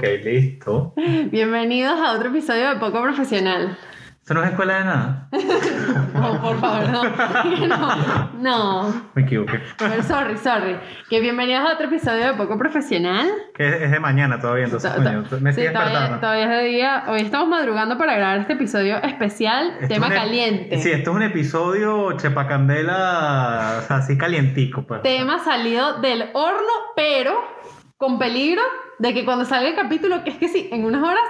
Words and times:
Ok, 0.00 0.06
listo. 0.24 0.94
Bienvenidos 1.30 2.00
a 2.00 2.12
otro 2.12 2.30
episodio 2.30 2.70
de 2.70 2.76
Poco 2.76 3.02
Profesional. 3.02 3.76
¿Esto 4.22 4.32
no 4.32 4.42
es 4.42 4.48
escuela 4.50 4.78
de 4.78 4.84
nada? 4.84 5.28
No, 6.14 6.40
por 6.40 6.58
favor, 6.58 6.88
no. 6.88 7.02
No, 7.66 8.30
no. 8.38 9.02
Me 9.14 9.22
equivoqué. 9.22 9.60
Pero 9.78 10.02
sorry, 10.02 10.38
sorry. 10.38 10.78
Que 11.10 11.20
bienvenidos 11.20 11.68
a 11.68 11.74
otro 11.74 11.84
episodio 11.86 12.28
de 12.28 12.32
Poco 12.34 12.56
Profesional. 12.56 13.28
Que 13.54 13.68
es, 13.68 13.74
es 13.82 13.90
de 13.90 14.00
mañana 14.00 14.40
todavía, 14.40 14.64
entonces, 14.64 14.90
To- 14.90 15.02
coño, 15.02 15.24
me 15.42 15.52
sí, 15.52 15.66
todavía, 15.70 16.18
todavía 16.18 16.44
es 16.44 16.50
de 16.50 16.64
día. 16.68 17.04
Hoy 17.08 17.20
estamos 17.20 17.48
madrugando 17.48 17.98
para 17.98 18.14
grabar 18.16 18.38
este 18.40 18.54
episodio 18.54 18.96
especial, 19.02 19.74
Esto 19.82 19.88
tema 19.94 20.08
es 20.08 20.14
caliente. 20.14 20.78
Sí, 20.78 20.90
esto 20.92 21.10
es 21.10 21.16
un 21.16 21.22
episodio 21.24 22.12
chepacandela, 22.16 23.80
o 23.80 23.86
sea, 23.86 23.96
así 23.96 24.16
calientico, 24.16 24.82
pues. 24.86 25.02
Tema 25.02 25.38
salido 25.44 26.00
del 26.00 26.30
horno, 26.32 26.72
pero 26.96 27.34
con 27.98 28.18
peligro 28.18 28.62
de 29.00 29.14
que 29.14 29.24
cuando 29.24 29.46
salga 29.46 29.70
el 29.70 29.74
capítulo, 29.74 30.22
que 30.24 30.30
es 30.30 30.36
que 30.36 30.48
sí, 30.48 30.68
en 30.70 30.84
unas 30.84 31.02
horas, 31.02 31.22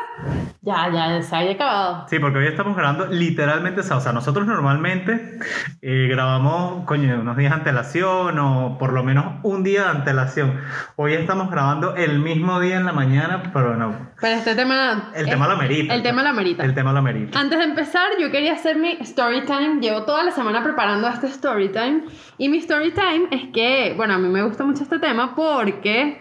ya, 0.61 0.91
ya 0.93 1.23
se 1.23 1.37
haya 1.37 1.53
acabado. 1.53 2.05
Sí, 2.11 2.19
porque 2.19 2.39
hoy 2.39 2.49
estamos 2.49 2.77
grabando 2.77 3.07
literalmente, 3.07 3.81
o 3.81 4.01
sea, 4.01 4.13
nosotros 4.13 4.45
normalmente 4.45 5.39
eh, 5.81 6.09
grabamos, 6.11 6.85
coño, 6.85 7.21
unos 7.21 7.37
días 7.37 7.53
de 7.53 7.57
antelación 7.59 8.39
o 8.41 8.77
por 8.77 8.93
lo 8.93 9.05
menos 9.05 9.37
un 9.45 9.63
día 9.63 9.85
de 9.85 9.91
antelación. 9.91 10.61
Hoy 10.97 11.15
estamos 11.15 11.49
grabando 11.49 11.95
el 11.95 12.19
mismo 12.19 12.59
día 12.59 12.77
en 12.77 12.87
la 12.87 12.93
mañana, 12.93 13.53
pero 13.55 13.77
no, 13.77 14.11
Pero 14.21 14.35
este 14.35 14.57
tema... 14.57 15.13
el 15.15 15.27
tema 15.27 15.47
lo 15.47 15.53
amerita. 15.53 15.95
El 15.95 16.03
tema 16.03 16.25
lo 16.25 16.29
amerita. 16.31 16.65
El 16.65 16.75
tema 16.75 16.93
lo 16.93 16.99
amerita. 16.99 17.39
Antes 17.39 17.57
de 17.57 17.65
empezar, 17.67 18.09
yo 18.19 18.33
quería 18.33 18.55
hacer 18.55 18.79
mi 18.79 18.97
story 19.01 19.43
time. 19.45 19.81
Llevo 19.81 20.03
toda 20.03 20.25
la 20.25 20.33
semana 20.33 20.65
preparando 20.65 21.07
este 21.07 21.29
story 21.29 21.69
time. 21.69 22.03
Y 22.37 22.49
mi 22.49 22.59
story 22.59 22.93
time 22.93 23.29
es 23.31 23.53
que, 23.53 23.95
bueno, 23.97 24.15
a 24.15 24.19
mí 24.19 24.29
me 24.29 24.43
gusta 24.43 24.65
mucho 24.65 24.83
este 24.83 24.99
tema 24.99 25.37
porque 25.37 26.21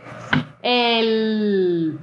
el... 0.62 2.00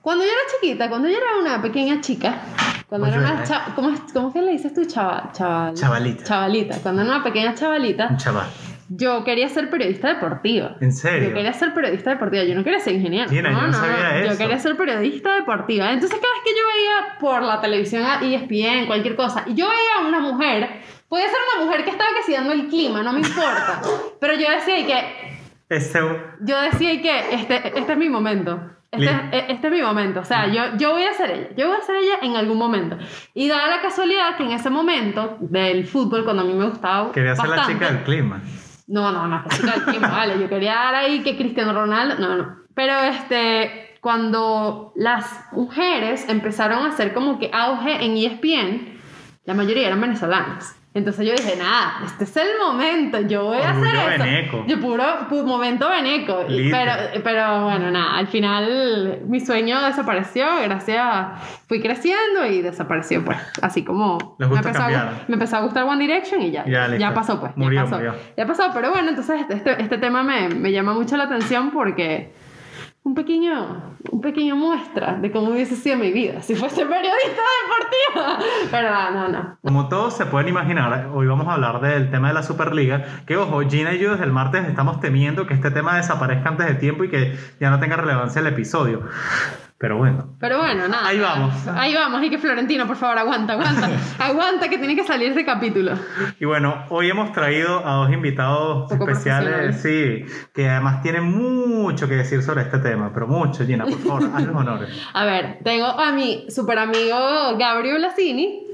Cuando 0.00 0.24
yo 0.24 0.30
era 0.30 0.40
chiquita, 0.60 0.88
cuando 0.88 1.08
yo 1.08 1.16
era 1.16 1.36
una 1.40 1.60
pequeña 1.62 2.00
chica, 2.00 2.40
cuando 2.88 3.06
Pues 3.06 3.16
era 3.18 3.26
yo 3.26 3.32
una 3.34 3.42
era- 3.42 3.48
cha- 3.48 3.72
¿cómo, 3.74 3.92
¿Cómo 4.12 4.32
que 4.32 4.42
le 4.42 4.52
dices 4.52 4.72
tú? 4.74 4.84
Chava, 4.86 5.30
chaval, 5.32 5.74
Chavalita. 5.74 6.24
Chavalita. 6.24 6.78
Cuando 6.82 7.02
era 7.02 7.10
una 7.16 7.22
pequeña 7.24 7.54
chavalita, 7.54 8.08
Un 8.10 8.16
chaval. 8.16 8.46
yo 8.88 9.22
quería 9.24 9.48
ser 9.50 9.68
periodista 9.70 10.08
deportiva. 10.14 10.76
¿En 10.80 10.92
serio? 10.92 11.28
Yo 11.28 11.34
quería 11.34 11.52
ser 11.52 11.74
periodista 11.74 12.10
deportiva, 12.10 12.44
yo 12.44 12.54
no 12.54 12.64
quería 12.64 12.80
ser 12.80 12.94
ingeniero. 12.94 13.28
Gina, 13.28 13.50
yo 13.52 13.60
no 13.66 13.72
sabía 13.72 14.20
Yo 14.24 14.30
eso. 14.30 14.38
quería 14.38 14.58
ser 14.58 14.76
periodista 14.76 15.34
deportiva. 15.34 15.92
Entonces, 15.92 16.18
cada 16.18 16.32
vez 16.32 16.42
que 16.44 16.50
yo 16.50 16.66
veía 16.74 17.18
por 17.20 17.42
la 17.42 17.60
televisión 17.60 18.02
a 18.04 18.20
E 18.22 18.34
ESPN, 18.36 18.86
cualquier 18.86 19.16
cosa, 19.16 19.44
y 19.46 19.54
yo 19.54 19.68
veía 19.68 20.04
a 20.04 20.08
una 20.08 20.20
mujer, 20.20 20.80
podía 21.08 21.26
ser 21.26 21.36
una 21.56 21.66
mujer 21.66 21.84
que 21.84 21.90
estaba 21.90 22.08
que 22.26 22.32
dando 22.32 22.52
el 22.52 22.68
clima, 22.68 23.02
no 23.02 23.12
me 23.12 23.20
importa. 23.20 23.82
Pero 24.20 24.32
yo 24.34 24.50
decía 24.50 24.78
y 24.80 24.84
que, 24.86 25.39
Ese, 25.70 26.00
yo 26.40 26.60
decía 26.60 27.00
que 27.00 27.34
este, 27.34 27.78
este 27.78 27.92
es 27.92 27.98
mi 27.98 28.08
momento. 28.10 28.60
Este, 28.90 29.52
este 29.52 29.68
es 29.68 29.72
mi 29.72 29.82
momento, 29.82 30.18
o 30.18 30.24
sea, 30.24 30.48
yo, 30.48 30.76
yo 30.76 30.90
voy 30.90 31.04
a 31.04 31.12
ser 31.12 31.30
ella, 31.30 31.48
yo 31.56 31.68
voy 31.68 31.76
a 31.76 31.80
ser 31.80 31.94
ella 31.94 32.14
en 32.22 32.34
algún 32.34 32.58
momento. 32.58 32.98
Y 33.34 33.48
dada 33.48 33.68
la 33.68 33.80
casualidad 33.80 34.36
que 34.36 34.42
en 34.42 34.50
ese 34.50 34.68
momento 34.68 35.36
del 35.38 35.86
fútbol, 35.86 36.24
cuando 36.24 36.42
a 36.42 36.44
mí 36.44 36.54
me 36.54 36.68
gustaba 36.68 37.12
quería 37.12 37.36
ser 37.36 37.50
la 37.50 37.66
chica 37.68 37.86
del 37.86 38.02
clima. 38.02 38.42
no, 38.88 39.12
no, 39.12 39.28
no, 39.28 39.44
que 39.44 39.50
chica 39.50 39.74
del 39.74 39.84
clima, 39.84 40.08
vale. 40.10 40.40
Yo 40.40 40.48
quería 40.48 40.74
dar 40.74 40.94
ahí 40.96 41.22
que 41.22 41.36
Cristiano 41.36 41.72
Ronaldo. 41.72 42.16
No, 42.18 42.36
no. 42.36 42.56
Pero 42.74 42.98
este, 43.04 43.96
cuando 44.00 44.92
las 44.96 45.52
mujeres 45.52 46.28
empezaron 46.28 46.84
a 46.84 46.88
hacer 46.88 47.14
como 47.14 47.38
que 47.38 47.48
auge 47.52 48.04
en 48.04 48.16
ESPN, 48.16 48.98
la 49.44 49.54
mayoría 49.54 49.86
eran 49.86 50.00
venezolanas. 50.00 50.79
Entonces 50.92 51.24
yo 51.24 51.32
dije, 51.32 51.56
nada, 51.56 52.00
este 52.04 52.24
es 52.24 52.36
el 52.36 52.48
momento, 52.60 53.20
yo 53.20 53.44
voy 53.44 53.58
a 53.58 53.70
Orgullo 53.70 53.90
hacer 53.90 54.12
eso. 54.14 54.24
veneco. 54.24 54.64
Yo 54.66 54.80
puro, 54.80 55.04
pu- 55.30 55.44
momento 55.44 55.88
veneco. 55.88 56.44
Pero, 56.48 56.92
pero 57.22 57.62
bueno, 57.66 57.92
nada, 57.92 58.16
al 58.18 58.26
final 58.26 59.20
mi 59.26 59.38
sueño 59.38 59.80
desapareció, 59.82 60.46
gracias. 60.64 61.60
Fui 61.68 61.80
creciendo 61.80 62.44
y 62.44 62.60
desapareció, 62.60 63.24
pues, 63.24 63.38
así 63.62 63.84
como... 63.84 64.34
Me 64.40 64.46
empezó, 64.46 64.82
a, 64.82 65.12
me 65.28 65.34
empezó 65.34 65.56
a 65.58 65.60
gustar 65.60 65.84
One 65.84 66.00
Direction 66.04 66.42
y 66.42 66.50
ya, 66.50 66.64
Ya, 66.66 66.96
ya, 66.96 67.14
pasó, 67.14 67.38
pues. 67.40 67.56
Murió, 67.56 67.78
ya 67.78 67.84
pasó. 67.84 67.94
murió. 67.96 68.14
Ya 68.36 68.46
pasó, 68.46 68.70
pero 68.74 68.90
bueno, 68.90 69.10
entonces 69.10 69.42
este, 69.42 69.54
este, 69.54 69.80
este 69.82 69.98
tema 69.98 70.24
me, 70.24 70.48
me 70.48 70.72
llama 70.72 70.92
mucho 70.92 71.16
la 71.16 71.24
atención 71.24 71.70
porque 71.70 72.32
un 73.10 73.16
pequeño, 73.16 73.96
un 74.12 74.20
pequeño 74.20 74.54
muestra 74.54 75.14
de 75.14 75.32
cómo 75.32 75.50
hubiese 75.50 75.74
sido 75.74 75.96
mi 75.96 76.12
vida 76.12 76.42
si 76.42 76.54
fuese 76.54 76.86
periodista 76.86 77.42
deportiva. 77.60 78.38
Pero 78.70 78.90
no, 78.90 79.10
no, 79.10 79.28
no. 79.28 79.58
Como 79.62 79.88
todos 79.88 80.16
se 80.16 80.26
pueden 80.26 80.48
imaginar, 80.48 81.10
hoy 81.12 81.26
vamos 81.26 81.48
a 81.48 81.54
hablar 81.54 81.80
del 81.80 82.08
tema 82.12 82.28
de 82.28 82.34
la 82.34 82.44
Superliga. 82.44 83.04
Que 83.26 83.36
ojo, 83.36 83.62
Gina 83.68 83.94
y 83.94 83.98
yo 83.98 84.12
desde 84.12 84.24
el 84.24 84.32
martes 84.32 84.64
estamos 84.68 85.00
temiendo 85.00 85.48
que 85.48 85.54
este 85.54 85.72
tema 85.72 85.96
desaparezca 85.96 86.50
antes 86.50 86.68
de 86.68 86.74
tiempo 86.74 87.02
y 87.02 87.08
que 87.08 87.36
ya 87.58 87.70
no 87.70 87.80
tenga 87.80 87.96
relevancia 87.96 88.40
el 88.40 88.46
episodio. 88.46 89.02
Pero 89.80 89.96
bueno, 89.96 90.36
Pero 90.38 90.58
bueno, 90.58 90.88
nada. 90.88 91.08
Ahí 91.08 91.18
vamos. 91.18 91.66
Ahí 91.68 91.94
vamos. 91.94 92.22
Y 92.22 92.28
que 92.28 92.36
Florentino, 92.36 92.86
por 92.86 92.96
favor, 92.96 93.16
aguanta, 93.16 93.54
aguanta. 93.54 93.88
aguanta 94.18 94.68
que 94.68 94.76
tiene 94.76 94.94
que 94.94 95.04
salir 95.04 95.30
ese 95.30 95.42
capítulo. 95.42 95.94
Y 96.38 96.44
bueno, 96.44 96.84
hoy 96.90 97.08
hemos 97.08 97.32
traído 97.32 97.78
a 97.88 97.94
dos 97.94 98.12
invitados 98.12 98.92
Poco 98.92 99.08
especiales, 99.08 99.80
sí, 99.80 100.26
que 100.52 100.68
además 100.68 101.00
tienen 101.00 101.24
mucho 101.24 102.06
que 102.06 102.16
decir 102.16 102.42
sobre 102.42 102.60
este 102.60 102.78
tema, 102.80 103.10
pero 103.14 103.26
mucho, 103.26 103.64
Gina, 103.64 103.86
por 103.86 103.98
favor, 104.00 104.30
haz 104.34 104.42
los 104.44 104.54
honores. 104.54 104.90
A 105.14 105.24
ver, 105.24 105.60
tengo 105.64 105.86
a 105.86 106.12
mi 106.12 106.44
super 106.50 106.78
amigo 106.78 107.56
Gabriel 107.58 107.96
Blasini, 107.96 108.66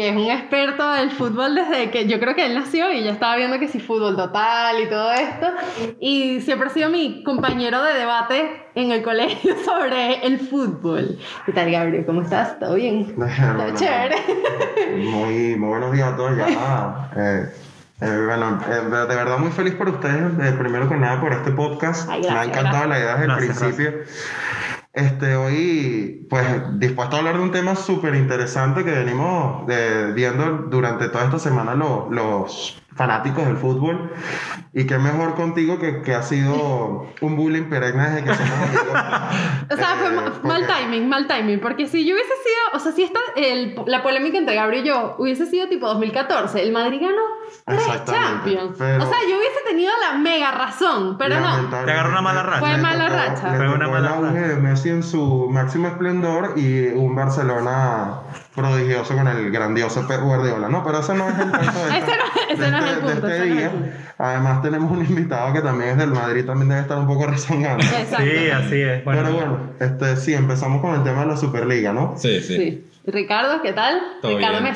que 0.00 0.08
es 0.08 0.16
un 0.16 0.30
experto 0.30 0.92
del 0.92 1.10
fútbol 1.10 1.54
desde 1.54 1.90
que 1.90 2.06
yo 2.06 2.18
creo 2.18 2.34
que 2.34 2.46
él 2.46 2.54
nació 2.54 2.90
y 2.90 3.04
ya 3.04 3.10
estaba 3.10 3.36
viendo 3.36 3.58
que 3.58 3.68
sí, 3.68 3.80
fútbol 3.80 4.16
total 4.16 4.80
y 4.82 4.88
todo 4.88 5.12
esto. 5.12 5.46
Y 6.00 6.40
siempre 6.40 6.68
ha 6.68 6.70
sido 6.70 6.88
mi 6.88 7.22
compañero 7.22 7.82
de 7.82 7.92
debate 7.92 8.50
en 8.74 8.92
el 8.92 9.02
colegio 9.02 9.54
sobre 9.64 10.26
el 10.26 10.40
fútbol. 10.40 11.18
¿Qué 11.44 11.52
tal, 11.52 11.70
Gabriel? 11.70 12.06
¿Cómo 12.06 12.22
estás? 12.22 12.58
¿Todo 12.58 12.76
bien? 12.76 13.14
Bueno, 13.20 13.64
¿Todo 13.66 13.74
chévere? 13.76 14.16
Muy, 14.96 15.56
muy 15.56 15.68
buenos 15.68 15.92
días 15.92 16.14
a 16.14 16.16
todos. 16.16 16.34
Ya, 16.34 16.46
eh, 17.16 17.52
eh, 18.00 18.22
bueno, 18.24 18.58
eh, 18.66 19.06
de 19.06 19.14
verdad 19.14 19.36
muy 19.36 19.50
feliz 19.50 19.74
por 19.74 19.90
ustedes, 19.90 20.32
eh, 20.40 20.56
primero 20.58 20.88
que 20.88 20.96
nada 20.96 21.20
por 21.20 21.34
este 21.34 21.50
podcast. 21.50 22.08
Ay, 22.08 22.22
Me 22.22 22.28
ha 22.28 22.32
gracias, 22.32 22.56
encantado 22.58 22.86
la 22.86 22.98
idea 22.98 23.16
desde 23.16 23.24
el 23.24 23.30
Gracias, 23.32 23.58
principio. 23.58 23.92
Este, 24.92 25.36
hoy, 25.36 26.26
pues, 26.28 26.44
dispuesto 26.80 27.14
a 27.14 27.18
hablar 27.20 27.36
de 27.36 27.42
un 27.44 27.52
tema 27.52 27.76
súper 27.76 28.14
interesante 28.16 28.84
que 28.84 28.90
venimos 28.90 29.64
de- 29.68 30.12
viendo 30.12 30.66
durante 30.68 31.08
toda 31.08 31.24
esta 31.26 31.38
semana 31.38 31.74
lo- 31.76 32.08
los 32.10 32.82
fanáticos 32.94 33.46
del 33.46 33.56
fútbol. 33.56 34.12
Y 34.72 34.84
qué 34.86 34.98
mejor 34.98 35.34
contigo 35.34 35.78
que, 35.78 36.02
que 36.02 36.14
ha 36.14 36.22
sido 36.22 37.06
un 37.20 37.36
bullying 37.36 37.64
perenne 37.70 38.10
desde 38.10 38.24
que 38.24 38.34
somos 38.34 38.52
amigos. 38.52 38.86
O 39.72 39.76
sea, 39.76 39.94
fue 39.94 40.08
Eh, 40.08 40.12
ma- 40.12 40.22
mal 40.42 40.64
porque- 40.66 40.82
timing, 40.82 41.08
mal 41.08 41.26
timing. 41.28 41.60
Porque 41.60 41.86
si 41.86 42.04
yo 42.04 42.14
hubiese 42.14 42.30
sido, 42.42 42.76
o 42.76 42.78
sea, 42.80 42.90
si 42.92 43.04
esta, 43.04 43.20
el- 43.36 43.76
la 43.86 44.02
polémica 44.02 44.36
entre 44.36 44.54
Gabriel 44.56 44.84
y 44.84 44.88
yo 44.88 45.14
hubiese 45.18 45.46
sido 45.46 45.68
tipo 45.68 45.86
2014, 45.86 46.60
el 46.62 46.72
Madrid 46.72 47.00
ganó 47.00 47.22
tres 47.64 48.04
Champions. 48.04 48.74
pero- 48.78 49.04
o 49.04 49.06
sea, 49.08 49.18
yo 49.28 49.36
hubiese 49.38 49.60
tenido 49.68 49.92
la 50.10 50.18
mega 50.18 50.50
razón, 50.50 51.16
pero 51.18 51.38
no. 51.40 51.68
Te 51.84 51.90
agarró 51.92 52.10
una 52.10 52.20
mala 52.22 52.42
racha. 52.42 52.58
Fue 52.60 52.76
mala 52.78 53.06
tocó- 53.06 53.16
racha. 53.16 53.54
Fue 53.56 53.68
una 53.74 53.88
mala 53.88 54.08
racha. 54.20 54.30
de 54.32 54.56
Messi 54.56 54.88
en 54.88 55.02
su 55.04 55.48
máximo 55.50 55.86
esplendor 55.88 56.54
y 56.56 56.88
un 56.88 57.14
Barcelona 57.14 58.22
prodigioso 58.54 59.14
con 59.14 59.28
el 59.28 59.50
grandioso 59.50 60.06
Pep 60.08 60.20
Guardiola, 60.22 60.68
¿no? 60.68 60.82
Pero 60.84 61.00
ese 61.00 61.14
no 61.14 61.28
es 61.28 61.38
el 61.38 61.44
punto 61.50 61.84
de, 61.86 61.98
Ese 61.98 62.06
no- 62.16 62.64
ese 62.64 62.70
no 62.70 62.78
es 62.78 62.84
el 62.84 62.90
este- 62.90 63.06
de 63.06 63.12
este 63.12 63.20
no 63.20 63.28
es 63.44 63.56
día. 63.56 63.70
Además 64.18 64.62
tenemos 64.62 64.90
un 64.90 65.04
invitado 65.04 65.52
que 65.52 65.60
también 65.62 65.90
es 65.90 65.96
del 65.98 66.10
Madrid, 66.10 66.44
también 66.44 66.68
debe 66.68 66.80
estar 66.82 66.98
un 66.98 67.06
poco 67.06 67.26
rezongando. 67.28 67.82
Sí, 67.84 68.50
así 68.50 68.80
es. 68.82 69.04
Bueno, 69.04 69.22
Pero 69.22 69.34
bueno, 69.34 69.58
este, 69.78 70.16
sí, 70.16 70.34
empezamos 70.34 70.80
con 70.80 70.94
el 70.94 71.02
tema 71.04 71.20
de 71.22 71.26
la 71.28 71.36
Superliga, 71.36 71.92
¿no? 71.92 72.14
Sí, 72.16 72.40
sí. 72.40 72.56
Sí. 72.56 72.86
Ricardo, 73.06 73.62
¿qué 73.62 73.72
tal? 73.72 73.98
Todo 74.20 74.36
Ricardo 74.36 74.60
bien. 74.60 74.74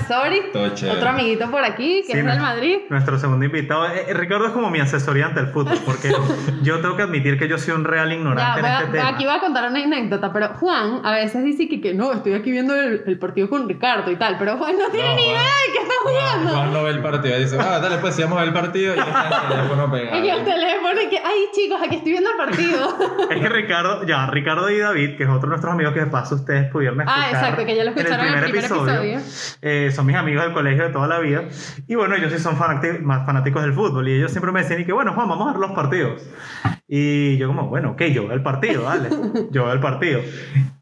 Chévere. 0.75 0.97
otro 0.97 1.09
amiguito 1.11 1.51
por 1.51 1.63
aquí 1.63 2.03
que 2.07 2.13
Sí, 2.15 2.19
es 2.19 2.25
del 2.25 2.41
Madrid. 2.41 2.79
Nuestro 2.89 3.19
segundo 3.19 3.45
invitado. 3.45 3.87
Eh, 3.87 4.07
eh, 4.09 4.15
Ricardo 4.15 4.47
es 4.47 4.53
como 4.53 4.71
mi 4.71 4.81
asesoría 4.81 5.27
ante 5.27 5.41
el 5.41 5.49
fútbol, 5.49 5.79
porque 5.85 6.11
yo 6.63 6.81
tengo 6.81 6.97
que 6.97 7.03
admitir 7.03 7.39
que 7.39 7.49
yo 7.49 7.59
soy 7.59 7.75
un 7.75 7.85
real 7.85 8.09
Ya, 8.09 8.15
ignorante 8.15 8.61
voy 8.63 8.71
a- 8.71 8.77
en 8.79 8.85
este 8.87 8.97
tema. 8.99 9.09
aquí 9.11 9.25
voy 9.27 9.35
a 9.35 9.41
contar 9.41 9.71
una 9.71 9.85
anécdota, 9.85 10.33
pero 10.33 10.49
Juan 10.55 11.01
a 11.05 11.13
veces 11.13 11.45
dice 11.45 11.69
que, 11.69 11.83
que 11.83 11.93
no, 11.93 12.13
estoy 12.13 12.33
aquí 12.33 12.51
viendo 12.51 12.75
el, 12.75 13.03
el 13.07 13.19
partido 13.19 13.51
con 13.51 13.69
Ricardo 13.69 14.11
y 14.11 14.17
tal, 14.17 14.37
pero 14.39 14.57
Juan 14.57 14.79
no 14.79 14.89
tiene 14.89 15.07
No, 15.11 15.17
ni 15.17 15.23
Juan- 15.25 15.35
idea 15.35 15.43
de 15.43 15.73
qué 15.73 15.79
está 15.83 15.95
Juan, 16.03 16.15
jugando. 16.15 16.51
Juan 16.55 16.73
no 16.73 16.83
ve 16.85 16.91
el 16.93 17.03
partido 17.03 17.37
y 17.37 17.41
dice, 17.43 17.59
ah, 17.61 17.79
dale, 17.79 17.99
pues, 17.99 18.15
si 18.15 18.23
vamos 18.23 18.39
a 18.39 18.41
ver 18.41 18.49
el 18.49 18.55
partido 18.55 18.95
y 18.95 18.97
ya 18.97 19.03
está 19.05 19.29
el 19.43 19.49
teléfono 19.55 19.91
pegado. 19.93 20.17
En 20.25 20.25
el 20.25 20.45
teléfono 20.45 21.03
y 21.03 21.09
que, 21.11 21.19
ay 21.19 21.39
chicos, 21.55 21.79
aquí 21.85 21.97
estoy 21.97 22.13
viendo 22.13 22.31
el 22.31 22.37
partido. 22.39 22.99
Es 23.31 23.41
que 23.41 23.49
Ricardo, 23.51 24.05
ya, 24.07 24.27
Ricardo 24.29 24.71
y 24.71 24.79
David, 24.79 25.17
que 25.19 25.25
es 25.25 25.29
otro 25.29 25.43
de 25.43 25.49
nuestros 25.49 25.73
amigos 25.75 25.93
que 25.93 26.01
de 26.01 26.07
paso 26.07 26.37
ustedes 26.37 26.71
pudieron 26.73 27.01
escuchar. 27.01 27.23
Ah, 27.25 27.31
exacto, 27.31 27.67
que 27.67 27.77
ya 27.77 27.85
lo 27.85 27.91
escucharon 27.91 28.14
en 28.14 28.14
el 28.21 28.43
primer 28.43 28.45
episodio. 28.65 29.21
eh, 29.63 29.91
son 29.95 30.07
mis 30.07 30.17
amigos 30.17 30.45
del 30.45 30.53
colegio 30.53 30.85
de 30.85 30.91
toda 30.91 31.07
la 31.09 31.19
vida. 31.19 31.45
Y 31.87 31.95
bueno, 31.95 32.15
ellos 32.15 32.33
sí 32.33 32.39
son 32.39 32.57
más 33.03 33.27
fanáticos 33.27 33.63
del 33.63 33.73
fútbol. 33.73 34.09
Y 34.09 34.13
ellos 34.15 34.31
siempre 34.31 34.53
me 34.53 34.63
decían, 34.63 34.81
y 34.81 34.85
que 34.85 34.93
bueno, 34.93 35.13
Juan, 35.15 35.29
vamos 35.29 35.49
a 35.49 35.53
ver 35.53 35.61
los 35.61 35.73
partidos. 35.73 36.23
Y 36.87 37.37
yo 37.39 37.49
como, 37.49 37.69
bueno, 37.69 37.93
ok, 37.93 38.03
yo 38.05 38.25
veo 38.27 38.35
el 38.37 38.43
partido, 38.43 38.83
dale. 38.83 39.09
Yo 39.51 39.65
veo 39.65 39.73
el 39.73 39.81
partido. 39.81 40.21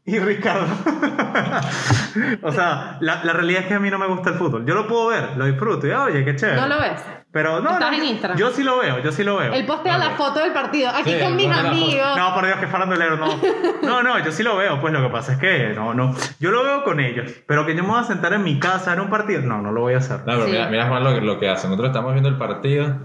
Y 0.05 0.19
Ricardo. 0.19 0.65
o 2.41 2.51
sea, 2.51 2.97
la, 2.99 3.23
la 3.23 3.33
realidad 3.33 3.61
es 3.61 3.67
que 3.67 3.73
a 3.75 3.79
mí 3.79 3.89
no 3.89 3.97
me 3.97 4.07
gusta 4.07 4.31
el 4.31 4.35
fútbol. 4.35 4.65
Yo 4.65 4.75
lo 4.75 4.87
puedo 4.87 5.07
ver, 5.07 5.37
lo 5.37 5.45
disfruto. 5.45 5.87
Y 5.87 5.91
oye, 5.91 6.25
qué 6.25 6.35
chévere. 6.35 6.59
¿No 6.59 6.67
lo 6.67 6.79
ves? 6.79 7.01
Pero 7.33 7.59
no, 7.61 7.71
Estás 7.71 7.89
no, 7.89 7.97
en 7.97 8.03
yo- 8.03 8.09
Instagram. 8.11 8.37
yo 8.37 8.51
sí 8.51 8.63
lo 8.63 8.77
veo, 8.77 8.99
yo 8.99 9.11
sí 9.11 9.23
lo 9.23 9.37
veo. 9.37 9.53
Él 9.53 9.65
postea 9.65 9.97
la 9.97 10.11
foto 10.11 10.39
del 10.39 10.53
partido. 10.53 10.91
Aquí 10.91 11.11
Sí, 11.13 11.19
con 11.19 11.35
mis 11.35 11.47
pone 11.47 11.57
la 11.57 11.63
foto. 11.69 11.83
amigos. 11.83 12.15
No, 12.17 12.33
por 12.35 12.45
Dios, 12.45 12.57
que 12.59 12.67
farandulero, 12.67 13.17
no. 13.17 13.27
No, 13.81 14.03
no, 14.03 14.23
yo 14.23 14.31
sí 14.31 14.43
lo 14.43 14.55
veo, 14.55 14.79
pues 14.79 14.93
lo 14.93 15.01
que 15.01 15.09
pasa 15.09 15.33
es 15.33 15.39
que 15.39 15.73
no, 15.75 15.93
no. 15.95 16.15
Yo 16.39 16.51
lo 16.51 16.63
veo 16.63 16.83
con 16.83 16.99
ellos, 16.99 17.31
pero 17.47 17.65
que 17.65 17.75
yo 17.75 17.81
me 17.83 17.89
voy 17.89 17.99
a 17.99 18.03
sentar 18.03 18.33
en 18.33 18.43
mi 18.43 18.59
casa 18.59 18.93
en 18.93 18.99
un 19.01 19.09
partido, 19.09 19.41
no, 19.41 19.61
no 19.63 19.71
lo 19.71 19.81
voy 19.81 19.95
a 19.95 19.97
hacer. 19.97 20.19
No, 20.19 20.25
pero 20.25 20.45
Sí. 20.45 20.51
mira, 20.51 20.67
mira 20.67 20.87
Juan 20.87 21.03
lo, 21.03 21.13
que- 21.15 21.21
lo 21.21 21.39
que 21.39 21.49
hace. 21.49 21.67
Nosotros 21.67 21.89
estamos 21.89 22.11
viendo 22.13 22.29
el 22.29 22.37
partido 22.37 22.95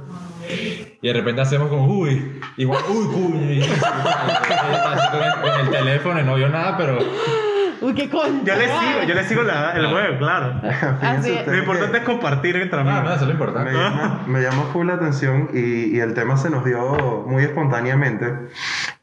y 1.01 1.07
de 1.07 1.13
repente 1.15 1.41
hacemos 1.41 1.69
como, 1.69 1.87
uy, 1.87 2.39
igual, 2.59 2.83
uy, 2.89 3.07
cuña. 3.07 3.51
Y, 3.53 3.63
así 3.63 5.09
con, 5.11 5.23
el, 5.23 5.33
con 5.41 5.61
el 5.61 5.71
teléfono 5.71 6.21
y 6.21 6.25
no 6.25 6.35
vio 6.35 6.49
nada, 6.51 6.77
pero 6.77 6.99
Uy, 7.81 7.95
qué 7.95 8.11
coño. 8.11 8.41
Yo 8.45 8.55
le 8.57 8.67
sigo, 8.67 9.03
yo 9.07 9.15
le 9.15 9.25
sigo 9.25 9.43
la- 9.43 9.73
el 9.73 9.87
juego, 9.87 10.19
claro. 10.19 10.61
Fíjense 11.01 11.07
Así 11.07 11.31
es. 11.33 11.47
Lo 11.47 11.53
que- 11.53 11.59
importante 11.59 11.99
es 11.99 12.05
compartir 12.05 12.57
entre 12.57 12.81
ah, 12.81 12.85
no, 12.85 12.91
amigos. 12.91 13.15
eso 13.15 13.15
es 13.15 13.21
lo 13.21 13.27
Me 13.29 13.33
importante. 13.35 13.73
llama, 13.73 14.23
me 14.27 14.41
llama 14.41 14.63
full 14.73 14.87
la 14.87 14.95
atención 14.95 15.49
y, 15.53 15.97
y 15.97 16.01
el 16.01 16.15
tema 16.15 16.37
se 16.37 16.51
nos 16.51 16.65
dio 16.65 17.25
muy 17.27 17.43
espontáneamente 17.45 18.33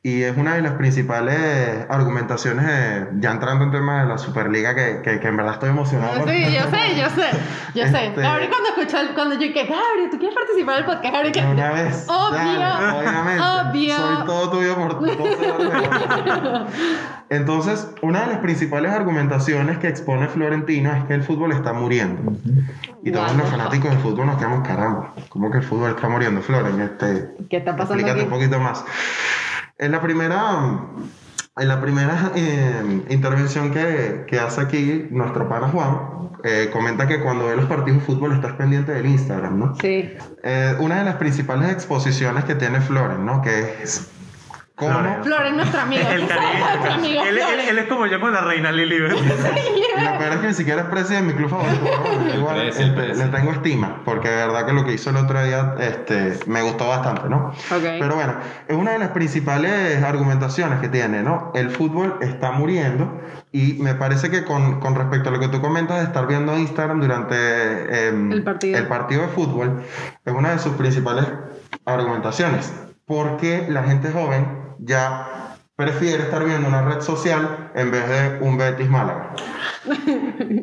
y 0.04 0.22
es 0.22 0.38
una 0.38 0.54
de 0.54 0.62
las 0.62 0.74
principales 0.74 1.86
argumentaciones, 1.90 2.66
eh, 2.70 3.08
ya 3.18 3.32
entrando 3.32 3.66
en 3.66 3.72
tema 3.72 4.04
de 4.04 4.08
la 4.10 4.18
Superliga, 4.20 4.76
que, 4.76 5.02
que, 5.04 5.20
que 5.20 5.28
en 5.28 5.36
verdad 5.38 5.54
estoy 5.54 5.70
emocionado. 5.70 6.20
por- 6.20 6.30
Sí, 6.30 6.44
yo 6.54 6.62
sé, 6.70 6.96
yo 7.00 7.10
sé, 7.22 7.28
yo 7.74 7.88
sé. 7.88 8.06
Este- 8.08 8.22
Gabriel 8.22 8.52
cuando 8.52 8.70
escuchó, 8.70 9.00
el- 9.00 9.14
cuando 9.16 9.34
yo 9.36 9.42
dije, 9.42 9.62
Gabriel, 9.64 10.10
¿tú 10.12 10.20
quieres 10.20 10.36
participar 10.36 10.76
del 10.76 10.86
podcast? 10.86 11.12
Gabriel, 11.14 11.32
que 11.34 11.42
De 11.42 11.48
una 11.52 11.72
vez. 11.72 12.06
Obvio, 12.08 12.38
Dale, 12.38 13.00
obviamente. 13.00 13.42
obvio. 13.42 13.96
Soy 13.96 14.26
todo 14.28 14.50
tuyo 14.52 14.76
por 14.76 15.00
12 15.18 15.52
horas. 15.52 16.64
Entonces, 17.30 17.90
una 18.04 18.22
de 18.22 18.28
las 18.28 18.38
principales 18.40 18.65
argumentaciones 18.74 19.78
que 19.78 19.88
expone 19.88 20.28
Florentino 20.28 20.94
es 20.94 21.04
que 21.06 21.14
el 21.14 21.24
fútbol 21.24 21.52
está 21.52 21.74
muriendo. 21.74 22.34
Y 23.04 23.12
todos 23.12 23.36
los 23.36 23.50
fanáticos 23.50 23.92
del 23.92 24.00
fútbol 24.00 24.28
nos 24.28 24.38
quedamos 24.38 24.68
caramba. 24.68 25.14
¿Cómo 25.30 25.52
que 25.52 25.58
el 25.58 25.64
fútbol 25.64 25.92
está 25.92 26.10
muriendo, 26.10 26.42
Floren? 26.42 26.80
Este, 26.82 27.32
¿Qué 27.50 27.58
está 27.58 27.76
pasando 27.76 28.02
Explícate 28.02 28.22
aquí? 28.22 28.24
un 28.24 28.30
poquito 28.30 28.60
más. 28.60 28.84
En 29.78 29.92
la 29.92 30.02
primera, 30.02 30.80
en 31.58 31.68
la 31.68 31.82
primera 31.82 32.32
eh, 32.36 33.04
intervención 33.10 33.72
que, 33.72 34.26
que 34.28 34.40
hace 34.40 34.62
aquí 34.62 35.08
nuestro 35.12 35.48
pana 35.50 35.68
Juan, 35.68 36.16
eh, 36.44 36.70
comenta 36.72 37.08
que 37.08 37.22
cuando 37.22 37.48
ve 37.48 37.56
los 37.56 37.66
partidos 37.66 38.00
de 38.00 38.06
fútbol 38.06 38.34
estás 38.34 38.54
pendiente 38.54 38.92
del 38.92 39.08
Instagram, 39.08 39.60
¿no? 39.60 39.76
Sí. 39.82 40.14
Eh, 40.44 40.76
una 40.80 41.00
de 41.00 41.06
las 41.06 41.16
principales 41.16 41.72
exposiciones 41.72 42.44
que 42.44 42.54
tiene 42.54 42.82
Floren, 42.82 43.26
¿no? 43.26 43.42
Que 43.42 43.82
es 43.82 44.12
cómo... 44.76 44.92
Floren. 44.92 45.24
Flor 45.24 45.46
es 45.46 45.54
nuestra 45.54 45.82
amiga. 45.84 46.12
El 46.14 46.20
nuestra 46.28 46.94
amiga. 46.96 47.24
Él, 47.30 47.38
él- 47.38 47.60
él 47.70 47.78
es 47.80 47.86
como 47.88 48.06
yo 48.08 48.20
con 48.20 48.32
la 48.34 48.42
reina 48.42 48.72
Lili. 48.72 48.98
lo 49.00 49.08
peor 50.18 50.34
es 50.34 50.38
que 50.40 50.48
ni 50.48 50.54
siquiera 50.54 50.82
es 50.82 50.88
precio 50.88 51.16
de 51.16 51.22
mi 51.22 51.34
club 51.34 51.50
favorito. 51.50 51.84
igual 52.36 52.56
Precio, 52.58 52.82
el 52.84 52.90
este, 52.90 53.02
precio. 53.02 53.26
le 53.26 53.32
tengo 53.32 53.52
estima, 53.52 54.02
porque 54.06 54.30
de 54.30 54.36
verdad 54.36 54.66
que 54.66 54.74
lo 54.74 54.86
que 54.86 54.94
hizo 54.94 55.10
el 55.10 55.18
otro 55.18 55.44
día 55.44 55.76
este, 55.80 56.40
me 56.48 56.62
gustó 56.62 56.88
bastante, 56.88 57.30
¿no? 57.30 57.48
Ok. 57.48 57.82
Pero 58.00 58.16
bueno, 58.16 58.36
es 58.68 58.76
una 58.76 58.92
de 58.92 59.00
las 59.00 59.10
principales 59.10 60.04
argumentaciones 60.04 60.80
que 60.80 60.90
tiene, 60.90 61.24
¿no? 61.24 61.52
El 61.56 61.70
fútbol 61.70 62.18
está 62.22 62.52
muriendo 62.52 63.22
y 63.52 63.74
me 63.80 63.96
parece 63.96 64.30
que 64.30 64.44
con, 64.44 64.80
con 64.82 64.96
respecto 64.96 65.30
a 65.30 65.32
lo 65.32 65.40
que 65.40 65.48
tú 65.48 65.62
comentas 65.62 66.00
de 66.00 66.04
estar 66.04 66.28
viendo 66.28 66.58
Instagram 66.58 67.00
durante 67.00 68.08
em, 68.10 68.32
El 68.32 68.44
partido. 68.44 68.78
el 68.78 68.88
partido 68.88 69.22
de 69.24 69.28
fútbol, 69.30 69.82
es 70.26 70.34
una 70.34 70.52
de 70.52 70.60
sus 70.60 70.74
principales 70.74 71.26
argumentaciones. 71.86 72.74
Porque 73.08 73.68
la 73.70 73.84
gente 73.84 74.12
joven 74.12 74.65
ya 74.80 75.56
prefiere 75.76 76.24
estar 76.24 76.44
viendo 76.46 76.68
una 76.70 76.82
red 76.84 77.02
social 77.02 77.72
en 77.76 77.92
vez 77.92 78.08
de 78.08 78.38
un 78.46 78.58
Betis 78.58 78.90
Málaga. 78.90 79.34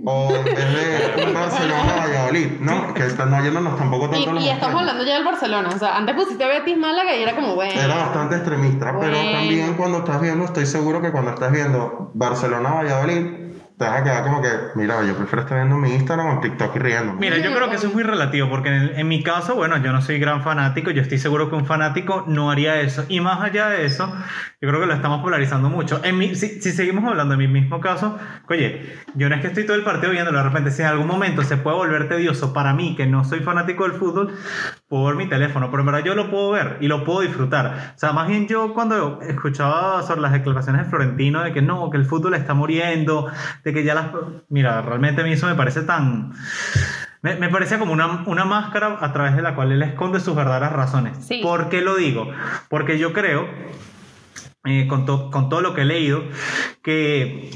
o 0.06 0.32
en 0.34 0.44
vez 0.44 1.16
de 1.16 1.24
un 1.26 1.34
Barcelona 1.34 1.96
Valladolid, 1.98 2.60
¿no? 2.60 2.94
Que 2.94 3.06
están 3.06 3.30
no 3.30 3.42
yéndonos 3.42 3.76
tampoco 3.76 4.08
tanto 4.08 4.30
Y, 4.30 4.32
los 4.32 4.42
y 4.44 4.48
estamos 4.48 4.80
hablando 4.80 5.04
ya 5.04 5.14
del 5.16 5.24
Barcelona. 5.24 5.68
O 5.74 5.78
sea, 5.78 5.96
antes 5.98 6.14
pusiste 6.14 6.46
Betis 6.46 6.78
Málaga 6.78 7.14
y 7.14 7.22
era 7.22 7.34
como, 7.34 7.54
bueno. 7.54 7.78
Era 7.78 7.94
bastante 7.96 8.36
extremista, 8.36 8.86
pero 8.98 9.16
Bueno. 9.16 9.32
también 9.32 9.74
cuando 9.74 9.98
estás 9.98 10.20
viendo, 10.20 10.44
estoy 10.46 10.64
seguro 10.66 11.02
que 11.02 11.12
cuando 11.12 11.32
estás 11.32 11.52
viendo 11.52 12.10
Barcelona-Valladolid, 12.14 13.51
te 13.78 13.84
vas 13.84 14.00
a 14.00 14.04
quedar 14.04 14.22
como 14.24 14.42
que, 14.42 14.48
mira, 14.74 15.02
yo 15.04 15.16
prefiero 15.16 15.42
estar 15.42 15.58
viendo 15.58 15.76
mi 15.76 15.94
Instagram 15.94 16.38
o 16.38 16.40
TikTok 16.40 16.76
y 16.76 16.78
riéndome. 16.78 17.20
Mira, 17.20 17.38
yo 17.38 17.54
creo 17.54 17.68
que 17.68 17.76
eso 17.76 17.88
es 17.88 17.94
muy 17.94 18.02
relativo, 18.02 18.48
porque 18.48 18.68
en, 18.68 18.98
en 18.98 19.08
mi 19.08 19.22
caso, 19.22 19.54
bueno, 19.54 19.78
yo 19.78 19.92
no 19.92 20.00
soy 20.02 20.18
gran 20.18 20.42
fanático, 20.42 20.90
yo 20.90 21.02
estoy 21.02 21.18
seguro 21.18 21.48
que 21.50 21.56
un 21.56 21.66
fanático 21.66 22.24
no 22.26 22.50
haría 22.50 22.80
eso. 22.80 23.04
Y 23.08 23.20
más 23.20 23.40
allá 23.40 23.68
de 23.68 23.84
eso, 23.84 24.12
yo 24.62 24.68
creo 24.68 24.80
que 24.80 24.86
lo 24.86 24.94
estamos 24.94 25.22
polarizando 25.22 25.68
mucho. 25.68 26.00
En 26.04 26.16
mi, 26.16 26.36
si, 26.36 26.62
si 26.62 26.70
seguimos 26.70 27.04
hablando 27.04 27.36
de 27.36 27.38
mi 27.38 27.48
mismo 27.48 27.80
caso, 27.80 28.16
oye, 28.48 28.94
yo 29.16 29.28
no 29.28 29.34
es 29.34 29.40
que 29.40 29.48
estoy 29.48 29.66
todo 29.66 29.76
el 29.76 29.82
partido 29.82 30.12
viéndolo, 30.12 30.38
de 30.38 30.44
repente, 30.44 30.70
si 30.70 30.82
en 30.82 30.88
algún 30.88 31.08
momento 31.08 31.42
se 31.42 31.56
puede 31.56 31.76
volver 31.76 32.08
tedioso 32.08 32.52
para 32.52 32.72
mí, 32.72 32.94
que 32.94 33.04
no 33.04 33.24
soy 33.24 33.40
fanático 33.40 33.82
del 33.82 33.98
fútbol, 33.98 34.32
puedo 34.86 35.06
ver 35.06 35.16
mi 35.16 35.28
teléfono, 35.28 35.68
pero 35.68 35.80
en 35.80 35.86
verdad 35.86 36.04
yo 36.04 36.14
lo 36.14 36.30
puedo 36.30 36.52
ver 36.52 36.78
y 36.80 36.86
lo 36.86 37.02
puedo 37.02 37.22
disfrutar. 37.22 37.92
O 37.96 37.98
sea, 37.98 38.12
más 38.12 38.28
bien 38.28 38.46
yo 38.46 38.72
cuando 38.72 39.20
escuchaba 39.22 40.00
sobre 40.04 40.20
las 40.20 40.30
declaraciones 40.30 40.84
de 40.84 40.90
Florentino 40.90 41.42
de 41.42 41.52
que 41.52 41.60
no, 41.60 41.90
que 41.90 41.96
el 41.96 42.04
fútbol 42.04 42.34
está 42.34 42.54
muriendo, 42.54 43.26
de 43.64 43.72
que 43.72 43.82
ya 43.82 43.96
las... 43.96 44.10
Mira, 44.48 44.80
realmente 44.80 45.22
a 45.22 45.24
mí 45.24 45.32
eso 45.32 45.48
me 45.48 45.56
parece 45.56 45.82
tan... 45.82 46.34
Me, 47.20 47.34
me 47.36 47.48
parecía 47.48 47.80
como 47.80 47.92
una, 47.92 48.22
una 48.26 48.44
máscara 48.44 48.98
a 49.00 49.12
través 49.12 49.34
de 49.34 49.42
la 49.42 49.56
cual 49.56 49.72
él 49.72 49.82
esconde 49.82 50.20
sus 50.20 50.36
verdaderas 50.36 50.72
razones. 50.72 51.16
Sí. 51.24 51.40
¿Por 51.42 51.68
qué 51.68 51.80
lo 51.80 51.94
digo? 51.96 52.28
Porque 52.68 52.98
yo 52.98 53.12
creo, 53.12 53.46
eh, 54.64 54.86
con, 54.88 55.04
to- 55.06 55.30
con 55.30 55.48
todo 55.48 55.60
lo 55.60 55.74
que 55.74 55.82
he 55.82 55.84
leído, 55.84 56.22
que 56.82 57.50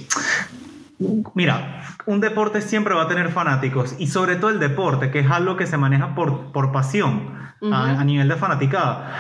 Mira, 1.35 1.83
un 2.07 2.21
deporte 2.21 2.63
siempre 2.63 2.95
va 2.95 3.03
a 3.03 3.09
tener 3.09 3.29
fanáticos 3.31 3.95
y 3.99 4.07
sobre 4.07 4.37
todo 4.37 4.51
el 4.51 4.59
deporte, 4.59 5.11
que 5.11 5.19
es 5.21 5.31
algo 5.31 5.57
que 5.57 5.67
se 5.67 5.77
maneja 5.77 6.15
por, 6.15 6.53
por 6.53 6.73
pasión 6.73 7.35
a, 7.73 8.01
a 8.01 8.05
nivel 8.05 8.29
de 8.29 8.37
fanaticada. 8.37 9.13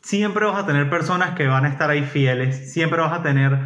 Siempre 0.00 0.46
vas 0.46 0.56
a 0.62 0.66
tener 0.66 0.88
personas 0.88 1.30
que 1.36 1.46
van 1.46 1.66
a 1.66 1.68
estar 1.68 1.90
ahí 1.90 2.04
fieles, 2.04 2.72
siempre 2.72 3.00
vas 3.00 3.12
a 3.12 3.22
tener 3.22 3.58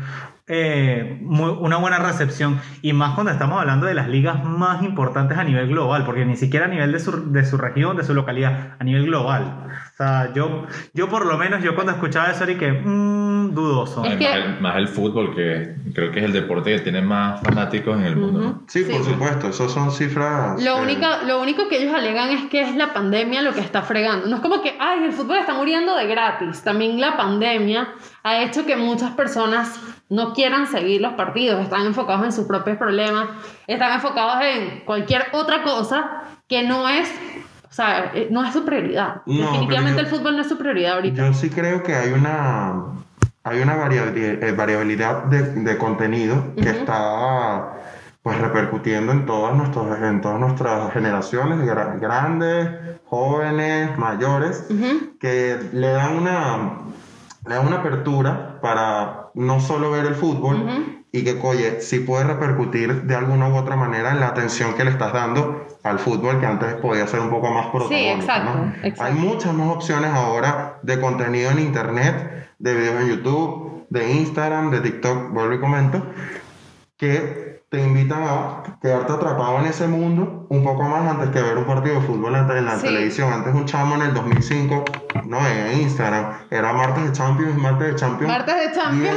eh, 0.46 1.18
muy- 1.22 1.56
una 1.60 1.78
buena 1.78 1.98
recepción 1.98 2.60
y 2.82 2.92
más 2.92 3.14
cuando 3.14 3.32
estamos 3.32 3.58
hablando 3.60 3.86
de 3.86 3.94
las 3.94 4.08
ligas 4.08 4.44
más 4.44 4.82
importantes 4.82 5.38
a 5.38 5.44
nivel 5.44 5.68
global, 5.68 6.04
porque 6.04 6.24
ni 6.26 6.36
siquiera 6.36 6.66
a 6.66 6.68
nivel 6.68 6.92
de 6.92 7.00
su, 7.00 7.32
de 7.32 7.44
su 7.46 7.56
región, 7.56 7.96
de 7.96 8.04
su 8.04 8.12
localidad, 8.12 8.76
a 8.78 8.84
nivel 8.84 9.06
global. 9.06 9.68
O 9.94 9.96
sea, 9.96 10.32
yo, 10.34 10.66
yo 10.92 11.08
por 11.08 11.24
lo 11.24 11.38
menos, 11.38 11.62
yo 11.62 11.74
cuando 11.74 11.92
escuchaba 11.92 12.30
eso, 12.30 12.44
era 12.44 12.58
que, 12.58 12.72
mmm, 12.72 13.54
dudoso. 13.54 14.04
Es 14.04 14.16
que- 14.16 14.24
más, 14.28 14.36
el, 14.36 14.60
más 14.60 14.76
el 14.76 14.88
fútbol, 14.88 15.34
que 15.34 15.76
creo 15.94 16.10
que 16.10 16.18
es 16.18 16.24
el 16.26 16.32
deporte 16.32 16.74
que 16.76 16.80
tiene 16.82 17.00
más 17.00 17.40
fanáticos 17.40 17.96
en 17.96 18.04
el 18.04 18.16
mundo. 18.16 18.40
¿no? 18.40 18.62
Sí, 18.66 18.84
Sí. 18.84 18.92
por 18.92 19.04
supuesto, 19.04 19.48
eso 19.48 19.68
son 19.68 19.90
cifras. 19.92 20.62
Lo, 20.62 20.78
eh, 20.78 20.82
único, 20.82 21.06
lo 21.26 21.40
único 21.40 21.68
que 21.68 21.82
ellos 21.82 21.94
alegan 21.94 22.28
es 22.30 22.44
que 22.50 22.60
es 22.62 22.74
la 22.76 22.92
pandemia 22.92 23.40
lo 23.42 23.52
que 23.54 23.60
está 23.60 23.82
fregando. 23.82 24.26
No 24.28 24.36
es 24.36 24.42
como 24.42 24.60
que, 24.62 24.76
ay, 24.78 25.04
el 25.04 25.12
fútbol 25.12 25.38
está 25.38 25.54
muriendo 25.54 25.96
de 25.96 26.06
gratis. 26.06 26.62
También 26.62 27.00
la 27.00 27.16
pandemia 27.16 27.88
ha 28.22 28.42
hecho 28.42 28.66
que 28.66 28.76
muchas 28.76 29.12
personas 29.12 29.78
no 30.10 30.32
quieran 30.34 30.66
seguir 30.66 31.00
los 31.00 31.14
partidos, 31.14 31.62
están 31.62 31.86
enfocados 31.86 32.24
en 32.24 32.32
sus 32.32 32.46
propios 32.46 32.76
problemas, 32.76 33.28
están 33.66 33.92
enfocados 33.94 34.42
en 34.44 34.80
cualquier 34.84 35.24
otra 35.32 35.62
cosa 35.62 36.22
que 36.48 36.62
no 36.62 36.88
es, 36.88 37.08
o 37.68 37.72
sea, 37.72 38.10
eh, 38.14 38.28
no 38.30 38.44
es 38.44 38.52
su 38.52 38.64
prioridad. 38.64 39.22
No, 39.26 39.46
Definitivamente 39.46 40.02
yo- 40.02 40.06
el 40.08 40.14
fútbol 40.14 40.36
no 40.36 40.42
es 40.42 40.48
su 40.48 40.58
prioridad 40.58 40.94
ahorita. 40.94 41.26
Yo 41.26 41.32
sí 41.34 41.48
creo 41.50 41.82
que 41.82 41.94
hay 41.94 42.12
una, 42.12 42.74
hay 43.42 43.60
una 43.60 43.76
variabilidad, 43.76 44.42
eh, 44.42 44.52
variabilidad 44.52 45.24
de, 45.24 45.42
de 45.54 45.78
contenido 45.78 46.54
que 46.54 46.70
está 46.70 47.70
pues 48.22 48.38
repercutiendo 48.38 49.12
en 49.12 49.26
todas, 49.26 49.54
nuestros, 49.54 49.98
en 50.00 50.20
todas 50.22 50.40
nuestras 50.40 50.90
generaciones, 50.94 51.58
gra- 51.60 51.98
grandes, 52.00 52.68
jóvenes, 53.04 53.98
mayores, 53.98 54.66
que 55.20 55.58
le 55.72 55.88
dan 55.88 56.16
una, 56.16 56.70
le 57.46 57.54
dan 57.54 57.66
una 57.66 57.76
apertura 57.76 58.58
para 58.62 59.23
no 59.34 59.60
solo 59.60 59.90
ver 59.90 60.06
el 60.06 60.14
fútbol 60.14 61.00
y 61.12 61.22
que, 61.24 61.38
oye, 61.42 61.80
sí 61.80 62.00
puede 62.00 62.24
repercutir 62.24 63.02
de 63.02 63.14
alguna 63.14 63.48
u 63.48 63.56
otra 63.56 63.76
manera 63.76 64.10
en 64.12 64.20
la 64.20 64.28
atención 64.28 64.74
que 64.74 64.84
le 64.84 64.90
estás 64.90 65.12
dando 65.12 65.66
al 65.84 65.98
fútbol 65.98 66.40
que 66.40 66.46
antes 66.46 66.74
podía 66.74 67.06
ser 67.06 67.20
un 67.20 67.30
poco 67.30 67.50
más 67.50 67.66
protagónico. 67.66 68.14
exacto, 68.20 68.54
¿no? 68.54 68.72
exacto. 68.82 69.04
Hay 69.04 69.12
muchas 69.14 69.52
más 69.54 69.68
opciones 69.68 70.10
ahora 70.12 70.78
de 70.82 71.00
contenido 71.00 71.50
en 71.50 71.58
internet, 71.60 72.48
de 72.58 72.74
videos 72.74 73.02
en 73.02 73.08
YouTube, 73.08 73.86
de 73.90 74.12
Instagram, 74.12 74.70
de 74.70 74.80
TikTok, 74.80 75.30
vuelvo 75.32 75.54
y 75.54 75.60
comento, 75.60 76.02
que 76.96 77.62
te 77.68 77.82
invitan 77.82 78.22
a 78.22 78.78
quedarte 78.80 79.12
atrapado 79.12 79.58
en 79.58 79.66
ese 79.66 79.86
mundo 79.88 80.46
un 80.48 80.62
poco 80.62 80.84
más 80.84 81.08
antes 81.10 81.30
que 81.30 81.42
ver 81.42 81.58
un 81.58 81.64
partido 81.64 81.96
de 82.00 82.06
fútbol 82.06 82.34
en, 82.36 82.48
en 82.50 82.64
la 82.66 82.76
Sí. 82.78 82.86
televisión. 82.86 83.32
Antes 83.32 83.54
un 83.54 83.64
chamo 83.66 83.96
en 83.96 84.02
el 84.02 84.14
2005, 84.14 84.84
no, 85.26 85.46
en 85.46 85.80
Instagram, 85.82 86.38
era 86.50 86.72
martes 86.72 87.04
de 87.04 87.12
Champions, 87.12 87.56
martes 87.56 87.88
de 87.88 87.94
Champions. 87.96 88.32
Martes 88.32 88.54
de 88.54 88.74
Champions, 88.80 89.16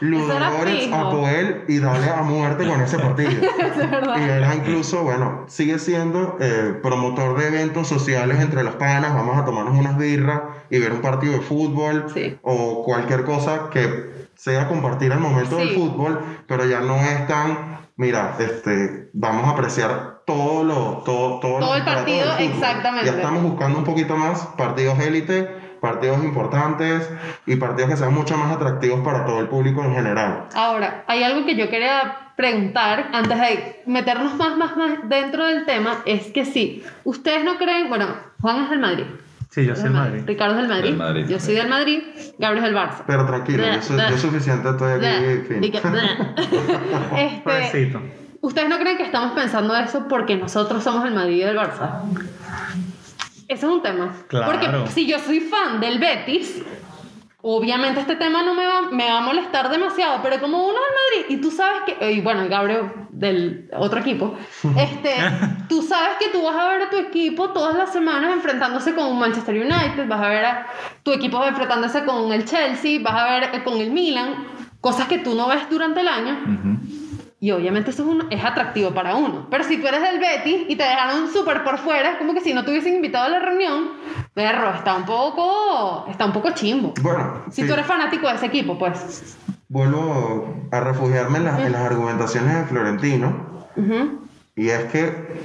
Ludogorets 0.00 0.84
fijo. 0.84 0.94
a 0.96 1.10
Poel 1.10 1.64
y 1.68 1.78
darle 1.78 2.10
a 2.10 2.22
muerte 2.22 2.66
con 2.66 2.80
ese 2.80 2.98
partido. 2.98 3.30
Es 3.60 3.90
verdad. 3.90 4.16
Y 4.18 4.22
era 4.22 4.54
incluso, 4.54 5.02
bueno, 5.02 5.44
sigue 5.48 5.78
siendo 5.78 6.36
eh, 6.40 6.78
promotor 6.82 7.38
de 7.38 7.48
eventos 7.48 7.88
sociales 7.88 8.40
entre 8.40 8.62
los 8.62 8.74
panas, 8.76 9.14
vamos 9.14 9.36
a 9.38 9.44
tomarnos 9.44 9.78
unas 9.78 9.96
birras 9.96 10.40
y 10.70 10.78
ver 10.78 10.92
un 10.92 11.00
partido 11.00 11.32
de 11.34 11.40
fútbol 11.40 12.06
Sí. 12.12 12.38
o 12.42 12.82
cualquier 12.84 13.24
cosa 13.24 13.70
que 13.70 14.28
sea 14.34 14.68
compartir 14.68 15.12
el 15.12 15.18
momento 15.20 15.56
del 15.56 15.70
fútbol, 15.74 16.20
pero 16.46 16.64
ya 16.64 16.80
no 16.80 16.96
es 16.96 17.26
tan, 17.26 17.80
mira, 17.96 18.36
este, 18.38 19.10
vamos 19.12 19.46
a 19.46 19.50
apreciar 19.50 20.09
todo 20.30 20.62
lo 20.62 21.02
todo, 21.04 21.40
todo, 21.40 21.58
Todo 21.58 21.74
el 21.74 21.84
partido, 21.84 22.36
exactamente. 22.38 23.10
Ya 23.10 23.16
estamos 23.16 23.42
buscando 23.42 23.78
un 23.78 23.84
poquito 23.84 24.16
más 24.16 24.46
partidos 24.56 24.98
élite, 25.00 25.42
partidos 25.80 26.22
importantes 26.22 27.10
y 27.46 27.56
partidos 27.56 27.90
que 27.90 27.96
sean 27.96 28.14
mucho 28.14 28.36
más 28.36 28.52
atractivos 28.52 29.00
para 29.00 29.24
todo 29.24 29.40
el 29.40 29.48
público 29.48 29.82
en 29.82 29.94
general. 29.94 30.44
Ahora, 30.54 31.04
hay 31.08 31.24
algo 31.24 31.44
que 31.44 31.56
yo 31.56 31.68
quería 31.68 32.32
preguntar 32.36 33.10
antes 33.12 33.40
de 33.40 33.82
meternos 33.86 34.36
más, 34.36 34.56
más, 34.56 34.76
más 34.76 35.08
dentro 35.08 35.44
del 35.46 35.66
tema, 35.66 35.98
es 36.06 36.28
que 36.28 36.44
sí, 36.44 36.84
ustedes 37.02 37.44
no 37.44 37.58
creen, 37.58 37.88
bueno, 37.88 38.06
Juan 38.40 38.64
es 38.64 38.70
del 38.70 38.78
Madrid. 38.78 39.04
Sí, 39.50 39.66
yo 39.66 39.74
soy 39.74 39.84
del 39.84 39.94
Madrid. 39.94 40.22
Ricardo 40.26 40.54
es 40.54 40.60
del 40.60 40.68
Madrid. 40.68 40.88
Del 40.90 40.96
Madrid. 40.96 41.26
Yo 41.28 41.40
soy 41.40 41.54
del 41.56 41.68
Madrid. 41.68 42.02
Gabriel 42.38 42.64
es 42.64 42.70
del 42.70 42.80
Barça. 42.80 43.02
Pero 43.04 43.26
tranquilo, 43.26 43.64
yo, 43.66 43.82
soy, 43.82 43.98
yo 43.98 44.16
suficiente 44.16 44.68
estoy 44.70 44.92
aquí. 44.92 45.42
fin. 45.48 45.60
Este, 47.16 47.40
Pobrecito. 47.42 48.00
¿Ustedes 48.40 48.68
no 48.68 48.78
creen 48.78 48.96
que 48.96 49.02
estamos 49.02 49.32
pensando 49.32 49.76
eso 49.76 50.06
porque 50.08 50.36
nosotros 50.36 50.82
somos 50.82 51.04
el 51.04 51.14
Madrid 51.14 51.36
y 51.36 51.40
del 51.40 51.58
Barça? 51.58 52.02
Ese 53.46 53.66
es 53.66 53.72
un 53.72 53.82
tema. 53.82 54.14
Claro. 54.28 54.46
Porque 54.46 54.90
si 54.92 55.06
yo 55.06 55.18
soy 55.18 55.40
fan 55.40 55.80
del 55.80 55.98
Betis, 55.98 56.62
obviamente 57.42 58.00
este 58.00 58.16
tema 58.16 58.42
no 58.42 58.54
me 58.54 58.66
va, 58.66 58.82
me 58.90 59.10
va 59.10 59.18
a 59.18 59.20
molestar 59.20 59.68
demasiado, 59.70 60.20
pero 60.22 60.40
como 60.40 60.58
uno 60.58 60.74
del 60.74 61.24
Madrid 61.24 61.36
y 61.36 61.40
tú 61.40 61.50
sabes 61.50 61.82
que, 61.84 62.12
y 62.12 62.20
bueno, 62.20 62.48
Gabriel 62.48 62.90
del 63.10 63.68
otro 63.76 64.00
equipo, 64.00 64.36
este, 64.76 65.14
tú 65.68 65.82
sabes 65.82 66.16
que 66.18 66.28
tú 66.28 66.42
vas 66.42 66.56
a 66.56 66.68
ver 66.68 66.82
a 66.82 66.90
tu 66.90 66.96
equipo 66.96 67.50
todas 67.50 67.76
las 67.76 67.92
semanas 67.92 68.32
enfrentándose 68.32 68.94
con 68.94 69.06
un 69.06 69.18
Manchester 69.18 69.54
United, 69.54 70.06
vas 70.06 70.20
a 70.20 70.28
ver 70.28 70.44
a 70.44 70.66
tu 71.02 71.12
equipo 71.12 71.44
enfrentándose 71.44 72.04
con 72.04 72.32
el 72.32 72.44
Chelsea, 72.44 73.00
vas 73.02 73.14
a 73.14 73.24
ver 73.24 73.54
eh, 73.54 73.64
con 73.64 73.78
el 73.78 73.90
Milan, 73.90 74.46
cosas 74.80 75.08
que 75.08 75.18
tú 75.18 75.34
no 75.34 75.48
ves 75.48 75.68
durante 75.68 76.00
el 76.00 76.08
año. 76.08 76.38
Ujú. 76.42 76.99
Y 77.42 77.52
obviamente 77.52 77.90
eso 77.90 78.02
es, 78.02 78.08
un- 78.08 78.26
es 78.30 78.44
atractivo 78.44 78.90
para 78.92 79.16
uno. 79.16 79.46
Pero 79.50 79.64
si 79.64 79.78
tú 79.78 79.86
eres 79.86 80.02
del 80.02 80.18
Betis 80.20 80.66
y 80.68 80.76
te 80.76 80.82
dejaron 80.82 81.28
súper 81.32 81.64
por 81.64 81.78
fuera, 81.78 82.10
es 82.12 82.16
como 82.18 82.34
que 82.34 82.40
si 82.42 82.52
no 82.52 82.64
te 82.64 82.70
hubiesen 82.70 82.94
invitado 82.96 83.24
a 83.24 83.28
la 83.30 83.38
reunión, 83.40 83.92
perro, 84.34 84.74
está 84.74 84.94
un 84.94 85.06
poco, 85.06 86.06
está 86.10 86.26
un 86.26 86.32
poco 86.34 86.50
chimbo. 86.50 86.92
Bueno, 87.00 87.42
Si 87.50 87.62
sí, 87.62 87.66
tú 87.66 87.72
eres 87.72 87.86
fanático 87.86 88.28
de 88.28 88.34
ese 88.34 88.46
equipo, 88.46 88.78
pues. 88.78 89.36
vuelvo 89.68 90.54
a 90.70 90.80
refugiarme 90.80 91.38
en, 91.38 91.44
las- 91.44 91.60
en 91.60 91.72
las 91.72 91.82
argumentaciones 91.82 92.54
de 92.56 92.64
Florentino. 92.64 93.64
Ujú. 93.76 94.20
Y 94.56 94.68
es 94.68 94.84
que, 94.92 95.40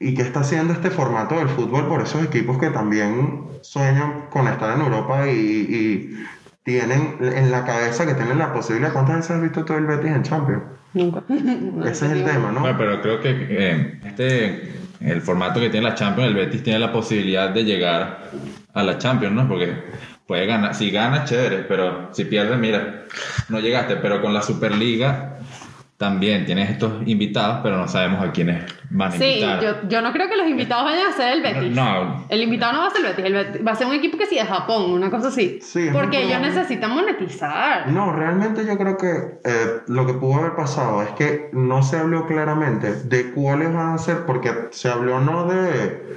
¿y 0.00 0.14
qué 0.14 0.22
está 0.22 0.40
haciendo 0.40 0.72
este 0.72 0.90
formato 0.90 1.34
del 1.34 1.48
fútbol 1.50 1.86
por 1.88 2.00
esos 2.00 2.22
equipos 2.24 2.56
que 2.58 2.70
también 2.70 3.44
sueñan 3.62 4.26
con 4.30 4.48
estar 4.48 4.74
en 4.74 4.80
Europa 4.80 5.26
y, 5.26 5.30
y 5.30 6.24
tienen 6.62 7.18
en 7.20 7.50
la 7.50 7.64
cabeza 7.66 8.06
que 8.06 8.14
tienen 8.14 8.38
la 8.38 8.52
posibilidad? 8.54 8.92
¿Cuántas 8.94 9.16
veces 9.16 9.30
has 9.32 9.42
visto 9.42 9.64
todo 9.66 9.76
el 9.76 9.84
Betis 9.86 10.10
en 10.12 10.22
Champions? 10.22 10.62
Nunca. 10.94 11.24
No, 11.28 11.84
Ese 11.86 12.06
es 12.06 12.12
el 12.12 12.24
tema, 12.24 12.50
¿no? 12.52 12.60
Bueno, 12.60 12.78
pero 12.78 13.02
creo 13.02 13.20
que 13.20 13.30
eh, 13.50 14.00
este, 14.04 14.72
el 15.00 15.20
formato 15.20 15.60
que 15.60 15.68
tiene 15.68 15.88
la 15.88 15.94
Champions, 15.94 16.30
el 16.30 16.36
Betis 16.36 16.62
tiene 16.62 16.78
la 16.78 16.92
posibilidad 16.92 17.50
de 17.50 17.64
llegar 17.64 18.30
a 18.72 18.82
la 18.82 18.96
Champions, 18.98 19.34
¿no? 19.34 19.48
Porque 19.48 19.74
puede 20.26 20.46
ganar, 20.46 20.74
si 20.74 20.90
gana, 20.90 21.24
chévere, 21.24 21.58
pero 21.64 22.10
si 22.12 22.24
pierde, 22.24 22.56
mira, 22.56 23.04
no 23.48 23.60
llegaste. 23.60 23.96
Pero 23.96 24.22
con 24.22 24.32
la 24.32 24.42
Superliga 24.42 25.38
también 25.96 26.44
tienes 26.44 26.70
estos 26.70 27.06
invitados, 27.06 27.60
pero 27.62 27.76
no 27.76 27.86
sabemos 27.86 28.20
a 28.22 28.32
quiénes 28.32 28.64
van 28.90 29.08
a 29.12 29.16
Sí, 29.16 29.24
invitar. 29.24 29.62
yo, 29.62 29.88
yo 29.88 30.02
no 30.02 30.12
creo 30.12 30.28
que 30.28 30.36
los 30.36 30.48
invitados 30.48 30.84
vayan 30.84 31.06
a 31.06 31.12
ser 31.12 31.32
el 31.34 31.42
Betis. 31.42 31.70
No, 31.74 32.26
El 32.28 32.42
invitado 32.42 32.72
no 32.72 32.80
va 32.80 32.86
a 32.88 32.90
ser 32.90 33.00
el 33.00 33.06
Betis, 33.12 33.24
el 33.24 33.34
Betis- 33.34 33.66
va 33.66 33.72
a 33.72 33.74
ser 33.76 33.86
un 33.86 33.94
equipo 33.94 34.18
que 34.18 34.26
sí 34.26 34.34
de 34.34 34.44
Japón, 34.44 34.90
una 34.92 35.08
cosa 35.10 35.28
así. 35.28 35.60
Sí, 35.62 35.88
Porque 35.92 36.24
ellos 36.24 36.40
necesitan 36.40 36.90
monetizar. 36.92 37.88
No, 37.88 38.12
realmente 38.12 38.66
yo 38.66 38.76
creo 38.76 38.96
que 38.96 39.38
eh, 39.44 39.80
lo 39.86 40.04
que 40.06 40.14
pudo 40.14 40.40
haber 40.40 40.56
pasado 40.56 41.02
es 41.02 41.10
que 41.10 41.48
no 41.52 41.82
se 41.82 41.96
habló 41.98 42.26
claramente 42.26 42.92
de 43.04 43.30
cuáles 43.32 43.72
van 43.72 43.94
a 43.94 43.98
ser, 43.98 44.26
porque 44.26 44.52
se 44.72 44.88
habló 44.88 45.20
no 45.20 45.46
de, 45.46 46.16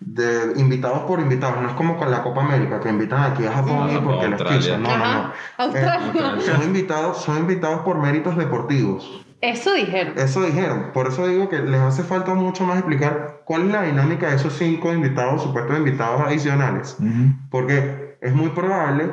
de 0.00 0.52
invitados 0.56 1.00
por 1.00 1.20
invitados, 1.20 1.60
no 1.62 1.68
es 1.68 1.74
como 1.74 1.96
con 1.96 2.10
la 2.10 2.22
Copa 2.22 2.42
América, 2.42 2.80
que 2.80 2.88
invitan 2.88 3.32
aquí 3.32 3.44
a 3.44 3.52
Japón 3.52 3.90
y 3.90 3.98
porque 3.98 4.28
les 4.28 4.40
Australia. 4.40 4.58
pisan. 4.58 4.82
No, 4.82 4.96
no, 4.96 5.12
no. 5.12 5.32
Australia. 5.58 6.34
Eh, 6.38 6.40
son, 6.42 6.62
invitados, 6.62 7.22
son 7.22 7.38
invitados 7.38 7.80
por 7.80 7.98
méritos 7.98 8.36
deportivos. 8.36 9.24
Eso 9.40 9.74
dijeron. 9.74 10.14
Eso 10.16 10.42
dijeron. 10.42 10.90
Por 10.92 11.08
eso 11.08 11.26
digo 11.26 11.48
que 11.48 11.58
les 11.58 11.80
hace 11.80 12.02
falta 12.02 12.34
mucho 12.34 12.64
más 12.64 12.78
explicar 12.78 13.42
cuál 13.44 13.62
es 13.62 13.72
la 13.72 13.82
dinámica 13.82 14.30
de 14.30 14.36
esos 14.36 14.54
cinco 14.54 14.92
invitados, 14.92 15.42
supuestos 15.42 15.76
invitados 15.76 16.20
adicionales. 16.22 16.96
Porque 17.50 18.16
es 18.20 18.34
muy 18.34 18.48
probable 18.50 19.10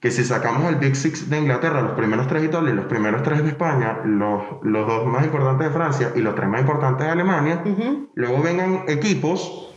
que 0.00 0.10
si 0.10 0.22
sacamos 0.22 0.68
el 0.68 0.76
Big 0.76 0.94
Six 0.96 1.30
de 1.30 1.38
Inglaterra, 1.38 1.80
los 1.80 1.92
primeros 1.92 2.28
tres 2.28 2.42
de 2.42 2.48
Italia 2.48 2.72
y 2.72 2.76
los 2.76 2.84
primeros 2.84 3.22
tres 3.22 3.42
de 3.42 3.48
España, 3.48 4.00
los, 4.04 4.42
los 4.62 4.86
dos 4.86 5.06
más 5.06 5.24
importantes 5.24 5.68
de 5.68 5.72
Francia 5.72 6.12
y 6.14 6.20
los 6.20 6.34
tres 6.34 6.46
más 6.46 6.60
importantes 6.60 7.06
de 7.06 7.12
Alemania, 7.12 7.62
luego 8.14 8.42
vengan 8.42 8.84
equipos 8.86 9.73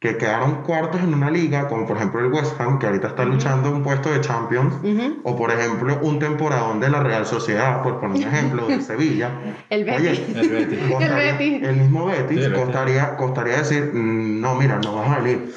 que 0.00 0.16
quedaron 0.16 0.62
cuartos 0.62 1.02
en 1.02 1.12
una 1.12 1.30
liga, 1.30 1.68
como 1.68 1.86
por 1.86 1.98
ejemplo 1.98 2.20
el 2.20 2.32
West 2.32 2.58
Ham, 2.58 2.78
que 2.78 2.86
ahorita 2.86 3.08
está 3.08 3.24
luchando 3.26 3.70
un 3.70 3.82
puesto 3.82 4.10
de 4.10 4.22
Champions, 4.22 4.74
Ujú. 4.82 5.20
o 5.24 5.36
por 5.36 5.50
ejemplo 5.50 5.98
un 6.00 6.18
temporadón 6.18 6.80
de 6.80 6.88
la 6.88 7.02
Real 7.02 7.26
Sociedad, 7.26 7.82
por 7.82 8.00
poner 8.00 8.16
un 8.26 8.34
ejemplo, 8.34 8.66
de 8.66 8.80
Sevilla. 8.80 9.30
El 9.68 9.84
Betis. 9.84 10.00
Oye, 10.00 10.40
el 10.40 10.48
Betis. 10.48 10.78
costaría- 10.90 11.30
El 11.30 11.36
Betis. 11.38 11.68
el 11.68 11.76
mismo 11.76 12.06
Betis, 12.06 12.38
Sí, 12.38 12.44
el 12.44 12.50
Betis. 12.52 12.64
costaría, 12.64 13.16
costaría 13.16 13.56
decir, 13.58 13.90
"Mm, 13.92 14.40
no, 14.40 14.54
mira, 14.54 14.78
no 14.82 14.94
vas 14.96 15.10
a 15.10 15.20
venir. 15.20 15.52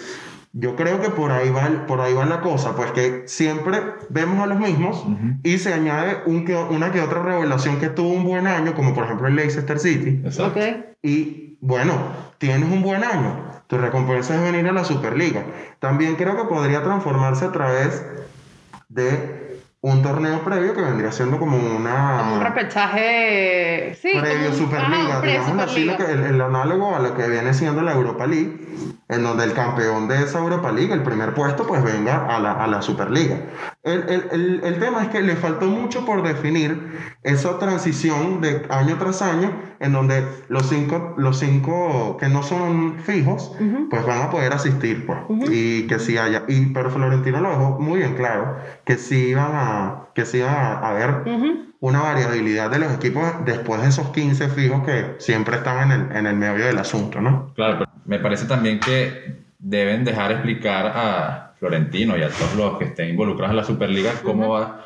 Yo 0.56 0.76
creo 0.76 1.02
que 1.02 1.10
por 1.10 1.32
ahí 1.32 1.50
va, 1.50 1.66
el- 1.66 1.78
por 1.88 2.02
ahí 2.02 2.14
va 2.14 2.26
la 2.26 2.42
cosa, 2.42 2.76
pues 2.76 2.92
que 2.92 3.24
siempre 3.28 3.80
vemos 4.10 4.40
a 4.40 4.46
los 4.46 4.60
mismos 4.60 5.04
y 5.42 5.58
se 5.58 5.74
añade 5.74 6.18
un 6.28 6.44
que, 6.46 6.56
una 6.56 6.92
que 6.92 7.02
otra 7.02 7.24
revelación 7.24 7.80
que 7.80 7.88
tuvo 7.88 8.10
un 8.14 8.24
buen 8.26 8.46
año, 8.46 8.76
como 8.76 8.94
por 8.94 9.06
ejemplo 9.06 9.28
el 9.30 9.36
Leicester 9.36 9.80
City, 9.80 10.22
Exacto. 10.24 10.60
Ok. 10.60 10.66
y 11.02 11.43
bueno, 11.66 11.94
tienes 12.40 12.70
un 12.70 12.82
buen 12.82 13.06
año, 13.06 13.38
tu 13.68 13.78
recompensa 13.78 14.36
es 14.36 14.42
venir 14.44 14.68
a 14.68 14.74
la 14.74 14.84
Superliga. 14.84 15.46
También 15.80 16.16
creo 16.18 16.36
que 16.36 16.44
podría 16.44 16.84
transformarse 16.84 17.46
a 17.46 17.52
través 17.54 18.06
de 18.90 19.62
un 19.80 20.02
torneo 20.02 20.44
previo 20.44 20.74
que 20.74 20.82
vendría 20.82 21.12
siendo 21.14 21.40
como 21.40 21.56
una... 21.58 22.18
Como 22.20 22.36
un 22.36 22.42
repechaje. 22.42 23.98
Sí, 24.02 24.12
previo 24.20 24.50
un- 24.50 24.56
Superliga, 24.58 25.18
ajá, 25.20 25.22
digamos 25.26 25.64
así, 25.64 25.86
pre-Superliga. 25.86 25.98
lo 26.00 26.06
que- 26.06 26.12
el, 26.12 26.36
el 26.36 26.42
análogo 26.42 26.96
a 26.96 27.00
lo 27.00 27.16
que 27.16 27.28
viene 27.30 27.54
siendo 27.54 27.82
la 27.82 27.94
Europa 27.94 28.28
League, 28.28 28.60
en 29.10 29.24
donde 29.24 29.44
el 29.44 29.54
campeón 29.54 30.08
de 30.08 30.24
esa 30.24 30.40
Europa 30.40 30.72
League, 30.72 30.94
el 30.94 31.04
primer 31.04 31.34
puesto, 31.34 31.68
pues 31.68 31.84
venga 31.84 32.26
a 32.26 32.40
la, 32.40 32.52
a 32.54 32.68
la 32.68 32.82
Superliga. 32.82 33.38
El, 33.84 34.04
el, 34.10 34.28
el, 34.32 34.62
el 34.64 34.80
tema 34.80 35.04
es 35.04 35.10
que 35.10 35.22
le 35.22 35.36
faltó 35.36 35.66
mucho 35.66 36.06
por 36.06 36.24
definir 36.24 36.94
esa 37.24 37.60
transición 37.60 38.42
de 38.42 38.66
año 38.70 38.98
tras 38.98 39.22
año, 39.22 39.52
en 39.80 39.92
donde 39.92 40.26
los 40.48 40.68
cinco, 40.70 41.14
los 41.18 41.40
cinco 41.40 42.18
que 42.20 42.30
no 42.30 42.44
son 42.44 43.00
fijos, 43.00 43.52
pues 43.90 44.06
van 44.06 44.22
a 44.22 44.30
poder 44.30 44.54
asistir, 44.54 45.06
pues, 45.06 45.20
y 45.52 45.88
que 45.88 46.00
sí 46.00 46.18
haya, 46.18 46.44
y, 46.48 46.68
pero 46.68 46.90
Florentino 46.90 47.42
lo 47.42 47.50
dejó 47.50 47.80
muy 47.80 48.00
bien 48.00 48.16
claro, 48.16 48.58
que 48.86 48.96
sí 48.96 49.28
iban 49.30 49.52
a, 49.54 50.08
que 50.16 50.26
sí 50.26 50.38
iban 50.38 50.56
a, 50.56 50.74
a 50.80 50.90
haber 50.92 51.10
Ujú. 51.28 51.74
una 51.82 52.02
variabilidad 52.02 52.72
de 52.72 52.80
los 52.80 52.94
equipos 52.94 53.24
después 53.46 53.82
de 53.82 53.90
esos 53.90 54.10
15 54.10 54.48
fijos 54.50 54.84
que 54.84 55.16
siempre 55.20 55.58
están 55.58 55.92
en 55.92 56.02
el, 56.12 56.16
en 56.18 56.26
el 56.28 56.36
medio 56.36 56.66
del 56.66 56.78
asunto, 56.78 57.20
¿no? 57.20 57.54
Claro, 57.56 57.80
pero 57.80 57.92
me 58.06 58.20
parece 58.20 58.46
también 58.46 58.80
que 58.80 59.44
deben 59.60 60.04
dejar 60.04 60.32
explicar 60.32 60.92
a 60.94 61.54
Florentino 61.58 62.18
y 62.18 62.24
a 62.24 62.30
todos 62.30 62.56
los 62.56 62.78
que 62.78 62.86
estén 62.86 63.10
involucrados 63.10 63.52
en 63.52 63.58
la 63.58 63.64
Superliga 63.64 64.12
cómo 64.22 64.50
va, 64.50 64.86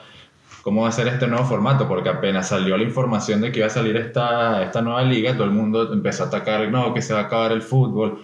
cómo 0.62 0.84
va 0.84 0.90
a 0.90 0.92
ser 0.92 1.08
este 1.08 1.28
nuevo 1.28 1.46
formato, 1.46 1.88
porque 1.88 2.10
apenas 2.10 2.50
salió 2.50 2.78
la 2.78 2.84
información 2.84 3.42
de 3.42 3.52
que 3.52 3.60
iba 3.60 3.68
a 3.68 3.72
salir 3.72 3.98
esta, 3.98 4.64
esta 4.64 4.82
nueva 4.82 5.02
liga, 5.02 5.34
todo 5.34 5.46
el 5.46 5.52
mundo 5.52 5.92
empezó 5.92 6.26
a 6.26 6.28
atacar, 6.28 6.70
no, 6.70 6.94
que 6.94 7.02
se 7.02 7.14
va 7.14 7.22
a 7.22 7.24
acabar 7.24 7.52
el 7.52 7.62
fútbol, 7.62 8.24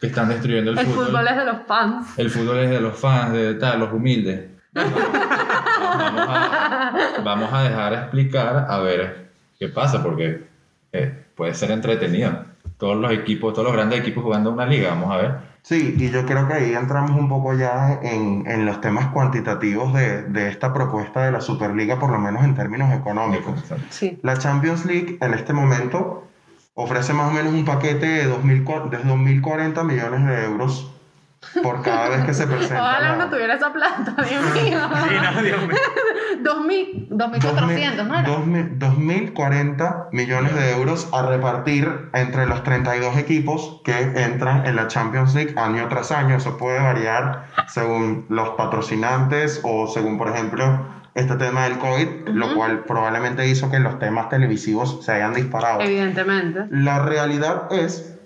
que 0.00 0.06
están 0.06 0.28
destruyendo 0.28 0.70
el, 0.70 0.78
El 0.78 0.86
fútbol 0.86 1.28
es 1.28 1.36
de 1.36 1.44
los 1.44 1.56
fans. 1.66 2.18
El 2.18 2.30
fútbol 2.30 2.58
es 2.58 2.70
de 2.70 2.80
los 2.80 2.96
fans, 2.98 3.32
de 3.32 3.54
tal, 3.54 3.80
los 3.80 3.92
humildes. 3.92 4.48
vamos, 4.72 6.28
a, 6.28 6.92
vamos 7.24 7.52
a 7.52 7.62
dejar 7.64 7.92
explicar 7.92 8.66
a 8.68 8.78
ver 8.78 9.30
qué 9.58 9.68
pasa, 9.68 10.02
porque 10.02 10.46
eh, 10.92 11.24
puede 11.34 11.54
ser 11.54 11.72
entretenido. 11.72 12.49
Todos 12.80 12.96
los 12.96 13.12
equipos, 13.12 13.52
todos 13.52 13.64
los 13.68 13.74
grandes 13.76 14.00
equipos 14.00 14.24
jugando 14.24 14.50
una 14.50 14.66
liga, 14.66 14.88
vamos 14.90 15.12
a 15.12 15.16
ver. 15.18 15.34
Sí, 15.62 15.94
y 15.98 16.10
yo 16.10 16.24
creo 16.24 16.48
que 16.48 16.54
ahí 16.54 16.72
entramos 16.74 17.10
un 17.12 17.28
poco 17.28 17.52
ya 17.54 18.00
en, 18.02 18.44
en 18.46 18.64
los 18.64 18.80
temas 18.80 19.08
cuantitativos 19.08 19.92
de, 19.92 20.22
de 20.22 20.48
esta 20.48 20.72
propuesta 20.72 21.22
de 21.26 21.30
la 21.32 21.42
Superliga, 21.42 21.98
por 22.00 22.10
lo 22.10 22.18
menos 22.18 22.42
en 22.42 22.54
términos 22.54 22.90
económicos. 22.94 23.62
Sí. 23.90 24.18
La 24.22 24.38
Champions 24.38 24.86
League 24.86 25.18
en 25.20 25.34
este 25.34 25.52
momento 25.52 26.26
ofrece 26.74 27.12
más 27.12 27.30
o 27.30 27.34
menos 27.34 27.52
un 27.52 27.66
paquete 27.66 28.06
de 28.06 28.24
2000 28.24 28.64
cua- 28.64 28.88
de 28.88 28.96
2.040 29.04 29.84
millones 29.84 30.26
de 30.26 30.44
euros 30.46 30.90
por 31.62 31.82
cada 31.82 32.08
vez 32.10 32.24
que 32.24 32.34
se 32.34 32.46
presenta. 32.46 32.82
Ojalá 32.82 33.00
la- 33.08 33.14
uno 33.14 33.30
tuviera 33.30 33.54
esa 33.54 33.72
plata, 33.72 34.14
Dios 34.28 34.42
mío. 34.42 34.52
Sí, 34.54 34.70
no, 34.72 35.42
Dios 35.42 35.62
mío. 35.66 35.76
2000, 36.42 37.06
2400, 37.10 38.06
¿no 38.06 38.14
era? 38.18 38.28
2000 38.28 38.78
2.040 38.78 40.08
millones 40.12 40.54
de 40.54 40.72
euros 40.72 41.08
a 41.12 41.22
repartir 41.22 42.10
entre 42.12 42.46
los 42.46 42.62
32 42.62 43.16
equipos 43.16 43.80
que 43.84 43.98
entran 44.22 44.66
en 44.66 44.76
la 44.76 44.86
Champions 44.88 45.34
League 45.34 45.54
año 45.56 45.88
tras 45.88 46.12
año. 46.12 46.36
Eso 46.36 46.56
puede 46.56 46.78
variar 46.80 47.46
según 47.68 48.26
los 48.28 48.50
patrocinantes 48.50 49.60
o 49.64 49.86
según, 49.88 50.18
por 50.18 50.28
ejemplo, 50.28 50.86
este 51.14 51.34
tema 51.36 51.64
del 51.64 51.78
COVID, 51.78 52.28
lo 52.28 52.54
cual 52.54 52.84
probablemente 52.84 53.46
hizo 53.48 53.70
que 53.70 53.80
los 53.80 53.98
temas 53.98 54.28
televisivos 54.28 55.04
se 55.04 55.12
hayan 55.12 55.34
disparado. 55.34 55.80
Evidentemente. 55.80 56.66
La 56.70 57.00
realidad 57.00 57.64
es 57.72 58.16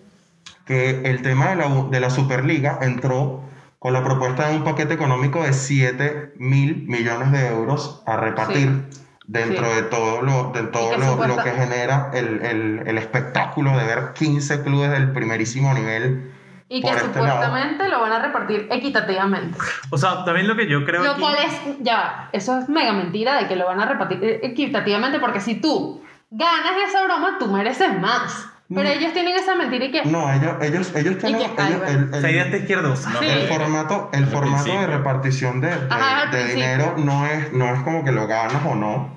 que 0.66 1.02
el 1.11 1.23
tema 1.23 1.49
de 1.50 1.56
la, 1.56 1.68
de 1.90 2.00
la 2.00 2.11
Superliga 2.11 2.78
entró 2.83 3.42
con 3.78 3.92
la 3.92 4.02
propuesta 4.02 4.49
de 4.49 4.56
un 4.56 4.64
paquete 4.64 4.94
económico 4.94 5.42
de 5.42 5.52
7 5.52 6.35
mil 6.38 6.87
millones 6.88 7.33
de 7.33 7.49
euros 7.49 8.02
a 8.06 8.16
repartir 8.16 8.88
dentro 9.26 9.66
Sí. 9.68 9.75
de 9.76 9.83
todo 9.83 10.23
lo, 10.23 10.52
de 10.52 10.62
todo 10.64 10.90
que 10.92 10.99
lo, 10.99 11.04
lo 11.04 11.12
supuesta- 11.12 11.44
que 11.44 11.50
genera 11.52 12.11
el, 12.14 12.40
el- 12.44 12.83
el 12.87 12.99
espectáculo 12.99 13.76
de 13.76 13.85
ver 13.85 14.12
15 14.14 14.62
clubes 14.62 14.90
del 14.90 15.12
primerísimo 15.12 15.73
nivel. 15.75 16.30
Y 16.68 16.80
que 16.80 16.88
este 16.88 17.02
lado. 17.02 17.12
supuestamente 17.12 17.88
lo 17.88 18.00
van 18.00 18.12
a 18.12 18.18
repartir 18.21 18.66
equitativamente. 18.71 19.59
O 19.90 19.99
sea, 19.99 20.25
también 20.25 20.49
lo 20.49 20.56
que 20.56 20.66
yo 20.66 20.85
creo 20.87 21.04
Lo 21.04 21.11
aquí- 21.12 21.21
cual 21.21 21.37
es, 21.47 21.61
ya, 21.80 21.97
va, 21.97 22.28
eso 22.33 22.59
es 22.59 22.68
mega 22.71 22.92
mentira 22.94 23.37
de 23.37 23.49
que 23.49 23.56
lo 23.56 23.66
van 23.66 23.80
a 23.80 23.87
repartir 23.87 24.18
eh, 24.25 24.40
equitativamente 24.42 25.21
porque 25.21 25.40
si 25.40 25.56
tú 25.61 26.02
ganas 26.30 26.73
esa 26.88 27.04
broma, 27.04 27.37
tú 27.38 27.49
mereces 27.49 27.99
más. 28.00 28.49
Pero 28.68 28.88
ellos 28.88 29.12
tienen 29.12 29.37
esa 29.37 29.54
mentira 29.56 29.85
y 29.85 29.90
que... 29.90 30.04
No, 30.06 30.33
ellos, 30.33 30.54
ellos, 30.62 30.92
ellos 30.97 31.18
tienen 31.18 31.38
que- 31.40 31.62
ellos- 31.62 31.83
el- 32.14 32.25
el- 32.25 32.54
izquierdosa. 32.54 33.11
No, 33.11 33.18
Sí. 33.21 33.26
el 33.26 33.47
formato, 33.49 34.09
el 34.12 34.26
formato 34.26 34.80
de 34.80 34.87
repartición 34.87 35.61
de, 35.61 35.68
de- 35.68 35.75
Ajá, 35.90 36.30
dinero 36.54 36.94
no 36.97 37.26
es, 37.26 37.52
no 37.52 37.75
es 37.75 37.80
como 37.83 38.04
que 38.04 38.12
lo 38.12 38.26
ganas 38.26 38.62
o 38.66 38.75
no. 38.75 39.12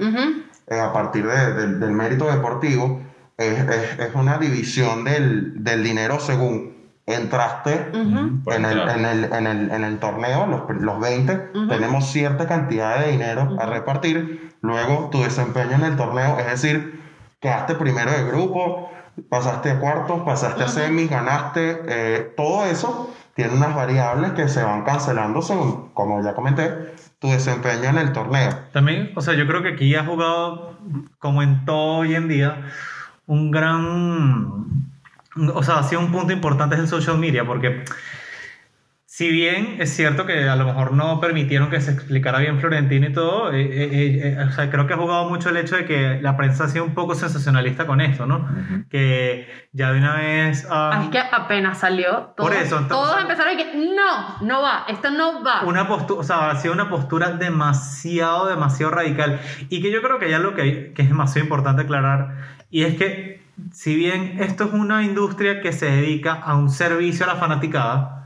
Eh, 0.70 0.78
a 0.80 0.92
partir 0.92 1.26
de- 1.26 1.54
del- 1.54 1.80
del 1.80 1.92
mérito 1.92 2.30
deportivo, 2.30 3.02
es, 3.38 3.58
es- 3.60 4.00
es 4.00 4.16
una 4.16 4.38
división 4.38 5.06
del, 5.06 5.64
del 5.64 5.82
dinero 5.84 6.20
según 6.20 6.76
entraste 7.06 7.88
en, 7.94 8.66
el, 8.66 8.90
en, 8.90 9.06
el, 9.06 9.24
en, 9.34 9.48
el, 9.48 9.72
en 9.72 9.84
el 9.86 9.98
torneo, 10.00 10.46
los, 10.46 10.64
los 10.82 11.00
20, 11.00 11.52
tenemos 11.70 12.12
cierta 12.12 12.48
cantidad 12.50 13.00
de 13.00 13.12
dinero 13.14 13.56
a 13.62 13.66
repartir, 13.66 14.52
luego 14.62 15.08
tu 15.10 15.24
desempeño 15.24 15.76
en 15.76 15.84
el 15.86 15.96
torneo, 15.96 16.38
es 16.38 16.48
decir, 16.48 17.02
quedaste 17.40 17.76
primero 17.76 18.12
de 18.12 18.26
grupo, 18.26 18.92
pasaste 19.30 19.72
a 19.72 19.80
cuartos, 19.80 20.22
pasaste 20.22 20.64
a 20.64 20.68
semis, 20.68 21.10
ganaste, 21.10 21.82
eh, 21.88 22.34
todo 22.36 22.66
eso 22.66 23.14
tiene 23.36 23.54
unas 23.54 23.76
variables 23.76 24.32
que 24.32 24.48
se 24.48 24.64
van 24.64 24.84
cancelando 24.84 25.42
según, 25.42 25.90
como 25.94 26.24
ya 26.24 26.34
comenté, 26.34 26.94
tu 27.20 27.28
desempeño 27.28 27.90
en 27.90 27.98
el 27.98 28.12
torneo. 28.12 28.50
También, 28.74 29.12
o 29.16 29.22
sea, 29.22 29.36
yo 29.36 29.46
creo 29.48 29.62
que 29.62 29.70
aquí 29.70 29.94
ha 29.96 30.04
jugado, 30.04 30.78
como 31.20 31.44
en 31.44 31.66
todo 31.66 31.98
hoy 31.98 32.16
en 32.16 32.28
día, 32.28 32.64
un 33.28 33.52
gran. 33.52 34.66
O 35.54 35.62
sea, 35.62 35.80
ha 35.80 35.84
sido 35.84 36.02
un 36.02 36.12
punto 36.12 36.34
importante 36.34 36.76
es 36.76 36.82
el 36.82 36.88
social 36.88 37.20
media, 37.20 37.46
porque 37.46 37.84
si 39.18 39.32
bien 39.32 39.78
es 39.80 39.96
cierto 39.96 40.28
que 40.28 40.48
a 40.48 40.56
lo 40.56 40.66
mejor 40.66 40.92
no 40.92 41.20
permitieron 41.20 41.72
que 41.72 41.82
se 41.82 41.90
explicara 41.90 42.38
bien 42.38 42.60
Florentino 42.60 43.08
y 43.08 43.14
todo, 43.14 43.52
eh, 43.52 43.64
eh, 43.64 44.36
eh, 44.38 44.46
o 44.48 44.52
sea, 44.52 44.70
creo 44.70 44.86
que 44.86 44.94
ha 44.94 44.98
jugado 44.98 45.28
mucho 45.28 45.50
el 45.50 45.58
hecho 45.58 45.76
de 45.76 45.86
que 45.86 46.20
la 46.22 46.38
prensa 46.38 46.66
ha 46.66 46.68
sido 46.68 46.86
un 46.86 46.94
poco 46.94 47.16
sensacionalista 47.16 47.88
con 47.88 48.00
esto, 48.00 48.28
¿no? 48.28 48.48
Que 48.92 49.48
ya 49.72 49.92
de 49.92 49.98
una 49.98 50.18
vez. 50.18 50.68
Ah, 50.70 50.92
ah, 50.94 51.04
es 51.06 51.10
que 51.10 51.18
apenas 51.18 51.80
salió. 51.80 52.36
Por 52.38 52.54
eso, 52.54 52.78
entonces- 52.78 52.90
Todos 52.90 53.20
empezaron 53.20 53.54
y 53.54 53.58
que 53.58 53.74
no, 53.74 54.38
no 54.42 54.62
va, 54.62 54.86
esto 54.88 55.10
no 55.10 55.44
va. 55.44 55.64
una 55.64 55.88
postura, 55.88 56.20
o 56.20 56.24
sea, 56.24 56.52
ha 56.52 56.56
sido 56.58 56.76
una 56.76 56.88
postura 56.88 57.32
demasiado, 57.32 58.46
demasiado 58.46 58.92
radical. 58.92 59.40
Y 59.70 59.82
que 59.82 59.92
yo 59.92 60.04
creo 60.04 60.20
que 60.20 60.26
hay 60.26 60.34
algo 60.34 60.54
que, 60.54 60.94
que 60.94 61.02
es 61.02 61.10
demasiado 61.10 61.44
importante 61.44 61.82
aclarar, 61.82 62.36
y 62.70 62.84
es 62.84 62.96
que 62.96 63.42
si 63.72 63.96
bien 63.96 64.38
esto 64.42 64.66
es 64.66 64.74
una 64.74 65.04
industria 65.04 65.60
que 65.60 65.72
se 65.72 65.88
dedica 65.88 66.34
a 66.34 66.56
un 66.56 66.70
servicio 66.70 67.26
a 67.26 67.30
la 67.34 67.40
fanaticada, 67.40 68.17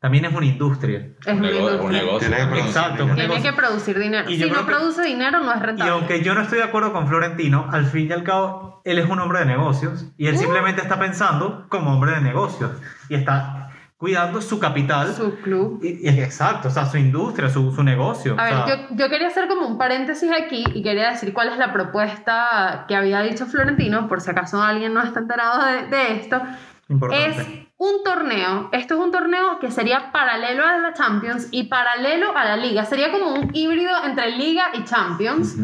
también 0.00 0.24
es 0.24 0.34
una 0.34 0.46
industria. 0.46 1.10
es 1.20 1.26
un, 1.32 1.38
una 1.40 1.50
nego- 1.50 1.66
un 1.66 1.72
industria. 1.94 2.00
negocio. 2.04 2.28
Tiene 2.30 2.52
que. 2.52 2.60
Exacto. 2.60 2.96
Tiene 2.96 3.14
Tiene 3.14 3.28
negocio. 3.28 3.50
que 3.50 3.56
producir 3.56 3.98
dinero. 3.98 4.30
Y 4.30 4.36
si 4.42 4.50
no 4.50 4.58
que- 4.58 4.64
produce 4.64 5.02
dinero, 5.02 5.40
no 5.40 5.52
es 5.52 5.58
Y 5.60 5.62
rentable. 5.62 5.92
aunque 5.92 6.22
yo 6.22 6.34
no 6.34 6.40
estoy 6.40 6.58
de 6.58 6.64
acuerdo 6.64 6.92
con 6.92 7.06
Florentino, 7.06 7.68
al 7.70 7.86
fin 7.86 8.08
y 8.08 8.12
al 8.12 8.22
cabo, 8.24 8.80
él 8.84 8.98
es 8.98 9.08
un 9.08 9.18
hombre 9.20 9.40
de 9.40 9.44
negocios 9.46 10.06
y 10.16 10.26
él 10.26 10.38
simplemente 10.38 10.80
está 10.80 10.98
pensando 10.98 11.66
como 11.68 11.92
hombre 11.92 12.12
de 12.12 12.20
negocios 12.22 12.70
y 13.10 13.14
está 13.14 13.56
cuidando 13.98 14.40
su 14.40 14.58
capital. 14.58 15.12
Su 15.12 15.34
club. 15.40 15.80
Y- 15.82 16.08
y- 16.08 16.20
exacto, 16.20 16.68
o 16.68 16.70
sea, 16.70 16.86
su 16.86 16.96
industria, 16.96 17.50
su, 17.50 17.70
su 17.70 17.82
negocio. 17.82 18.32
A 18.38 18.42
o 18.42 18.44
ver, 18.44 18.54
sea, 18.54 18.66
yo, 18.88 18.96
yo 18.96 19.08
quería 19.10 19.26
hacer 19.28 19.46
como 19.48 19.66
un 19.66 19.76
paréntesis 19.76 20.30
aquí 20.32 20.64
y 20.74 20.82
quería 20.82 21.10
decir 21.10 21.34
cuál 21.34 21.50
es 21.50 21.58
la 21.58 21.74
propuesta 21.74 22.86
que 22.88 22.96
había 22.96 23.20
dicho 23.20 23.44
Florentino, 23.44 24.08
por 24.08 24.22
si 24.22 24.30
acaso 24.30 24.62
alguien 24.62 24.94
no 24.94 25.02
está 25.02 25.20
enterado 25.20 25.62
de, 25.66 25.86
de 25.94 26.12
esto. 26.16 26.40
importante. 26.88 27.28
Es 27.42 27.69
un 27.80 28.04
torneo, 28.04 28.68
esto 28.72 28.92
es 28.92 29.00
un 29.00 29.10
torneo 29.10 29.58
que 29.58 29.70
sería 29.70 30.12
paralelo 30.12 30.66
a 30.66 30.76
la 30.76 30.92
Champions 30.92 31.48
y 31.50 31.62
paralelo 31.64 32.36
a 32.36 32.44
la 32.44 32.56
Liga. 32.58 32.84
Sería 32.84 33.10
como 33.10 33.32
un 33.32 33.50
híbrido 33.54 34.04
entre 34.04 34.36
Liga 34.36 34.66
y 34.74 34.84
Champions, 34.84 35.56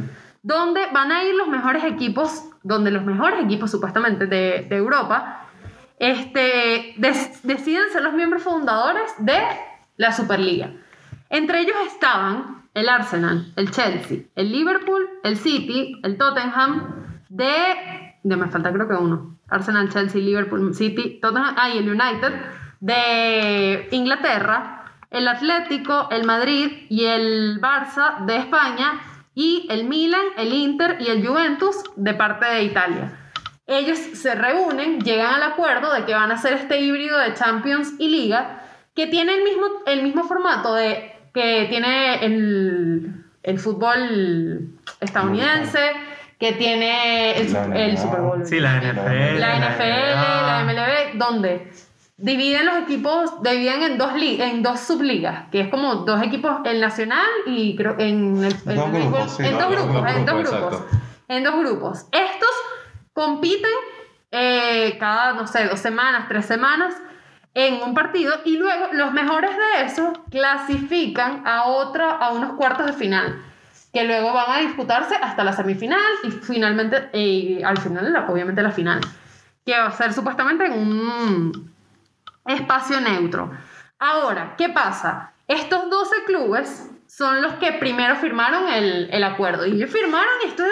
donde 0.43 0.81
van 0.95 1.13
a 1.13 1.25
ir 1.25 1.35
los 1.35 1.47
mejores 1.47 1.85
equipos, 1.85 2.49
donde 2.63 2.91
los 2.91 3.05
mejores 3.05 3.45
equipos 3.45 3.71
supuestamente 3.71 4.27
de, 4.27 4.67
de 4.67 4.77
Europa 4.77 5.47
este, 5.99 6.95
des- 6.97 7.43
deciden 7.43 7.91
ser 7.93 8.01
los 8.01 8.15
miembros 8.15 8.43
fundadores 8.43 9.13
de 9.19 9.39
la 9.99 10.11
Superliga. 10.11 10.71
Entre 11.29 11.61
ellos 11.61 11.77
estaban 11.87 12.63
el 12.73 12.89
Arsenal, 12.89 13.53
el 13.57 13.71
Chelsea, 13.71 14.21
el 14.37 14.53
Liverpool, 14.53 15.07
el 15.23 15.37
City, 15.37 16.01
el 16.03 16.17
Tottenham, 16.17 17.19
de... 17.29 18.17
de 18.23 18.37
me 18.37 18.47
falta 18.49 18.73
creo 18.73 18.89
que 18.89 18.95
uno. 18.95 19.36
Arsenal, 19.49 19.91
Chelsea, 19.91 20.21
Liverpool, 20.21 20.75
City, 20.75 21.19
Tottenham, 21.21 21.55
ah, 21.57 21.71
y 21.71 21.79
el 21.79 21.89
United, 21.89 22.33
de 22.81 23.89
Inglaterra, 23.91 24.85
el 25.11 25.29
Atlético, 25.29 26.09
el 26.11 26.25
Madrid 26.25 26.87
y 26.89 27.05
el 27.05 27.61
Barça 27.61 28.25
de 28.27 28.37
España, 28.37 29.01
y 29.35 29.67
el 29.71 29.85
Milan, 29.85 30.25
el 30.39 30.53
Inter 30.53 30.97
y 30.99 31.09
el 31.09 31.27
Juventus 31.27 31.77
de 31.95 32.15
parte 32.15 32.47
de 32.47 32.65
Italia. 32.65 33.13
Ellos 33.67 33.99
se 33.99 34.35
reúnen, 34.35 35.01
llegan 35.01 35.35
al 35.35 35.43
acuerdo 35.43 35.93
de 35.93 36.05
que 36.05 36.15
van 36.15 36.31
a 36.31 36.35
hacer 36.35 36.55
este 36.55 36.81
híbrido 36.81 37.19
de 37.19 37.35
Champions 37.35 37.95
y 37.99 38.09
Liga, 38.09 38.63
que 38.95 39.07
tiene 39.07 39.35
el 39.35 39.45
mismo, 39.45 39.67
el 39.87 40.03
mismo 40.03 40.25
formato 40.25 40.75
de, 40.75 41.13
que 41.35 41.67
tiene 41.69 42.25
el, 42.25 43.25
el 43.43 43.59
fútbol 43.59 44.79
estadounidense, 45.01 45.93
que 46.39 46.53
tiene 46.53 47.39
el. 47.39 47.97
Super 47.99 48.21
Bowl. 48.21 48.45
Sí, 48.47 48.61
la 48.61 48.77
NFL. 48.81 49.39
la 49.41 49.57
NFL, 49.59 50.15
la 50.15 50.63
NBA. 50.65 50.73
MLB, 50.73 51.19
donde 51.19 51.71
dividen 52.19 52.67
los 52.67 52.77
equipos, 52.79 53.43
dividen 53.43 53.83
en 53.83 53.99
dos, 53.99 54.15
li- 54.15 54.41
en 54.41 54.63
dos 54.63 54.81
subligas, 54.81 55.49
que 55.51 55.61
es 55.61 55.69
como 55.69 55.97
dos 55.97 56.23
equipos, 56.23 56.59
el 56.65 56.81
nacional 56.81 57.27
y 57.47 57.77
creo 57.77 57.95
en 57.99 58.39
el, 58.45 58.45
el 58.45 58.77
Dos 58.77 58.87
béisbol- 58.89 58.93
grupos, 59.11 59.37
sí, 59.37 59.45
en 59.47 59.59
dos 59.59 59.69
grupos, 59.71 59.93
grupos, 59.93 60.11
en 60.17 60.25
dos 60.27 60.35
grupos, 60.35 60.51
grupos, 60.61 60.75
exacto. 60.75 60.97
en 61.29 61.45
dos 61.45 61.55
grupos. 61.59 62.07
Estos 62.13 62.51
compiten 63.13 63.71
eh, 64.31 64.97
cada, 64.99 65.33
no 65.35 65.47
sé, 65.47 65.67
dos 65.67 65.79
semanas, 65.81 66.27
tres 66.29 66.47
semanas 66.47 66.95
en 67.55 67.83
un 67.83 67.95
partido 67.95 68.35
y 68.45 68.57
luego 68.59 68.89
los 68.93 69.13
mejores 69.13 69.51
de 69.51 69.87
esos 69.87 70.19
clasifican 70.31 71.43
a 71.47 71.65
otra, 71.65 72.11
a 72.11 72.33
unos 72.33 72.53
cuartos 72.55 72.87
de 72.87 72.93
final 72.93 73.43
que 73.97 74.05
luego 74.05 74.31
van 74.31 74.51
a 74.51 74.59
disputarse 74.59 75.15
hasta 75.15 75.43
la 75.43 75.55
semifinal 75.55 75.99
y 76.23 76.31
finalmente, 76.31 76.97
al 77.65 77.79
final, 77.79 78.15
obviamente 78.29 78.63
la 78.63 78.71
final, 78.71 79.01
que 79.65 79.73
va 79.73 79.87
a 79.87 79.91
ser 79.93 80.13
supuestamente 80.13 80.67
en 80.67 80.75
un 80.75 81.73
espacio 82.45 83.01
neutro. 83.01 83.51
Ahora, 83.99 84.55
¿qué 84.59 84.69
pasa? 84.69 85.33
Estos 85.49 85.89
12 85.89 86.25
clubes 86.27 86.91
son 87.07 87.41
los 87.41 87.55
que 87.55 87.73
primero 87.73 88.17
firmaron 88.17 88.69
el, 88.69 89.09
el 89.11 89.25
acuerdo. 89.25 89.65
Y 89.65 89.73
ellos 89.73 89.91
firmaron 89.91 90.35
y 90.45 90.49
están 90.49 90.69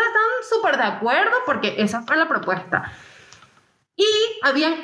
súper 0.51 0.77
de 0.77 0.83
acuerdo 0.83 1.33
porque 1.47 1.77
esa 1.79 2.03
fue 2.03 2.19
la 2.19 2.29
propuesta. 2.29 2.93
Y 3.97 4.07
habían, 4.43 4.75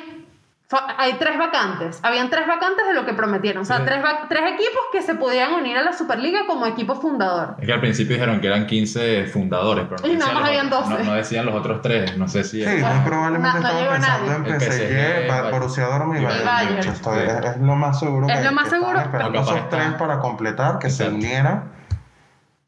hay 0.97 1.13
tres 1.13 1.37
vacantes. 1.37 1.99
Habían 2.03 2.29
tres 2.29 2.47
vacantes 2.47 2.85
de 2.87 2.93
lo 2.93 3.05
que 3.05 3.13
prometieron. 3.13 3.61
O 3.63 3.65
sea, 3.65 3.77
Sí. 3.77 3.83
tres, 3.85 3.99
tres 4.29 4.41
equipos 4.53 4.81
que 4.91 5.01
se 5.01 5.15
podían 5.15 5.53
unir 5.53 5.77
a 5.77 5.83
la 5.83 5.93
Superliga 5.93 6.41
como 6.47 6.65
equipo 6.65 6.95
fundador. 6.95 7.55
Es 7.59 7.65
que 7.65 7.73
al 7.73 7.79
principio 7.81 8.13
dijeron 8.15 8.39
que 8.41 8.47
eran 8.47 8.65
15 8.67 9.25
fundadores, 9.25 9.85
pero 9.89 10.01
no, 10.01 10.07
Y 10.07 10.15
nada 10.17 10.25
decían 10.27 10.33
más 10.33 10.41
los 10.41 10.49
habían 10.49 10.67
otros- 10.67 10.89
12. 10.89 11.03
no, 11.03 11.09
no 11.09 11.15
decían 11.15 11.45
los 11.45 11.55
otros 11.55 11.81
tres. 11.81 12.17
No 12.17 12.27
sé 12.27 12.43
si 12.43 12.57
Sí, 12.57 12.63
es- 12.63 12.83
muy 12.85 12.99
probablemente 13.05 13.59
No- 13.59 13.63
no 13.73 13.79
llegó 13.79 13.93
estaban 13.95 14.19
pensando 14.25 14.39
nadie. 14.49 14.53
en 14.53 15.27
PSG. 15.27 15.51
Borussia 15.51 15.85
Dortmund 15.87 16.19
y 16.21 16.23
Bayern 16.25 16.77
es, 16.79 16.85
es 16.87 17.57
lo 17.61 17.75
más 17.75 17.99
seguro. 17.99 18.27
Es 18.29 18.37
que- 18.39 18.43
lo 18.45 18.51
más 18.51 18.63
que 18.65 18.69
seguro, 18.69 18.99
esperando 18.99 19.39
esos 19.41 19.69
tres 19.69 19.85
está- 19.85 19.97
para 19.97 20.19
completar, 20.19 20.79
que 20.79 20.89
se 20.89 21.03
Exacto. 21.03 21.15
unieran. 21.25 21.71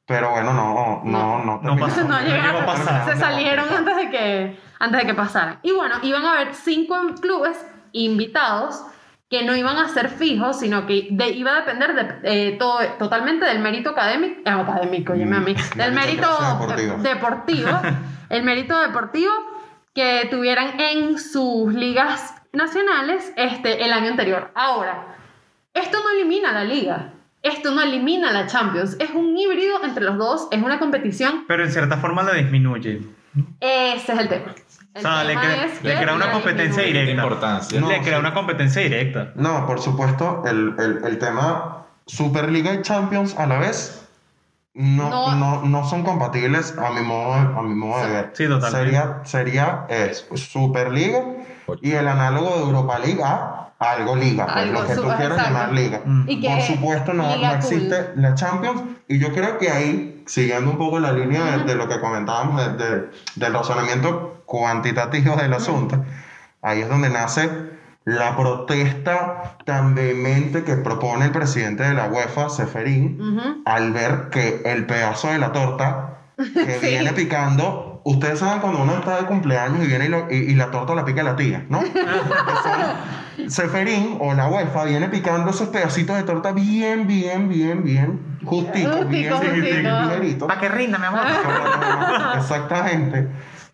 Pero 0.05 0.31
bueno, 0.31 0.51
no, 0.53 1.01
no, 1.05 1.39
no, 1.45 1.61
No 1.61 1.77
pasó. 1.77 2.03
no 2.03 2.19
llegaron, 2.19 2.63
a 2.63 2.65
pasar. 2.65 3.05
se 3.13 3.17
salieron 3.17 3.65
antes 3.73 3.95
de 3.95 4.09
que 4.09 4.59
antes 4.79 4.99
de 4.99 5.07
que 5.07 5.13
pasaran. 5.13 5.59
Y 5.63 5.71
bueno, 5.71 5.95
iban 6.01 6.25
a 6.25 6.33
haber 6.33 6.53
cinco 6.53 6.95
clubes 7.21 7.57
invitados 7.93 8.83
que 9.29 9.43
no 9.43 9.55
iban 9.55 9.77
a 9.77 9.87
ser 9.89 10.09
fijos, 10.09 10.59
sino 10.59 10.85
que 10.85 11.07
de- 11.09 11.29
iba 11.31 11.51
a 11.53 11.61
depender 11.61 11.95
de, 11.95 12.49
eh, 12.49 12.55
todo, 12.59 12.79
totalmente 12.99 13.45
del 13.45 13.59
mérito 13.59 13.89
académico, 13.91 14.41
eh, 14.45 14.49
académico, 14.51 15.13
mí, 15.13 15.55
del 15.75 15.91
mérito 15.93 16.27
Deportivo. 16.59 16.97
deportivo, 16.97 17.69
el 18.29 18.43
mérito 18.43 18.79
deportivo 18.79 19.31
que 19.95 20.27
tuvieran 20.29 20.79
en 20.79 21.17
sus 21.17 21.73
ligas 21.73 22.35
nacionales 22.51 23.31
este, 23.35 23.83
el 23.83 23.91
año 23.93 24.09
anterior. 24.11 24.51
Ahora, 24.53 25.15
esto 25.73 25.97
no 26.03 26.09
elimina 26.11 26.51
la 26.51 26.63
liga. 26.63 27.13
Esto 27.41 27.71
no 27.71 27.81
elimina 27.81 28.31
la 28.31 28.45
Champions. 28.47 28.95
Es 28.99 29.09
un 29.11 29.35
híbrido 29.37 29.83
entre 29.83 30.03
los 30.05 30.17
dos. 30.17 30.47
Es 30.51 30.61
una 30.63 30.79
competición 30.79 31.43
Pero 31.47 31.63
en 31.63 31.71
cierta 31.71 31.97
forma 31.97 32.23
la 32.23 32.33
disminuye. 32.33 33.01
ese 33.59 34.13
es 34.13 34.19
el 34.19 34.29
tema. 34.29 34.53
O 34.95 34.99
sea, 34.99 35.23
le, 35.23 35.33
crea- 35.35 35.67
le 35.81 35.95
crea 35.97 36.13
una 36.13 36.31
competencia 36.31 36.83
directa. 36.83 37.11
Importancia. 37.23 37.81
No, 37.81 37.87
le 37.89 38.01
crea 38.01 38.15
sí. 38.15 38.19
una 38.19 38.33
competencia 38.33 38.81
directa. 38.81 39.31
No, 39.35 39.65
por 39.65 39.79
supuesto, 39.81 40.43
el, 40.45 40.75
el, 40.79 41.01
el 41.05 41.17
tema 41.19 41.85
Superliga 42.05 42.73
y 42.75 42.81
Champions 42.81 43.35
a 43.37 43.47
la 43.47 43.57
vez 43.57 43.99
no, 44.75 45.09
No. 45.09 45.35
no. 45.35 45.61
No, 45.65 45.87
son 45.87 46.03
compatibles 46.03 46.75
a 46.77 46.89
mi 46.91 47.01
modo, 47.01 47.33
a 47.33 47.61
mi 47.61 47.75
modo 47.75 48.05
de 48.05 48.11
ver. 48.11 48.31
Sí, 48.33 48.47
totalmente. 48.47 48.85
Sería, 48.85 49.19
sería 49.23 49.85
es, 49.89 50.27
Superliga 50.35 51.23
y 51.81 51.91
el 51.91 52.07
análogo 52.07 52.55
de 52.57 52.61
Europa 52.63 52.99
League 52.99 53.21
a 53.23 53.59
algo 53.79 54.15
liga, 54.15 54.45
pues, 54.45 54.57
Algo 54.57 54.81
lo 54.81 54.87
que 54.87 54.95
tú 54.95 55.01
quieras 55.17 55.37
llamar 55.37 55.73
liga. 55.73 56.01
Mm. 56.05 56.25
Y 56.29 56.47
Por 56.47 56.61
supuesto, 56.61 57.13
no, 57.13 57.35
liga 57.35 57.49
no 57.49 57.55
existe 57.55 57.97
cool. 58.13 58.21
la 58.21 58.35
Champions. 58.35 58.81
Y 59.07 59.19
yo 59.19 59.31
creo 59.33 59.57
que 59.57 59.69
ahí, 59.69 60.12
siguiendo 60.25 60.71
un 60.71 60.77
poco 60.77 60.99
la 60.99 61.11
línea 61.11 61.57
de, 61.57 61.63
de 61.65 61.75
lo 61.75 61.87
que 61.87 61.99
comentábamos 61.99 62.77
de- 62.77 62.85
de- 62.85 63.09
del 63.35 63.53
razonamiento 63.53 64.43
cuantitativo 64.45 65.35
del 65.35 65.53
asunto, 65.53 66.03
ahí 66.61 66.81
es 66.81 66.89
donde 66.89 67.09
nace 67.09 67.49
la 68.05 68.35
protesta 68.35 69.57
tan 69.65 69.95
vehemente 69.95 70.63
que 70.63 70.75
propone 70.75 71.25
el 71.25 71.31
presidente 71.31 71.83
de 71.83 71.93
la 71.93 72.07
UEFA, 72.07 72.49
Seferín, 72.49 73.61
al 73.65 73.93
ver 73.93 74.29
que 74.29 74.61
el 74.65 74.85
pedazo 74.85 75.29
de 75.29 75.37
la 75.37 75.51
torta 75.53 76.17
que 76.37 76.79
Sí. 76.81 76.87
viene 76.87 77.13
picando, 77.13 77.92
ustedes 78.05 78.39
saben 78.39 78.59
cuando 78.59 78.81
uno 78.83 78.93
está 78.93 79.17
de 79.17 79.25
cumpleaños 79.25 79.83
y 79.83 79.87
viene 79.87 80.05
y, 80.05 80.09
lo- 80.09 80.27
y- 80.29 80.35
y 80.51 80.55
la 80.55 80.71
torta 80.71 80.93
la 80.95 81.05
pica 81.05 81.23
la 81.23 81.35
tía, 81.35 81.65
¿no? 81.69 81.81
Seferín 83.47 84.17
o 84.19 84.33
la 84.33 84.47
UEFA 84.47 84.83
viene 84.85 85.09
picando 85.09 85.49
esos 85.51 85.69
pedacitos 85.69 86.15
de 86.15 86.23
torta 86.23 86.51
bien, 86.51 87.07
bien, 87.07 87.49
bien, 87.49 87.83
bien, 87.83 88.37
justitos, 88.45 89.07
bien, 89.09 89.31
Justico, 89.33 89.39
bien, 89.39 89.61
bien, 89.61 89.85
justico. 89.85 90.01
ligeritos. 90.13 90.47
Para 90.47 90.59
que 90.59 90.69
rinda, 90.69 90.97
mi 90.99 91.05
amor. 91.05 91.21
Exactamente. 92.37 93.27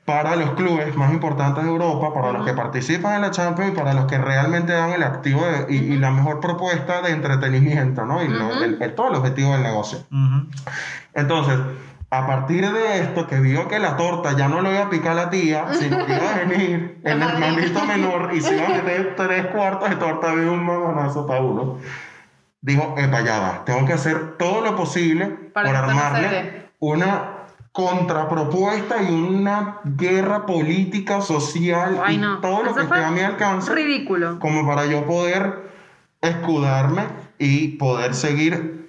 Para 0.06 0.36
los 0.36 0.52
clubes 0.52 0.96
más 0.96 1.12
importantes 1.14 1.64
de 1.64 1.70
Europa, 1.70 2.12
para 2.14 2.32
los 2.32 2.44
que 2.46 2.54
participan 2.54 3.16
en 3.16 3.22
la 3.22 3.32
Champions 3.32 3.74
y 3.74 3.76
para 3.76 3.94
los 3.94 4.06
que 4.06 4.18
realmente 4.18 4.74
dan 4.74 4.92
el 4.92 5.04
activo 5.04 5.42
de- 5.46 5.72
y, 5.72 5.78
y 5.94 5.98
la 6.00 6.10
mejor 6.10 6.40
propuesta 6.40 7.02
de 7.04 7.12
entretenimiento, 7.12 8.06
¿no? 8.06 8.24
Y 8.24 8.28
lo- 8.28 8.64
el- 8.64 8.82
el- 8.82 8.96
todo 8.96 9.10
el 9.10 9.16
objetivo 9.16 9.52
del 9.54 9.62
negocio. 9.62 10.00
Ujú. 10.12 10.48
Entonces, 11.14 11.60
a 12.12 12.26
partir 12.26 12.68
de 12.72 13.02
esto, 13.02 13.28
que 13.28 13.40
vio 13.40 13.68
que 13.68 13.78
la 13.80 13.96
torta 13.96 14.36
ya 14.36 14.48
no 14.48 14.62
lo 14.62 14.72
iba 14.72 14.86
a 14.86 14.90
picar 14.90 15.16
la 15.16 15.30
tía, 15.30 15.74
sino 15.74 16.06
que 16.06 16.16
iba 16.16 16.34
a 16.34 16.40
venir 16.46 17.00
el 17.04 17.22
hermanito 17.22 17.86
menor 17.86 18.32
y 18.34 18.42
se 18.42 18.58
iba 18.58 18.66
a 18.66 18.70
meter 18.84 19.16
tres 19.16 19.46
cuartos 19.48 19.90
de 19.90 19.96
torta 19.98 20.36
de 20.36 20.50
un 20.50 20.66
mamonazo 20.66 21.28
para 21.28 21.42
uno. 21.42 21.78
Dijo, 22.62 22.96
epa, 22.98 23.22
ya 23.22 23.40
va, 23.40 23.64
tengo 23.66 23.86
que 23.86 23.94
hacer 23.94 24.38
todo 24.38 24.62
lo 24.62 24.76
posible 24.76 25.28
Para 25.54 25.70
por 25.70 25.76
armarle 25.78 26.70
una 26.80 27.36
contrapropuesta 27.72 29.02
y 29.04 29.12
una 29.14 29.80
guerra 29.86 30.46
política, 30.46 31.22
social 31.22 32.02
Ay, 32.04 32.16
y 32.16 32.18
no. 32.18 32.40
todo 32.40 32.64
lo 32.64 32.72
Eso 32.72 32.76
que 32.76 32.82
esté 32.82 33.04
a 33.04 33.12
mi 33.12 33.22
alcance 33.22 33.74
Ridículo. 33.74 34.40
como 34.40 34.66
para 34.68 34.88
yo 34.88 35.06
poder 35.06 35.70
escudarme 36.22 37.04
y 37.38 37.78
poder 37.78 38.14
seguir 38.16 38.89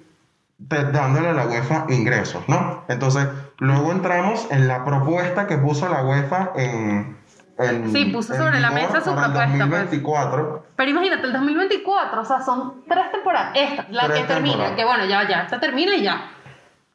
dándole 0.67 1.29
a 1.29 1.33
la 1.33 1.45
UEFA 1.45 1.85
ingresos, 1.89 2.43
¿no? 2.47 2.83
Entonces, 2.87 3.27
luego 3.59 3.91
entramos 3.91 4.47
en 4.51 4.67
la 4.67 4.85
propuesta 4.85 5.47
que 5.47 5.57
puso 5.57 5.89
la 5.89 6.03
UEFA 6.03 6.51
en... 6.55 7.17
en 7.59 7.91
Sí, 7.91 8.05
puso 8.05 8.33
en 8.33 8.39
sobre 8.39 8.59
la 8.59 8.71
mesa 8.71 9.01
su 9.01 9.13
para 9.13 9.27
el 9.27 9.31
propuesta, 9.33 9.57
pues. 9.57 9.69
2024. 9.69 10.65
Pero 10.75 10.91
imagínate, 10.91 11.27
el 11.27 11.33
2024, 11.33 12.21
o 12.21 12.25
sea, 12.25 12.41
son 12.41 12.83
tres 12.87 13.11
temporadas. 13.11 13.51
Esta, 13.55 13.85
la 13.89 14.05
Tres 14.07 14.21
que 14.21 14.27
termina, 14.27 14.51
temporadas. 14.53 14.75
que 14.77 14.85
bueno, 14.85 15.05
ya, 15.05 15.27
ya, 15.27 15.41
esta 15.43 15.59
termina 15.59 15.95
y 15.95 16.03
ya. 16.03 16.29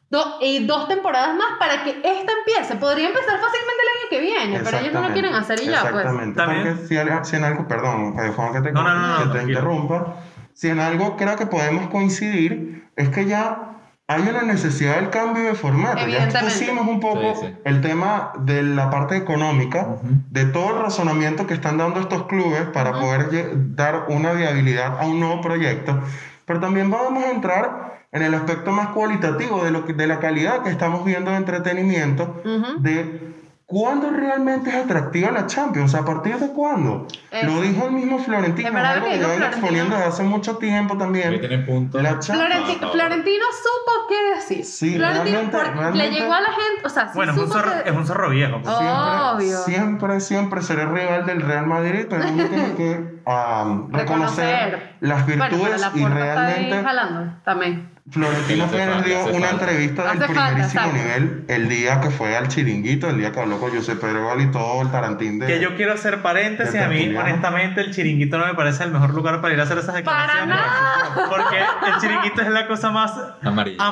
Do- 0.08 0.38
y 0.40 0.64
dos 0.64 0.86
temporadas 0.88 1.34
más 1.36 1.58
para 1.58 1.82
que 1.82 1.90
esta 1.90 2.32
empiece. 2.32 2.76
Podría 2.76 3.08
empezar 3.08 3.38
fácilmente 3.40 3.82
el 3.82 3.88
año 3.98 4.08
que 4.10 4.20
viene, 4.20 4.60
pero 4.64 4.78
ellos 4.78 4.92
no 4.92 5.00
lo 5.00 5.06
Exactamente, 5.08 5.12
quieren 5.12 5.34
hacer 5.34 5.60
y 5.60 5.66
ya, 5.66 5.80
pues. 5.82 5.94
Exactamente. 5.94 6.36
También- 6.36 6.76
Porque 6.76 7.24
si, 7.24 7.36
en 7.36 7.44
algo, 7.44 7.66
perdón, 7.68 8.14
eh, 8.20 8.32
Juan, 8.34 8.52
que 8.52 8.60
te, 8.60 8.72
No, 8.72 8.82
no, 8.84 8.94
no, 8.94 9.24
no, 9.24 9.32
que 9.32 9.38
te 9.40 9.44
interrumpa, 9.44 10.14
si 10.54 10.68
en 10.68 10.78
algo 10.78 11.16
creo 11.16 11.34
que 11.36 11.46
podemos 11.46 11.88
coincidir, 11.90 12.85
es 12.96 13.10
que 13.10 13.26
ya 13.26 13.76
hay 14.08 14.22
una 14.22 14.42
necesidad 14.42 14.96
del 14.96 15.10
cambio 15.10 15.44
de 15.44 15.54
formato. 15.54 16.06
Ya 16.06 16.24
expusimos 16.24 16.86
un 16.86 17.00
poco 17.00 17.34
Sí, 17.34 17.46
sí. 17.46 17.54
el 17.64 17.80
tema 17.80 18.32
de 18.38 18.62
la 18.62 18.88
parte 18.88 19.16
económica, 19.16 19.96
de 20.30 20.44
todo 20.46 20.76
el 20.76 20.82
razonamiento 20.82 21.46
que 21.46 21.54
están 21.54 21.76
dando 21.76 22.00
estos 22.00 22.24
clubes 22.26 22.62
para 22.72 22.92
poder 22.92 23.74
dar 23.74 24.06
una 24.08 24.32
viabilidad 24.32 25.00
a 25.00 25.06
un 25.06 25.18
nuevo 25.20 25.40
proyecto, 25.40 26.00
pero 26.44 26.60
también 26.60 26.90
vamos 26.90 27.24
a 27.24 27.30
entrar 27.30 27.86
en 28.12 28.22
el 28.22 28.34
aspecto 28.34 28.70
más 28.70 28.88
cualitativo 28.88 29.64
de, 29.64 29.72
lo 29.72 29.84
que, 29.84 29.92
de 29.92 30.06
la 30.06 30.20
calidad 30.20 30.62
que 30.62 30.70
estamos 30.70 31.04
viendo 31.04 31.32
de 31.32 31.38
entretenimiento, 31.38 32.42
de 32.78 33.35
cuándo 33.68 34.10
realmente 34.10 34.70
es 34.70 34.76
atractiva 34.76 35.32
la 35.32 35.46
Champions, 35.46 35.94
a 35.96 36.04
partir 36.04 36.36
de 36.36 36.52
cuándo. 36.52 37.06
Eso. 37.32 37.46
Lo 37.46 37.60
dijo 37.62 37.86
el 37.86 37.92
mismo 37.92 38.18
Florentino, 38.20 38.68
Es 38.68 38.74
algo 38.76 39.04
que 39.06 39.10
llevan 39.16 39.20
Florentino. 39.32 39.46
exponiendo 39.46 39.96
desde 39.96 40.08
hace 40.08 40.22
mucho 40.22 40.56
tiempo 40.58 40.94
Que 40.94 40.98
también. 41.00 41.66
puntos. 41.66 42.00
La 42.02 42.18
Champions. 42.20 42.54
Florenti- 42.54 42.80
No, 42.80 42.86
no. 42.86 42.92
Florentino 42.92 43.44
supo 43.52 44.06
qué 44.08 44.34
decir. 44.36 44.64
Sí, 44.64 44.94
Florentino 44.94 45.24
realmente- 45.50 45.58
realmente- 45.64 45.98
le 45.98 46.10
llegó 46.10 46.32
a 46.32 46.40
la 46.40 46.48
gente, 46.52 46.82
o 46.84 46.88
sea, 46.88 47.06
sí 47.08 47.12
Bueno, 47.16 47.32
es 47.32 47.38
un, 47.38 47.48
zorro, 47.50 47.72
que- 47.82 47.90
es 47.90 47.96
un 47.96 48.06
zorro 48.06 48.30
viejo. 48.30 48.60
pues. 48.62 48.74
Obvio. 48.74 49.56
Siempre, 49.64 50.20
siempre, 50.20 50.20
siempre 50.20 50.62
seré 50.62 50.86
rival 50.86 51.26
del 51.26 51.42
Real 51.42 51.66
Madrid, 51.66 52.06
pero 52.08 52.22
uno 52.28 52.44
tiene 52.44 52.74
que 52.76 53.16
um, 53.28 53.90
reconocer 53.92 54.96
las 55.00 55.26
Bueno, 55.26 55.44
virtudes 55.48 55.70
pero 55.72 55.78
la 55.78 55.98
y 55.98 56.00
puerta 56.02 56.18
está 56.28 56.46
ahí 56.46 56.52
realmente 56.54 56.84
jalando 56.84 57.32
también. 57.44 57.95
Florentino 58.08 58.66
Pérez 58.68 58.88
falta, 58.88 59.08
dio 59.08 59.24
una 59.26 59.48
falta. 59.48 59.50
entrevista 59.50 60.02
del 60.14 60.18
primerísimo 60.28 60.92
nivel 60.92 61.44
el 61.48 61.68
día 61.68 62.00
que 62.00 62.10
fue 62.10 62.36
al 62.36 62.46
chiringuito, 62.48 63.08
el 63.10 63.18
día 63.18 63.32
que 63.32 63.40
habló 63.40 63.58
con 63.58 63.74
Josep 63.74 64.00
Pedro 64.00 64.40
y 64.40 64.46
todo 64.52 64.82
el 64.82 64.90
tarantín 64.92 65.40
de... 65.40 65.46
Que 65.46 65.58
yo 65.60 65.74
quiero 65.76 65.92
hacer 65.94 66.22
paréntesis, 66.22 66.80
a 66.80 66.86
mí 66.88 67.14
honestamente 67.16 67.80
el 67.80 67.92
chiringuito 67.92 68.38
no 68.38 68.46
me 68.46 68.54
parece 68.54 68.84
el 68.84 68.92
mejor 68.92 69.12
lugar 69.12 69.40
para 69.40 69.54
ir 69.54 69.60
a 69.60 69.64
hacer 69.64 69.78
esas 69.78 69.94
declaraciones. 69.96 70.48
nada. 70.48 71.26
Porque 71.28 71.58
el 71.58 72.00
chiringuito 72.00 72.42
es 72.42 72.48
la 72.48 72.68
cosa 72.68 72.90
más 72.90 73.12
amarillista. 73.42 73.86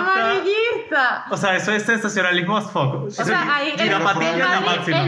Amarillista. 0.00 1.24
O 1.30 1.36
sea, 1.36 1.56
eso 1.56 1.72
es 1.72 1.84
sensacionalismo 1.84 2.58
as 2.58 2.70
fuck. 2.70 3.06
O 3.06 3.10
sea, 3.10 3.56
ahí 3.56 3.74
el, 3.78 3.88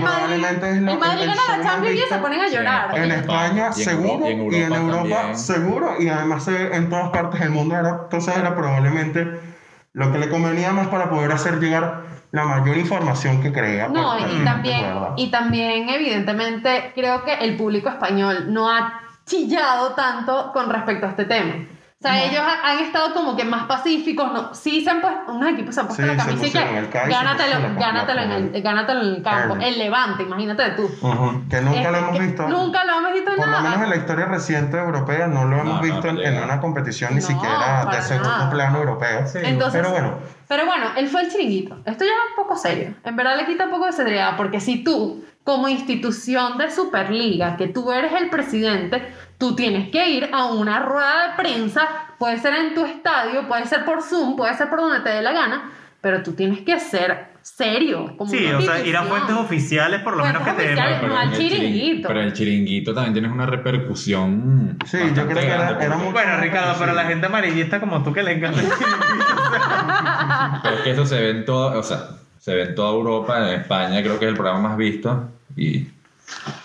Probablemente 0.01 0.71
es 0.71 0.81
lo- 0.83 0.93
el 0.93 0.99
Madrid 0.99 1.27
gana 1.27 1.59
la 1.59 1.63
Champions 1.63 1.97
y 2.01 2.09
se 2.09 2.19
ponen 2.19 2.41
a 2.41 2.49
llorar. 2.49 2.99
En 2.99 3.11
España, 3.13 3.73
seguro, 3.73 4.27
y 4.51 4.57
en 4.57 4.73
Europa 4.73 5.35
seguro, 5.35 5.95
y 6.01 6.09
además 6.09 6.49
en 6.49 6.89
todas 6.89 7.11
partes 7.11 7.41
del 7.41 7.51
mundo. 7.51 7.75
Era, 7.77 8.01
entonces 8.05 8.37
era 8.47 8.57
probablemente 8.57 9.41
lo 9.93 10.13
que 10.13 10.19
le 10.19 10.29
convenía 10.29 10.73
más 10.73 10.89
para 10.89 11.11
poder 11.11 11.33
hacer 11.33 11.59
llegar 11.59 12.03
la 12.33 12.45
mayor 12.45 12.77
información 12.77 13.43
que 13.43 13.53
creía. 13.53 13.89
No, 13.89 14.19
y 14.19 14.45
también, 14.45 14.83
verdad. 14.83 15.13
y 15.17 15.31
también, 15.31 15.89
evidentemente, 15.89 16.93
creo 16.95 17.25
que 17.25 17.35
el 17.35 17.57
público 17.57 17.89
español 17.89 18.53
no 18.53 18.71
ha 18.71 19.01
chillado 19.25 19.95
tanto 19.95 20.53
con 20.53 20.71
respecto 20.71 21.07
a 21.07 21.11
este 21.11 21.25
tema. 21.25 21.55
O 22.07 22.13
sea, 22.13 22.25
ellos 22.25 22.41
ha- 22.41 22.71
han 22.71 22.79
estado 22.79 23.13
como 23.15 23.37
que 23.37 23.45
más 23.45 23.65
pacíficos, 23.65 24.33
no, 24.33 24.55
sí 24.55 24.83
se 24.85 24.91
han 24.91 25.01
puesto, 25.01 25.33
unos 25.33 25.49
equipos 25.51 25.75
se 25.75 25.81
han 25.81 25.87
puesto 25.89 26.03
Sí, 26.03 26.09
la 26.09 26.25
se 26.25 27.09
gánatelo, 27.09 27.75
gánatelo, 27.77 28.21
en 28.23 28.31
el, 28.55 28.63
gánatelo 28.63 29.01
en 29.03 29.07
el 29.17 29.23
campo. 29.23 29.55
El- 29.57 29.63
El 29.63 29.79
Levante, 29.79 30.23
imagínate 30.23 30.71
tú. 30.71 30.85
Ujú, 30.85 31.49
Que 31.49 31.61
nunca 31.61 31.81
Es 31.81 31.91
lo 31.91 31.99
hemos 31.99 32.13
que 32.19 32.23
visto. 32.27 32.49
Nunca 32.49 32.85
lo 32.85 32.99
hemos 32.99 33.13
visto 33.13 33.31
en 33.31 33.37
Por 33.37 33.49
lo 33.49 33.61
menos 33.61 33.83
en 33.83 33.91
la 33.91 33.97
historia 33.97 34.25
reciente 34.27 34.77
europea 34.79 35.27
no 35.27 35.45
lo 35.45 35.57
hemos 35.61 35.75
no, 35.77 35.81
visto 35.83 36.13
no 36.13 36.21
en, 36.21 36.35
en 36.35 36.43
una 36.45 36.61
competición 36.61 37.15
ni 37.15 37.21
No, 37.21 37.27
siquiera 37.27 37.87
de 37.91 38.03
segundo 38.03 38.51
plano 38.51 38.79
europeo. 38.79 39.27
Sí. 39.27 39.39
Entonces, 39.43 39.81
Pero 39.81 39.91
bueno. 39.93 40.15
pero 40.49 40.67
bueno, 40.67 40.87
él 40.97 41.09
fue 41.09 41.23
el 41.23 41.31
chiringuito. 41.33 41.77
Esto 41.85 42.05
ya 42.05 42.11
es 42.11 42.31
un 42.37 42.45
poco 42.45 42.57
serio. 42.57 42.95
En 43.05 43.17
verdad 43.17 43.37
le 43.37 43.47
quita 43.47 43.65
un 43.65 43.71
poco 43.71 43.87
de 43.87 43.93
seriedad, 43.93 44.37
porque 44.37 44.61
si 44.61 44.85
tú, 44.85 45.25
como 45.47 45.69
institución 45.69 46.59
de 46.59 46.71
Superliga, 46.73 47.57
que 47.57 47.69
tú 47.69 47.93
eres 47.93 48.13
el 48.21 48.29
presidente, 48.31 49.01
tú 49.39 49.55
tienes 49.55 49.91
que 49.91 50.11
ir 50.11 50.29
a 50.33 50.47
una 50.47 50.81
rueda 50.81 51.29
de 51.29 51.37
prensa, 51.43 51.87
puede 52.19 52.37
ser 52.39 52.53
en 52.55 52.75
tu 52.75 52.85
estadio, 52.85 53.47
puede 53.47 53.65
ser 53.67 53.85
por 53.85 54.03
Zoom, 54.03 54.35
puede 54.35 54.55
ser 54.55 54.69
por 54.69 54.81
donde 54.81 55.01
te 55.01 55.11
dé 55.11 55.23
la 55.23 55.31
gana, 55.31 55.71
pero 56.01 56.25
tú 56.25 56.33
tienes 56.33 56.63
que 56.63 56.81
ser 56.81 57.29
serio. 57.43 58.17
Como 58.19 58.29
Sí, 58.29 58.45
o 58.45 58.61
sea, 58.61 58.85
ir 58.85 58.97
a 58.97 59.05
fuentes 59.05 59.37
oficiales 59.37 60.01
por 60.03 60.17
lo 60.17 60.25
menos 60.25 60.43
que 60.43 60.51
Fuentes 60.51 60.75
te 60.75 60.83
den. 60.83 61.09
no 61.09 61.17
al 61.17 61.33
chiringuito. 61.33 62.09
pero 62.09 62.21
el 62.23 62.33
chiringuito 62.33 62.93
también 62.93 63.13
tienes 63.13 63.31
una 63.31 63.47
repercusión. 63.47 64.77
Sí, 64.85 64.99
yo 65.15 65.27
creo 65.29 65.39
que 65.39 65.47
era- 65.47 65.79
era 65.81 65.97
muy- 65.97 66.13
Bueno, 66.13 66.39
Ricardo, 66.39 66.75
pero 66.77 66.93
la 66.93 67.05
gente 67.05 67.27
amarillista 67.27 67.79
como 67.79 68.03
tú 68.03 68.13
que 68.13 68.25
le 68.25 68.33
encanta 68.33 68.59
el 68.61 68.67
chiringuito. 68.67 69.27
Pero 70.65 70.75
es 70.77 70.83
que 70.83 70.91
eso 70.91 71.07
se 71.07 71.21
ve 71.21 71.31
en 71.31 71.45
toda, 71.45 71.79
o 71.79 71.83
sea, 71.85 72.09
se 72.39 72.55
ve 72.55 72.63
en 72.65 72.75
toda 72.75 72.91
Europa, 72.91 73.39
en 73.53 73.61
España 73.61 74.03
creo 74.03 74.19
que 74.19 74.25
es 74.25 74.31
el 74.31 74.37
programa 74.37 74.69
más 74.71 74.77
visto 74.77 75.29
y 75.57 75.89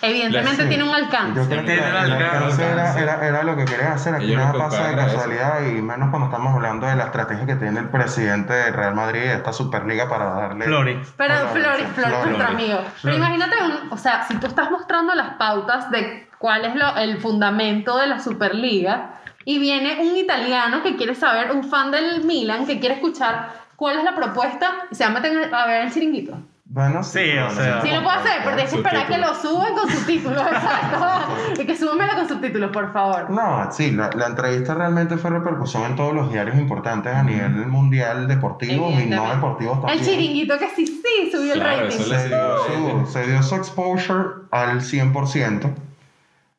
Evidentemente 0.02 0.64
Sí. 0.64 0.68
tiene 0.70 0.84
un 0.84 0.90
Yo 0.90 0.96
alcance. 0.96 1.34
creo 1.48 1.62
que 1.62 1.72
Tiene 1.74 1.88
el 1.88 1.96
alcance. 1.96 2.64
era, 2.66 3.00
era, 3.00 3.28
era 3.28 3.44
lo 3.44 3.56
que 3.56 3.66
quería 3.66 3.94
hacer. 3.94 4.16
Aquí 4.16 4.26
Ellos 4.26 4.38
nada 4.38 4.54
pasa 4.54 4.88
de 4.88 4.96
casualidad 4.96 5.62
y 5.68 5.82
menos 5.84 6.10
cuando 6.10 6.26
estamos 6.30 6.56
hablando 6.56 6.88
de 6.88 6.96
la 6.96 7.04
estrategia 7.06 7.46
que 7.46 7.56
tiene 7.56 7.80
el 7.80 7.90
presidente 7.90 8.54
del 8.54 8.74
Real 8.74 8.96
Madrid 8.96 9.20
de 9.20 9.34
esta 9.36 9.54
Superliga 9.54 10.10
para 10.10 10.26
darle. 10.32 10.66
Flori. 10.66 11.00
Pero 11.16 11.34
Hola, 11.36 11.48
Flori, 11.52 11.84
Flori. 11.84 11.86
Flori, 11.94 12.12
nuestro 12.12 12.36
Flori. 12.48 12.54
amigo. 12.54 12.80
Pero 13.04 13.16
imagínate, 13.16 13.56
un- 13.64 13.92
o 13.94 13.98
sea, 13.98 14.24
si 14.28 14.36
tú 14.38 14.48
estás 14.48 14.72
mostrando 14.72 15.14
las 15.14 15.36
pautas 15.36 15.92
de 15.92 16.28
cuál 16.40 16.66
es 16.66 16.76
lo- 16.76 16.98
el 16.98 17.20
fundamento 17.20 17.98
de 18.00 18.08
la 18.08 18.20
Superliga 18.20 19.12
y 19.46 19.60
viene 19.60 20.00
un 20.02 20.18
italiano 20.18 20.82
que 20.82 20.96
quiere 20.96 21.14
saber, 21.14 21.52
un 21.52 21.64
fan 21.64 21.92
del 21.92 22.24
Milan 22.24 22.66
que 22.66 22.80
quiere 22.80 22.96
escuchar 22.96 23.50
cuál 23.76 24.00
es 24.00 24.04
la 24.04 24.16
propuesta 24.16 24.72
y 24.90 24.96
se 24.96 25.04
va 25.04 25.12
a 25.12 25.14
meter 25.14 25.54
a 25.54 25.68
ver 25.68 25.84
el 25.86 25.94
chiringuito. 25.94 26.36
Bueno, 26.74 27.04
sí. 27.04 27.20
Sí, 27.20 27.38
o 27.38 27.50
sea- 27.52 27.82
sí, 27.82 27.90
lo 27.92 28.02
puedo 28.02 28.16
hacer, 28.18 28.32
pero 28.46 28.56
tienes 28.56 28.72
que 28.72 28.78
esperar 28.80 29.08
que 29.08 29.18
lo 29.18 29.36
suban 29.36 29.74
con 29.76 29.90
subtítulos, 29.92 30.42
exacto. 30.52 31.62
Y 31.62 31.66
que 31.66 31.76
súbamelo 31.76 32.14
con 32.16 32.28
subtítulos, 32.30 32.72
por 32.72 32.94
favor. 32.94 33.30
No, 33.30 33.70
sí, 33.74 33.92
la, 33.92 34.10
la 34.16 34.28
entrevista 34.28 34.74
realmente 34.74 35.18
fue 35.18 35.32
repercusión 35.32 35.84
en 35.84 35.98
todos 35.98 36.14
los 36.14 36.32
diarios 36.32 36.56
importantes 36.58 37.14
a 37.14 37.24
nivel 37.24 37.68
mundial 37.68 38.26
deportivo 38.28 38.90
y 38.90 39.06
no 39.08 39.30
deportivos 39.30 39.82
también. 39.82 40.00
El 40.00 40.06
chiringuito 40.06 40.58
que 40.58 40.70
sí, 40.70 40.86
sí, 40.88 41.30
subió 41.30 41.54
el 41.56 41.60
rating. 41.62 41.88
eso 41.88 42.08
le 42.10 42.20
se 42.20 42.28
dio, 42.30 42.58
su, 43.06 43.12
se 43.12 43.28
dio 43.28 43.44
su 43.44 43.56
exposure 43.56 44.24
al 44.52 44.80
100%. 44.80 45.74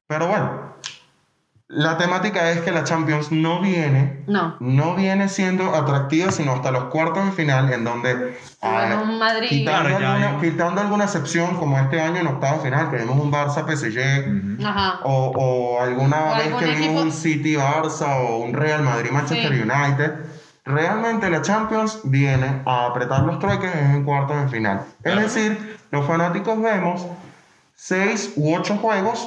Pero 0.09 0.27
bueno, 0.27 0.72
la 1.75 1.97
temática 1.97 2.51
es 2.51 2.61
que 2.61 2.71
la 2.71 2.85
Champions 2.85 3.33
no 3.33 3.61
viene, 3.63 4.25
No. 4.27 4.57
no 4.61 4.95
viene 4.95 5.31
siendo 5.31 5.75
atractiva 5.75 6.31
sino 6.31 6.53
hasta 6.53 6.71
los 6.71 6.85
cuartos 6.85 7.25
de 7.25 7.33
final 7.33 7.73
en 7.73 7.83
donde 7.83 8.15
Bueno, 8.15 8.37
ah, 8.61 9.05
Madrid. 9.19 9.49
quitando, 9.49 9.89
Claro, 9.89 10.01
ya 10.01 10.15
alguna, 10.27 10.41
quitando 10.43 10.81
alguna 10.83 11.05
excepción 11.05 11.57
como 11.57 11.79
este 11.79 11.99
año 11.99 12.21
en 12.21 12.27
octavos 12.27 12.63
de 12.63 12.69
final 12.71 12.91
que 12.91 12.99
vimos 12.99 13.19
un 13.19 13.33
Barça 13.33 13.65
PSG. 13.65 14.63
Ajá. 14.67 15.01
o, 15.05 15.33
o 15.35 15.81
alguna 15.83 16.33
O 16.33 16.37
vez 16.37 16.55
que 16.57 16.67
vimos 16.67 16.79
equipo- 16.89 17.01
un 17.03 17.11
City 17.13 17.55
Barça 17.55 18.17
o 18.21 18.37
un 18.39 18.53
Real 18.53 18.83
Madrid 18.83 19.11
Manchester 19.11 19.53
Sí. 19.55 19.63
United 19.63 20.13
realmente 20.67 21.31
la 21.31 21.41
Champions 21.43 22.01
viene 22.05 22.61
a 22.67 22.87
apretar 22.87 23.23
los 23.23 23.39
trueques 23.39 23.75
en 23.75 24.05
cuartos 24.05 24.37
de 24.43 24.49
final 24.49 24.83
Claro. 25.03 25.21
es 25.21 25.35
decir 25.35 25.79
los 25.91 26.07
fanáticos 26.07 26.61
vemos 26.61 27.07
seis 27.75 28.33
u 28.37 28.55
ocho 28.55 28.77
juegos 28.77 29.27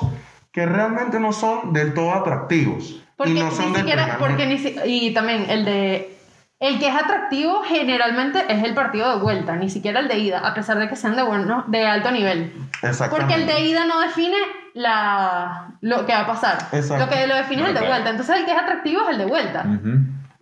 que 0.55 0.65
realmente 0.65 1.19
no 1.19 1.33
son 1.33 1.73
del 1.73 1.93
todo 1.93 2.13
atractivos 2.13 3.03
Porque 3.17 3.33
y 3.33 3.39
no 3.39 3.51
son 3.51 3.65
ni 3.67 3.71
del 3.73 3.81
siquiera, 3.81 4.17
porque 4.17 4.47
ni 4.47 4.57
si- 4.57 4.75
y 4.85 5.13
también 5.13 5.45
el 5.49 5.65
de 5.65 6.17
el 6.61 6.79
que 6.79 6.87
es 6.87 6.95
atractivo 6.95 7.61
generalmente 7.63 8.43
es 8.47 8.63
el 8.63 8.73
partido 8.73 9.13
de 9.13 9.21
vuelta, 9.21 9.57
ni 9.57 9.69
siquiera 9.69 9.99
el 9.99 10.07
de 10.07 10.17
ida, 10.19 10.39
a 10.39 10.53
pesar 10.53 10.79
de 10.79 10.87
que 10.87 10.95
sean 10.95 11.17
de 11.17 11.21
bueno, 11.23 11.65
de 11.67 11.85
alto 11.85 12.09
nivel. 12.11 12.53
Exactamente. 12.81 13.09
Porque 13.17 13.33
el 13.35 13.45
de 13.45 13.67
ida 13.69 13.85
no 13.85 13.99
define 13.99 14.37
la 14.73 15.67
lo 15.81 16.05
que 16.05 16.13
va 16.13 16.21
a 16.21 16.27
pasar. 16.27 16.57
Exacto. 16.71 17.05
Lo 17.05 17.11
que 17.11 17.27
lo 17.27 17.35
define 17.35 17.63
es 17.63 17.67
el 17.69 17.73
de 17.75 17.81
vuelta. 17.87 18.09
Entonces 18.09 18.37
el 18.37 18.45
que 18.45 18.51
es 18.53 18.57
atractivo 18.57 19.01
es 19.03 19.09
el 19.09 19.17
de 19.17 19.25
vuelta. 19.25 19.63
Puede 19.63 19.79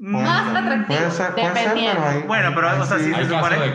Más 0.06 0.48
ser, 0.50 0.58
atractivo, 0.58 0.86
puede 1.00 1.12
ser, 1.12 1.32
puede 1.34 1.46
ser, 1.48 1.54
dependiendo. 1.56 2.02
pero 2.02 2.10
hay- 2.12 2.24
Bueno, 2.28 2.52
pero, 2.54 2.70
hay- 2.70 2.80
o 2.82 2.86
sea, 2.86 2.98
sí. 3.00 3.14
Hay 3.16 3.24
se 3.24 3.30
supone-. 3.30 3.74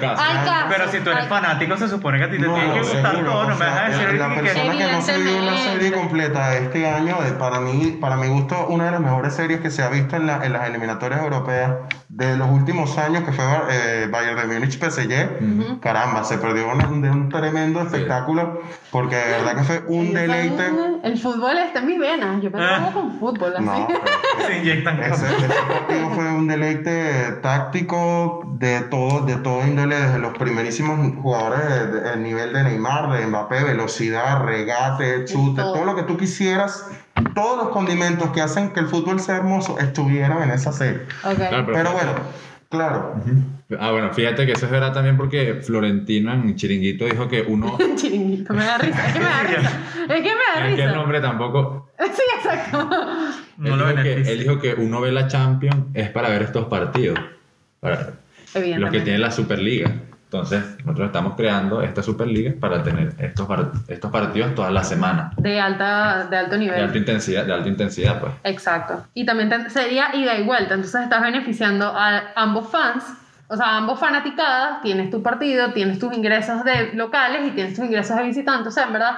Pero 0.68 0.88
si 0.90 1.00
tú 1.00 1.10
eres 1.10 1.26
fanático, 1.26 1.76
se 1.78 1.88
supone 1.88 2.18
que 2.18 2.24
a 2.24 2.30
ti 2.30 2.36
te 2.38 2.46
No, 2.46 2.54
tiene 2.54 2.74
que 2.74 2.80
gustar 2.80 3.10
seguro, 3.12 3.32
todo. 3.32 3.48
No 3.48 3.56
me 3.56 3.64
vas 3.66 3.76
a 3.78 3.82
decir 3.88 3.96
la, 3.96 4.12
la 4.12 4.24
ahorita 4.26 4.28
que- 4.34 4.40
persona 4.42 4.76
que 4.78 4.92
no 4.92 5.00
se 5.00 5.12
vio 5.16 5.22
Evidentemente. 5.30 5.72
serie 5.72 5.92
completa 5.92 6.54
este 6.56 6.86
año, 6.90 7.16
para 7.38 7.60
mí, 7.60 7.96
para 7.98 8.16
mi 8.16 8.28
gusto, 8.28 8.66
una 8.68 8.84
de 8.84 8.90
las 8.90 9.00
mejores 9.00 9.34
series 9.34 9.60
que 9.60 9.70
se 9.70 9.82
ha 9.82 9.88
visto 9.88 10.16
en, 10.16 10.26
la- 10.26 10.44
en 10.44 10.52
las 10.52 10.68
eliminatorias 10.68 11.22
europeas 11.22 11.70
de 12.18 12.36
los 12.36 12.50
últimos 12.50 12.98
años, 12.98 13.22
que 13.22 13.30
fue 13.30 13.44
eh, 13.70 14.08
Bayern 14.10 14.36
de 14.48 14.58
Múnich 14.58 14.76
PSG. 14.76 15.78
Caramba, 15.80 16.24
se 16.24 16.36
perdió 16.38 16.66
un, 16.72 17.00
de 17.00 17.08
un 17.10 17.28
tremendo 17.28 17.80
espectáculo, 17.80 18.60
porque 18.90 19.14
de 19.14 19.30
verdad 19.30 19.56
que 19.56 19.62
fue 19.62 19.84
un 19.86 20.12
deleite. 20.12 20.64
El 21.04 21.16
fútbol 21.16 21.56
está 21.58 21.78
en 21.78 21.86
mis 21.86 21.98
venas. 22.00 22.42
Yo 22.42 22.50
me 22.50 22.58
Ah. 22.60 22.90
con 22.92 23.20
fútbol, 23.20 23.54
así. 23.56 23.64
No, 23.64 23.86
pero- 23.86 24.00
se 24.48 24.58
inyectan 24.58 24.98
ese, 24.98 25.10
cosas. 25.10 25.32
ese 25.32 25.46
partido 25.46 26.10
fue 26.10 26.24
un 26.32 26.48
deleite 26.48 27.38
táctico 27.40 28.42
de 28.58 28.80
todo, 28.80 29.24
de 29.24 29.36
todo 29.36 29.64
índole, 29.64 29.94
desde 30.00 30.18
los 30.18 30.36
primerísimos 30.36 30.98
jugadores, 31.22 31.92
de- 31.92 32.12
el 32.14 32.22
nivel 32.24 32.52
de 32.52 32.64
Neymar, 32.64 33.12
de 33.12 33.26
Mbappé, 33.28 33.62
velocidad, 33.62 34.42
regate, 34.42 35.24
chute, 35.24 35.62
todo. 35.62 35.74
todo 35.74 35.84
lo 35.84 35.94
que 35.94 36.02
tú 36.02 36.16
quisieras, 36.16 36.84
todos 37.34 37.56
los 37.64 37.68
condimentos 37.70 38.30
que 38.30 38.40
hacen 38.40 38.70
que 38.70 38.80
el 38.80 38.86
fútbol 38.86 39.20
sea 39.20 39.36
hermoso 39.36 39.78
estuvieron 39.78 40.42
en 40.42 40.50
esa 40.50 40.72
serie. 40.72 41.02
Claro, 41.22 41.66
Pero 41.72 41.92
bueno, 41.92 42.12
claro, 42.68 43.14
Ah, 43.78 43.90
bueno, 43.90 44.10
fíjate 44.14 44.46
que 44.46 44.52
eso 44.52 44.64
es 44.64 44.72
verdad 44.72 44.94
también 44.94 45.18
porque 45.18 45.60
Florentino 45.62 46.32
en 46.32 46.56
Chiringuito 46.56 47.04
dijo 47.04 47.28
que 47.28 47.42
uno. 47.42 47.76
Chiringuito, 47.96 48.54
me 48.54 48.64
da 48.64 48.78
risa. 48.78 49.06
Es 49.06 49.12
que 49.12 49.18
me 49.18 49.24
da 49.26 49.42
risa. 49.46 49.72
Es 50.00 50.06
que 50.06 50.22
me 50.22 50.60
da 50.60 50.68
es 50.68 50.74
que 50.74 50.82
el 50.82 50.88
risa. 50.88 50.92
nombre 50.92 51.20
tampoco. 51.20 51.90
Sí, 51.98 52.22
exacto. 52.36 52.88
No 53.58 53.74
él, 53.74 53.78
lo 53.78 53.88
dijo 53.88 54.02
que, 54.02 54.12
él 54.32 54.38
dijo 54.38 54.58
que 54.60 54.74
uno 54.74 55.00
ve 55.00 55.12
la 55.12 55.26
Champions 55.28 55.86
es 55.92 56.08
para 56.10 56.28
ver 56.30 56.42
estos 56.42 56.66
partidos. 56.66 57.18
Para 57.80 58.12
los 58.54 58.90
que 58.90 59.00
tienen 59.00 59.20
la 59.20 59.30
Superliga. 59.30 59.92
Entonces, 60.30 60.62
nosotros 60.84 61.06
estamos 61.06 61.34
creando 61.36 61.80
esta 61.80 62.02
Superliga 62.02 62.52
para 62.60 62.82
tener 62.82 63.14
estos, 63.18 63.46
par- 63.46 63.70
estos 63.88 64.10
partidos 64.10 64.54
todas 64.54 64.70
las 64.70 64.86
semanas. 64.86 65.32
De, 65.38 65.58
alta, 65.58 66.26
de 66.30 66.36
alto 66.36 66.52
De 66.52 66.58
nivel. 66.58 66.84
alta 66.84 66.98
intensidad, 66.98 67.46
de 67.46 67.54
alta 67.54 67.68
intensidad, 67.68 68.20
pues. 68.20 68.32
Exacto. 68.44 69.06
Y 69.14 69.24
también 69.24 69.70
sería 69.70 70.14
ida 70.14 70.36
y 70.36 70.44
vuelta. 70.44 70.74
Entonces 70.74 71.00
estás 71.02 71.22
beneficiando 71.22 71.86
a 71.86 72.24
ambos 72.36 72.68
fans. 72.70 73.04
O 73.48 73.56
sea, 73.56 73.78
ambos 73.78 73.98
fanaticadas. 73.98 74.82
Tienes 74.82 75.08
tu 75.10 75.22
partido, 75.22 75.72
tienes 75.72 75.98
tus 75.98 76.12
ingresos 76.12 76.62
de 76.62 76.92
locales 76.92 77.48
y 77.48 77.52
tienes 77.52 77.74
tus 77.74 77.86
ingresos 77.86 78.14
de 78.18 78.24
visitantes. 78.24 78.66
O 78.68 78.70
sea, 78.70 78.84
en 78.84 78.92
verdad, 78.92 79.16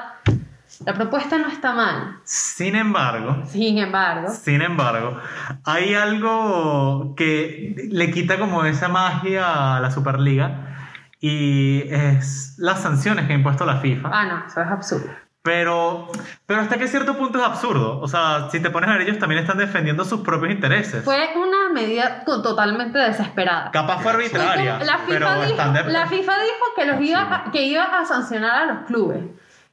la 0.86 0.94
propuesta 0.94 1.38
no 1.38 1.48
está 1.48 1.72
mal. 1.72 2.18
Sin 2.22 2.76
embargo, 2.76 3.42
Sin 3.46 3.78
embargo, 3.78 4.28
Sin 4.30 4.62
embargo, 4.62 5.18
hay 5.64 5.92
algo 5.94 7.14
que 7.16 7.88
le 7.90 8.12
quita 8.12 8.38
como 8.38 8.64
esa 8.64 8.86
magia 8.86 9.76
a 9.76 9.80
la 9.80 9.90
Superliga 9.90 10.68
y 11.20 11.82
es 11.90 12.54
las 12.58 12.82
sanciones 12.82 13.26
que 13.26 13.34
ha 13.34 13.36
impuesto 13.36 13.66
la 13.66 13.76
FIFA. 13.76 14.10
ah, 14.12 14.26
no, 14.26 14.46
eso 14.46 14.60
es 14.60 14.68
absurdo. 14.68 15.10
Pero, 15.42 16.08
pero 16.44 16.60
hasta 16.60 16.76
que 16.76 16.86
cierto 16.86 17.16
punto 17.16 17.38
es 17.38 17.44
absurdo. 17.44 17.98
O 18.00 18.08
sea, 18.08 18.48
si 18.50 18.60
te 18.60 18.68
pones 18.68 18.90
a 18.90 18.94
ver, 18.94 19.02
ellos 19.02 19.18
también 19.18 19.40
están 19.40 19.56
defendiendo 19.56 20.04
sus 20.04 20.20
propios 20.20 20.52
intereses. 20.52 21.02
Fue 21.02 21.30
una 21.34 21.70
medida 21.72 22.24
totalmente 22.24 22.98
desesperada. 22.98 23.70
Capaz 23.70 24.02
fue 24.02 24.12
arbitraria, 24.12 24.78
La 24.80 24.98
FIFA, 24.98 25.06
pero 25.06 25.46
dijo, 25.46 25.72
de... 25.72 25.92
la 25.92 26.06
FIFA 26.06 26.32
dijo 26.42 26.64
que, 26.76 26.84
los 26.84 27.00
iba 27.00 27.20
a, 27.20 27.50
que 27.50 27.62
iba 27.62 27.84
a 27.84 28.04
sancionar 28.04 28.62
a 28.62 28.66
los 28.66 28.84
clubes, 28.84 29.24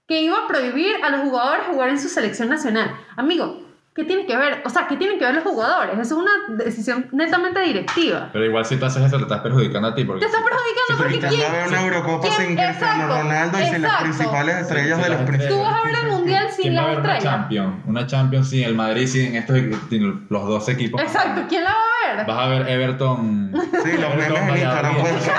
que 0.07 0.21
iba 0.21 0.37
a 0.37 0.47
prohibir 0.47 1.03
a 1.03 1.09
los 1.09 1.21
jugadores 1.21 1.65
jugar 1.67 1.89
en 1.89 1.99
su 1.99 2.07
selección 2.07 2.47
nacional. 2.47 2.95
Amigo, 3.17 3.66
¿qué 3.97 4.03
tiene 4.05 4.25
que 4.25 4.37
ver? 4.37 4.61
O 4.63 4.69
sea, 4.69 4.87
¿qué 4.87 4.95
tienen 4.95 5.17
que 5.19 5.25
ver 5.25 5.33
los 5.35 5.43
jugadores? 5.43 5.93
Eso 5.99 6.15
es 6.15 6.21
una 6.21 6.63
decisión 6.63 7.09
netamente 7.11 7.59
directiva. 7.59 8.29
Pero 8.31 8.45
igual 8.45 8.63
si 8.63 8.77
tú 8.77 8.85
haces 8.85 9.03
eso, 9.03 9.17
te 9.17 9.23
estás 9.23 9.41
perjudicando 9.41 9.89
a 9.89 9.95
ti. 9.95 10.05
Porque 10.05 10.21
Te 10.21 10.27
está 10.27 10.37
perjudicando 10.37 10.87
si 10.87 10.93
porque 10.93 11.19
¿quién 11.27 11.41
va 11.41 11.47
a 11.47 11.57
ver 11.57 11.67
una 11.67 11.81
Eurocopa 11.83 12.21
quién- 12.27 12.33
sin 12.47 12.55
Cristiano 12.55 12.71
exacto, 13.03 13.07
Ronaldo 13.23 13.59
y 13.59 13.65
sin 13.65 13.81
las 13.81 14.01
principales 14.01 14.55
estrellas 14.57 14.97
Sí, 14.97 15.03
de 15.03 15.09
los 15.09 15.17
las 15.19 15.27
principales? 15.27 15.49
Tú 15.49 15.59
vas 15.61 15.73
a 15.79 15.83
ver 15.83 15.95
el 15.95 16.11
mundial 16.11 16.47
sin 16.51 16.61
¿Quién 16.61 16.75
va 16.77 16.81
las 16.81 16.87
ver 16.91 16.99
una 16.99 17.13
estrellas. 17.13 17.33
Champions? 17.39 17.75
Una 17.87 18.07
Champions 18.07 18.49
sin 18.49 18.63
el 18.63 18.75
Madrid, 18.75 19.07
sin 19.07 19.35
estos 19.35 19.57
sin 19.89 20.27
los 20.29 20.47
dos 20.47 20.69
equipos. 20.69 21.01
Exacto, 21.01 21.41
¿quién 21.49 21.63
la 21.63 21.71
va 21.71 21.75
a 21.75 21.79
ver? 21.79 21.96
Vas 22.27 22.37
a 22.37 22.47
ver 22.47 22.69
Everton. 22.69 23.51
Sí, 23.83 23.97
los 23.97 24.15
memes 24.15 24.41
en 24.41 24.57
Instagram, 24.57 24.95
pues 24.97 25.31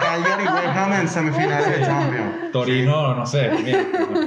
Cagliari 0.00 0.44
y 0.44 0.46
West 0.46 0.76
Ham 0.76 0.92
en 0.92 1.08
semifinales 1.08 1.68
de 1.68 1.86
Champions. 1.86 2.52
Torino, 2.52 3.14
no 3.14 3.26
sé. 3.26 3.50
mira, 3.64 3.80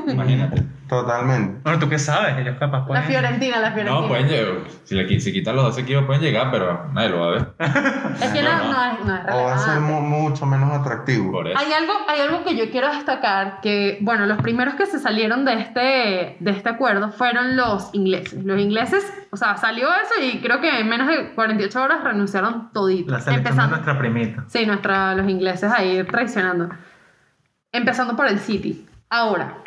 imagínate. 0.08 0.63
Totalmente. 0.88 1.62
Bueno, 1.63 1.80
¿tú 1.80 1.89
qué 1.89 1.98
sabes? 1.98 2.38
Ellos 2.38 2.58
capaz 2.60 2.82
La 2.82 2.86
pueden... 2.86 3.04
Fiorentina, 3.06 3.60
la 3.60 3.71
Fiorentina. 3.71 4.02
No, 4.02 4.08
pueden 4.08 4.28
llegar. 4.28 4.56
Si, 4.84 4.93
le, 4.93 5.19
si 5.19 5.34
quitan 5.34 5.56
los 5.56 5.65
dos 5.65 5.78
equipos, 5.80 6.06
pueden 6.06 6.21
llegar, 6.21 6.52
pero 6.52 6.91
nadie 6.93 7.10
lo 7.10 7.19
va 7.21 7.28
a 7.28 7.32
ver. 7.32 7.48
Es 8.21 8.32
que 8.32 8.41
no, 8.41 8.71
no 8.71 8.86
es, 8.86 9.06
no 9.06 9.15
es 9.15 9.21
O 9.34 9.43
va 9.43 9.56
a 9.56 9.58
ser 9.58 9.80
mucho 9.80 10.45
menos 10.45 10.71
atractivo. 10.71 11.32
Por 11.32 11.48
eso. 11.48 11.58
Hay 11.58 11.74
algo, 11.74 11.93
hay 12.08 12.21
algo 12.21 12.43
que 12.43 12.56
yo 12.56 12.69
quiero 12.69 12.93
destacar, 12.93 13.62
que, 13.62 13.98
bueno, 14.02 14.26
los 14.26 14.38
primeros 14.41 14.76
que 14.76 14.86
se 14.86 15.00
salieron 15.00 15.43
de 15.43 15.54
este, 15.54 16.38
de 16.39 16.52
este 16.52 16.69
acuerdo 16.69 17.12
fueron 17.12 17.56
los 17.56 17.89
ingleses. 17.93 18.43
Los 18.43 18.60
ingleses, 18.60 19.12
o 19.32 19.38
sea, 19.38 19.58
salió 19.58 19.88
eso 19.88 20.21
y 20.21 20.39
creo 20.39 20.62
que 20.62 20.80
en 20.80 20.88
menos 20.88 21.08
de 21.08 21.32
48 21.34 21.74
horas 21.75 22.03
renunciaron 22.03 22.71
todito. 22.71 23.11
La 23.11 23.19
selección 23.19 23.43
de 23.43 23.49
Empezando, 23.49 23.75
nuestra 23.75 23.99
primita. 23.99 24.45
sí, 24.47 24.65
nuestra, 24.65 25.15
los 25.15 25.29
ingleses 25.29 25.71
ahí 25.71 26.03
traicionando. 26.03 26.69
Empezando 27.71 28.15
por 28.15 28.27
el 28.27 28.39
City. 28.39 28.85
Ahora, 29.09 29.57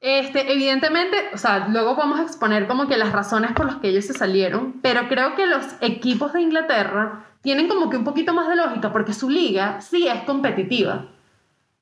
este, 0.00 0.50
evidentemente, 0.52 1.16
o 1.34 1.36
sea, 1.36 1.68
luego 1.68 1.94
vamos 1.94 2.18
a 2.20 2.22
exponer 2.22 2.66
como 2.66 2.88
que 2.88 2.96
las 2.96 3.12
razones 3.12 3.52
por 3.52 3.66
las 3.66 3.76
que 3.76 3.88
ellos 3.88 4.06
se 4.06 4.14
salieron, 4.14 4.80
pero 4.80 5.08
creo 5.08 5.34
que 5.34 5.46
los 5.46 5.64
equipos 5.82 6.32
de 6.32 6.40
Inglaterra 6.40 7.26
tienen 7.42 7.68
como 7.68 7.90
que 7.90 7.98
un 7.98 8.04
poquito 8.04 8.32
más 8.32 8.48
de 8.48 8.56
lógica 8.56 8.92
porque 8.92 9.12
su 9.12 9.28
liga 9.28 9.80
sí 9.80 10.08
es 10.08 10.22
competitiva. 10.22 11.06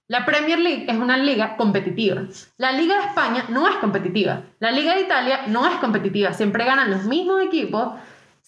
La 0.09 0.25
Premier 0.25 0.59
League 0.59 0.87
es 0.89 0.97
una 0.97 1.19
liga 1.19 1.57
competitiva. 1.57 2.23
La 2.57 2.73
Liga 2.73 2.97
de 2.97 3.07
España 3.09 3.45
no 3.51 3.69
es 3.69 3.77
competitiva. 3.77 4.43
La 4.59 4.73
Liga 4.73 4.95
de 4.95 5.03
Italia 5.03 5.43
no 5.49 5.67
es 5.67 5.77
competitiva. 5.77 6.33
Siempre 6.33 6.65
ganan 6.65 6.91
los 6.91 7.05
mismos 7.05 7.43
equipos, 7.43 7.93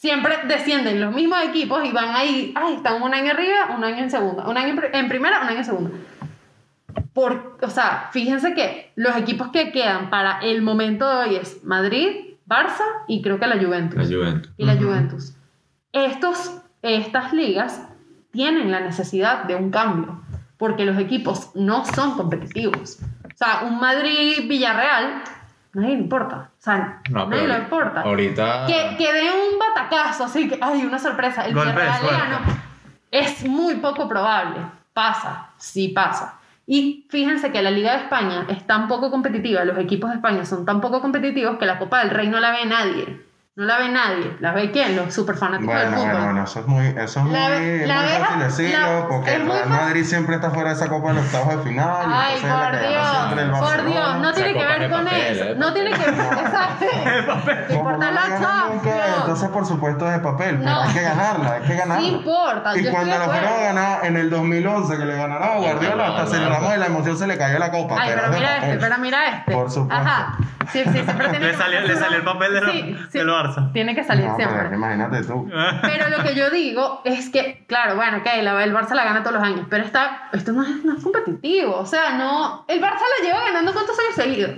siempre 0.00 0.34
descienden 0.48 0.98
los 0.98 1.14
mismos 1.14 1.40
equipos 1.44 1.84
y 1.84 1.92
van 1.92 2.16
ahí, 2.16 2.54
ay, 2.56 2.76
están 2.76 3.02
un 3.02 3.12
año 3.12 3.32
arriba, 3.32 3.76
un 3.76 3.84
año 3.84 4.02
en 4.02 4.10
segunda, 4.10 4.48
un 4.48 4.56
año 4.56 4.82
en, 4.82 4.94
en 4.94 5.08
primera, 5.08 5.42
un 5.42 5.48
año 5.48 5.58
en 5.58 5.64
segunda. 5.66 5.90
Por, 7.12 7.58
o 7.60 7.68
sea, 7.68 8.08
fíjense 8.10 8.54
que 8.54 8.92
los 8.96 9.14
equipos 9.16 9.48
que 9.48 9.72
quedan 9.72 10.08
para 10.08 10.38
el 10.40 10.62
momento 10.62 11.06
de 11.06 11.16
hoy 11.16 11.36
es 11.36 11.62
Madrid, 11.64 12.30
Barça 12.48 12.84
y 13.08 13.20
creo 13.20 13.38
que 13.38 13.46
la 13.46 13.62
Juventus. 13.62 13.98
La 13.98 14.16
Juventus. 14.16 14.52
y 14.56 14.64
la. 14.64 14.76
Juventus. 14.76 15.34
Estos, 15.92 16.62
estas 16.80 17.34
ligas 17.34 17.86
tienen 18.30 18.70
la 18.70 18.80
necesidad 18.80 19.44
de 19.44 19.54
un 19.54 19.70
cambio 19.70 20.22
porque 20.56 20.86
los 20.86 20.96
equipos 20.98 21.50
no 21.54 21.84
son 21.84 22.16
competitivos. 22.16 23.00
O 23.24 23.36
sea, 23.36 23.64
un 23.66 23.78
Madrid-Villarreal, 23.78 25.24
nadie 25.74 25.96
le 25.96 26.02
importa. 26.02 26.50
O 26.58 26.62
sea, 26.62 27.00
No, 27.10 27.26
nadie 27.26 27.48
le 27.48 27.58
importa. 27.58 28.02
Ahorita. 28.02 28.66
Que, 28.66 28.96
que 28.96 29.12
dé 29.12 29.30
un 29.30 29.58
batacazo, 29.58 30.24
así 30.24 30.48
que, 30.48 30.58
ay, 30.60 30.84
una 30.84 30.98
sorpresa. 30.98 31.44
El 31.46 31.54
Golpe. 31.54 31.80
Es 33.10 33.44
muy 33.46 33.76
poco 33.76 34.08
probable. 34.08 34.60
Pasa, 34.92 35.50
sí 35.56 35.88
pasa. 35.88 36.40
Y 36.66 37.06
fíjense 37.10 37.50
que 37.50 37.62
la 37.62 37.70
Liga 37.70 37.92
de 37.92 38.04
España 38.04 38.46
es 38.48 38.64
tan 38.66 38.86
poco 38.86 39.10
competitiva, 39.10 39.64
los 39.64 39.78
equipos 39.78 40.10
de 40.10 40.16
España 40.16 40.44
son 40.44 40.64
tan 40.64 40.80
poco 40.80 41.00
competitivos 41.00 41.58
que 41.58 41.66
la 41.66 41.78
Copa 41.78 41.98
del 42.00 42.10
Rey 42.10 42.28
no 42.28 42.38
la 42.38 42.52
ve 42.52 42.66
nadie. 42.66 43.20
No 43.60 43.66
la 43.66 43.78
ve 43.78 43.88
nadie. 43.90 44.36
¿La 44.40 44.52
ve 44.52 44.70
quién? 44.70 44.96
Los 44.96 45.12
super 45.12 45.36
fanáticos 45.36 45.74
del 45.74 45.82
Bueno, 45.90 45.96
fútbol. 45.98 46.10
bueno, 46.12 46.24
bueno, 46.26 46.44
eso 46.44 46.60
es 46.60 46.66
muy, 46.66 46.86
eso 46.86 47.02
es 47.02 47.14
La 47.16 47.22
muy, 47.50 47.86
la 47.86 47.94
muy 48.00 48.08
fácil 48.24 48.38
decirlo, 48.40 49.00
la- 49.02 49.06
porque 49.08 49.34
el 49.34 49.46
Real. 49.46 49.68
Madrid 49.68 50.04
siempre 50.04 50.34
está 50.36 50.50
fuera 50.50 50.70
de 50.70 50.76
esa 50.76 50.88
Copa 50.88 51.08
de 51.08 51.14
los 51.16 51.24
octavos 51.26 51.56
de 51.58 51.62
final. 51.68 52.06
Ay, 52.10 52.36
por 52.40 52.78
Dios, 52.80 53.60
por. 53.60 53.84
Dios, 53.84 54.16
no 54.18 54.30
Esa 54.30 54.34
tiene 54.34 54.52
que 54.58 54.64
ver 54.66 54.90
con 54.90 55.04
papel, 55.04 55.20
eso. 55.36 55.44
¿eh? 55.44 55.54
No 55.58 55.72
tiene 55.74 55.90
que 55.90 55.96
Exacto. 56.02 56.86
papel. 57.26 57.66
Como 57.68 57.78
Importa 57.80 58.06
no 58.06 58.12
la 58.12 58.22
Champions. 58.40 58.96
entonces 59.18 59.48
por 59.50 59.66
supuesto 59.66 60.06
es 60.06 60.12
de 60.14 60.18
papel, 60.20 60.56
pero 60.58 60.70
No. 60.70 60.80
hay 60.80 60.92
que 60.94 61.02
ganarla, 61.02 61.52
hay 61.52 61.60
que 61.62 61.74
ganarla. 61.76 62.02
Sí 62.02 62.08
importa, 62.14 62.78
Y 62.78 62.84
cuando 62.86 63.18
la 63.18 63.24
fueron 63.26 63.48
a 63.52 63.56
ganar 63.62 64.06
en 64.06 64.16
el 64.16 64.30
2011, 64.30 64.96
que 64.96 65.04
le 65.04 65.16
ganaron 65.16 65.42
a 65.46 65.56
Guardiola, 65.58 66.06
hasta 66.08 66.22
no, 66.24 66.30
celebramos 66.30 66.68
no. 66.70 66.76
y 66.76 66.78
la 66.78 66.86
emoción 66.86 67.18
se 67.18 67.26
le 67.26 67.36
cayó 67.36 67.58
la 67.58 67.70
copa. 67.70 67.96
Ay, 68.00 68.12
pero 68.14 68.28
mira 68.32 68.56
este, 68.56 68.76
pero 68.78 68.98
mira 68.98 69.28
este. 69.28 69.52
Por 69.52 69.70
supuesto. 69.70 70.02
Ajá. 70.02 70.36
Sí, 70.72 70.82
sí, 70.84 70.90
siempre 70.90 71.28
tiene 71.28 71.46
Le 71.46 71.50
que 71.52 71.56
salió, 71.58 71.80
le 71.80 71.96
salió 71.96 72.18
el 72.18 72.24
papel 72.24 72.52
de 72.54 72.60
Sí, 72.70 72.96
sí. 73.10 73.18
del 73.18 73.28
Barça. 73.28 73.72
Tiene 73.72 73.94
que 73.94 74.04
salir 74.04 74.26
No, 74.26 74.36
pero 74.36 74.50
siempre. 74.50 74.76
imagínate 74.76 75.22
tú. 75.24 75.50
Pero 75.82 76.08
lo 76.16 76.22
que 76.22 76.34
yo 76.34 76.50
digo 76.50 77.02
es 77.04 77.28
que, 77.30 77.64
claro, 77.66 77.96
bueno, 77.96 78.18
ok, 78.18 78.26
la- 78.42 78.62
el 78.64 78.74
Barça 78.74 78.94
la 78.94 79.04
gana 79.04 79.20
todos 79.22 79.34
los 79.34 79.42
años, 79.42 79.66
pero 79.70 79.84
está, 79.84 80.28
esto 80.32 80.52
no 80.52 80.62
es, 80.62 80.84
no 80.84 80.96
es 80.96 81.02
competitivo. 81.02 81.76
O 81.76 81.86
sea, 81.86 82.12
no. 82.16 82.64
El 82.68 82.80
Barça 82.80 83.00
la 83.18 83.26
lleva 83.26 83.40
ganando 83.44 83.72
cuántos 83.72 83.96
años 83.98 84.14
seguidos. 84.14 84.52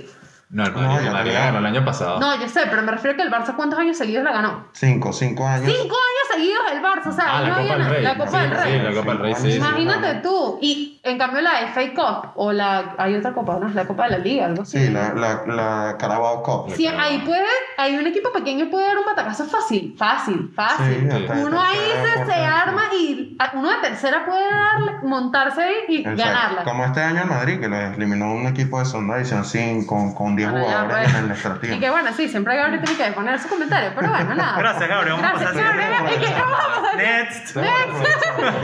No, 0.53 0.65
el 0.67 0.73
No, 0.75 0.81
Madrid, 0.83 1.01
ya 1.01 1.07
el 1.09 1.13
Madrid 1.15 1.33
ganó 1.33 1.59
el 1.61 1.67
año 1.67 1.85
pasado. 1.85 2.21
No, 2.21 2.39
yo 2.39 2.47
sé, 2.47 2.61
pero 2.69 2.83
me 2.83 2.93
refiero 2.93 3.17
que 3.17 3.23
el 3.23 3.31
Barça 3.33 3.57
cuántos 3.57 3.79
años 3.79 3.97
seguidos 3.97 4.23
la 4.23 4.33
ganó. 4.33 4.67
Cinco, 4.73 5.11
cinco 5.13 5.47
años. 5.47 5.65
Cinco 5.65 5.97
años 5.97 6.35
seguidos 6.35 6.61
el 6.73 6.83
Barça, 6.83 7.07
o 7.09 7.13
sea, 7.13 7.25
Ah, 7.27 7.41
la 7.41 7.49
no 7.49 7.55
Copa 7.55 7.61
había 7.73 7.77
del 7.79 7.87
Rey. 7.95 8.03
la 8.05 8.17
Copa 8.19 8.31
Sí, 8.31 8.37
del 8.37 8.49
sí, 8.51 8.57
Rey. 8.63 8.83
la 8.83 8.93
Copa 8.93 9.13
del 9.13 9.19
Rey, 9.19 9.35
sí, 9.35 9.51
sí. 9.53 9.57
Imagínate 9.57 10.15
tú. 10.21 10.59
Y 10.61 11.01
en 11.05 11.17
cambio 11.19 11.41
la 11.41 11.53
FA 11.73 11.81
Cup 11.95 12.33
o 12.37 12.53
la 12.53 12.95
hay 12.99 13.15
otra 13.17 13.33
copa, 13.33 13.59
¿no? 13.59 13.69
La 13.71 13.87
Copa 13.87 14.05
de 14.05 14.11
la 14.11 14.19
Liga, 14.19 14.45
algo 14.45 14.63
así. 14.63 14.79
Sí, 14.79 14.91
la, 14.93 15.15
la, 15.15 15.43
la 15.47 15.97
Carabao 15.99 16.43
Cup. 16.43 16.75
Sí, 16.77 16.87
ahí 16.87 17.23
puede, 17.25 17.47
hay 17.79 17.97
un 17.97 18.07
equipo 18.07 18.31
pequeño 18.31 18.69
puede 18.71 18.87
dar 18.87 18.99
un 18.99 19.07
batacazo 19.07 19.45
fácil, 19.47 19.95
fácil, 19.99 20.53
fácil. 20.55 20.87
Sí, 20.87 21.07
de 21.07 21.45
uno 21.47 21.61
ahí 21.63 21.79
se, 22.03 22.27
se 22.27 22.35
arma 22.35 22.83
y 22.95 23.37
a- 23.39 23.53
uno 23.55 23.71
de 23.71 23.77
tercera 23.79 24.27
puede 24.27 24.45
darle, 24.51 24.93
montarse 25.03 25.63
ahí 25.63 25.75
y 25.89 25.97
Exacto. 26.01 26.23
ganarla. 26.23 26.65
Como 26.65 26.85
este 26.85 27.01
año 27.03 27.23
el 27.23 27.29
Madrid, 27.29 27.59
que 27.59 27.69
lo 27.69 27.77
eliminó 27.79 28.33
un 28.35 28.47
equipo 28.47 28.79
de 28.79 28.85
Sonda 28.85 29.17
Edición 29.17 29.45
5 29.47 29.87
con, 29.87 30.15
con 30.15 30.37
10 30.47 30.51
Bueno, 30.53 30.67
ya, 30.67 30.81
jugadores 30.83 31.13
pues. 31.43 31.63
en. 31.63 31.75
Y 31.75 31.81
que 31.81 31.91
bueno, 31.91 32.11
sí, 32.17 32.29
siempre 32.29 32.57
Gabriel 32.57 32.83
tiene 32.85 33.05
que 33.05 33.13
poner 33.13 33.39
su 33.39 33.49
comentario, 33.49 33.93
pero 33.95 34.09
bueno, 34.11 34.35
nada. 34.35 34.59
Gracias, 34.59 34.89
Gabriel. 34.89 35.17
Vamos 35.21 35.41
a 35.41 35.45
Gracias, 35.45 35.65
Gabriel. 35.65 35.93
siguiente. 35.95 36.15
¿Y 36.15 36.35
qué 36.35 36.41
vamos 36.41 36.59
a 36.61 36.81
pasar? 36.83 36.97
Next. 36.97 37.57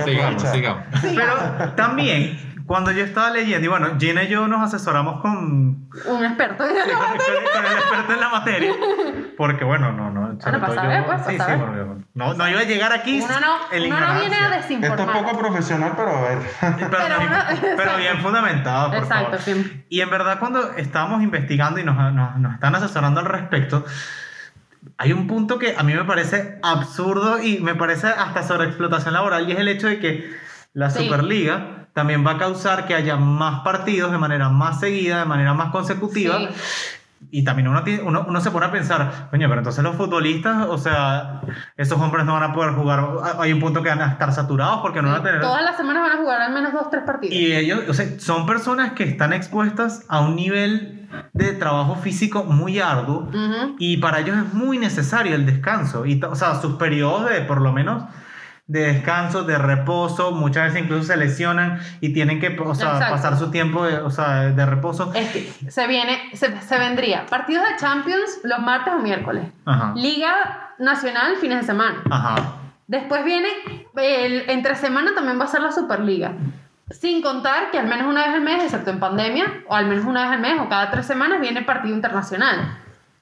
Que 0.04 0.10
Sigamos, 0.10 0.42
sigamos. 0.42 0.82
Pero 1.02 1.72
también, 1.74 2.38
cuando 2.68 2.92
yo 2.92 3.02
estaba 3.02 3.30
leyendo, 3.30 3.64
y 3.64 3.68
bueno, 3.68 3.88
Gina 3.98 4.22
y 4.22 4.28
yo 4.28 4.46
nos 4.46 4.62
asesoramos 4.62 5.20
con, 5.22 5.88
Un 6.06 6.24
experto. 6.24 6.64
con, 6.64 6.68
con 6.68 7.64
el 7.66 7.72
experto 7.78 8.12
en 8.12 8.20
la 8.20 8.28
materia. 8.28 8.72
Porque, 9.36 9.64
bueno, 9.64 9.90
no, 9.92 10.10
no. 10.10 10.40
sobre 10.40 10.58
para 10.58 10.66
todo 10.66 10.74
saber, 10.76 11.00
yo- 11.00 11.06
pues, 11.06 11.18
para 11.18 11.30
sí, 11.30 11.32
sí, 11.32 11.38
saber. 11.38 11.58
porque 11.58 12.04
no, 12.14 12.34
no 12.34 12.48
iba 12.48 12.60
a 12.60 12.64
llegar 12.64 12.92
aquí 12.92 13.20
Uno 13.20 13.40
no, 13.40 13.56
en 13.72 13.92
uno 13.92 14.00
no 14.00 14.20
viene 14.20 14.34
a 14.36 14.38
ignorancia. 14.38 14.46
Esto 14.46 14.56
es 14.56 14.68
desinformar. 14.68 15.22
poco 15.24 15.38
profesional, 15.38 15.92
pero 15.96 16.08
a 16.16 16.20
ver. 16.22 16.38
Pero, 16.60 16.90
Pero 16.90 17.08
no- 17.08 17.24
uno- 17.26 17.44
pero 17.48 17.70
exacto. 17.72 17.96
bien 17.98 18.18
fundamentado, 18.18 18.88
por 18.90 18.98
Exacto, 18.98 19.38
favor. 19.38 19.40
sí. 19.40 19.84
Y 19.88 20.00
en 20.02 20.10
verdad, 20.10 20.38
cuando 20.38 20.72
estábamos 20.76 21.22
investigando 21.22 21.80
y 21.80 21.84
nos, 21.84 21.96
nos, 22.12 22.36
nos 22.36 22.54
están 22.54 22.74
asesorando 22.74 23.20
al 23.20 23.26
respecto, 23.26 23.84
hay 24.98 25.12
un 25.12 25.26
punto 25.26 25.58
que 25.58 25.74
a 25.76 25.82
mí 25.82 25.94
me 25.94 26.04
parece 26.04 26.58
absurdo 26.62 27.42
y 27.42 27.58
me 27.60 27.74
parece 27.74 28.08
hasta 28.08 28.42
sobreexplotación 28.42 29.14
laboral 29.14 29.48
y 29.48 29.52
es 29.52 29.58
el 29.58 29.68
hecho 29.68 29.86
de 29.86 29.98
que 30.00 30.36
la 30.74 30.90
Sí. 30.90 31.04
Superliga 31.04 31.77
también 31.98 32.24
va 32.24 32.30
a 32.30 32.38
causar 32.38 32.86
que 32.86 32.94
haya 32.94 33.16
más 33.16 33.62
partidos 33.62 34.12
de 34.12 34.18
manera 34.18 34.48
más 34.50 34.78
seguida, 34.78 35.18
de 35.18 35.24
manera 35.24 35.52
más 35.52 35.72
consecutiva. 35.72 36.38
Sí. 36.38 36.46
Y 37.32 37.42
también 37.42 37.66
uno, 37.66 37.82
uno, 38.04 38.24
uno 38.28 38.40
se 38.40 38.52
pone 38.52 38.66
a 38.66 38.70
pensar, 38.70 39.26
coño, 39.32 39.48
pero 39.48 39.58
entonces 39.58 39.82
los 39.82 39.96
futbolistas, 39.96 40.68
o 40.68 40.78
sea, 40.78 41.40
esos 41.76 42.00
hombres 42.00 42.24
no 42.24 42.34
van 42.34 42.44
a 42.44 42.52
poder 42.52 42.74
jugar. 42.74 43.04
Hay 43.40 43.52
un 43.52 43.58
punto 43.58 43.82
que 43.82 43.88
van 43.88 44.00
a 44.00 44.12
estar 44.12 44.32
saturados 44.32 44.78
porque 44.80 45.02
no 45.02 45.08
van 45.08 45.22
a 45.22 45.24
tener. 45.24 45.40
Todas 45.40 45.64
las 45.64 45.76
semanas 45.76 46.04
van 46.04 46.18
a 46.18 46.20
jugar 46.22 46.40
al 46.40 46.52
menos 46.52 46.72
dos, 46.72 46.88
tres 46.88 47.02
partidos. 47.02 47.34
Y 47.34 47.52
ellos, 47.52 47.80
o 47.88 47.94
sea, 47.94 48.06
son 48.20 48.46
personas 48.46 48.92
que 48.92 49.02
están 49.02 49.32
expuestas 49.32 50.04
a 50.08 50.20
un 50.20 50.36
nivel 50.36 51.08
de 51.32 51.52
trabajo 51.54 51.96
físico 51.96 52.44
muy 52.44 52.78
arduo 52.78 53.22
Ujú. 53.22 53.74
y 53.80 53.96
para 53.96 54.20
ellos 54.20 54.36
es 54.36 54.54
muy 54.54 54.78
necesario 54.78 55.34
el 55.34 55.46
descanso. 55.46 56.06
Y, 56.06 56.22
o 56.22 56.36
sea, 56.36 56.54
sus 56.60 56.76
periodos 56.76 57.28
de, 57.28 57.40
por 57.40 57.60
lo 57.60 57.72
menos, 57.72 58.04
de 58.68 58.92
descanso, 58.92 59.44
de 59.44 59.56
reposo, 59.56 60.30
muchas 60.32 60.66
veces 60.66 60.82
incluso 60.84 61.04
se 61.04 61.16
lesionan 61.16 61.80
y 62.02 62.12
tienen 62.12 62.38
que, 62.38 62.48
o 62.60 62.74
sea, 62.74 62.92
Exacto. 62.92 63.14
pasar 63.14 63.38
su 63.38 63.50
tiempo 63.50 63.84
de, 63.84 63.96
o 63.96 64.10
sea, 64.10 64.50
de 64.50 64.66
reposo. 64.66 65.10
Es 65.14 65.30
que 65.30 65.70
se 65.70 65.86
viene, 65.86 66.30
se, 66.34 66.60
se 66.60 66.78
vendría 66.78 67.24
partidos 67.26 67.64
de 67.66 67.76
Champions 67.76 68.40
los 68.44 68.58
martes 68.60 68.92
o 68.94 68.98
miércoles. 68.98 69.44
Ajá. 69.64 69.94
Liga 69.96 70.74
Nacional 70.78 71.36
fines 71.40 71.60
de 71.60 71.64
semana. 71.64 72.02
Ajá. 72.10 72.36
Después 72.86 73.24
viene, 73.24 73.48
el, 73.96 74.48
entre 74.50 74.76
semana 74.76 75.12
también 75.14 75.40
va 75.40 75.44
a 75.44 75.48
ser 75.48 75.62
la 75.62 75.72
Superliga. 75.72 76.32
Sin 76.90 77.20
contar 77.20 77.70
que 77.70 77.78
al 77.78 77.86
menos 77.86 78.06
una 78.06 78.26
vez 78.26 78.34
al 78.34 78.42
mes, 78.42 78.64
excepto 78.64 78.90
en 78.90 79.00
pandemia, 79.00 79.62
o 79.66 79.74
al 79.74 79.86
menos 79.86 80.04
una 80.04 80.22
vez 80.22 80.32
al 80.32 80.40
mes 80.40 80.60
o 80.60 80.68
cada 80.68 80.90
tres 80.90 81.06
semanas 81.06 81.40
viene 81.40 81.62
partido 81.62 81.94
internacional. 81.94 82.78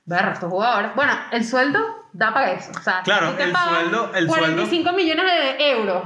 Ver, 0.06 0.28
estos 0.32 0.50
jugadores. 0.50 0.92
Bueno, 0.94 1.12
el 1.32 1.44
sueldo 1.44 1.78
da 2.12 2.32
para 2.32 2.52
eso. 2.52 2.70
O 2.78 2.80
sea, 2.82 3.02
Claro, 3.02 3.30
si 3.32 3.36
te 3.36 3.42
el 3.44 3.52
sueldo- 3.54 4.12
el 4.14 4.26
45 4.26 4.92
millones 4.92 5.24
de 5.58 5.70
euros 5.72 6.02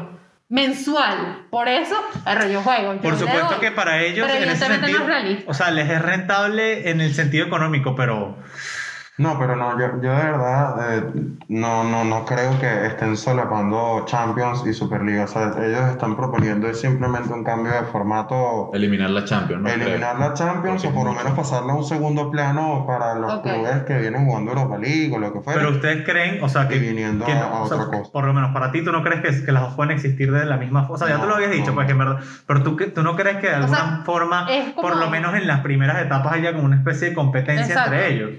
mensual. 0.48 1.46
Por 1.50 1.68
eso, 1.68 1.94
perro, 2.24 2.48
yo 2.48 2.60
juego. 2.62 2.94
yo 2.94 3.00
Por 3.00 3.16
supuesto 3.18 3.50
doy. 3.50 3.60
que 3.60 3.70
para 3.70 4.00
ellos, 4.02 4.26
Pero 4.28 4.42
en 4.42 4.50
ese 4.50 4.66
sentido, 4.66 4.98
no 4.98 5.04
es 5.04 5.06
realista. 5.10 5.50
o 5.50 5.54
sea, 5.54 5.70
les 5.70 5.88
es 5.88 6.02
rentable 6.02 6.90
en 6.90 7.00
el 7.00 7.14
sentido 7.14 7.46
económico, 7.46 7.94
pero 7.94 8.36
No, 9.20 9.38
pero 9.38 9.54
no, 9.54 9.78
yo, 9.78 10.00
yo 10.00 10.10
de 10.16 10.22
verdad 10.24 10.96
eh, 10.98 11.12
no, 11.48 11.84
no, 11.84 12.04
no 12.04 12.24
creo 12.24 12.58
que 12.58 12.86
estén 12.86 13.18
solapando 13.18 14.04
Champions 14.06 14.64
y 14.66 14.72
Superliga. 14.72 15.24
O 15.24 15.28
sea, 15.28 15.52
ellos 15.62 15.90
están 15.90 16.16
proponiendo 16.16 16.66
es 16.68 16.80
simplemente 16.80 17.30
un 17.32 17.44
cambio 17.44 17.70
de 17.72 17.82
formato, 17.82 18.70
Eliminar 18.72 19.10
la 19.10 19.24
Champions, 19.26 19.62
¿no? 19.62 19.68
eliminar 19.68 20.16
creo. 20.16 20.28
la 20.28 20.34
Champions 20.34 20.82
Porque 20.82 20.88
o 20.88 20.98
por 21.02 21.04
lo 21.12 21.12
menos 21.18 21.32
pasarla 21.34 21.74
a 21.74 21.76
un 21.76 21.84
segundo 21.84 22.30
plano 22.30 22.84
para 22.86 23.14
los 23.16 23.40
clubes 23.40 23.82
que 23.86 23.98
vienen 23.98 24.24
jugando 24.24 24.52
Europa 24.52 24.78
League 24.78 25.12
o 25.14 25.18
lo 25.18 25.32
que 25.34 25.40
fuera. 25.40 25.60
Pero 25.60 25.72
ustedes 25.74 26.02
creen, 26.06 26.42
o 26.42 26.48
sea, 26.48 26.66
que, 26.66 26.76
Y 26.76 26.78
viniendo 26.78 27.26
que 27.26 27.32
a- 27.32 27.40
no, 27.40 27.46
a 27.56 27.62
o 27.64 27.68
sea, 27.68 27.76
otra 27.76 27.98
cosa. 27.98 28.10
por 28.12 28.24
lo 28.24 28.32
menos 28.32 28.52
para 28.54 28.72
ti, 28.72 28.82
tú 28.82 28.90
no 28.90 29.02
crees 29.02 29.20
que, 29.20 29.44
que 29.44 29.52
las 29.52 29.62
dos 29.64 29.74
pueden 29.74 29.92
existir 29.92 30.32
de 30.32 30.46
la 30.46 30.56
misma 30.56 30.82
forma. 30.84 30.94
O 30.94 30.98
sea, 30.98 31.08
ya 31.08 31.16
No, 31.16 31.24
tú 31.24 31.28
lo 31.28 31.34
habías 31.34 31.50
dicho, 31.50 31.66
no. 31.68 31.74
pues 31.74 31.86
que 31.86 31.92
en 31.92 31.98
verdad. 31.98 32.20
Pero 32.46 32.62
tú, 32.62 32.76
tú 32.94 33.02
no 33.02 33.16
crees 33.16 33.36
que 33.36 33.48
de 33.48 33.52
O 33.52 33.56
alguna 33.56 33.76
sea, 33.76 34.02
forma, 34.04 34.46
como- 34.46 34.80
por 34.80 34.96
lo 34.96 35.10
menos 35.10 35.34
en 35.34 35.46
las 35.46 35.60
primeras 35.60 36.00
etapas, 36.02 36.32
haya 36.32 36.52
como 36.54 36.64
una 36.64 36.76
especie 36.76 37.10
de 37.10 37.14
competencia 37.14 37.66
Exacto. 37.66 37.92
entre 37.92 38.14
ellos. 38.14 38.30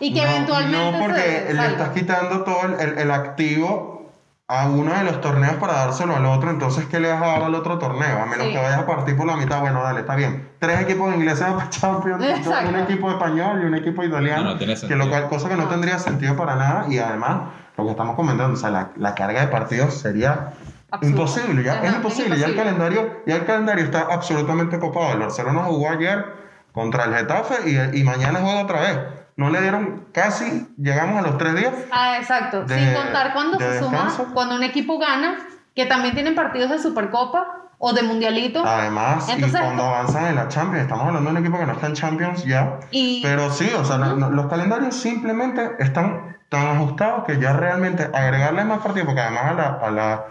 Y 0.00 0.12
que 0.12 0.22
no, 0.22 0.30
eventualmente. 0.30 0.92
No, 0.92 0.98
porque 0.98 1.44
se 1.48 1.54
le 1.54 1.66
estás 1.66 1.88
quitando 1.90 2.42
todo 2.42 2.62
el, 2.66 2.80
el- 2.80 2.98
el 2.98 3.10
activo 3.10 4.10
a 4.46 4.66
uno 4.68 4.92
de 4.92 5.04
los 5.04 5.20
torneos 5.22 5.54
para 5.54 5.72
dárselo 5.74 6.16
al 6.16 6.26
otro. 6.26 6.50
Entonces, 6.50 6.84
¿qué 6.86 7.00
le 7.00 7.10
vas 7.10 7.22
a 7.22 7.26
dar 7.26 7.42
al 7.44 7.54
otro 7.54 7.78
torneo? 7.78 8.20
A 8.20 8.26
menos 8.26 8.46
Sí. 8.46 8.52
que 8.52 8.58
vayas 8.58 8.78
a 8.78 8.86
partir 8.86 9.16
por 9.16 9.26
la 9.26 9.36
mitad. 9.36 9.60
Bueno, 9.60 9.82
dale, 9.82 10.00
está 10.00 10.16
bien. 10.16 10.50
Tres 10.58 10.80
equipos 10.80 11.14
ingleses 11.14 11.46
para 11.46 11.70
Champions, 11.70 12.22
Exacto. 12.24 12.68
un 12.68 12.76
equipo 12.76 13.10
español 13.10 13.60
y 13.62 13.66
un 13.66 13.74
equipo 13.74 14.04
italiano. 14.04 14.44
No, 14.44 14.50
no 14.52 14.58
tiene 14.58 14.74
que 14.74 14.80
sentido. 14.80 14.98
lo 15.02 15.08
cual, 15.08 15.28
cosa 15.28 15.48
que 15.48 15.56
no 15.56 15.62
No. 15.64 15.68
tendría 15.68 15.98
sentido 15.98 16.36
para 16.36 16.56
nada. 16.56 16.86
Y 16.90 16.98
además, 16.98 17.50
lo 17.76 17.84
que 17.84 17.90
estamos 17.92 18.16
comentando, 18.16 18.52
o 18.54 18.56
sea, 18.56 18.70
la, 18.70 18.90
la 18.96 19.14
carga 19.14 19.40
de 19.40 19.46
partidos 19.48 19.94
sería. 19.94 20.52
Absurdo. 20.90 21.10
Imposible, 21.10 21.62
ya 21.64 21.72
Ajá, 21.72 21.82
es 21.84 21.90
es 21.90 21.96
imposible, 21.96 22.38
ya 22.38 22.46
el 22.46 22.54
calendario, 22.54 23.22
ya 23.26 23.34
el 23.36 23.44
calendario 23.46 23.84
está 23.84 24.06
absolutamente 24.10 24.78
copado. 24.78 25.12
El 25.14 25.18
Barcelona 25.20 25.62
jugó 25.64 25.90
ayer 25.90 26.24
contra 26.72 27.04
el 27.04 27.14
Getafe 27.16 27.68
y, 27.68 27.98
y 28.00 28.04
mañana 28.04 28.38
juega 28.40 28.60
otra 28.62 28.80
vez. 28.80 28.98
No 29.36 29.50
le 29.50 29.60
dieron 29.60 30.06
casi, 30.12 30.68
llegamos 30.78 31.18
a 31.18 31.22
los 31.28 31.38
tres 31.38 31.56
días. 31.56 31.72
Ah, 31.90 32.18
exacto. 32.18 32.64
de- 32.64 32.78
Sin 32.78 32.94
contar 32.94 33.32
cuando 33.32 33.58
de 33.58 33.72
se 33.72 33.78
suma, 33.80 34.08
cuando 34.32 34.54
un 34.54 34.62
equipo 34.62 34.98
gana, 34.98 35.36
que 35.74 35.86
también 35.86 36.14
tienen 36.14 36.34
partidos 36.36 36.70
de 36.70 36.78
Supercopa 36.78 37.44
o 37.78 37.92
de 37.92 38.02
Mundialito. 38.04 38.64
Además, 38.64 39.28
Entonces- 39.28 39.60
y 39.60 39.64
cuando 39.64 39.82
avanzan 39.84 40.26
en 40.26 40.36
la 40.36 40.46
Champions, 40.48 40.82
estamos 40.84 41.06
hablando 41.08 41.30
de 41.30 41.36
un 41.36 41.42
equipo 41.44 41.58
que 41.58 41.66
no 41.66 41.72
está 41.72 41.86
en 41.88 41.94
Champions 41.94 42.44
ya. 42.44 42.78
Y 42.92 43.22
Pero 43.22 43.50
sí, 43.50 43.68
o 43.76 43.84
sea, 43.84 43.98
los 43.98 44.46
calendarios 44.46 44.94
simplemente 44.94 45.72
están 45.80 46.36
tan 46.48 46.68
ajustados 46.68 47.24
que 47.24 47.40
ya 47.40 47.52
realmente 47.54 48.08
agregarle 48.14 48.64
más 48.64 48.78
partidos, 48.78 49.06
porque 49.06 49.20
además 49.22 49.44
a 49.46 49.54
la, 49.54 49.66
a 49.82 49.90
la 49.90 50.24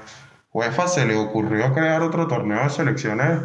UEFA 0.54 0.88
se 0.88 1.06
le 1.06 1.18
ocurrió 1.18 1.74
crear 1.74 2.01
otro 2.04 2.28
torneo 2.28 2.64
de 2.64 2.70
selecciones 2.70 3.39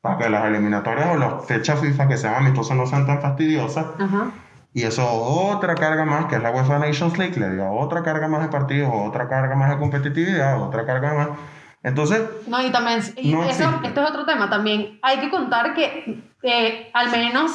para 0.00 0.18
que 0.18 0.28
las 0.28 0.44
eliminatorias 0.46 1.08
o 1.12 1.16
las 1.16 1.46
fechas 1.46 1.78
FIFA 1.78 2.08
que 2.08 2.16
sean 2.16 2.34
amistosas 2.34 2.76
no 2.76 2.86
sean 2.86 3.06
tan 3.06 3.20
fastidiosas. 3.22 3.86
Ajá. 4.00 4.30
Y 4.76 4.82
eso 4.82 5.10
otra 5.10 5.74
carga 5.74 6.04
más, 6.04 6.26
que 6.26 6.36
es 6.36 6.42
la 6.42 6.50
UEFA 6.50 6.78
Nations 6.78 7.16
League, 7.16 7.40
le 7.40 7.48
dio 7.54 7.66
otra 7.72 8.02
carga 8.02 8.28
más 8.28 8.42
de 8.42 8.48
partidos, 8.48 8.90
otra 8.92 9.26
carga 9.26 9.56
más 9.56 9.70
de 9.70 9.78
competitividad, 9.78 10.62
otra 10.62 10.84
carga 10.84 11.14
más. 11.14 11.28
Entonces, 11.82 12.20
No, 12.46 12.60
y 12.60 12.70
también, 12.70 13.00
y 13.16 13.32
No 13.32 13.42
eso, 13.44 13.80
esto 13.82 14.02
es 14.02 14.10
otro 14.10 14.26
tema 14.26 14.50
también. 14.50 14.98
Hay 15.00 15.20
que 15.20 15.30
contar 15.30 15.72
que 15.72 16.22
eh, 16.42 16.90
al 16.92 17.10
menos 17.10 17.52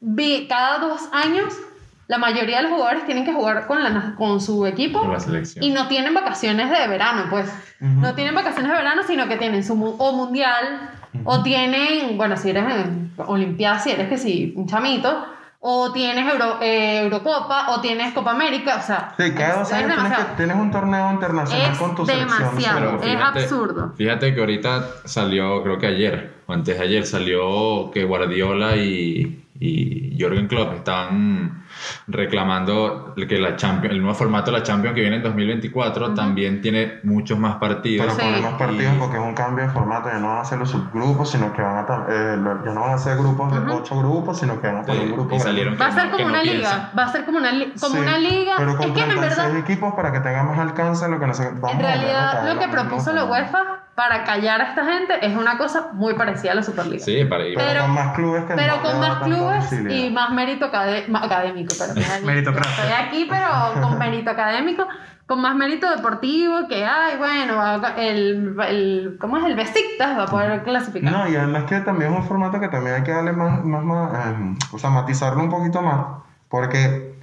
vi, 0.00 0.46
cada 0.46 0.78
dos 0.78 1.08
años 1.12 1.52
la 2.06 2.18
mayoría 2.18 2.58
de 2.58 2.62
los 2.62 2.72
jugadores 2.72 3.04
tienen 3.04 3.24
que 3.24 3.32
jugar 3.32 3.66
con, 3.66 3.82
la, 3.82 4.14
con 4.16 4.40
su 4.40 4.64
equipo 4.64 5.00
Con 5.00 5.12
la 5.12 5.18
selección. 5.18 5.64
y 5.64 5.70
no 5.70 5.88
tienen 5.88 6.14
vacaciones 6.14 6.70
de 6.70 6.86
verano, 6.86 7.24
pues. 7.30 7.46
Ujú. 7.80 8.00
No 8.00 8.14
tienen 8.14 8.32
vacaciones 8.36 8.70
de 8.70 8.76
verano, 8.78 9.02
sino 9.04 9.26
que 9.26 9.36
tienen 9.38 9.64
su 9.64 9.74
o 9.74 10.12
mundial 10.12 10.90
O 11.24 11.42
tienen, 11.42 12.16
bueno, 12.16 12.36
si 12.36 12.50
eres 12.50 12.62
en 12.72 13.12
Olimpiadas, 13.16 13.82
si 13.82 13.90
eres 13.90 14.08
que 14.08 14.18
sí, 14.18 14.54
un 14.56 14.68
chamito, 14.68 15.26
o 15.62 15.92
tienes 15.92 16.26
Euro- 16.32 16.58
eh, 16.62 17.00
Eurocopa, 17.02 17.70
o 17.70 17.80
tienes 17.82 18.14
Copa 18.14 18.30
América, 18.30 18.78
o 18.78 18.82
sea, 18.82 19.12
Sí, 19.18 19.30
cada 19.34 19.58
dos 19.58 19.68
es 19.68 19.74
años 19.74 19.86
tienes, 19.88 19.96
demasiado. 19.96 20.26
que- 20.30 20.36
tienes 20.36 20.56
un 20.56 20.70
torneo 20.70 21.12
internacional 21.12 21.72
Es 21.72 21.78
con 21.78 21.94
tu 21.94 22.06
selección. 22.06 22.38
demasiado. 22.38 23.02
es 23.02 23.20
absurdo. 23.20 23.92
Fíjate 23.96 24.34
que 24.34 24.40
ahorita 24.40 24.84
salió, 25.04 25.62
creo 25.62 25.78
que 25.78 25.86
ayer, 25.86 26.34
o 26.46 26.52
antes 26.54 26.78
de 26.78 26.82
ayer, 26.84 27.04
salió 27.06 27.90
que 27.92 28.04
Guardiola 28.04 28.76
y, 28.76 29.44
y 29.62 30.16
Jürgen 30.18 30.48
Klopp 30.48 30.72
están 30.72 31.64
reclamando 32.08 33.14
que 33.28 33.38
la 33.38 33.56
Champions, 33.56 33.94
el 33.94 34.00
nuevo 34.00 34.14
formato 34.14 34.50
de 34.50 34.56
la 34.58 34.62
Champions 34.64 34.94
que 34.94 35.02
viene 35.02 35.16
en 35.16 35.22
2024 35.22 36.14
también 36.14 36.62
tiene 36.62 37.00
muchos 37.02 37.38
más 37.38 37.56
partidos. 37.56 38.06
Pero 38.06 38.18
Sí. 38.18 38.32
con 38.34 38.42
más 38.42 38.58
partidos 38.58 38.94
porque 38.98 39.16
es 39.18 39.22
un 39.22 39.34
cambio 39.34 39.66
de 39.66 39.70
formato, 39.70 40.08
ya 40.10 40.18
no 40.18 40.28
van 40.28 40.38
a 40.38 40.44
ser 40.44 40.58
los 40.58 40.70
subgrupos, 40.70 41.30
sino 41.30 41.52
que 41.52 41.60
van 41.62 41.76
a, 41.76 42.06
eh, 42.08 42.36
ya 42.64 42.72
no 42.72 42.80
van 42.80 42.94
a 42.94 42.98
ser 42.98 43.18
grupos 43.18 43.52
de 43.52 43.70
ocho 43.72 43.98
grupos, 43.98 44.38
sino 44.38 44.60
que 44.60 44.66
van 44.66 44.78
a 44.78 44.82
poner 44.82 45.02
Sí, 45.02 45.08
un 45.08 45.12
grupo 45.12 45.36
y 45.36 45.38
Va 45.76 45.86
a 45.86 45.92
ser 45.92 46.10
como 46.10 46.22
no 46.24 46.28
una 46.30 46.42
liga, 46.42 46.90
va 46.98 47.04
a 47.04 47.08
ser 47.12 47.24
como 47.26 47.38
una, 47.38 47.52
li- 47.52 47.72
como 47.78 47.94
Sí, 47.96 48.00
una 48.00 48.18
liga. 48.18 48.54
Pero 48.56 48.70
es 48.70 48.76
con 48.76 48.94
que 48.94 49.00
en 49.00 49.08
36 49.10 49.36
verdad, 49.36 49.56
equipos 49.58 49.94
para 49.94 50.12
que 50.12 50.20
tenga 50.20 50.42
más 50.42 50.58
alcance 50.58 51.06
lo 51.08 51.20
que 51.20 51.26
no 51.26 51.32
vamos 51.60 51.72
en 51.74 51.80
realidad 51.80 52.54
lo 52.54 52.58
que 52.58 52.68
propuso 52.68 53.12
la 53.12 53.24
UEFA 53.24 53.62
para 54.00 54.24
callar 54.24 54.62
a 54.62 54.64
esta 54.70 54.82
gente 54.82 55.12
es 55.20 55.36
una 55.36 55.58
cosa 55.58 55.90
muy 55.92 56.14
parecida 56.14 56.52
a 56.52 56.54
la 56.54 56.62
Superliga. 56.62 57.04
Sí, 57.04 57.22
para 57.26 57.46
ir. 57.46 57.54
Pero, 57.54 57.68
Pero- 57.68 57.82
con 57.82 57.94
más 57.94 58.14
clubes 58.14 58.44
que 58.44 58.54
Pero 58.54 58.80
con 58.80 58.98
más 58.98 59.22
clubes 59.22 59.72
y 59.90 60.08
más 60.08 60.30
mérito 60.30 60.64
académico. 60.64 61.74
Estoy 61.74 62.92
aquí, 62.98 63.26
pero 63.28 63.78
con 63.78 63.98
mérito 63.98 64.30
académico, 64.30 64.86
con 65.26 65.42
más 65.42 65.54
mérito 65.54 65.90
deportivo, 65.94 66.66
que 66.66 66.82
hay, 66.82 67.18
bueno, 67.18 67.62
el, 67.98 68.56
el, 68.66 69.18
¿cómo 69.20 69.36
es? 69.36 69.44
El 69.44 69.54
Besiktas 69.54 70.16
va 70.18 70.22
a 70.22 70.26
poder 70.28 70.62
clasificar. 70.62 71.12
No, 71.12 71.28
y 71.28 71.36
además 71.36 71.64
que 71.64 71.80
también 71.80 72.14
es 72.14 72.20
un 72.20 72.24
formato 72.24 72.58
que 72.58 72.68
también 72.68 72.96
hay 72.96 73.02
que 73.02 73.12
darle 73.12 73.32
más, 73.32 73.62
más, 73.62 73.84
más 73.84 74.14
eh, 74.14 74.54
o 74.72 74.78
sea, 74.78 74.88
matizarlo 74.88 75.42
un 75.42 75.50
poquito 75.50 75.82
más, 75.82 76.22
porque 76.48 77.16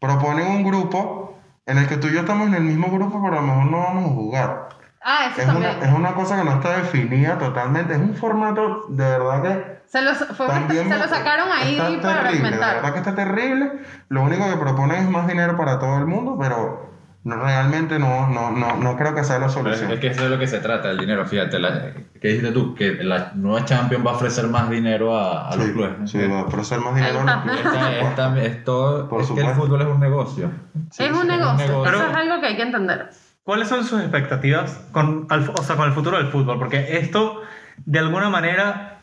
proponen 0.00 0.48
un 0.48 0.64
grupo 0.64 1.38
en 1.66 1.78
el 1.78 1.86
que 1.86 1.98
tú 1.98 2.08
y 2.08 2.14
yo 2.14 2.20
estamos 2.20 2.48
en 2.48 2.54
el 2.54 2.64
mismo 2.64 2.88
grupo, 2.90 3.22
pero 3.22 3.38
a 3.38 3.42
lo 3.42 3.46
mejor 3.46 3.70
no 3.70 3.78
vamos 3.78 4.04
a 4.06 4.14
jugar. 4.14 4.68
Ah, 5.06 5.28
eso 5.32 5.40
Es 5.40 5.48
una, 5.48 5.68
también. 5.70 5.88
es 5.90 5.94
una 5.98 6.14
cosa 6.14 6.36
que 6.36 6.44
no 6.44 6.52
está 6.54 6.76
definida 6.76 7.38
totalmente, 7.38 7.94
es 7.94 7.98
un 8.00 8.14
formato 8.14 8.84
de 8.90 9.04
verdad 9.04 9.42
que 9.42 9.78
Se 9.86 10.02
lo, 10.02 10.14
fue 10.14 10.46
una- 10.46 10.54
también 10.56 10.88
se 10.88 10.98
lo 10.98 11.08
sacaron 11.08 11.48
ahí 11.52 11.76
está 11.78 11.84
para 12.02 12.22
terrible, 12.22 12.28
argumentar. 12.48 12.74
verdad 12.76 12.92
que 12.92 12.98
está 12.98 13.14
terrible. 13.14 13.72
Lo 14.10 14.22
único 14.22 14.44
que 14.50 14.56
proponen 14.56 15.04
es 15.04 15.08
más 15.10 15.26
dinero 15.26 15.56
para 15.56 15.78
todo 15.78 15.96
el 15.98 16.06
mundo, 16.06 16.36
pero 16.38 16.84
no, 17.24 17.36
realmente 17.36 17.98
no, 17.98 18.28
no, 18.28 18.50
no, 18.52 18.76
no 18.76 18.96
creo 18.96 19.14
que 19.14 19.24
sea 19.24 19.38
la 19.40 19.46
Pero 19.48 19.70
es, 19.72 19.78
solución. 19.78 19.90
es 19.92 19.98
que 20.00 20.06
eso 20.08 20.22
es 20.22 20.30
de 20.30 20.36
lo 20.36 20.38
que 20.38 20.46
se 20.46 20.58
trata, 20.60 20.90
el 20.90 20.98
dinero. 20.98 21.26
Fíjate, 21.26 21.58
la- 21.58 21.92
¿qué 22.20 22.28
dijiste 22.28 22.52
tú? 22.52 22.74
Que 22.76 22.92
la 23.02 23.32
nueva 23.34 23.64
Champions 23.64 24.06
va 24.06 24.12
a 24.12 24.14
ofrecer 24.14 24.46
más 24.48 24.70
dinero 24.70 25.16
a, 25.18 25.48
a 25.48 25.56
los 25.56 25.66
clubes. 25.70 25.98
¿no? 25.98 26.06
sí, 26.06 26.18
va 26.26 26.40
a 26.40 26.42
ofrecer 26.44 26.78
más 26.80 26.94
dinero 26.94 27.20
a 27.20 27.24
los 27.24 27.42
clubes. 27.42 27.60
Esta- 27.64 27.98
esta- 27.98 28.42
es 28.42 28.64
todo- 28.64 29.08
Por 29.08 29.22
es 29.22 29.30
que 29.30 29.40
el 29.40 29.54
fútbol 29.54 29.82
es 29.82 29.88
un 29.88 29.98
negocio. 30.00 30.50
Sí, 30.90 31.02
es 31.04 31.10
sí, 31.10 31.16
un 31.20 31.26
negocio, 31.26 31.84
eso 31.86 32.06
es 32.10 32.14
algo 32.16 32.40
que 32.40 32.46
hay 32.46 32.56
que 32.56 32.62
entender. 32.62 33.08
¿Cuáles 33.46 33.68
son 33.68 33.84
sus 33.84 34.00
expectativas 34.00 34.84
con, 34.90 35.28
al- 35.30 35.48
o 35.56 35.62
sea, 35.62 35.76
con 35.76 35.86
el 35.86 35.92
futuro 35.94 36.16
del 36.18 36.26
fútbol? 36.26 36.58
Porque 36.58 36.98
esto, 36.98 37.42
de 37.84 38.00
alguna 38.00 38.28
manera, 38.28 38.98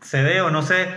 se 0.00 0.22
ve 0.24 0.40
o 0.40 0.50
no 0.50 0.62
se 0.62 0.88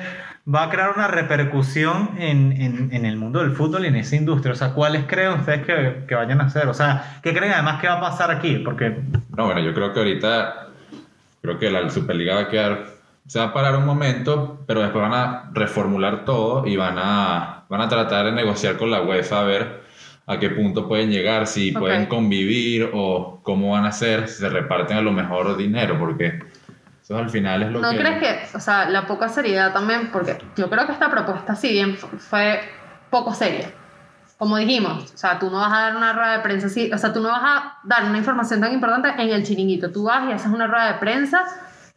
va 0.51 0.63
a 0.63 0.69
crear 0.71 0.93
una 0.95 1.07
repercusión 1.07 2.09
en, 2.17 2.51
en- 2.59 2.89
en 2.91 3.05
el 3.05 3.15
mundo 3.15 3.41
del 3.41 3.51
fútbol 3.51 3.85
y 3.85 3.89
en 3.89 3.95
esa 3.95 4.15
industria. 4.15 4.53
O 4.53 4.55
sea, 4.55 4.73
¿cuáles 4.73 5.03
creen 5.05 5.33
ustedes 5.33 5.65
que, 5.67 6.05
que 6.07 6.15
vayan 6.15 6.41
a 6.41 6.45
hacer? 6.45 6.67
O 6.67 6.73
sea, 6.73 7.19
¿qué 7.21 7.31
creen 7.31 7.53
además 7.53 7.79
que 7.79 7.87
va 7.87 7.97
a 7.97 8.01
pasar 8.01 8.31
aquí? 8.31 8.55
Porque 8.65 8.97
No, 9.37 9.45
bueno, 9.45 9.59
yo 9.61 9.71
creo 9.75 9.93
que 9.93 9.99
ahorita, 9.99 10.69
creo 11.43 11.59
que 11.59 11.69
la 11.69 11.87
Superliga 11.91 12.33
va 12.33 12.41
a 12.41 12.47
quedar, 12.49 12.85
se 13.27 13.37
va 13.37 13.45
a 13.45 13.53
parar 13.53 13.75
un 13.75 13.85
momento, 13.85 14.63
pero 14.65 14.81
después 14.81 15.03
van 15.07 15.13
a 15.13 15.51
reformular 15.53 16.25
todo 16.25 16.65
y 16.65 16.75
van 16.75 16.95
a, 16.97 17.65
van 17.69 17.81
a 17.81 17.87
tratar 17.87 18.25
de 18.25 18.31
negociar 18.31 18.77
con 18.77 18.89
la 18.89 19.03
UEFA 19.03 19.41
a 19.41 19.43
ver 19.43 19.88
a 20.32 20.38
qué 20.39 20.49
punto 20.51 20.88
pueden 20.88 21.09
llegar, 21.09 21.47
si 21.47 21.71
Ok. 21.71 21.80
pueden 21.80 22.05
convivir 22.05 22.91
o 22.93 23.39
cómo 23.43 23.71
van 23.71 23.86
a 23.86 23.89
hacer, 23.89 24.27
si 24.27 24.36
se 24.39 24.49
reparten 24.49 24.97
a 24.97 25.01
lo 25.01 25.11
mejor 25.11 25.57
dinero, 25.57 25.97
porque 25.97 26.39
eso 27.01 27.17
al 27.17 27.30
final 27.32 27.63
es 27.63 27.71
lo 27.71 27.80
¿No 27.82 27.89
que... 27.91 27.97
crees 27.97 28.19
que, 28.19 28.57
o 28.57 28.59
sea, 28.59 28.88
la 28.89 29.07
poca 29.07 29.27
seriedad 29.30 29.73
también, 29.73 30.11
porque 30.11 30.38
yo 30.55 30.69
creo 30.69 30.86
que 30.86 30.91
esta 30.91 31.09
propuesta, 31.09 31.55
si 31.55 31.71
bien 31.71 31.97
fu- 31.97 32.07
fue 32.19 32.61
poco 33.09 33.34
seria, 33.34 33.71
como 34.38 34.55
dijimos, 34.57 35.11
o 35.13 35.17
sea, 35.17 35.39
tú 35.39 35.49
no 35.49 35.57
vas 35.57 35.73
a 35.73 35.82
dar 35.82 35.97
una 35.97 36.13
rueda 36.13 36.34
de 36.38 36.39
prensa 36.43 36.67
así, 36.67 36.91
o 36.93 36.97
sea, 36.99 37.11
tú 37.11 37.21
no 37.21 37.30
vas 37.30 37.41
a 37.43 37.77
dar 37.84 38.05
una 38.05 38.19
información 38.19 38.61
tan 38.61 38.71
importante 38.71 39.09
en 39.21 39.32
el 39.32 39.43
chiringuito, 39.43 39.91
tú 39.91 40.03
vas 40.03 40.30
y 40.30 40.32
haces 40.32 40.51
una 40.51 40.67
rueda 40.67 40.93
de 40.93 40.99
prensa 40.99 41.43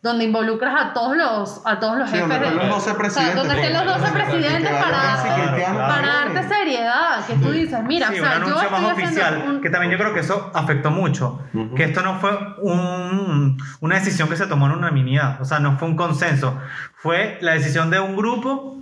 donde 0.02 0.24
involucras 0.24 0.74
a 0.76 0.92
todos 0.92 1.16
los, 1.16 1.62
a 1.64 1.78
todos 1.78 1.96
los 1.98 2.10
Sí, 2.10 2.16
jefes 2.16 2.28
donde 2.40 2.48
de- 2.50 2.54
los 2.56 2.68
12 2.68 2.74
o 2.74 2.80
sea, 2.80 2.96
presidentes. 2.96 3.36
donde 3.36 3.54
estén 3.54 3.72
los 3.74 3.82
pues, 3.84 4.00
12 4.00 4.12
que 4.12 4.18
presidentes 4.24 4.70
para, 4.72 5.86
para 5.86 6.06
darte 6.08 6.48
seriedad, 6.48 7.01
que 7.26 7.34
tú 7.34 7.50
dices, 7.50 7.80
mira, 7.84 8.08
sí, 8.08 8.20
o 8.20 8.24
sea, 8.24 8.24
un 8.24 8.28
yo 8.30 8.36
anuncio 8.46 8.62
estoy 8.62 8.70
más 8.80 8.90
haciendo 8.92 9.10
oficial, 9.20 9.42
un- 9.48 9.60
que 9.60 9.70
también 9.70 9.92
yo 9.92 9.98
creo 9.98 10.14
que 10.14 10.20
eso 10.20 10.50
afectó 10.54 10.90
mucho, 10.90 11.40
Ujú. 11.54 11.74
que 11.74 11.84
esto 11.84 12.02
no 12.02 12.18
fue 12.20 12.30
un- 12.58 13.56
una 13.80 13.94
decisión 13.96 14.28
que 14.28 14.36
se 14.36 14.46
tomó 14.46 14.66
en 14.66 14.72
unanimidad, 14.72 15.40
o 15.40 15.44
sea, 15.44 15.58
no 15.58 15.78
fue 15.78 15.88
un 15.88 15.96
consenso, 15.96 16.58
fue 16.96 17.38
la 17.40 17.52
decisión 17.52 17.90
de 17.90 18.00
un 18.00 18.16
grupo 18.16 18.78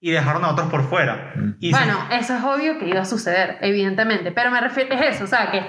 y 0.00 0.10
dejaron 0.10 0.44
a 0.44 0.50
otros 0.50 0.68
por 0.68 0.82
fuera. 0.88 1.32
Y 1.58 1.72
se- 1.72 1.78
Bueno, 1.78 1.98
eso 2.10 2.36
es 2.36 2.44
obvio 2.44 2.78
que 2.78 2.86
iba 2.88 3.00
a 3.00 3.04
suceder, 3.04 3.58
evidentemente, 3.62 4.30
pero 4.30 4.50
me 4.50 4.60
refiero, 4.60 4.94
es 4.94 5.16
eso, 5.16 5.24
o 5.24 5.26
sea, 5.26 5.50
que 5.50 5.66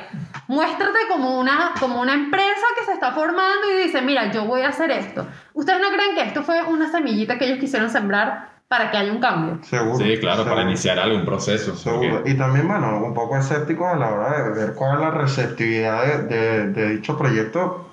muéstrate 0.47 0.99
como 1.09 1.39
una, 1.39 1.71
como 1.79 2.01
una 2.01 2.13
empresa 2.13 2.65
que 2.77 2.85
se 2.85 2.93
está 2.93 3.13
formando 3.13 3.71
y 3.73 3.83
dice, 3.83 4.01
mira, 4.01 4.31
yo 4.31 4.45
voy 4.45 4.61
a 4.61 4.69
hacer 4.69 4.91
esto. 4.91 5.25
¿Ustedes 5.53 5.79
no 5.79 5.87
creen 5.87 6.13
que 6.15 6.21
esto 6.23 6.43
fue 6.43 6.61
una 6.63 6.91
semillita 6.91 7.37
que 7.37 7.45
ellos 7.45 7.59
quisieron 7.59 7.89
sembrar 7.89 8.56
para 8.67 8.91
que 8.91 8.97
haya 8.97 9.11
un 9.11 9.19
cambio? 9.19 9.59
Seguro. 9.63 9.97
Sí, 9.97 10.17
claro, 10.19 10.43
para 10.43 10.55
seguro. 10.55 10.61
iniciar 10.69 10.99
algún 10.99 11.25
proceso. 11.25 11.75
Seguro. 11.75 12.15
porque- 12.17 12.31
Y 12.31 12.33
también, 12.37 12.67
bueno, 12.67 12.97
un 13.03 13.13
poco 13.13 13.37
escéptico 13.37 13.87
a 13.87 13.95
la 13.95 14.09
hora 14.09 14.43
de 14.43 14.49
ver 14.51 14.73
cuál 14.75 14.95
es 14.95 14.99
la 15.01 15.11
receptividad 15.11 16.05
de, 16.05 16.17
de- 16.23 16.67
de 16.73 16.89
dicho 16.95 17.17
proyecto. 17.17 17.83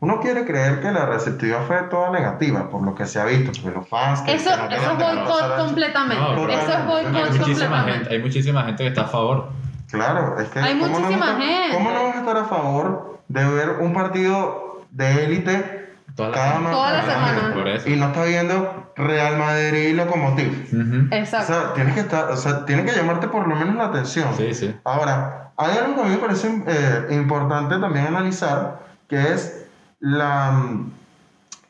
Uno 0.00 0.20
quiere 0.20 0.44
creer 0.44 0.80
que 0.80 0.90
la 0.90 1.06
receptividad 1.06 1.64
fue 1.66 1.76
toda 1.84 2.10
negativa, 2.10 2.68
por 2.68 2.82
lo 2.82 2.92
que 2.94 3.06
se 3.06 3.20
ha 3.20 3.24
visto, 3.24 3.52
porque 3.62 3.76
los 3.78 3.88
fans... 3.88 4.20
que 4.22 4.34
Eso, 4.34 4.50
que 4.50 4.56
no 4.56 4.82
eso 4.82 4.90
es 4.90 4.98
boicot 4.98 5.56
completamente. 5.58 6.16
No, 6.34 6.48
eso 6.48 6.72
es 6.72 6.86
boicot 6.86 7.12
muchísima, 7.12 7.38
gente, 7.38 7.66
completamente. 7.68 8.10
hay 8.10 8.18
muchísima 8.20 8.64
gente 8.64 8.82
que 8.82 8.88
está 8.88 9.02
a 9.02 9.06
favor. 9.06 9.48
Claro, 9.90 10.40
es 10.40 10.48
que... 10.48 10.58
Hay 10.58 10.72
¿cómo 10.80 10.86
no 10.92 10.98
muchísima 11.00 11.26
vas 11.26 11.36
a- 11.36 11.40
gente. 11.40 11.76
¿Cómo 11.76 11.90
no 11.92 12.04
vas 12.04 12.16
a 12.16 12.18
estar 12.18 12.36
a 12.36 12.44
favor 12.46 13.18
de 13.28 13.44
ver 13.44 13.68
un 13.80 13.92
partido 13.92 14.82
de 14.90 15.24
élite 15.24 15.81
Toda 16.14 16.28
la 16.30 16.34
cada 16.34 16.52
semana. 16.54 16.70
Toda 16.72 16.92
la 16.92 17.02
semana? 17.02 17.54
Por 17.54 17.68
eso. 17.68 17.88
Y 17.88 17.96
no 17.96 18.06
está 18.06 18.24
viendo 18.24 18.92
Real 18.96 19.36
Madrid 19.38 19.88
y 19.88 19.92
Locomotiv. 19.94 20.68
Ujú. 20.72 21.08
O 21.10 21.14
Exacto. 21.14 21.52
sea, 21.52 21.74
tienes 21.74 21.94
que 21.94 22.00
estar, 22.00 22.30
o 22.30 22.36
sea, 22.36 22.64
tiene 22.66 22.84
que 22.84 22.92
llamarte 22.92 23.28
por 23.28 23.46
lo 23.48 23.56
menos 23.56 23.74
la 23.76 23.84
atención. 23.86 24.28
Sí, 24.36 24.52
sí. 24.54 24.74
Ahora, 24.84 25.50
hay 25.56 25.76
algo 25.78 25.94
que 25.96 26.00
a 26.00 26.04
mí 26.04 26.10
me 26.10 26.16
parece 26.18 26.48
eh, 26.66 27.06
importante 27.10 27.78
también 27.78 28.06
analizar, 28.06 28.80
que 29.08 29.32
es 29.32 29.66
la, 30.00 30.52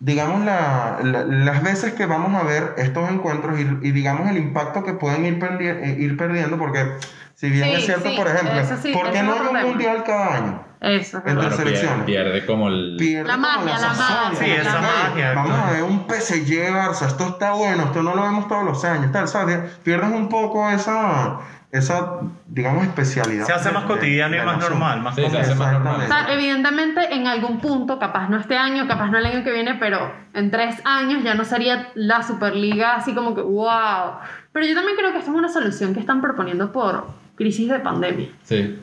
digamos, 0.00 0.44
la, 0.44 0.98
la- 1.02 1.24
las 1.24 1.62
veces 1.62 1.92
que 1.94 2.06
vamos 2.06 2.34
a 2.40 2.44
ver 2.44 2.74
estos 2.78 3.08
encuentros 3.10 3.58
y, 3.60 3.62
y 3.86 3.92
digamos 3.92 4.28
el 4.30 4.38
impacto 4.38 4.82
que 4.82 4.94
pueden 4.94 5.24
ir, 5.24 5.38
perdi- 5.38 5.66
eh, 5.82 5.96
ir 5.98 6.16
perdiendo, 6.16 6.58
porque 6.58 6.96
si 7.34 7.50
bien 7.50 7.68
Sí, 7.68 7.74
es 7.74 7.86
cierto, 7.86 8.08
sí, 8.10 8.16
por 8.16 8.26
ejemplo, 8.28 8.52
¿por 8.92 9.10
qué 9.12 9.22
no 9.22 9.34
hay 9.34 9.40
un 9.64 9.70
mundial 9.70 10.02
cada 10.04 10.34
año? 10.36 10.64
Eso 10.82 11.18
es 11.18 11.24
Entre. 11.26 11.34
Claro, 11.34 11.48
pierde, 11.48 11.56
selecciones. 11.56 12.04
pierde 12.04 12.44
como 12.46 12.68
el... 12.68 12.96
Pierde 12.98 13.28
La 13.28 13.34
como 13.34 13.46
magia, 13.46 13.72
la 13.74 13.78
sazón. 13.94 14.32
magia, 14.32 14.38
Sí, 14.44 14.50
esa 14.50 14.80
magia, 14.80 15.32
Vamos 15.34 15.58
a 15.58 15.70
ver 15.70 15.82
un 15.84 16.06
PSG 16.08 16.70
Barça, 16.72 17.06
esto 17.06 17.24
está 17.28 17.52
bueno, 17.52 17.84
esto 17.84 18.02
no 18.02 18.14
lo 18.16 18.22
vemos 18.22 18.48
todos 18.48 18.64
los 18.64 18.84
años, 18.84 19.12
tal, 19.12 19.28
¿sabes? 19.28 19.58
Pierdes 19.84 20.10
un 20.10 20.28
poco 20.28 20.68
esa, 20.70 21.38
esa 21.70 22.18
digamos, 22.48 22.82
especialidad. 22.84 23.46
se 23.46 23.52
hace 23.52 23.70
más 23.70 23.84
de- 23.84 23.88
cotidiano 23.94 24.36
y 24.36 24.40
más 24.40 24.58
normal, 24.58 25.00
más 25.02 25.14
Sí, 25.14 25.22
se 25.30 25.38
hace 25.38 25.54
más 25.54 25.72
normal. 25.74 26.00
O 26.02 26.06
sea, 26.08 26.26
evidentemente 26.32 27.14
en 27.14 27.28
algún 27.28 27.60
punto, 27.60 27.98
capaz 28.00 28.28
no 28.28 28.36
este 28.38 28.56
año, 28.58 28.88
capaz 28.88 29.08
no 29.10 29.18
el 29.18 29.26
año 29.26 29.44
que 29.44 29.52
viene, 29.52 29.76
pero 29.76 30.12
en 30.34 30.50
tres 30.50 30.82
años 30.84 31.22
ya 31.22 31.34
no 31.34 31.44
sería 31.44 31.90
la 31.94 32.22
Superliga 32.24 32.96
así 32.96 33.14
como 33.14 33.34
que 33.36 33.42
wow. 33.42 34.14
Pero 34.52 34.66
yo 34.66 34.74
también 34.74 34.96
creo 34.96 35.12
que 35.12 35.18
esto 35.18 35.30
es 35.30 35.36
una 35.36 35.48
solución 35.48 35.94
que 35.94 36.00
están 36.00 36.20
proponiendo 36.20 36.72
por 36.72 37.06
crisis 37.36 37.68
de 37.70 37.78
pandemia. 37.78 38.28
Sí. 38.42 38.82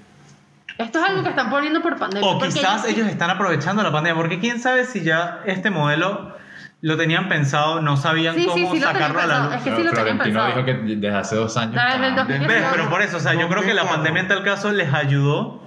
Esto 0.80 1.00
es 1.00 1.10
algo 1.10 1.24
que 1.24 1.30
están 1.30 1.50
poniendo 1.50 1.82
por 1.82 1.98
pandemia. 1.98 2.28
O 2.28 2.40
porque 2.40 2.54
quizás 2.54 2.86
ellos 2.88 3.08
están 3.08 3.30
aprovechando 3.30 3.84
la 3.84 3.92
pandemia, 3.92 4.16
porque 4.16 4.40
quién 4.40 4.60
sabe 4.60 4.86
si 4.86 5.04
ya 5.04 5.42
este 5.46 5.70
modelo 5.70 6.36
lo 6.82 6.96
tenían 6.96 7.28
pensado, 7.28 7.82
no 7.82 7.98
sabían 7.98 8.34
Sí, 8.36 8.42
sí, 8.44 8.48
cómo 8.48 8.72
sí 8.74 8.80
tenían 8.80 8.94
sacarlo 8.94 9.20
a 9.20 9.26
la 9.28 9.40
luz. 9.40 9.56
Es 9.56 9.62
que 9.64 9.76
sí 9.76 9.84
lo 9.84 9.92
tenían 9.92 9.94
Florentino 10.18 10.24
pensado. 10.24 10.48
dijo 10.48 10.66
que 10.66 10.96
desde 10.96 11.18
hace 11.18 11.36
dos 11.36 11.58
años... 11.58 11.74
Desde 11.76 11.88
el 11.88 12.04
estaban- 12.06 12.16
2019. 12.16 12.62
¿Ves? 12.62 12.70
Pero 12.72 12.90
por 12.90 13.02
eso, 13.02 13.18
o 13.18 13.20
sea, 13.20 13.34
yo 13.34 13.50
creo 13.50 13.62
que 13.64 13.74
la 13.74 13.82
2004. 13.84 13.96
pandemia 13.96 14.22
en 14.22 14.28
tal 14.30 14.44
caso 14.44 14.72
les 14.72 14.94
ayudó 14.94 15.62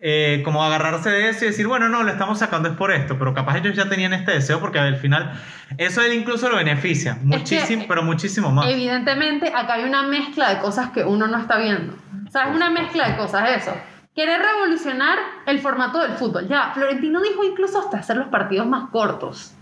eh, 0.00 0.42
como 0.44 0.62
a 0.62 0.66
agarrarse 0.66 1.08
de 1.08 1.30
eso 1.30 1.46
y 1.46 1.48
decir, 1.48 1.66
bueno, 1.66 1.88
no, 1.88 2.02
lo 2.02 2.12
estamos 2.12 2.38
sacando 2.38 2.68
es 2.68 2.76
por 2.76 2.92
esto, 2.92 3.18
pero 3.18 3.32
capaz 3.32 3.56
ellos 3.56 3.74
ya 3.74 3.88
tenían 3.88 4.12
este 4.12 4.32
deseo 4.32 4.60
porque 4.60 4.78
al 4.78 4.96
final 4.96 5.32
eso 5.78 6.02
él 6.02 6.12
incluso 6.12 6.50
lo 6.50 6.56
beneficia, 6.56 7.16
muchísimo, 7.22 7.86
pero 7.88 8.02
muchísimo 8.02 8.50
más. 8.50 8.66
Evidentemente, 8.68 9.48
acá 9.56 9.72
hay 9.74 9.84
una 9.84 10.02
mezcla 10.02 10.50
de 10.50 10.58
cosas 10.58 10.90
que 10.90 11.02
uno 11.02 11.26
no 11.26 11.38
está 11.38 11.56
viendo. 11.56 11.94
O 12.28 12.30
sea, 12.30 12.50
es 12.50 12.54
una 12.54 12.68
mezcla 12.68 13.08
de 13.08 13.16
cosas, 13.16 13.48
eso. 13.56 13.74
Querer 14.14 14.40
revolucionar 14.40 15.18
el 15.46 15.58
formato 15.60 15.98
del 16.00 16.12
fútbol. 16.12 16.46
Ya, 16.48 16.70
Florentino 16.72 17.20
dijo 17.20 17.42
incluso 17.42 17.80
hasta 17.80 17.98
hacer 17.98 18.16
los 18.16 18.28
partidos 18.28 18.66
más 18.66 18.90
cortos. 18.90 19.54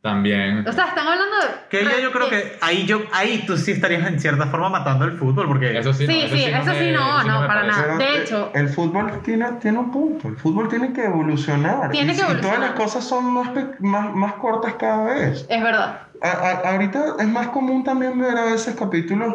También. 0.00 0.64
O 0.68 0.72
sea, 0.72 0.84
están 0.84 1.08
hablando 1.08 1.34
de. 1.38 1.46
Que 1.68 1.84
ya 1.84 1.98
yo 2.00 2.12
creo 2.12 2.28
que 2.30 2.56
ahí, 2.60 2.86
yo, 2.86 3.00
ahí 3.12 3.42
tú 3.44 3.56
sí 3.56 3.72
estarías 3.72 4.06
en 4.06 4.20
cierta 4.20 4.46
forma 4.46 4.68
matando 4.68 5.04
el 5.04 5.18
fútbol, 5.18 5.48
porque... 5.48 5.76
Eso 5.76 5.92
sí, 5.92 6.06
Sí, 6.06 6.20
no, 6.22 6.28
sí, 6.28 6.44
eso 6.44 6.72
sí 6.74 6.78
me- 6.84 6.92
no, 6.92 7.24
no, 7.24 7.40
me 7.40 7.46
para 7.48 7.62
parece. 7.62 7.80
nada. 7.80 7.94
Pero, 7.98 8.12
de 8.12 8.22
hecho- 8.22 8.50
el 8.54 8.68
fútbol 8.68 9.20
tiene, 9.24 9.50
tiene 9.60 9.78
un 9.78 9.90
punto. 9.90 10.28
El 10.28 10.36
fútbol 10.36 10.68
tiene 10.68 10.92
que 10.92 11.04
evolucionar. 11.06 11.90
Tiene 11.90 12.12
y, 12.12 12.16
que 12.16 12.22
y 12.22 12.24
todas 12.24 12.34
evolucionar. 12.36 12.60
las 12.60 12.70
cosas 12.78 13.02
son 13.02 13.32
más, 13.32 13.50
más, 13.80 14.14
más 14.14 14.34
cortas 14.34 14.74
cada 14.74 15.06
vez. 15.12 15.44
Es 15.48 15.62
verdad. 15.62 16.02
A- 16.22 16.28
a- 16.28 16.70
ahorita 16.74 17.16
es 17.18 17.26
más 17.28 17.48
común 17.48 17.82
también 17.82 18.16
ver 18.20 18.38
a 18.38 18.44
veces 18.44 18.76
capítulos 18.76 19.34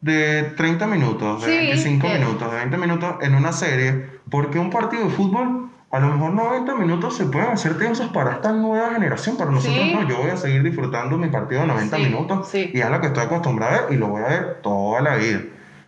de 0.00 0.44
30 0.56 0.86
minutos, 0.86 1.42
de 1.44 1.50
Sí, 1.50 1.56
25 1.56 2.06
que- 2.06 2.18
minutos, 2.18 2.50
de 2.50 2.56
20 2.58 2.76
minutos 2.78 3.14
en 3.20 3.34
una 3.34 3.52
serie, 3.52 4.06
porque 4.30 4.58
un 4.58 4.70
partido 4.70 5.04
de 5.04 5.10
fútbol, 5.10 5.70
a 5.90 5.98
lo 6.00 6.08
mejor 6.08 6.32
90 6.34 6.74
minutos 6.74 7.16
se 7.16 7.24
pueden 7.26 7.48
hacer 7.50 7.78
tensos 7.78 8.08
para 8.10 8.32
esta 8.34 8.52
nueva 8.52 8.90
generación, 8.92 9.36
para 9.36 9.50
nosotros 9.50 9.84
Sí. 9.86 9.94
no. 9.94 10.06
Yo 10.08 10.18
voy 10.18 10.30
a 10.30 10.36
seguir 10.36 10.62
disfrutando 10.62 11.16
mi 11.18 11.28
partido 11.28 11.62
de 11.62 11.66
90 11.66 11.96
Sí, 11.96 12.02
minutos 12.02 12.54
y 12.54 12.78
es 12.80 12.90
lo 12.90 13.00
que 13.00 13.06
estoy 13.08 13.24
acostumbrado 13.24 13.74
a 13.76 13.80
ver 13.86 13.92
y 13.92 13.96
lo 13.96 14.08
voy 14.08 14.22
a 14.22 14.28
ver 14.28 14.58
toda 14.62 15.00
la 15.00 15.16
vida. 15.16 15.40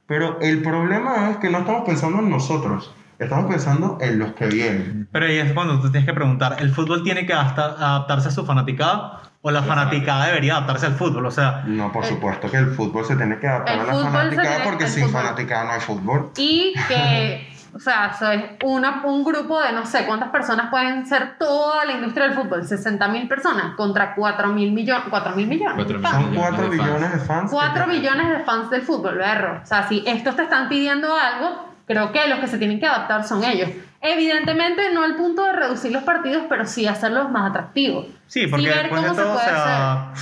Pero 0.07 0.41
el 0.41 0.61
problema 0.63 1.31
es 1.31 1.37
que 1.37 1.51
no 1.51 1.59
estamos 1.59 1.83
pensando 1.87 2.19
en 2.19 2.31
nosotros, 2.31 2.93
estamos 3.21 3.47
pensando 3.51 3.99
en 4.01 4.18
los 4.18 4.33
que 4.33 4.47
vienen. 4.47 5.09
Pero 5.12 5.27
ahí 5.27 5.39
es 5.39 5.53
cuando 5.53 5.81
tú 5.81 5.91
tienes 5.91 6.07
que 6.07 6.14
preguntar, 6.14 6.57
¿el 6.59 6.71
fútbol 6.73 7.03
tiene 7.05 7.27
que 7.27 7.33
adapta- 7.35 7.75
adaptarse 7.79 8.29
a 8.29 8.31
su 8.33 8.45
fanaticada 8.47 9.21
o 9.43 9.51
la 9.51 9.62
fanaticada 9.62 10.27
debería 10.27 10.55
adaptarse 10.57 10.87
al 10.87 10.95
fútbol? 10.95 11.27
O 11.27 11.31
sea, 11.31 11.62
No, 11.66 11.93
por 11.93 12.05
El- 12.05 12.11
supuesto 12.11 12.51
que 12.51 12.57
el 12.57 12.71
fútbol 12.71 13.05
se 13.05 13.16
tiene 13.16 13.39
que 13.39 13.47
adaptar 13.47 13.75
El 13.75 13.81
a 13.81 13.85
la 13.85 13.93
fútbol 13.93 14.07
se 14.07 14.11
fanaticada 14.18 14.49
tiene- 14.57 14.64
porque 14.71 14.87
sin 14.89 15.05
fútbol. 15.07 15.23
fanaticada 15.23 15.64
no 15.64 15.71
hay 15.73 15.81
fútbol. 15.81 16.31
Y 16.37 16.75
que, 16.89 17.49
o 17.75 17.79
sea, 17.79 18.12
soy 18.18 18.43
una, 18.64 19.03
un 19.05 19.23
grupo 19.23 19.61
de 19.61 19.73
no 19.73 19.87
sé 19.87 20.05
cuántas 20.07 20.31
personas 20.31 20.71
pueden 20.71 21.07
ser 21.07 21.37
toda 21.39 21.85
la 21.85 21.93
industria 21.93 22.27
del 22.29 22.35
fútbol, 22.35 22.64
60 22.66 23.07
mil 23.09 23.29
personas 23.29 23.75
contra 23.77 24.14
4 24.14 24.49
mil 24.49 24.73
millones. 24.73 25.05
4 25.11 25.37
mil 25.37 25.47
millones. 25.47 25.75
Cuatro 25.77 25.99
de 25.99 26.03
fans. 26.03 26.14
Son 26.14 26.31
millones 26.31 26.49
4 26.51 26.71
de 26.71 26.77
fans. 26.79 26.89
billones 26.89 27.12
de 27.12 27.18
fans. 27.21 27.51
4 27.53 27.85
que- 27.87 27.91
millones 27.93 28.29
de 28.39 28.45
fans 28.45 28.71
del 28.71 28.83
fútbol, 28.83 29.16
berro. 29.18 29.61
O 29.62 29.66
sea, 29.66 29.87
si 29.89 30.03
estos 30.07 30.37
te 30.37 30.43
están 30.43 30.68
pidiendo 30.68 31.14
algo, 31.14 31.70
creo 31.91 32.12
que 32.12 32.28
los 32.28 32.38
que 32.38 32.47
se 32.47 32.57
tienen 32.59 32.78
que 32.78 32.86
adaptar 32.86 33.24
son 33.24 33.43
ellos. 33.43 33.68
Evidentemente, 34.01 34.93
no 34.95 35.03
al 35.03 35.16
punto 35.16 35.43
de 35.45 35.53
reducir 35.53 35.91
los 35.91 36.05
partidos, 36.05 36.45
pero 36.49 36.64
sí 36.64 36.86
hacerlos 36.86 37.30
más 37.30 37.51
atractivos. 37.51 38.07
sí, 38.28 38.47
porque 38.47 38.68
ver 38.68 38.82
después 38.82 39.03
de 39.03 39.09
cómo 39.09 39.18
se 39.18 39.22
todo, 39.22 39.32
o 39.32 39.34
puede 39.36 39.49
sea... 39.49 40.12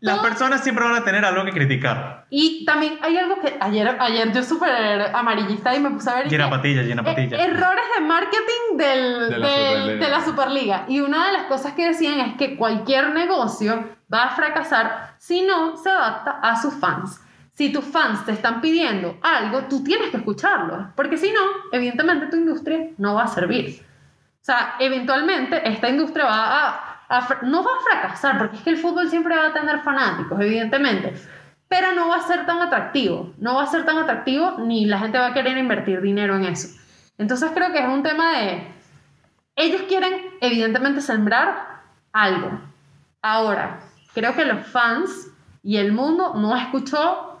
Las 0.00 0.16
Todo- 0.16 0.24
personas 0.28 0.62
siempre 0.62 0.84
van 0.84 0.94
a 0.94 1.04
tener 1.04 1.24
algo 1.24 1.44
que 1.44 1.52
criticar. 1.52 2.26
Y 2.30 2.64
también 2.66 2.98
hay 3.02 3.16
algo 3.16 3.40
que 3.40 3.56
ayer, 3.60 3.96
ayer 3.98 4.30
yo 4.32 4.42
súper 4.42 4.70
amarillista 5.14 5.74
y 5.74 5.80
me 5.80 5.90
puse 5.90 6.10
a 6.10 6.14
ver. 6.16 6.28
Llena 6.28 6.50
patilla, 6.50 6.82
llena 6.82 7.02
Eh, 7.02 7.04
patilla. 7.04 7.36
errores 7.44 7.84
de 7.98 8.04
marketing 8.04 8.76
del, 8.76 9.28
De 9.30 9.38
la 9.38 9.48
del- 9.48 9.78
Superliga. 9.80 10.04
de 10.06 10.10
la 10.10 10.24
Superliga. 10.24 10.84
Y 10.88 11.00
una 11.00 11.26
de 11.26 11.32
las 11.32 11.42
cosas 11.44 11.72
que 11.72 11.86
decían 11.86 12.20
es 12.20 12.36
que 12.36 12.56
cualquier 12.56 13.10
negocio 13.14 13.84
va 14.12 14.24
a 14.24 14.30
fracasar 14.36 15.14
si 15.18 15.42
no 15.42 15.76
se 15.78 15.88
adapta 15.88 16.40
a 16.42 16.60
sus 16.60 16.74
fans. 16.74 17.20
Si 17.56 17.72
tus 17.72 17.86
fans 17.86 18.26
te 18.26 18.32
están 18.32 18.60
pidiendo 18.60 19.16
algo, 19.22 19.62
tú 19.62 19.82
tienes 19.82 20.10
que 20.10 20.18
escucharlo. 20.18 20.92
Porque 20.94 21.16
si 21.16 21.30
no, 21.32 21.40
evidentemente 21.72 22.26
tu 22.26 22.36
industria 22.36 22.90
no 22.98 23.14
va 23.14 23.22
a 23.24 23.28
servir. 23.28 23.80
O 23.80 24.44
sea, 24.44 24.74
eventualmente 24.78 25.66
esta 25.66 25.88
industria 25.88 26.26
va 26.26 26.68
a, 26.68 27.06
a 27.08 27.38
no 27.42 27.64
va 27.64 27.70
a 27.70 27.82
fracasar, 27.90 28.36
porque 28.36 28.58
es 28.58 28.62
que 28.62 28.70
el 28.70 28.76
fútbol 28.76 29.08
siempre 29.08 29.34
va 29.34 29.46
a 29.46 29.52
tener 29.54 29.80
fanáticos, 29.80 30.38
evidentemente, 30.38 31.14
pero 31.66 31.92
no 31.92 32.08
va 32.08 32.16
a 32.16 32.26
ser 32.26 32.44
tan 32.44 32.60
atractivo, 32.60 33.32
no 33.38 33.54
va 33.54 33.62
a 33.62 33.66
ser 33.68 33.86
tan 33.86 33.96
atractivo 33.96 34.58
ni 34.58 34.84
la 34.84 34.98
gente 34.98 35.18
va 35.18 35.28
a 35.28 35.34
querer 35.34 35.56
invertir 35.56 36.02
dinero 36.02 36.36
en 36.36 36.44
eso. 36.44 36.78
Entonces 37.16 37.52
creo 37.54 37.72
que 37.72 37.78
es 37.78 37.88
un 37.88 38.02
tema 38.02 38.38
de, 38.38 38.68
ellos 39.56 39.80
quieren 39.88 40.36
evidentemente 40.42 41.00
sembrar 41.00 41.80
algo. 42.12 42.60
Ahora, 43.22 43.80
creo 44.12 44.34
que 44.34 44.44
los 44.44 44.66
fans 44.66 45.32
y 45.62 45.78
el 45.78 45.92
mundo 45.92 46.34
no 46.34 46.54
escuchó 46.54 47.35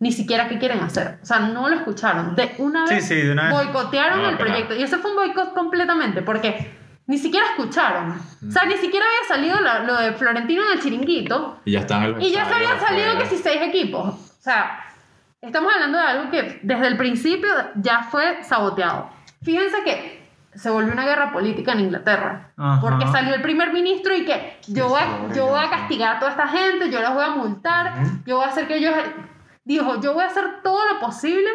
ni 0.00 0.10
siquiera 0.12 0.48
qué 0.48 0.58
quieren 0.58 0.80
hacer. 0.80 1.18
O 1.22 1.26
sea, 1.26 1.38
no 1.40 1.68
lo 1.68 1.76
escucharon. 1.76 2.34
De 2.34 2.54
una 2.58 2.86
Sí, 2.86 2.94
vez 2.94 3.06
sí, 3.08 3.14
de 3.16 3.32
una 3.32 3.44
vez. 3.44 3.52
boicotearon 3.52 4.22
No, 4.22 4.28
el 4.30 4.36
proyecto. 4.38 4.74
Y 4.74 4.82
ese 4.82 4.96
fue 4.98 5.10
un 5.10 5.16
boicot 5.18 5.52
completamente, 5.54 6.22
porque 6.22 6.74
ni 7.06 7.18
siquiera 7.18 7.46
escucharon. 7.50 8.12
O 8.12 8.50
sea, 8.50 8.64
ni 8.64 8.74
siquiera 8.78 9.04
había 9.06 9.28
salido 9.28 9.60
la- 9.60 9.80
lo 9.80 9.96
de 9.96 10.12
Florentino 10.12 10.62
en 10.64 10.72
el 10.72 10.80
chiringuito. 10.82 11.60
Y 11.64 11.72
ya 11.72 11.80
están 11.80 12.20
Y 12.20 12.30
ya 12.32 12.44
se 12.46 12.54
habían 12.54 12.80
salido 12.80 13.18
que 13.18 13.26
si 13.26 13.36
seis 13.36 13.60
equipos. 13.62 14.08
O 14.14 14.42
sea, 14.42 14.84
estamos 15.42 15.72
hablando 15.74 15.98
de 15.98 16.04
algo 16.04 16.30
que 16.30 16.60
desde 16.62 16.86
el 16.86 16.96
principio 16.96 17.50
ya 17.76 18.04
fue 18.04 18.42
saboteado. 18.42 19.10
Fíjense 19.42 19.82
que 19.84 20.20
se 20.54 20.70
volvió 20.70 20.92
una 20.92 21.04
guerra 21.04 21.30
política 21.32 21.72
en 21.72 21.80
Inglaterra. 21.80 22.52
Ajá. 22.56 22.80
Porque 22.80 23.06
salió 23.08 23.34
el 23.34 23.42
primer 23.42 23.72
ministro 23.72 24.14
y 24.14 24.24
que 24.24 24.58
yo 24.66 24.88
voy, 24.88 25.00
a, 25.00 25.34
yo 25.34 25.46
voy 25.46 25.60
a 25.62 25.68
castigar 25.70 26.16
a 26.16 26.18
toda 26.18 26.30
esta 26.32 26.48
gente, 26.48 26.90
yo 26.90 27.00
los 27.02 27.12
voy 27.14 27.24
a 27.24 27.30
multar, 27.30 27.92
yo 28.26 28.36
voy 28.36 28.46
a 28.46 28.48
hacer 28.48 28.66
que 28.66 28.76
ellos... 28.78 28.94
Dijo, 29.70 30.00
yo 30.00 30.14
voy 30.14 30.24
a 30.24 30.26
hacer 30.26 30.62
todo 30.64 30.80
lo 30.92 30.98
posible 30.98 31.48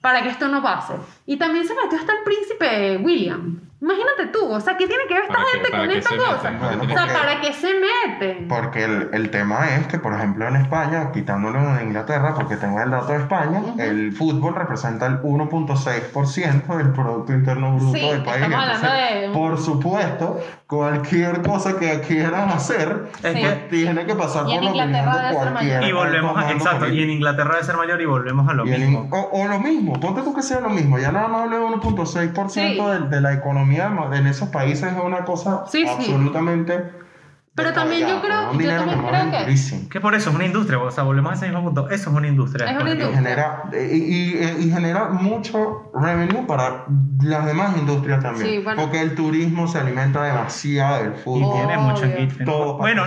para 0.00 0.22
que 0.22 0.30
esto 0.30 0.48
no 0.48 0.62
pase. 0.62 0.94
Y 1.26 1.36
también 1.36 1.66
se 1.66 1.74
metió 1.74 1.98
hasta 1.98 2.12
el 2.12 2.18
príncipe 2.24 2.96
William. 3.04 3.60
Imagínate 3.82 4.26
tú, 4.26 4.46
o 4.50 4.60
sea, 4.60 4.76
¿qué 4.78 4.86
tiene 4.86 5.04
que 5.08 5.14
ver 5.14 5.22
esta 5.24 5.34
¿Para 5.34 5.46
qué- 5.46 5.52
gente 5.52 5.70
con 5.70 5.90
esta 5.90 6.10
se 6.10 6.16
cosa? 6.16 6.50
meten? 6.50 6.80
O 6.80 6.84
sea, 6.86 6.96
porque- 7.06 7.12
¿para 7.18 7.40
qué 7.40 7.52
se 7.52 7.68
meten? 7.74 8.48
Porque 8.48 8.84
el, 8.84 9.08
el 9.12 9.30
tema 9.30 9.74
es 9.76 9.86
que, 9.88 9.98
por 9.98 10.14
ejemplo, 10.14 10.46
en 10.48 10.56
España, 10.56 11.12
quitándolo 11.12 11.74
de 11.74 11.84
Inglaterra, 11.84 12.34
porque 12.34 12.56
tengo 12.56 12.80
el 12.80 12.90
dato 12.90 13.12
de 13.12 13.18
España, 13.18 13.62
el 13.78 14.12
fútbol 14.12 14.54
representa 14.54 15.06
el 15.06 15.20
1.6% 15.22 16.76
del 16.76 16.92
Producto 16.92 17.32
Interno 17.32 17.76
Bruto 17.76 17.94
Sí, 17.94 18.00
del 18.08 18.22
país. 18.22 18.36
estamos 18.42 18.58
hablando 18.62 18.86
Entonces, 18.86 19.20
de- 19.20 19.28
Por 19.32 19.58
supuesto, 19.58 20.40
cualquier 20.70 21.42
cosa 21.42 21.76
que 21.76 22.00
quieran 22.00 22.48
hacer, 22.48 23.10
Es 23.24 23.34
Sí. 23.34 23.40
que- 23.42 23.66
tiene 23.70 24.06
que 24.06 24.14
pasar 24.14 24.44
por 24.44 24.52
de 25.24 25.34
ser 25.34 25.52
cualquier 25.52 25.82
y 25.82 25.92
volvemos 25.92 26.36
a, 26.38 26.52
exacto, 26.52 26.88
y 26.88 27.02
en 27.02 27.10
Inglaterra 27.10 27.54
debe 27.54 27.64
ser 27.66 27.76
mayor 27.76 28.00
y 28.00 28.06
volvemos 28.06 28.48
a 28.48 28.54
lo 28.54 28.64
Y 28.66 28.72
en- 28.74 28.80
mismo. 28.80 29.08
o, 29.10 29.42
o 29.42 29.48
lo 29.48 29.58
mismo, 29.58 29.98
ponte 29.98 30.22
tú 30.22 30.32
que 30.32 30.42
sea 30.42 30.60
lo 30.60 30.70
mismo, 30.70 30.96
ya 30.98 31.10
nada 31.10 31.26
más 31.26 31.42
hablé 31.42 31.56
de 31.58 31.64
1.6% 31.64 32.48
Sí. 32.84 33.00
de, 33.02 33.08
de 33.08 33.20
la 33.20 33.32
economía 33.32 33.92
en 34.12 34.26
esos 34.28 34.48
países 34.50 34.92
es 34.92 34.98
una 35.04 35.24
cosa 35.24 35.64
Sí, 35.66 35.84
sí. 35.98 36.12
Pero 37.62 37.72
también 37.74 38.08
yo 38.08 38.20
creo- 38.20 38.52
yo 38.52 38.68
también 38.76 38.98
creo 39.06 39.46
que-. 39.46 39.88
Que 39.90 40.00
por 40.00 40.14
eso 40.14 40.30
es 40.30 40.36
una 40.36 40.46
industria, 40.46 40.78
o 40.78 40.90
sea, 40.90 41.04
volvemos 41.04 41.32
a 41.32 41.34
ese 41.34 41.46
mismo 41.46 41.62
punto. 41.64 41.88
Eso 41.90 42.10
es 42.10 42.16
una 42.16 42.26
industria. 42.28 42.70
Es 42.70 42.80
una. 42.80 42.94
Y 42.94 43.14
genera, 43.14 43.62
y, 43.72 43.76
y- 43.96 44.56
y 44.66 44.70
genera 44.70 45.08
mucho 45.08 45.90
revenue 45.94 46.46
para 46.46 46.84
las 47.22 47.46
demás 47.46 47.76
industrias 47.76 48.22
también. 48.22 48.46
Sí, 48.46 48.58
bueno. 48.62 48.80
Porque 48.82 49.00
el 49.00 49.14
turismo 49.14 49.66
se 49.68 49.78
alimenta 49.78 50.22
demasiado 50.22 51.02
del 51.02 51.14
Y 51.14 51.18
fútbol. 51.18 51.56
tiene 51.66 51.78
mucho 51.78 52.04
engagement. 52.04 52.44
Todo 52.44 52.78
Bueno, 52.78 53.04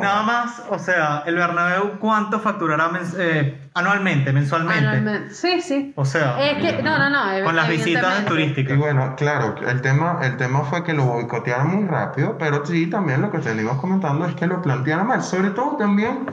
nada 0.00 0.22
más, 0.22 0.62
o 0.70 0.78
sea, 0.78 1.22
el 1.26 1.34
Bernabéu, 1.36 1.98
¿cuánto 1.98 2.40
facturará 2.40 2.88
mens- 2.90 3.14
eh, 3.18 3.68
anualmente, 3.74 4.32
mensualmente? 4.32 4.84
Anualmente. 4.86 5.34
Sí, 5.34 5.60
sí. 5.60 5.92
O 5.96 6.04
sea, 6.04 6.40
Es 6.40 6.58
que, 6.58 6.82
no, 6.82 6.98
no, 6.98 7.10
no. 7.10 7.44
con 7.44 7.56
las 7.56 7.68
visitas 7.68 8.02
evidentemente. 8.04 8.22
Y 8.22 8.24
turísticas. 8.64 8.78
bueno, 8.78 9.14
claro, 9.16 9.54
el 9.68 9.80
tema, 9.82 10.18
el 10.22 10.36
tema 10.36 10.62
fue 10.64 10.82
que 10.84 10.92
lo 10.94 11.04
boicotearon 11.04 11.74
muy 11.76 11.86
rápido, 11.88 12.36
pero 12.38 12.64
sí 12.64 12.86
también 12.86 13.20
lo 13.22 13.30
que 13.30 13.42
venimos 13.66 13.80
comentando 13.80 14.26
es 14.26 14.34
que 14.36 14.46
lo 14.46 14.62
plantearon 14.62 15.06
mal. 15.06 15.22
Sobre 15.22 15.50
todo 15.50 15.76
también, 15.76 16.26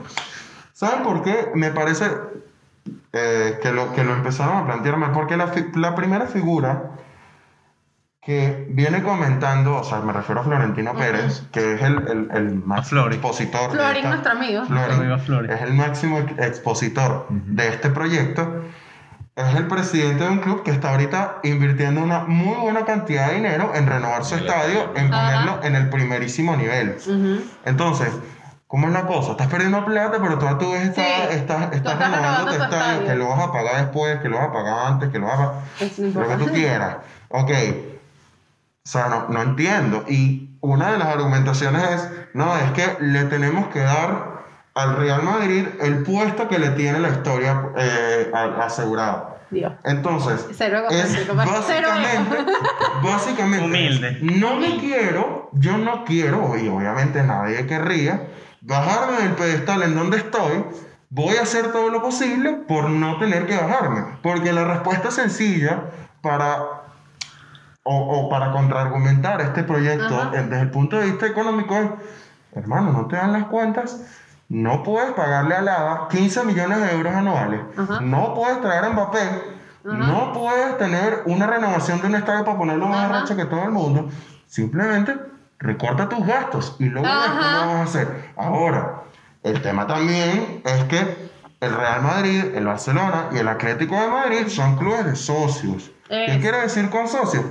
¿saben 0.72 1.02
por 1.02 1.22
qué? 1.22 1.50
Me 1.54 1.70
parece 1.70 2.06
eh, 3.12 3.58
que, 3.60 3.72
lo, 3.72 3.92
que 3.92 4.04
lo 4.04 4.14
empezaron 4.14 4.58
a 4.58 4.66
plantear 4.66 4.96
mal, 4.96 5.12
porque 5.12 5.36
la, 5.36 5.52
la 5.74 5.94
primera 5.94 6.26
figura 6.26 6.90
que 8.22 8.66
viene 8.70 9.02
comentando, 9.02 9.76
o 9.76 9.84
sea, 9.84 10.00
me 10.00 10.12
refiero 10.12 10.40
a 10.40 10.44
Florentino. 10.44 10.94
Pérez, 10.94 11.42
que 11.52 11.74
es 11.74 11.82
el, 11.82 11.98
el, 12.08 12.28
el 12.32 12.54
máximo 12.54 13.06
expositor. 13.08 13.70
Florin, 13.70 14.08
nuestro 14.08 14.32
amigo. 14.32 14.64
Florin, 14.64 15.50
es 15.50 15.60
el 15.60 15.74
máximo 15.74 16.18
ex- 16.20 16.38
expositor 16.38 17.26
de 17.28 17.68
este 17.68 17.90
proyecto. 17.90 18.62
Es 19.36 19.54
el 19.56 19.66
presidente 19.66 20.22
de 20.22 20.30
un 20.30 20.38
club 20.38 20.62
que 20.62 20.70
está 20.70 20.90
ahorita 20.90 21.40
invirtiendo 21.42 22.00
una 22.02 22.20
muy 22.20 22.54
buena 22.56 22.84
cantidad 22.84 23.28
de 23.28 23.34
dinero 23.36 23.72
en 23.74 23.86
renovar 23.88 24.24
su 24.24 24.36
estadio, 24.36 24.92
en 24.94 25.12
Ajá. 25.12 25.24
ponerlo 25.44 25.64
en 25.64 25.74
el 25.74 25.90
primerísimo 25.90 26.54
nivel. 26.56 26.96
Entonces, 27.64 28.10
¿cómo 28.68 28.86
es 28.86 28.92
la 28.92 29.06
cosa? 29.06 29.32
Estás 29.32 29.48
perdiendo 29.48 29.84
plata, 29.84 30.18
pero 30.22 30.38
tú 30.38 30.46
a 30.46 30.56
tu 30.56 30.70
vez 30.70 30.84
estás, 30.84 31.04
Sí. 31.04 31.36
estás, 31.36 31.70
Tú 31.70 31.76
estás 31.76 31.94
estás 31.94 31.98
renovando 31.98 32.16
renovando 32.16 32.50
tu 32.52 32.56
tu 32.58 32.62
estadio, 32.64 32.84
estadio. 32.92 33.06
que 33.08 33.14
lo 33.16 33.28
vas 33.28 33.40
a 33.40 33.52
pagar 33.52 33.76
después, 33.78 34.20
que 34.20 34.28
lo 34.28 34.36
vas 34.38 34.48
a 34.48 34.52
pagar 34.52 34.86
antes, 34.86 35.08
que 35.10 35.18
lo 35.18 35.26
vas 35.26 35.34
a 35.40 35.52
pagar 35.52 36.14
lo 36.14 36.28
que 36.28 36.44
tú 36.44 36.52
quieras. 36.52 36.96
Ok. 37.30 37.50
O 38.86 38.88
sea, 38.88 39.08
no, 39.08 39.26
no 39.30 39.42
entiendo. 39.42 40.04
Y 40.06 40.50
una 40.60 40.92
de 40.92 40.98
las 40.98 41.08
argumentaciones 41.08 41.82
es, 41.90 42.08
no, 42.34 42.56
es 42.56 42.70
que 42.70 42.96
le 43.02 43.24
tenemos 43.24 43.66
que 43.68 43.80
dar 43.80 44.33
al 44.74 44.96
Real 44.96 45.22
Madrid 45.22 45.66
el 45.80 46.02
puesto 46.02 46.48
que 46.48 46.58
le 46.58 46.70
tiene 46.70 46.98
la 47.00 47.08
historia 47.10 47.70
eh, 47.76 48.30
asegurado. 48.60 49.34
Dios. 49.50 49.72
Entonces, 49.84 50.46
Cero 50.52 50.84
es 50.90 51.12
cero 51.12 51.34
básicamente, 51.36 52.36
básicamente, 53.02 53.64
Humilde. 53.64 54.18
no 54.22 54.56
me 54.56 54.78
quiero, 54.78 55.50
yo 55.52 55.78
no 55.78 56.04
quiero, 56.04 56.56
y 56.58 56.66
obviamente 56.68 57.22
nadie 57.22 57.64
querría, 57.66 58.26
bajarme 58.62 59.18
del 59.18 59.32
pedestal 59.32 59.82
en 59.82 59.94
donde 59.94 60.16
estoy, 60.16 60.64
voy 61.10 61.36
a 61.36 61.42
hacer 61.42 61.70
todo 61.70 61.90
lo 61.90 62.02
posible 62.02 62.52
por 62.66 62.90
no 62.90 63.18
tener 63.18 63.46
que 63.46 63.56
bajarme. 63.56 64.18
Porque 64.22 64.52
la 64.52 64.64
respuesta 64.64 65.12
sencilla 65.12 65.84
para 66.20 66.58
o, 67.84 67.96
o 67.96 68.28
para 68.30 68.50
contraargumentar 68.50 69.40
este 69.42 69.62
proyecto 69.62 70.20
Ajá. 70.20 70.30
desde 70.30 70.60
el 70.62 70.70
punto 70.70 70.98
de 70.98 71.06
vista 71.06 71.26
económico 71.26 71.76
es, 71.76 71.90
hermano, 72.56 72.92
no 72.92 73.06
te 73.06 73.16
dan 73.16 73.32
las 73.32 73.44
cuentas, 73.44 74.00
no 74.48 74.82
puedes 74.82 75.12
pagarle 75.12 75.54
al 75.54 75.68
ADA 75.68 76.08
15 76.08 76.44
millones 76.44 76.80
de 76.80 76.92
euros 76.92 77.14
anuales, 77.14 77.60
Ajá. 77.76 78.00
no 78.00 78.34
puedes 78.34 78.60
traer 78.60 78.84
a 78.84 78.90
Mbappé, 78.90 79.18
Ajá. 79.18 79.96
no 79.96 80.32
puedes 80.32 80.78
tener 80.78 81.22
una 81.26 81.46
renovación 81.46 82.00
de 82.00 82.06
un 82.08 82.14
estadio 82.16 82.44
para 82.44 82.58
ponerlo 82.58 82.86
más 82.86 83.04
Ajá. 83.10 83.18
arrecho 83.18 83.36
que 83.36 83.44
todo 83.46 83.64
el 83.64 83.70
mundo, 83.70 84.08
simplemente 84.46 85.16
recorta 85.58 86.08
tus 86.08 86.26
gastos 86.26 86.76
y 86.78 86.84
luego 86.86 87.06
Ajá. 87.08 87.60
cómo 87.60 87.72
vas 87.74 87.80
a 87.80 87.82
hacer. 87.82 88.30
Ahora, 88.36 89.02
el 89.42 89.60
tema 89.62 89.86
también 89.86 90.62
es 90.64 90.84
que 90.84 91.30
el 91.60 91.74
Real 91.74 92.02
Madrid, 92.02 92.44
el 92.54 92.66
Barcelona 92.66 93.28
y 93.32 93.38
el 93.38 93.48
Atlético 93.48 93.94
de 93.98 94.08
Madrid 94.08 94.48
son 94.48 94.76
clubes 94.76 95.04
de 95.06 95.16
socios. 95.16 95.90
¿Qué 96.08 96.38
quiere 96.40 96.60
decir 96.60 96.90
con 96.90 97.08
socios? 97.08 97.44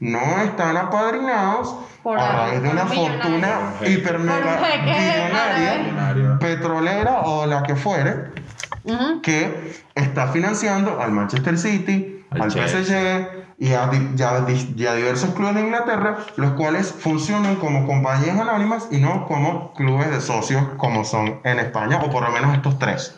No 0.00 0.40
están 0.42 0.76
apadrinados 0.76 1.74
Por 2.02 2.18
a 2.18 2.32
raíz 2.32 2.62
de 2.62 2.68
una 2.68 2.86
fortuna 2.86 3.74
Por 3.78 3.86
un 3.88 3.92
hiper 3.92 4.18
mega 4.20 4.38
Por 4.38 4.46
un 4.46 4.58
jeque 4.64 5.00
millonaria, 5.00 5.78
Millonario. 5.82 6.38
petrolera 6.38 7.20
o 7.22 7.46
la 7.46 7.62
que 7.64 7.74
fuere, 7.74 8.30
que 9.22 9.72
está 9.94 10.28
financiando 10.28 11.00
al 11.00 11.12
Manchester 11.12 11.58
City, 11.58 12.24
Al 12.30 12.42
al. 12.42 12.50
PSG 12.52 13.28
y 13.60 13.72
a, 13.72 13.88
di- 13.88 14.10
y 14.16 14.22
a 14.22 14.40
di- 14.42 14.74
y 14.76 14.86
a 14.86 14.94
diversos 14.94 15.30
clubes 15.34 15.56
de 15.56 15.62
Inglaterra, 15.62 16.18
los 16.36 16.52
cuales 16.52 16.92
funcionan 16.92 17.56
como 17.56 17.84
compañías 17.86 18.38
anónimas 18.38 18.86
y 18.92 18.98
no 18.98 19.26
como 19.26 19.72
clubes 19.74 20.10
de 20.10 20.20
socios 20.20 20.62
como 20.76 21.04
son 21.04 21.40
en 21.42 21.58
España, 21.58 21.98
o 22.04 22.08
por 22.08 22.22
lo 22.22 22.30
menos 22.30 22.54
estos 22.54 22.78
tres. 22.78 23.16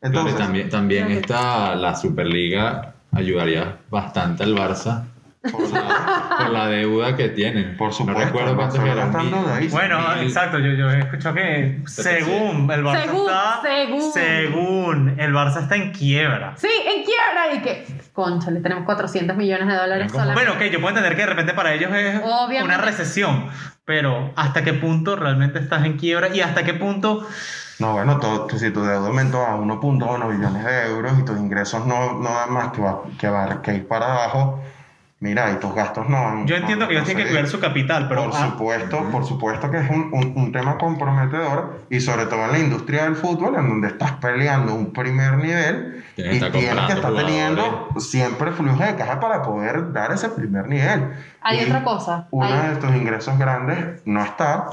Claro, 0.00 0.28
Entonces, 0.28 0.68
también, 0.70 1.10
esta, 1.10 1.74
la 1.74 1.96
Superliga 1.96 2.92
ayudaría 3.12 3.78
bastante 3.90 4.42
al 4.44 4.54
Barça 4.54 5.04
por, 5.52 5.68
por 5.70 6.50
la 6.50 6.66
deuda 6.68 7.16
que 7.16 7.28
tienen. 7.30 7.76
Por 7.76 7.92
supuesto, 7.92 8.20
No 8.20 8.26
recuerdo 8.26 8.54
mil- 8.82 8.98
endeudadísimo. 9.26 9.78
Bueno, 9.80 9.98
mil- 10.16 10.26
exacto, 10.26 10.58
yo, 10.58 10.72
yo 10.74 10.90
he 10.90 10.98
escuchado 11.00 11.34
que 11.34 11.82
según 11.86 12.70
el 12.70 12.84
Barça 12.84 13.02
Según, 13.02 13.26
está... 13.28 13.60
según. 13.62 14.12
según 14.12 15.14
el 15.20 15.32
Barça 15.34 15.62
está 15.62 15.76
en 15.76 15.92
quiebra. 15.92 16.54
Sí, 16.56 16.68
en 16.86 17.04
quiebra 17.04 17.54
y 17.54 17.58
que, 17.62 17.86
concha, 18.12 18.50
le 18.50 18.60
tenemos 18.60 18.84
400 18.84 19.36
millones 19.36 19.68
de 19.68 19.74
dólares 19.74 20.10
solamente. 20.12 20.40
Bueno, 20.44 20.52
ok, 20.54 20.70
yo 20.72 20.80
puedo 20.80 20.88
entender 20.90 21.14
que 21.16 21.22
de 21.22 21.26
repente 21.28 21.54
para 21.54 21.72
ellos 21.74 21.90
es 21.94 22.20
Obviamente. 22.24 22.64
una 22.64 22.78
recesión, 22.78 23.46
pero 23.84 24.32
¿hasta 24.36 24.64
qué 24.64 24.72
punto 24.72 25.16
realmente 25.16 25.58
estás 25.58 25.84
en 25.84 25.96
quiebra 25.96 26.28
y 26.34 26.40
hasta 26.40 26.64
qué 26.64 26.74
punto 26.74 27.26
No, 27.78 27.92
bueno, 27.92 28.18
todo, 28.18 28.48
si 28.58 28.70
tu 28.70 28.82
deuda 28.82 29.06
aumentó 29.06 29.44
a 29.44 29.56
1.1 29.56 30.36
billones 30.36 30.64
de 30.64 30.86
euros 30.86 31.18
y 31.18 31.24
tus 31.24 31.38
ingresos 31.38 31.86
no, 31.86 32.14
no 32.20 32.30
dan 32.30 32.52
más 32.52 32.72
que, 32.72 32.80
va- 32.80 33.02
que, 33.18 33.28
va- 33.28 33.60
que 33.62 33.74
ir 33.74 33.86
para 33.86 34.06
abajo, 34.12 34.62
mira, 35.26 35.50
y 35.52 35.56
tus 35.56 35.74
gastos 35.74 36.08
no 36.08 36.22
van 36.22 36.46
Yo 36.46 36.54
entiendo 36.56 36.86
que 36.86 36.94
ellos 36.94 37.04
tienen 37.06 37.24
que 37.24 37.30
cuidar 37.30 37.48
su 37.48 37.58
capital, 37.60 38.06
pero... 38.08 38.24
por 38.30 38.32
ah, 38.34 38.46
supuesto, 38.50 39.02
por 39.10 39.24
supuesto 39.24 39.70
que 39.70 39.78
es 39.78 39.90
un, 39.90 40.10
un- 40.12 40.32
un 40.36 40.52
tema 40.52 40.78
comprometedor 40.78 41.80
y 41.90 42.00
sobre 42.00 42.26
todo 42.26 42.44
en 42.44 42.52
la 42.52 42.58
industria 42.58 43.04
del 43.04 43.16
fútbol, 43.16 43.56
en 43.56 43.68
donde 43.68 43.88
estás 43.88 44.12
peleando 44.12 44.74
un 44.74 44.92
primer 44.92 45.38
nivel 45.38 46.04
Tienes 46.14 46.36
y 46.36 46.50
tienes 46.50 46.86
que 46.86 46.92
estar 46.94 47.14
teniendo 47.14 47.88
siempre 47.98 48.52
flujo 48.52 48.82
de 48.82 48.94
caja 48.94 49.20
para 49.20 49.42
poder 49.42 49.92
dar 49.92 50.12
ese 50.12 50.28
primer 50.30 50.66
nivel. 50.68 51.12
Hay 51.42 51.60
Y 51.60 51.64
otra 51.66 51.82
cosa, 51.84 52.26
Uno 52.30 52.46
hay- 52.46 52.70
de 52.70 52.76
tus 52.76 52.94
ingresos 52.96 53.36
grandes 53.38 54.00
no 54.06 54.22
está, 54.22 54.66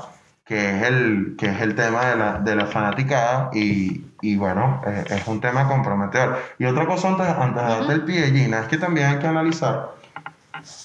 que 0.45 0.77
es 0.77 0.83
el, 0.83 1.35
que 1.37 1.47
es 1.47 1.61
el 1.61 1.73
tema 1.75 2.05
de 2.05 2.15
la, 2.17 2.39
de 2.39 2.55
la 2.55 2.65
fanaticada 2.65 3.49
y, 3.53 4.05
y 4.21 4.35
bueno, 4.35 4.81
es, 4.85 5.11
es 5.11 5.27
un 5.27 5.39
tema 5.41 5.67
comprometedor. 5.67 6.37
Y 6.59 6.65
otra 6.65 6.85
cosa 6.85 7.09
antes, 7.09 7.27
antes 7.27 7.61
de 7.63 7.69
darte 7.69 7.93
el 7.93 8.01
pie, 8.03 8.23
Gina, 8.31 8.59
es 8.59 8.67
que 8.67 8.77
también 8.77 9.07
hay 9.07 9.19
que 9.19 9.27
analizar 9.27 9.91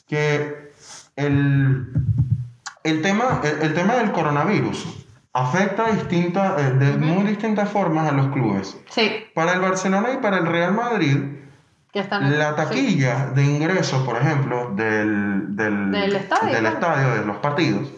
que 0.09 0.73
el, 1.17 1.93
el, 2.85 3.03
tema, 3.03 3.41
el, 3.43 3.63
el 3.63 3.75
tema 3.75 3.95
del 3.97 4.13
coronavirus 4.13 5.07
afecta 5.33 5.91
distinta, 5.93 6.57
eh, 6.59 6.71
de 6.73 6.97
muy 6.97 7.25
distintas 7.25 7.69
formas 7.69 8.09
a 8.09 8.13
los 8.13 8.29
clubes. 8.29 8.77
Sí, 8.91 9.11
Para 9.35 9.53
el 9.53 9.61
Barcelona 9.61 10.09
y 10.15 10.17
para 10.19 10.39
el 10.39 10.47
Real 10.47 10.73
Madrid, 10.73 11.17
que 11.93 12.01
están 12.01 12.39
la 12.39 12.51
sí. 12.51 12.57
taquilla 12.57 13.27
de 13.35 13.45
ingresos, 13.45 14.03
por 14.05 14.17
ejemplo, 14.17 14.73
del, 14.75 15.57
del, 15.57 15.91
Del 15.93 16.17
estadio, 16.17 16.53
del 16.53 16.61
claro. 16.61 16.75
estadio, 16.75 17.15
de 17.21 17.27
los 17.27 17.37
partidos, 17.39 17.89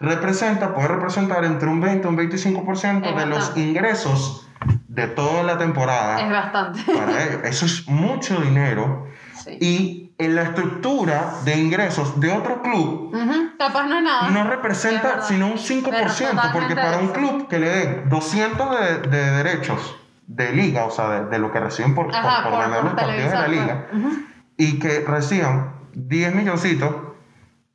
representa, 0.00 0.74
puede 0.74 0.88
representar 0.88 1.44
entre 1.44 1.68
un 1.68 1.80
20 1.80 2.06
y 2.06 2.10
un 2.10 2.16
25% 2.18 3.06
Es 3.10 3.16
de 3.16 3.26
los 3.26 3.56
ingresos 3.56 4.48
de 4.88 5.06
toda 5.08 5.42
la 5.42 5.58
temporada 5.58 6.20
Es 6.20 6.30
bastante. 6.30 6.80
para 6.92 7.22
ellos. 7.24 7.40
Eso 7.44 7.66
es 7.66 7.88
mucho 7.88 8.40
dinero. 8.40 9.06
Sí. 9.42 9.58
Y 9.60 10.03
en 10.18 10.36
la 10.36 10.42
estructura 10.42 11.34
de 11.44 11.56
ingresos 11.58 12.20
de 12.20 12.30
otro 12.30 12.62
club, 12.62 13.12
Capaz 13.58 13.86
no 13.86 13.96
es 13.96 14.02
nada. 14.02 14.30
no 14.30 14.40
Es 14.42 14.46
representa 14.46 15.22
sino 15.22 15.46
un 15.46 15.54
Pero 15.54 16.08
5%, 16.08 16.52
porque 16.52 16.76
para 16.76 16.98
un 16.98 17.08
club 17.08 17.48
que 17.48 17.58
le 17.58 17.68
den 17.68 18.08
200 18.08 18.80
de, 18.80 18.98
de 19.08 19.30
derechos 19.30 19.96
de 20.26 20.52
liga, 20.52 20.84
o 20.84 20.90
sea, 20.90 21.10
de, 21.10 21.26
de 21.30 21.38
lo 21.38 21.52
que 21.52 21.60
reciben 21.60 21.94
por, 21.94 22.14
Ajá, 22.14 22.42
por, 22.42 22.52
por, 22.52 22.60
ganar 22.60 22.80
por 22.80 22.84
los 22.90 22.94
partidos 22.94 23.30
de 23.30 23.38
la 23.38 23.48
liga, 23.48 23.86
pues. 23.90 24.14
Y 24.56 24.78
que 24.78 25.00
reciban 25.00 25.74
10 25.94 26.34
milloncitos 26.34 26.94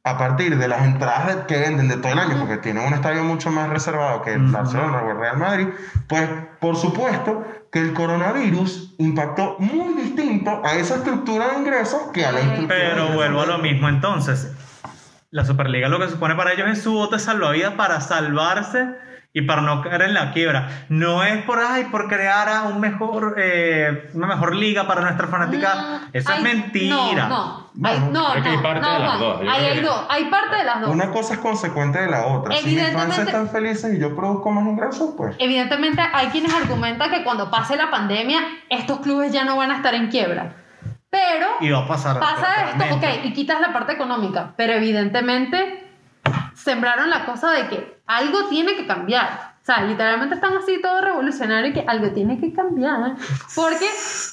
a 0.09 0.17
partir 0.17 0.57
de 0.57 0.67
las 0.67 0.83
entradas 0.83 1.45
que 1.47 1.57
venden 1.57 1.87
de 1.87 1.97
todo 1.97 2.11
el 2.11 2.19
año, 2.19 2.37
porque 2.39 2.57
tienen 2.57 2.85
un 2.85 2.93
estadio 2.93 3.23
mucho 3.23 3.51
más 3.51 3.69
reservado 3.69 4.21
que 4.23 4.33
el. 4.33 4.47
Barcelona 4.47 5.03
o 5.03 5.11
el 5.11 5.17
Real 5.17 5.37
Madrid, 5.37 5.67
pues 6.07 6.27
por 6.59 6.75
supuesto 6.75 7.45
que 7.71 7.79
el 7.79 7.93
coronavirus 7.93 8.95
impactó 8.97 9.57
muy 9.59 9.93
distinto 9.93 10.61
a 10.65 10.75
esa 10.75 10.95
estructura 10.95 11.49
de 11.49 11.59
ingresos 11.59 12.01
que 12.13 12.25
a 12.25 12.31
la 12.31 12.39
estructura 12.39 12.75
de 12.75 12.85
Pero 12.85 13.07
vuelvo 13.09 13.41
a 13.41 13.45
lo 13.45 13.57
mismo 13.59 13.87
entonces. 13.87 14.51
La 15.29 15.45
Superliga 15.45 15.89
lo 15.89 15.99
que 15.99 16.09
supone 16.09 16.33
para 16.35 16.53
ellos 16.53 16.67
es 16.69 16.81
su 16.81 16.93
bote 16.93 17.19
salvavidas 17.19 17.75
para 17.75 18.01
salvarse 18.01 18.87
y 19.31 19.43
para 19.43 19.61
no 19.61 19.81
caer 19.81 20.01
en 20.03 20.13
la 20.15 20.31
quiebra. 20.33 20.85
No 20.89 21.23
es 21.23 21.43
por 21.43 21.59
ay, 21.59 21.85
por 21.91 22.07
crear 22.07 22.49
a 22.49 22.63
un 22.63 22.79
mejor, 22.79 23.35
eh, 23.37 24.09
una 24.15 24.25
mejor 24.25 24.55
liga 24.55 24.87
para 24.87 25.01
nuestra 25.01 25.27
fanática. 25.27 25.75
Mm, 25.75 26.09
Eso 26.13 26.33
es 26.33 26.41
mentira. 26.41 27.27
No, 27.27 27.29
no. 27.29 27.69
Bueno, 27.75 28.05
hay, 28.05 28.11
no, 28.11 28.31
creo 28.31 28.43
que 28.43 28.49
hay 28.49 28.57
parte 28.57 28.81
no, 28.81 28.93
de 28.93 28.99
las 28.99 29.19
dos, 29.19 29.41
hay 29.47 29.79
dos. 29.81 30.05
Hay 30.09 30.25
parte 30.25 30.55
de 30.55 30.63
las 30.63 30.81
dos. 30.81 30.89
Una 30.89 31.11
cosa 31.11 31.33
es 31.35 31.39
consecuente 31.39 31.99
de 32.01 32.07
la 32.09 32.25
otra. 32.25 32.55
Si 32.57 32.65
mis 32.65 32.79
fans 32.79 32.87
Evidentemente- 32.89 33.21
están 33.31 33.49
felices 33.49 33.93
y 33.95 33.99
yo 33.99 34.15
produzco 34.15 34.49
más 34.51 34.65
ingresos, 34.65 35.11
pues. 35.15 35.35
Evidentemente 35.37 36.01
hay 36.11 36.27
quienes 36.29 36.53
argumentan 36.53 37.11
que 37.11 37.23
cuando 37.23 37.51
pase 37.51 37.75
la 37.77 37.91
pandemia 37.91 38.39
estos 38.69 38.99
clubes 39.01 39.31
ya 39.31 39.45
no 39.45 39.55
van 39.57 39.69
a 39.71 39.75
estar 39.77 39.93
en 39.93 40.07
quiebra. 40.09 40.55
Pero 41.11 41.47
Y 41.61 41.69
va 41.69 41.79
a 41.79 41.87
pasar. 41.87 42.19
pasa 42.19 42.71
esto, 42.71 42.95
ok, 42.95 43.03
y 43.25 43.33
quitas 43.33 43.61
la 43.61 43.73
parte 43.73 43.93
económica, 43.93 44.53
pero 44.57 44.73
evidentemente 44.73 45.88
sembraron 46.69 47.09
la 47.09 47.25
cosa 47.25 47.49
de 47.51 47.67
que 47.67 48.01
algo 48.05 48.45
tiene 48.45 48.75
que 48.75 48.85
cambiar. 48.85 49.55
O 49.61 49.65
sea, 49.65 49.81
literalmente 49.83 50.35
están 50.35 50.55
así 50.55 50.79
todo 50.81 51.01
revolucionario 51.01 51.71
y 51.71 51.73
que 51.73 51.83
algo 51.87 52.11
tiene 52.11 52.39
que 52.39 52.53
cambiar. 52.53 53.15
Porque 53.55 53.87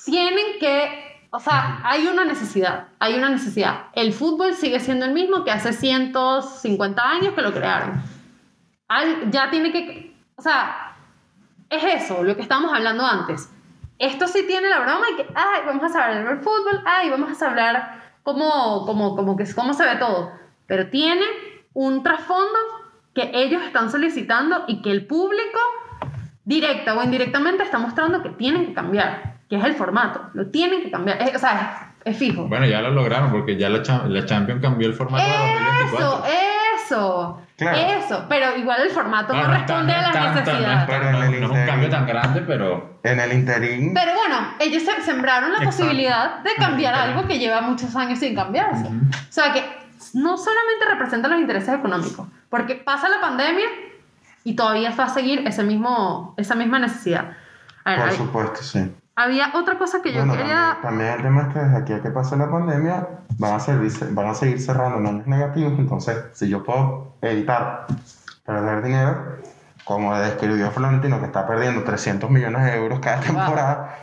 tienen 0.05 0.59
que, 0.61 1.27
o 1.31 1.41
sea, 1.41 1.81
hay 1.83 2.07
una 2.07 2.25
necesidad, 2.27 2.89
hay 2.99 3.15
una 3.15 3.31
necesidad. 3.31 3.85
El 3.95 4.13
fútbol 4.13 4.55
sigue 4.55 4.81
siendo 4.81 5.07
el 5.07 5.13
mismo 5.13 5.45
que 5.45 5.51
hace 5.51 5.73
150 5.73 7.03
años 7.03 7.35
que 7.35 7.41
lo 7.43 7.53
crearon. 7.55 8.03
Al- 8.89 9.31
ya 9.31 9.49
tiene 9.51 9.73
que, 9.73 10.15
o 10.37 10.43
sea, 10.43 10.95
es 11.71 11.83
eso, 12.03 12.23
lo 12.23 12.37
que 12.37 12.43
estábamos 12.43 12.73
hablando 12.75 13.05
antes. 13.07 13.51
Esto 13.99 14.29
sí 14.29 14.45
tiene 14.47 14.69
la 14.69 14.81
broma 14.81 15.07
y 15.13 15.17
que, 15.17 15.27
ay, 15.35 15.63
vamos 15.67 15.95
a 15.95 16.05
hablar 16.05 16.29
del 16.29 16.39
fútbol, 16.41 16.83
ay, 16.85 17.09
vamos 17.09 17.43
a 17.43 17.47
hablar 17.47 18.03
cómo, 18.23 18.85
cómo, 18.85 19.17
cómo, 19.17 19.37
cómo 19.55 19.73
se 19.75 19.85
ve 19.87 19.97
todo. 19.97 20.33
Pero 20.67 20.91
tiene 20.91 21.25
un 21.79 22.03
trasfondo 22.03 22.59
que 23.15 23.31
ellos 23.35 23.63
están 23.63 23.91
solicitando 23.91 24.65
y 24.67 24.81
que 24.81 24.91
el 24.91 25.07
público, 25.07 25.59
directa 26.45 26.95
o 26.95 27.03
indirectamente, 27.03 27.63
está 27.63 27.79
mostrando 27.79 28.23
que 28.23 28.31
tienen 28.31 28.67
que 28.67 28.73
cambiar, 28.75 29.37
que 29.49 29.57
es 29.57 29.65
el 29.65 29.75
formato, 29.75 30.23
lo 30.35 30.47
tienen 30.47 30.83
que 30.83 30.91
cambiar. 30.91 31.21
Es- 31.21 31.37
o 31.37 31.39
sea, 31.39 31.93
es, 32.05 32.13
es 32.13 32.19
fijo. 32.19 32.45
Bueno, 32.49 32.67
ya 32.67 32.81
lo 32.81 32.91
lograron 32.93 33.31
porque 33.31 33.57
ya 33.59 33.69
la, 33.69 33.83
la 34.09 34.25
Champions 34.25 34.63
cambió 34.63 34.89
el 34.89 34.95
formato 34.95 35.23
de 35.25 35.31
Eso, 35.31 36.05
2024. 36.07 36.25
eso, 36.77 37.43
Claro. 37.57 37.79
eso. 37.79 38.25
Pero 38.29 38.57
igual 38.57 38.81
el 38.83 38.91
formato 38.91 39.35
no, 39.35 39.43
no 39.43 39.49
responde 39.55 39.93
no 39.93 39.99
a 39.99 40.03
las 40.03 40.13
tan- 40.13 40.23
tan- 40.23 40.35
no 40.35 40.41
es 40.41 40.47
necesidades. 40.47 40.89
no- 40.89 41.25
el 41.25 41.41
no 41.41 41.47
es 41.47 41.53
un 41.61 41.67
cambio 41.67 41.89
tan 41.91 42.07
grande, 42.07 42.41
pero 42.43 42.99
En 43.03 43.21
el 43.21 43.33
interín. 43.33 43.93
Pero 43.95 44.13
bueno, 44.15 44.37
ellos 44.61 44.83
se 44.83 45.03
sembraron 45.03 45.51
la 45.51 45.59
Exacto. 45.59 45.77
posibilidad 45.77 46.39
de 46.41 46.51
cambiar 46.57 46.95
algo 46.95 47.27
que 47.27 47.39
lleva 47.39 47.61
muchos 47.61 47.95
años 47.97 48.19
sin 48.19 48.35
cambiarse. 48.35 48.87
O 48.87 49.33
sea 49.33 49.53
que 49.53 49.86
no 50.15 50.37
solamente 50.37 50.85
representa 50.89 51.29
los 51.29 51.41
intereses 51.41 51.75
económicos, 51.75 52.27
porque 52.49 52.75
pasa 52.77 53.09
la 53.09 53.21
pandemia 53.21 53.67
y 54.45 54.55
todavía 54.55 54.95
va 54.99 55.05
a 55.05 55.09
seguir 55.09 55.47
ese 55.47 55.63
mismo, 55.65 56.35
esa 56.37 56.55
misma 56.55 56.79
necesidad. 56.79 57.33
A 57.85 57.91
ver, 57.91 58.01
Por 58.01 58.09
hay- 58.09 58.17
supuesto, 58.17 58.63
sí. 58.63 58.95
había 59.17 59.51
otra 59.55 59.79
cosa 59.79 60.03
que 60.03 60.13
yo 60.13 60.19
Bueno, 60.25 60.35
quería... 60.37 60.79
también, 60.83 60.83
también 60.83 61.11
el 61.15 61.23
tema 61.23 61.43
es 61.43 61.55
que 61.55 61.59
desde 61.61 61.77
aquí 61.79 61.93
a 61.93 62.03
que 62.03 62.11
pase 62.11 62.37
la 62.37 62.51
pandemia 62.51 63.09
van 63.39 63.55
a, 63.55 63.61
servir, 63.61 63.93
van 64.13 64.29
a 64.29 64.35
seguir 64.35 64.61
cerrando 64.61 65.09
años 65.09 65.27
negativos. 65.27 65.73
Entonces, 65.79 66.17
si 66.33 66.49
yo 66.49 66.63
puedo 66.65 67.15
evitar 67.23 67.87
perder 68.45 68.83
dinero, 68.83 69.37
como 69.85 70.17
describió 70.19 70.71
Florentino, 70.71 71.21
que 71.21 71.27
está 71.27 71.47
perdiendo 71.47 71.83
300 71.85 72.29
millones 72.31 72.65
de 72.65 72.77
euros 72.77 72.99
cada 73.01 73.21
temporada, 73.21 73.99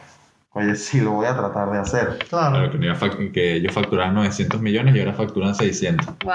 oye, 0.53 0.75
sí 0.77 1.01
lo 1.01 1.11
voy 1.11 1.25
a 1.27 1.35
tratar 1.35 1.69
de 1.71 1.79
hacer. 1.79 2.17
Claro, 2.29 2.51
Claro. 2.55 2.71
que, 2.71 2.77
no 2.77 2.85
iba 2.85 2.93
a 2.93 2.97
fac- 2.97 3.31
que 3.31 3.55
ellos 3.55 3.73
facturaban 3.73 4.13
900 4.15 4.61
millones 4.61 4.95
y 4.95 4.99
ahora 4.99 5.13
facturan 5.13 5.53
600. 5.55 6.05
Wow. 6.23 6.33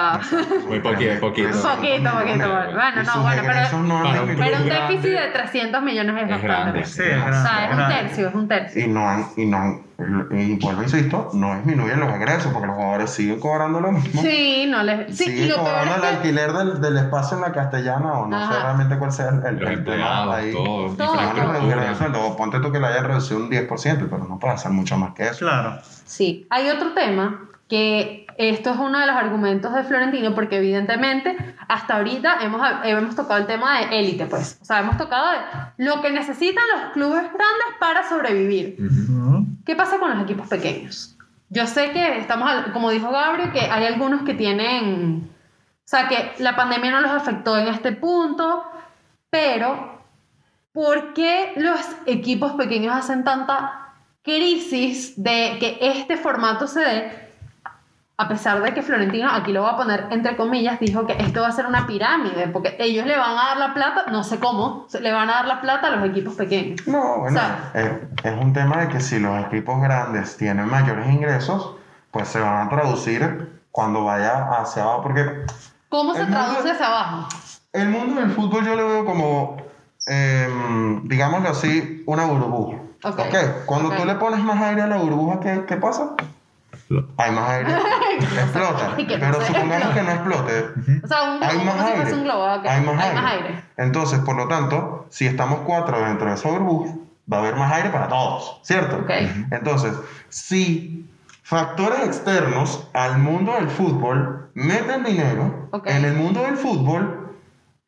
Muy 0.68 0.80
poquito, 0.80 1.20
poquito. 1.20 1.48
Poquito, 1.50 2.10
poquito. 2.10 2.48
Bueno, 2.48 3.02
no, 3.04 3.22
bueno, 3.22 3.42
pero, 3.46 3.82
no 3.84 3.98
un 3.98 4.36
pero 4.38 4.56
un 4.58 4.66
grande. 4.68 4.70
déficit 4.94 5.10
de 5.10 5.28
300 5.32 5.82
millones 5.82 6.16
es 6.16 6.22
Es 6.22 6.28
bastante. 6.28 6.46
grande. 6.46 6.84
Sí, 6.84 7.02
es 7.02 7.16
O 7.16 7.26
grande. 7.26 7.48
sea, 7.48 7.64
es 7.66 7.72
un 7.78 7.88
tercio, 7.88 8.28
es 8.28 8.34
un 8.34 8.48
tercio. 8.48 8.84
Y 8.84 8.88
no 8.88 9.08
han, 9.08 9.26
y 9.36 9.44
no 9.46 9.56
han- 9.56 9.87
y 9.98 10.54
vuelvo, 10.60 10.84
insisto, 10.84 11.30
no 11.32 11.56
disminuyen 11.56 11.98
los 11.98 12.12
egresos 12.12 12.52
porque 12.52 12.68
los 12.68 12.76
jugadores 12.76 13.10
siguen 13.10 13.40
cobrando 13.40 13.80
lo 13.80 13.90
mismo. 13.90 14.22
Sí, 14.22 14.66
no 14.68 14.84
les. 14.84 15.16
Sí, 15.16 15.24
siguen 15.24 15.56
cobrando 15.56 15.96
el 15.96 16.04
alquiler 16.04 16.52
del, 16.52 16.80
del 16.80 16.98
espacio 16.98 17.36
en 17.36 17.42
la 17.42 17.50
castellana 17.52 18.12
o 18.12 18.26
no 18.26 18.46
sé 18.46 18.60
realmente 18.60 18.96
cuál 18.96 19.10
sea 19.10 19.30
el, 19.30 19.58
el, 19.58 19.66
el 19.66 19.84
tema 19.84 20.36
ahí. 20.36 20.52
todo, 20.52 20.94
Todo. 20.94 22.36
Ponte 22.36 22.60
tú 22.60 22.70
que 22.70 22.78
le 22.78 22.86
hayan 22.86 23.06
reducido 23.06 23.40
un 23.40 23.50
10%, 23.50 23.68
pero 24.08 24.24
no 24.28 24.38
puede 24.38 24.54
hacer 24.54 24.70
mucho 24.70 24.96
más 24.96 25.14
que 25.14 25.24
eso. 25.24 25.40
Claro. 25.40 25.80
Sí, 25.82 26.46
hay 26.48 26.68
otro 26.68 26.92
tema 26.92 27.48
que 27.68 28.26
esto 28.38 28.70
es 28.70 28.76
uno 28.78 29.00
de 29.00 29.06
los 29.06 29.16
argumentos 29.16 29.74
de 29.74 29.82
Florentino 29.82 30.32
porque 30.34 30.58
evidentemente 30.58 31.36
hasta 31.68 31.96
ahorita 31.96 32.38
hemos, 32.40 32.66
hemos 32.84 33.14
tocado 33.14 33.40
el 33.40 33.46
tema 33.46 33.78
de 33.78 34.00
élite, 34.00 34.24
pues. 34.24 34.58
O 34.62 34.64
sea, 34.64 34.80
hemos 34.80 34.96
tocado 34.96 35.30
de 35.30 35.84
lo 35.84 36.00
que 36.00 36.10
necesitan 36.10 36.64
los 36.74 36.92
clubes 36.92 37.22
grandes 37.22 37.68
para 37.78 38.08
sobrevivir. 38.08 38.78
¿Qué 39.66 39.76
pasa 39.76 39.98
con 39.98 40.10
los 40.10 40.22
equipos 40.22 40.48
pequeños? 40.48 41.16
Yo 41.50 41.66
sé 41.66 41.92
que 41.92 42.18
estamos, 42.18 42.50
como 42.72 42.90
dijo 42.90 43.10
Gabriel, 43.10 43.52
que 43.52 43.60
hay 43.60 43.84
algunos 43.84 44.22
que 44.22 44.34
tienen, 44.34 45.30
o 45.30 45.84
sea, 45.84 46.08
que 46.08 46.32
la 46.38 46.56
pandemia 46.56 46.90
no 46.90 47.00
los 47.02 47.10
afectó 47.10 47.58
en 47.58 47.68
este 47.68 47.92
punto, 47.92 48.64
pero 49.28 50.02
¿por 50.72 51.12
qué 51.12 51.52
los 51.56 51.80
equipos 52.06 52.52
pequeños 52.52 52.96
hacen 52.96 53.24
tanta 53.24 53.94
crisis 54.22 55.22
de 55.22 55.56
que 55.60 55.78
este 55.80 56.16
formato 56.16 56.66
se 56.66 56.80
dé? 56.80 57.27
A 58.20 58.26
pesar 58.26 58.60
de 58.60 58.74
que 58.74 58.82
Florentino, 58.82 59.30
aquí 59.30 59.52
lo 59.52 59.62
voy 59.62 59.70
a 59.72 59.76
poner 59.76 60.06
entre 60.10 60.36
comillas, 60.36 60.80
dijo 60.80 61.06
que 61.06 61.12
esto 61.22 61.40
va 61.42 61.48
a 61.48 61.52
ser 61.52 61.66
una 61.66 61.86
pirámide, 61.86 62.48
porque 62.48 62.74
ellos 62.80 63.06
le 63.06 63.16
van 63.16 63.30
a 63.30 63.44
dar 63.50 63.56
la 63.58 63.74
plata, 63.74 64.06
no 64.10 64.24
sé 64.24 64.40
cómo, 64.40 64.88
le 65.00 65.12
van 65.12 65.30
a 65.30 65.34
dar 65.34 65.46
la 65.46 65.60
plata 65.60 65.86
a 65.86 65.90
los 65.90 66.04
equipos 66.10 66.34
pequeños. 66.34 66.80
No, 66.88 67.18
bueno, 67.20 67.26
O 67.38 67.40
sea- 67.40 67.70
es, 67.74 68.24
es 68.24 68.42
un 68.42 68.52
tema 68.52 68.78
de 68.78 68.88
que 68.88 68.98
si 68.98 69.20
los 69.20 69.40
equipos 69.46 69.80
grandes 69.80 70.36
tienen 70.36 70.68
mayores 70.68 71.08
ingresos, 71.08 71.76
pues 72.10 72.26
se 72.26 72.40
van 72.40 72.66
a 72.66 72.68
traducir 72.68 73.62
cuando 73.70 74.04
vaya 74.04 74.48
hacia 74.60 74.82
abajo, 74.82 75.02
porque 75.04 75.44
¿Cómo 75.88 76.12
se 76.12 76.22
mundo- 76.24 76.36
traduce 76.38 76.70
hacia 76.72 76.86
abajo? 76.88 77.28
el 77.72 77.88
mundo 77.88 78.20
del 78.20 78.30
fútbol 78.32 78.64
yo 78.66 78.74
lo 78.74 78.88
veo 78.88 79.04
como, 79.04 79.58
em, 80.08 81.06
digámoslo 81.06 81.50
así, 81.50 82.02
una 82.06 82.24
burbuja. 82.24 82.78
Ok. 83.04 83.16
¿ok? 83.20 83.36
Cuando 83.64 83.90
Ok. 83.90 83.96
tú 83.96 84.04
le 84.06 84.16
pones 84.16 84.40
más 84.40 84.60
aire 84.60 84.82
a 84.82 84.86
la 84.88 84.96
burbuja, 84.96 85.38
¿qué, 85.38 85.64
qué 85.68 85.76
pasa? 85.76 86.14
Hay 87.18 87.30
más 87.32 87.50
aire, 87.50 87.72
explota. 88.18 88.94
Pero 88.96 89.40
supongamos 89.44 89.88
que 89.94 90.02
no 90.02 90.10
explote, 90.10 90.64
O 91.04 91.06
sea, 91.06 91.22
un 91.32 91.42
hay 91.42 91.58
globo, 91.58 91.64
más 91.64 91.74
si 91.76 91.82
fuese 91.82 92.00
aire. 92.02 92.14
un 92.14 92.24
globo. 92.24 92.44
Hay 92.46 92.80
más 92.80 92.94
Hay 93.04 93.08
aire. 93.10 93.20
más 93.20 93.32
aire. 93.32 93.64
Entonces, 93.76 94.18
por 94.20 94.36
lo 94.36 94.48
tanto, 94.48 95.06
si 95.10 95.26
estamos 95.26 95.60
cuatro 95.66 96.00
dentro 96.00 96.28
de 96.28 96.34
esa 96.34 96.48
burbuja, 96.48 96.94
va 97.30 97.36
a 97.36 97.40
haber 97.40 97.56
más 97.56 97.72
aire 97.72 97.90
para 97.90 98.08
todos, 98.08 98.60
¿cierto? 98.62 99.04
Entonces, 99.50 99.92
si 100.30 101.06
factores 101.42 102.00
externos 102.06 102.88
al 102.94 103.18
mundo 103.18 103.54
del 103.54 103.68
fútbol 103.68 104.50
meten 104.54 105.04
dinero 105.04 105.68
en 105.84 106.04
el 106.04 106.14
mundo 106.14 106.42
del 106.42 106.56
fútbol, 106.56 107.17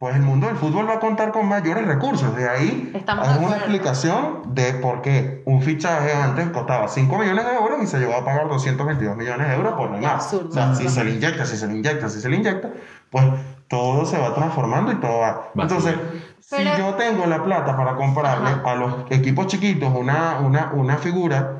pues 0.00 0.16
el 0.16 0.22
mundo 0.22 0.46
del 0.46 0.56
fútbol 0.56 0.88
va 0.88 0.94
a 0.94 0.98
contar 0.98 1.30
con 1.30 1.46
mayores 1.46 1.86
recursos. 1.86 2.34
De 2.34 2.48
ahí 2.48 2.90
Estamos 2.94 3.28
hay 3.28 3.38
de 3.38 3.44
una 3.44 3.56
explicación 3.58 4.54
de 4.54 4.72
por 4.72 5.02
qué 5.02 5.42
un 5.44 5.60
fichaje 5.60 6.14
antes 6.14 6.48
costaba 6.48 6.88
5 6.88 7.18
millones 7.18 7.44
de 7.44 7.52
euros 7.54 7.82
y 7.82 7.86
se 7.86 7.98
llegó 7.98 8.14
a 8.14 8.24
pagar 8.24 8.48
222 8.48 9.14
millones 9.14 9.46
de 9.48 9.54
euros 9.54 9.74
por 9.74 9.90
nada. 9.90 10.14
absurdo. 10.14 10.48
O 10.48 10.52
sea, 10.52 10.74
si 10.74 10.88
se 10.88 11.04
le 11.04 11.10
inyecta, 11.10 11.44
si 11.44 11.58
se 11.58 11.66
le 11.66 11.74
inyecta, 11.76 12.08
si 12.08 12.18
se 12.18 12.30
le 12.30 12.36
inyecta, 12.36 12.70
pues 13.10 13.26
todo 13.68 14.06
se 14.06 14.16
va 14.16 14.32
transformando 14.34 14.90
y 14.90 14.96
todo 14.96 15.18
va. 15.18 15.32
Va 15.32 15.42
a 15.58 15.62
Entonces, 15.64 15.92
subir. 15.92 16.34
si 16.40 16.56
Pero- 16.56 16.78
yo 16.78 16.94
tengo 16.94 17.26
la 17.26 17.42
plata 17.44 17.76
para 17.76 17.94
comprarle 17.96 18.48
Ajá. 18.48 18.70
a 18.70 18.74
los 18.76 18.94
equipos 19.10 19.48
chiquitos 19.48 19.92
una, 19.94 20.38
una, 20.40 20.70
una 20.72 20.96
figura 20.96 21.56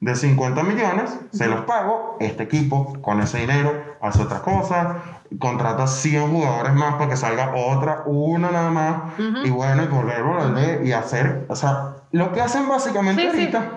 de 0.00 0.16
50 0.16 0.64
millones, 0.64 1.16
se 1.32 1.46
los 1.46 1.60
pago, 1.60 2.16
este 2.18 2.42
equipo 2.42 2.92
con 3.00 3.20
ese 3.20 3.38
dinero 3.38 3.93
hace 4.06 4.22
otra 4.22 4.40
cosa, 4.42 4.96
contrata 5.38 5.86
100 5.86 6.30
jugadores 6.30 6.74
más 6.74 6.94
para 6.94 7.08
que 7.10 7.16
salga 7.16 7.54
otra, 7.54 8.02
una 8.06 8.50
nada 8.50 8.70
más, 8.70 8.96
y 9.44 9.50
bueno, 9.50 9.82
y 9.82 9.86
volver, 9.86 10.22
volver, 10.22 10.86
y 10.86 10.92
hacer, 10.92 11.46
o 11.48 11.56
sea, 11.56 11.96
lo 12.12 12.32
que 12.32 12.40
hacen 12.40 12.68
básicamente 12.68 13.22
Sí, 13.22 13.28
sí. 13.30 13.38
ahorita, 13.38 13.68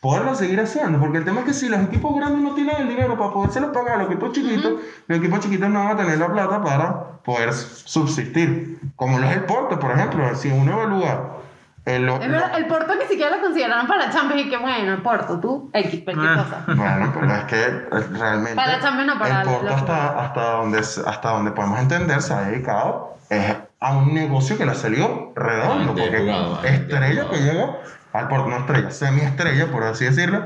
poderlo 0.00 0.34
seguir 0.34 0.60
haciendo, 0.60 0.98
porque 0.98 1.18
el 1.18 1.24
tema 1.24 1.40
es 1.40 1.46
que 1.46 1.54
si 1.54 1.68
los 1.68 1.80
equipos 1.80 2.14
grandes 2.16 2.42
no 2.42 2.54
tienen 2.54 2.76
el 2.76 2.88
dinero 2.88 3.16
para 3.16 3.32
podérselo 3.32 3.72
pagar 3.72 3.94
a 3.94 3.98
los 4.02 4.10
equipos 4.10 4.32
chiquitos, 4.32 4.72
los 5.06 5.18
equipos 5.18 5.40
chiquitos 5.40 5.70
no 5.70 5.78
van 5.78 5.92
a 5.92 5.96
tener 5.96 6.18
la 6.18 6.30
plata 6.30 6.62
para 6.62 7.04
poder 7.24 7.52
subsistir, 7.54 8.80
como 8.96 9.18
lo 9.18 9.26
es 9.26 9.36
el 9.36 9.44
Porto, 9.44 9.78
por 9.78 9.92
ejemplo, 9.92 10.34
si 10.34 10.50
uno 10.50 10.72
evalúa 10.72 11.38
el, 11.86 12.08
Es 12.08 12.18
verdad, 12.18 12.52
el 12.56 12.66
Porto 12.66 12.94
ni 12.94 13.04
siquiera 13.06 13.36
lo 13.36 13.42
consideraron 13.42 13.86
para 13.86 14.06
la 14.06 14.10
Champions 14.12 14.46
y 14.46 14.50
que 14.50 14.56
bueno, 14.56 14.92
el 14.94 15.02
Porto, 15.02 15.38
tú, 15.40 15.70
X, 15.72 16.02
cualquier 16.04 16.28
Ah. 16.30 16.34
cosa. 16.44 16.64
Bueno, 16.74 17.12
pero 17.14 17.34
es 17.34 17.44
que 17.44 17.62
eh, 17.62 18.06
realmente 18.18 18.54
Para 18.56 18.72
la 18.76 18.80
Champions 18.80 19.06
no, 19.12 19.18
para 19.18 19.40
el 19.42 19.46
Porto 19.48 19.64
los- 19.64 19.74
hasta, 19.74 20.20
hasta, 20.24 20.50
donde, 20.52 20.78
hasta 20.78 21.28
donde 21.30 21.50
podemos 21.52 21.78
entender 21.80 22.22
se 22.22 22.32
ha 22.32 22.40
dedicado 22.42 23.16
eh, 23.30 23.56
a 23.80 23.96
un 23.98 24.14
negocio 24.14 24.56
que 24.56 24.64
le 24.64 24.74
salió 24.74 25.32
redondo. 25.36 25.92
Ah, 25.92 25.94
porque 25.96 26.18
jugado, 26.18 26.64
estrella 26.64 27.28
que 27.30 27.36
llega 27.36 27.76
al 28.14 28.28
Porto, 28.28 28.48
no 28.48 28.56
estrella, 28.58 28.90
semiestrella, 28.90 29.66
por 29.70 29.82
así 29.82 30.04
decirlo, 30.06 30.42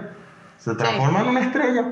se 0.59 0.75
transforma 0.75 1.21
en 1.21 1.29
una 1.29 1.41
estrella 1.41 1.85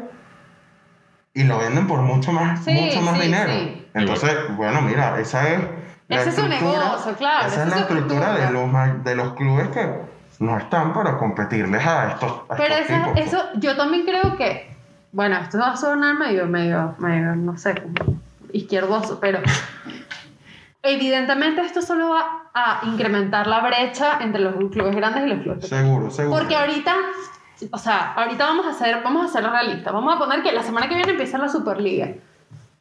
y 1.34 1.44
lo 1.44 1.58
venden 1.58 1.86
por 1.86 2.00
mucho 2.00 2.32
más, 2.32 2.64
Sí, 2.64 2.72
mucho 2.72 3.00
más 3.02 3.16
sí, 3.18 3.22
dinero. 3.26 3.52
sí. 3.52 3.88
Entonces, 3.94 4.34
bueno, 4.56 4.80
mira, 4.82 5.18
esa 5.20 5.48
es 5.50 5.60
Ese 6.08 6.28
es 6.28 6.34
su 6.36 6.46
negocio, 6.48 7.14
claro, 7.16 7.46
Esa 7.46 7.54
esa 7.54 7.62
es 7.64 7.68
la 7.70 7.76
estructura 7.80 8.32
de 8.34 8.44
estructura. 8.44 8.86
los, 8.86 9.04
de 9.04 9.14
los 9.16 9.32
clubes 9.34 9.68
que 9.68 10.00
no 10.38 10.56
están 10.58 10.92
para 10.92 11.18
competirles 11.18 11.84
a 11.84 12.10
estos, 12.12 12.32
a 12.48 12.54
Pero 12.56 12.74
estos 12.74 12.90
eso, 12.96 13.04
tipos. 13.14 13.20
eso, 13.26 13.44
yo 13.56 13.76
también 13.76 14.04
creo 14.04 14.36
que, 14.36 14.70
bueno, 15.12 15.36
esto 15.38 15.58
va 15.58 15.72
a 15.72 15.76
sonar 15.76 16.14
medio, 16.14 16.46
medio, 16.46 16.94
medio, 16.98 17.34
no 17.34 17.56
sé, 17.58 17.74
izquierdoso, 18.52 19.18
pero 19.18 19.40
evidentemente 20.82 21.60
esto 21.62 21.82
solo 21.82 22.10
va 22.10 22.44
a 22.54 22.80
incrementar 22.86 23.46
la 23.46 23.60
brecha 23.60 24.18
entre 24.20 24.40
los 24.42 24.54
clubes 24.70 24.94
grandes 24.94 25.24
y 25.24 25.28
los 25.28 25.42
clubes 25.42 25.64
pequeños. 25.64 25.84
Seguro, 25.86 26.10
seguro. 26.10 26.38
Porque 26.38 26.56
ahorita, 26.56 26.94
o 27.70 27.78
sea, 27.78 28.12
ahorita 28.14 28.46
vamos 28.46 28.66
a 28.66 28.70
hacer, 28.70 29.02
vamos 29.02 29.22
a 29.22 29.24
hacer 29.26 29.50
realista. 29.50 29.90
Vamos 29.90 30.14
a 30.14 30.18
poner 30.18 30.42
que 30.42 30.52
la 30.52 30.62
semana 30.62 30.88
que 30.88 30.94
viene 30.94 31.10
empieza 31.12 31.38
la 31.38 31.48
Superliga. 31.48 32.08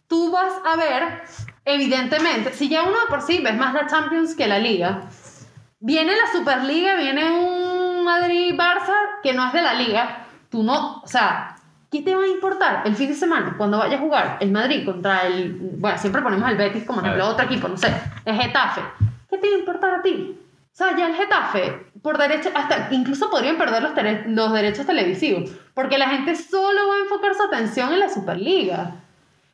Tú 0.07 0.32
vas 0.32 0.53
a 0.65 0.76
ver, 0.78 1.23
evidentemente, 1.66 2.53
si 2.53 2.70
ya 2.70 2.84
uno 2.84 2.97
por 3.09 3.22
sí 3.22 3.41
ves 3.43 3.57
más 3.57 3.74
la 3.74 3.88
Champions 3.88 4.36
que 4.36 4.47
la 4.47 4.59
Liga, 4.59 5.01
viene 5.80 6.16
la 6.16 6.32
Superliga, 6.32 6.95
viene 6.95 7.32
un 7.32 8.05
Madrid-Barça 8.05 9.20
que 9.22 9.34
no 9.34 9.47
es 9.47 9.53
de 9.53 9.61
la 9.61 9.74
Liga, 9.74 10.28
tú 10.49 10.63
no, 10.63 11.01
o 11.01 11.07
sea, 11.07 11.55
¿qué 11.91 12.01
te 12.01 12.16
va 12.16 12.24
a 12.24 12.28
importar 12.28 12.84
el 12.86 12.95
fin 12.95 13.09
de 13.09 13.16
semana 13.16 13.55
cuando 13.57 13.80
vaya 13.80 13.97
a 13.97 13.99
jugar 13.99 14.38
el 14.39 14.51
Madrid 14.51 14.86
contra 14.86 15.26
el, 15.26 15.53
bueno, 15.78 15.97
siempre 15.97 16.22
ponemos 16.22 16.49
el 16.49 16.57
Betis 16.57 16.86
como 16.86 17.01
ejemplo, 17.01 17.28
otro 17.28 17.45
equipo, 17.45 17.68
no 17.68 17.78
sé, 17.78 17.93
el 18.24 18.36
Getafe? 18.36 18.82
¿Qué 19.30 19.38
te 19.38 19.49
va 19.49 19.55
a 19.55 19.59
importar 19.59 19.93
a 19.95 20.01
ti? 20.01 20.39
O 20.72 20.78
sea, 20.78 20.95
ya 20.95 21.07
el 21.07 21.16
Getafe, 21.16 21.88
por 22.01 22.18
derecho, 22.18 22.49
hasta 22.53 22.89
incluso 22.91 23.30
podrían 23.30 23.57
perder 23.57 23.82
los, 23.82 23.93
los 24.28 24.53
derechos 24.53 24.86
televisivos, 24.86 25.49
porque 25.74 25.97
la 25.97 26.09
gente 26.09 26.36
solo 26.36 26.88
va 26.89 26.95
a 26.95 26.99
enfocar 26.99 27.34
su 27.34 27.43
atención 27.43 27.93
en 27.93 27.99
la 28.01 28.09
Superliga. 28.09 28.95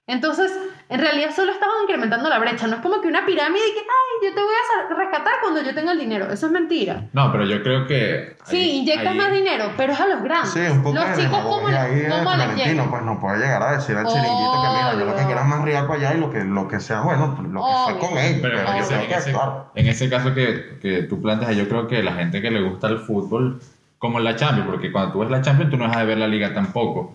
Entonces, 0.08 0.52
en 0.90 1.00
realidad 1.00 1.30
solo 1.34 1.52
estamos 1.52 1.76
incrementando 1.84 2.28
la 2.28 2.40
brecha. 2.40 2.68
No 2.68 2.76
es 2.78 2.82
como 2.82 3.00
que 3.02 3.08
una 3.08 3.26
pirámide 3.26 3.64
y 3.70 3.74
que, 3.74 3.80
ay, 3.80 4.30
yo 4.30 4.36
te 4.36 4.42
voy 4.42 4.52
a 4.52 4.96
rescatar 4.96 5.34
cuando 5.42 5.62
yo 5.62 5.74
tenga 5.76 5.92
el 5.94 6.00
dinero. 6.00 6.30
Eso 6.32 6.48
es 6.48 6.52
mentira. 6.52 7.04
No, 7.14 7.32
pero 7.32 7.46
yo 7.46 7.62
creo 7.62 7.86
que. 7.88 8.36
Sí, 8.46 8.58
ahí- 8.58 8.70
inyectas 8.80 9.08
ahí- 9.08 9.18
más 9.18 9.32
dinero, 9.32 9.72
pero 9.78 9.94
es 9.94 10.00
a 10.02 10.08
los 10.08 10.24
grandes. 10.24 10.52
Sí, 10.52 10.60
un 10.60 10.82
poco 10.84 10.96
los 10.96 11.16
de 11.16 11.24
chicos, 11.24 11.40
¿cómo, 11.40 11.68
ahí 11.68 11.74
le- 11.96 12.02
de 12.02 12.10
cómo 12.10 12.24
les 12.24 12.46
Florentino, 12.46 12.66
llega? 12.66 12.90
pues 12.90 13.02
no 13.04 13.20
puede 13.22 13.38
llegar 13.38 13.64
a 13.64 13.72
decir 13.74 13.96
al 13.96 14.06
chiringuito 14.08 14.62
que 14.62 14.68
mira, 14.70 14.94
yo 15.00 15.06
lo 15.06 15.16
que 15.16 15.24
quiero 15.24 15.40
es 15.40 15.48
más 15.48 15.62
real 15.64 15.88
para 15.88 16.00
allá 16.00 16.14
y 16.16 16.20
lo 16.20 16.30
que, 16.32 16.44
lo 16.44 16.68
que 16.68 16.80
sea 16.80 17.02
bueno, 17.02 17.36
pues, 17.38 17.48
lo 17.50 17.62
que 17.62 17.72
fue 18.00 18.10
con 18.10 18.18
él. 18.18 18.40
Pero 18.42 18.60
en 18.60 18.66
yo 18.66 18.74
ese, 18.74 18.88
creo 18.90 19.02
en 19.02 19.08
que, 19.08 19.14
ese- 19.16 19.32
claro, 19.32 19.72
en 19.76 19.88
ese 19.88 20.10
caso 20.10 20.34
que, 20.34 20.80
que 20.82 21.04
tú 21.04 21.22
planteas, 21.22 21.56
yo 21.56 21.70
creo 21.70 21.88
que 21.88 22.02
la 22.04 22.14
gente 22.14 22.42
que 22.42 22.50
le 22.52 22.62
gusta 22.68 22.88
el 22.88 22.98
fútbol, 23.00 23.62
como 24.00 24.18
en 24.18 24.24
la 24.26 24.36
Champions, 24.36 24.68
porque 24.68 24.92
cuando 24.92 25.14
tú 25.14 25.20
ves 25.20 25.30
la 25.30 25.42
Champions, 25.42 25.70
tú 25.72 25.78
no 25.78 25.88
vas 25.88 25.96
a 25.96 26.04
ver 26.04 26.18
la 26.18 26.28
Liga 26.28 26.54
tampoco. 26.54 27.14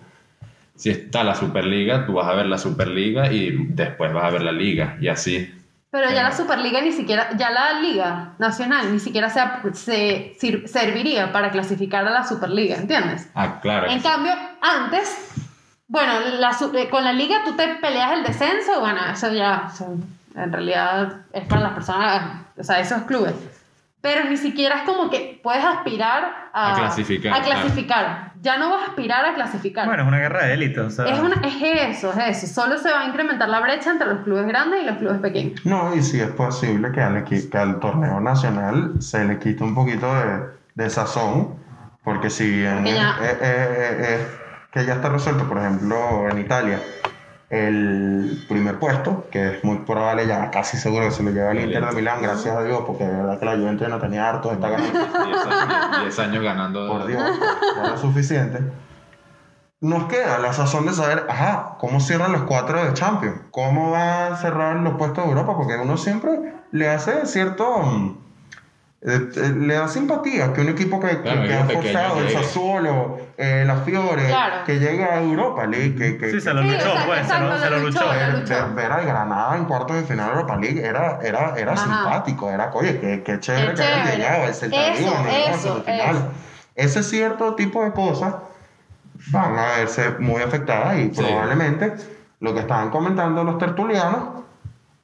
Si 0.77 0.89
está 0.89 1.23
la 1.23 1.35
Superliga, 1.35 2.05
tú 2.05 2.13
vas 2.13 2.27
a 2.27 2.33
ver 2.35 2.45
la 2.45 2.57
Superliga 2.57 3.31
y 3.31 3.51
después 3.69 4.13
vas 4.13 4.23
a 4.23 4.29
ver 4.29 4.43
la 4.43 4.51
Liga, 4.53 4.95
y 5.01 5.07
así. 5.09 5.53
Pero 5.89 6.11
ya 6.11 6.21
la 6.23 6.31
Superliga 6.31 6.81
ni 6.81 6.91
siquiera, 6.91 7.29
ya 7.35 7.49
la 7.49 7.79
Liga 7.81 8.33
Nacional 8.39 8.93
ni 8.93 8.99
siquiera 8.99 9.29
se, 9.29 9.41
se 9.73 10.35
sir- 10.39 10.67
serviría 10.67 11.31
para 11.31 11.49
clasificar 11.49 12.05
a 12.07 12.11
la 12.11 12.23
Superliga, 12.27 12.75
¿entiendes? 12.75 13.29
Ah, 13.33 13.59
claro. 13.61 13.89
En 13.89 13.99
cambio, 14.01 14.33
antes, 14.61 15.31
bueno, 15.87 16.13
la 16.39 16.51
eh, 16.73 16.89
con 16.89 17.03
la 17.03 17.13
liga 17.13 17.37
tú 17.43 17.55
te 17.55 17.67
peleas 17.81 18.11
el 18.13 18.23
descenso, 18.23 18.79
bueno, 18.79 18.99
eso 19.11 19.33
ya, 19.33 19.69
eso 19.73 19.95
en 20.35 20.51
realidad 20.53 21.21
es 21.33 21.45
para 21.47 21.61
las 21.61 21.73
personas, 21.73 22.41
o 22.57 22.63
sea, 22.63 22.79
esos 22.79 23.01
clubes. 23.03 23.33
Pero 24.07 24.23
ni 24.29 24.37
siquiera 24.37 24.75
es 24.77 24.81
como 24.83 25.09
que 25.09 25.37
puedes 25.43 25.65
aspirar 25.65 26.49
a, 26.53 26.71
A 26.71 26.75
clasificar, 26.75 27.33
A 27.33 27.41
clasificar. 27.41 28.31
Ya 28.41 28.57
no 28.57 28.69
vas 28.69 28.83
a 28.83 28.85
aspirar 28.91 29.25
a 29.25 29.33
clasificar. 29.33 29.85
Bueno, 29.85 30.03
es 30.03 30.07
una 30.07 30.19
guerra 30.19 30.45
de 30.45 30.53
élite, 30.53 30.79
o 30.79 30.89
sea. 30.89 31.03
es, 31.07 31.19
una- 31.19 31.41
es 31.45 31.97
eso, 31.97 32.13
es 32.13 32.43
eso. 32.43 32.61
Solo 32.61 32.77
se 32.77 32.89
va 32.89 33.01
a 33.01 33.05
incrementar 33.05 33.49
la 33.49 33.59
brecha 33.59 33.91
entre 33.91 34.07
los 34.07 34.19
clubes 34.23 34.47
grandes 34.47 34.81
y 34.83 34.85
los 34.85 34.97
clubes 34.97 35.19
pequeños. 35.19 35.65
No, 35.65 35.93
y 35.93 36.01
si 36.01 36.21
es 36.21 36.29
posible 36.29 36.89
que 36.93 37.01
al, 37.01 37.25
que 37.25 37.57
al 37.57 37.79
torneo 37.81 38.21
nacional 38.21 38.93
se 39.01 39.25
le 39.25 39.39
quite 39.39 39.61
un 39.63 39.75
poquito 39.75 40.07
de, 40.15 40.39
de 40.75 40.89
sazón, 40.89 41.55
porque 42.05 42.29
si 42.29 42.49
bien 42.49 42.75
Porque 42.77 42.93
ya- 42.93 43.17
eh, 43.21 43.25
eh, 43.31 43.37
eh, 43.41 43.97
eh, 43.99 44.27
que 44.71 44.85
ya 44.85 44.93
está 44.93 45.09
resuelto, 45.09 45.43
por 45.49 45.57
ejemplo, 45.57 46.29
en 46.29 46.37
Italia, 46.37 46.79
el 47.49 48.45
primer 48.49 48.77
puesto, 48.77 49.27
que 49.31 49.55
es 49.55 49.63
muy 49.63 49.77
probable, 49.79 50.27
ya 50.27 50.51
casi 50.51 50.77
seguro 50.77 51.05
que 51.05 51.11
se 51.11 51.23
lo 51.23 51.31
lleva 51.31 51.51
el 51.51 51.61
Inter 51.61 51.85
de 51.85 51.95
Milán, 51.95 52.21
gracias 52.21 52.55
a 52.55 52.63
Dios, 52.63 52.81
porque 52.85 53.05
de 53.05 53.15
verdad 53.15 53.39
que 53.39 53.45
la 53.45 53.55
Juventus 53.55 53.87
no 53.87 53.99
tenía 53.99 54.29
harto, 54.29 54.51
está 54.51 54.69
ganando 54.69 54.99
10 55.25 55.45
años, 55.47 56.01
10 56.01 56.19
años 56.19 56.43
ganando. 56.43 56.87
por 56.89 57.07
Dios, 57.07 57.21
suficiente. 58.01 58.59
Nos 59.79 60.05
queda 60.05 60.39
la 60.39 60.53
sazón 60.53 60.87
de 60.87 60.93
saber, 60.93 61.25
ajá, 61.29 61.75
cómo 61.79 61.99
cierran 61.99 62.31
los 62.31 62.41
cuatro 62.41 62.83
de 62.83 62.93
Champions, 62.93 63.41
cómo 63.51 63.91
va 63.91 64.27
a 64.27 64.35
cerrar 64.37 64.75
los 64.77 64.95
puestos 64.95 65.23
de 65.23 65.29
Europa, 65.29 65.55
porque 65.55 65.77
uno 65.77 65.97
siempre 65.97 66.31
le 66.71 66.89
hace 66.89 67.25
cierto. 67.27 68.17
Eh, 69.01 69.29
eh, 69.35 69.53
le 69.55 69.75
da 69.75 69.87
simpatía 69.87 70.53
que 70.53 70.61
un 70.61 70.69
equipo 70.69 70.99
que, 70.99 71.09
que- 71.09 71.21
Claro, 71.21 71.43
que 71.43 71.53
ha 71.53 71.65
forzado, 71.65 72.19
el. 72.19 72.29
Sassuolo, 72.31 73.19
eh, 73.37 73.63
la 73.65 73.75
Fiore, 73.77 74.25
Claro. 74.27 74.65
que 74.65 74.79
llegue 74.79 75.03
a 75.03 75.21
Europa 75.21 75.67
League, 75.67 75.95
que, 75.95 76.17
que, 76.17 76.31
Sí, 76.31 76.41
se 76.41 76.49
que- 76.49 76.53
lo 76.55 76.63
luchó, 76.63 76.93
pues, 77.05 77.27
se 77.27 77.39
lo, 77.39 77.57
se 77.59 77.69
luchó. 77.69 77.99
ver, 78.75 78.91
al 78.91 79.05
Granada 79.05 79.55
en 79.55 79.65
cuartos 79.65 79.97
de 79.97 80.03
final 80.03 80.27
de 80.29 80.33
Europa 80.33 80.57
League 80.57 80.83
era, 80.83 81.19
era, 81.21 81.53
era 81.55 81.73
Ajá. 81.73 81.83
simpático, 81.83 82.49
era, 82.49 82.71
oye, 82.73 82.99
qué, 82.99 83.21
qué 83.23 83.39
chévere 83.39 83.67
Qué 83.69 83.73
que 83.75 83.83
hayan 83.83 84.17
llegado, 84.17 84.43
el 84.45 84.69
de 84.71 85.49
Eso, 85.51 85.83
eso. 85.85 86.31
Ese 86.75 87.03
cierto 87.03 87.53
tipo 87.55 87.83
de 87.83 87.91
cosas 87.91 88.33
van 89.31 89.57
a 89.57 89.77
verse 89.77 90.09
muy 90.19 90.41
afectadas 90.41 90.97
y 90.97 91.13
Sí. 91.13 91.21
probablemente 91.21 91.93
lo 92.39 92.53
que 92.53 92.61
estaban 92.61 92.89
comentando 92.89 93.43
los 93.43 93.57
tertulianos 93.59 94.43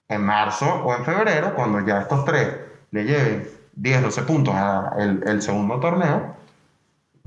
en 0.08 0.22
marzo 0.26 0.66
o 0.84 0.96
en 0.96 1.04
febrero, 1.06 1.54
cuando 1.56 1.80
ya 1.86 2.02
estos 2.02 2.26
tres 2.26 2.48
le 2.91 3.04
lleven 3.06 3.48
10, 3.76 4.01
12 4.03 4.21
puntos 4.24 4.53
al 4.55 5.21
el 5.26 5.41
segundo 5.41 5.80
torneo, 5.80 6.36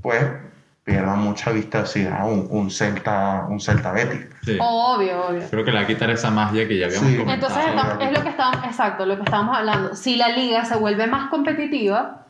pues 0.03 0.25
pierdan 0.85 1.19
mucha 1.21 1.51
vistosidad 1.51 2.31
un, 2.31 2.47
un 2.49 2.71
Celta, 2.71 3.47
un 3.49 3.59
Celta 3.61 3.91
Betis. 3.91 4.27
Sí. 4.45 4.57
Obvio, 4.61 5.27
obvio. 5.27 5.43
Creo 5.51 5.65
que 5.65 5.73
le 5.73 5.79
va 5.79 5.83
a 5.85 5.87
quitar 5.89 6.09
esa 6.11 6.31
magia 6.31 6.69
que 6.69 6.79
ya 6.79 6.87
habíamos 6.87 7.11
Sí. 7.11 7.17
comentado. 7.19 7.53
Entonces 7.53 7.75
estamos- 7.75 8.05
es 8.05 8.13
lo 8.19 8.23
que 8.23 8.29
estábamos, 8.29 8.65
exacto, 8.65 9.07
lo 9.07 9.17
que 9.17 9.23
estábamos 9.25 9.57
hablando. 9.59 9.97
Si 9.97 10.15
la 10.17 10.29
liga 10.29 10.65
se 10.65 10.77
vuelve 10.77 11.09
más 11.09 11.29
competitiva, 11.29 12.23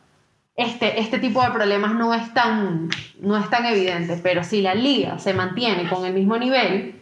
este, 0.55 0.99
este 0.99 1.19
tipo 1.19 1.43
de 1.43 1.51
problemas 1.51 1.93
no 1.93 2.15
es 2.15 2.33
tan, 2.33 2.89
no 3.21 3.37
es 3.37 3.47
tan 3.51 3.65
evidente. 3.67 4.19
Pero 4.23 4.43
si 4.43 4.63
la 4.63 4.73
liga 4.73 5.19
se 5.19 5.35
mantiene 5.35 5.87
con 5.87 6.03
el 6.03 6.13
mismo 6.15 6.35
nivel, 6.37 6.99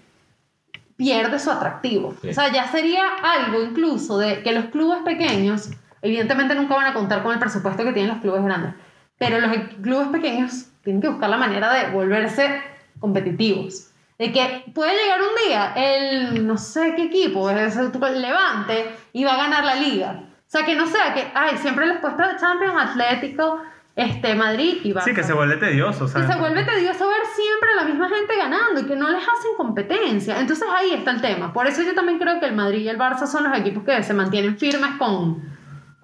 pierde 0.98 1.40
su 1.40 1.52
atractivo. 1.52 2.14
Sí. 2.22 2.30
O 2.30 2.34
sea, 2.34 2.52
ya 2.52 2.68
sería 2.68 3.04
algo 3.24 3.62
incluso 3.64 4.18
de 4.18 4.44
que 4.44 4.52
los 4.52 4.66
clubes 4.66 5.00
pequeños, 5.06 5.70
evidentemente 6.06 6.56
nunca 6.56 6.76
van 6.76 6.88
a 6.88 6.94
contar 6.94 7.24
con 7.24 7.34
el 7.34 7.40
presupuesto 7.40 7.84
que 7.84 7.92
tienen 7.94 8.12
los 8.12 8.22
clubes 8.22 8.44
grandes, 8.44 8.74
pero 9.18 9.40
los 9.40 9.52
clubes 9.82 10.08
pequeños 10.10 10.68
tienen 10.84 11.02
que 11.02 11.10
buscar 11.10 11.30
la 11.30 11.38
manera 11.38 11.74
de 11.74 11.92
volverse 11.92 12.62
competitivos. 13.00 13.92
De 14.18 14.32
que 14.32 14.64
puede 14.74 14.94
llegar 14.96 15.20
un 15.20 15.46
día 15.46 15.74
el 15.76 16.48
no 16.48 16.58
sé 16.58 16.94
qué 16.96 17.04
equipo, 17.04 17.50
es 17.50 17.76
el 17.76 17.92
Levante, 18.22 18.96
y 19.12 19.26
va 19.26 19.34
a 19.34 19.38
ganar 19.38 19.66
la 19.66 19.76
liga. 19.76 20.22
O 20.22 20.50
sea, 20.50 20.64
que 20.64 20.76
no 20.76 20.88
sea 20.88 21.14
que, 21.14 21.32
ay, 21.34 21.58
siempre 21.58 21.86
los 21.86 21.98
puestos 21.98 22.26
de 22.26 22.38
Champions, 22.38 22.76
Atlético, 22.78 23.62
este, 23.96 24.36
Madrid 24.36 24.78
y 24.84 24.94
Barça. 24.94 25.06
Sí, 25.06 25.14
que 25.14 25.24
se 25.24 25.34
vuelve 25.34 25.58
tedioso, 25.58 26.08
sea. 26.08 26.24
Y 26.24 26.28
se 26.28 26.38
vuelve 26.38 26.64
tedioso 26.64 27.08
ver 27.08 27.26
siempre 27.34 27.72
a 27.72 27.76
la 27.76 27.84
misma 27.84 28.10
gente 28.10 28.36
ganando 28.38 28.82
y 28.82 28.86
que 28.86 28.96
no 28.96 29.10
les 29.10 29.22
hacen 29.22 29.52
competencia. 29.58 30.40
Entonces 30.40 30.68
ahí 30.70 30.94
está 30.94 31.12
el 31.12 31.22
tema. 31.22 31.52
Por 31.52 31.68
eso 31.68 31.82
yo 31.82 31.94
también 31.94 32.20
creo 32.20 32.40
que 32.40 32.46
el 32.46 32.56
Madrid 32.56 32.82
y 32.82 32.90
el 32.90 32.98
Barça 32.98 33.26
son 33.26 33.46
los 33.46 33.58
equipos 33.58 33.84
que 33.84 34.04
se 34.04 34.14
mantienen 34.14 34.58
firmes 34.58 34.92
con, 34.98 35.55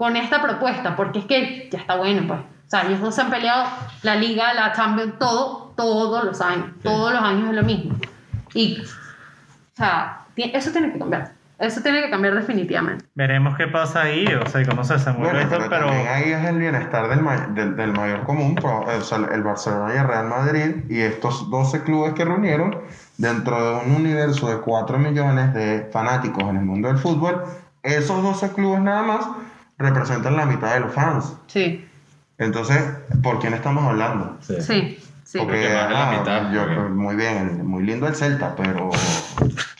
con 0.02 0.18
esta 0.18 0.42
propuesta, 0.42 0.96
porque 0.96 1.20
es 1.20 1.26
que 1.26 1.70
ya 1.72 1.78
está 1.78 1.96
bueno, 1.96 2.24
pues. 2.28 2.40
O 2.40 2.70
sea, 2.72 2.88
ellos 2.88 3.02
dos 3.02 3.14
se 3.14 3.22
han 3.22 3.30
peleado 3.30 3.66
la 4.02 4.16
Liga, 4.16 4.52
la 4.56 4.72
Champions, 4.74 5.20
todo, 5.20 5.74
todos 5.78 6.24
los 6.24 6.42
años. 6.42 6.66
Todos 6.82 7.14
los 7.14 7.22
años 7.22 7.50
es 7.50 7.56
lo 7.56 7.62
mismo. 7.62 7.96
Y, 8.56 8.82
o 8.82 9.76
sea, 9.76 10.22
eso 10.36 10.72
tiene 10.72 10.92
que 10.92 10.98
cambiar. 10.98 11.34
Eso 11.60 11.82
tiene 11.84 12.02
que 12.02 12.10
cambiar 12.10 12.34
definitivamente. 12.34 13.06
Veremos 13.14 13.56
qué 13.56 13.68
pasa 13.68 14.02
ahí, 14.02 14.26
o 14.26 14.50
sea, 14.50 14.62
y 14.62 14.66
cómo 14.66 14.84
se 14.84 14.94
desenvuelve 14.94 15.34
Bueno, 15.46 15.56
esto, 15.58 15.70
pero, 15.70 15.88
pero. 15.92 16.10
ahí 16.12 16.32
es 16.32 16.44
el 16.46 16.58
bienestar 16.58 17.08
del, 17.08 17.22
ma- 17.22 17.48
del, 17.54 17.76
del 17.76 17.92
mayor 17.92 18.24
común, 18.24 18.58
o 18.64 19.02
sea, 19.02 19.20
el 19.32 19.44
Barcelona 19.44 19.94
y 19.94 19.98
el 20.00 20.08
Real 20.08 20.28
Madrid 20.28 20.76
y 20.90 21.00
estos 21.02 21.48
12 21.52 21.84
clubes 21.84 22.14
que 22.14 22.26
reunieron 22.26 22.76
dentro 23.20 23.64
de 23.80 23.86
un 23.86 23.96
universo 23.98 24.50
de 24.50 24.58
4 24.62 24.98
millones 24.98 25.54
de 25.54 25.88
fanáticos 25.94 26.44
en 26.46 26.58
el 26.58 26.66
mundo 26.66 26.88
del 26.88 26.98
fútbol, 26.98 27.44
esos 27.84 28.24
12 28.24 28.54
clubes 28.54 28.80
nada 28.82 29.04
más 29.04 29.28
representan 29.82 30.36
la 30.38 30.46
mitad 30.46 30.74
de 30.74 30.80
los 30.82 30.94
fans. 30.94 31.34
Sí, 31.48 31.88
Entonces, 32.38 32.82
¿por 33.22 33.40
quién 33.40 33.54
estamos 33.54 33.84
hablando? 33.86 34.38
Sí. 34.42 34.56
sí, 34.62 35.00
sí. 35.26 35.38
Porque, 35.40 35.54
Porque 35.62 35.74
más 35.76 35.88
de 35.90 35.94
la 35.94 36.10
ah, 36.10 36.18
mitad, 36.20 36.52
yo- 36.52 36.66
porque- 36.66 36.90
muy 36.90 37.16
bien, 37.16 37.66
muy 37.68 37.84
lindo 37.84 38.08
el 38.08 38.16
Celta, 38.16 38.56
pero... 38.56 38.90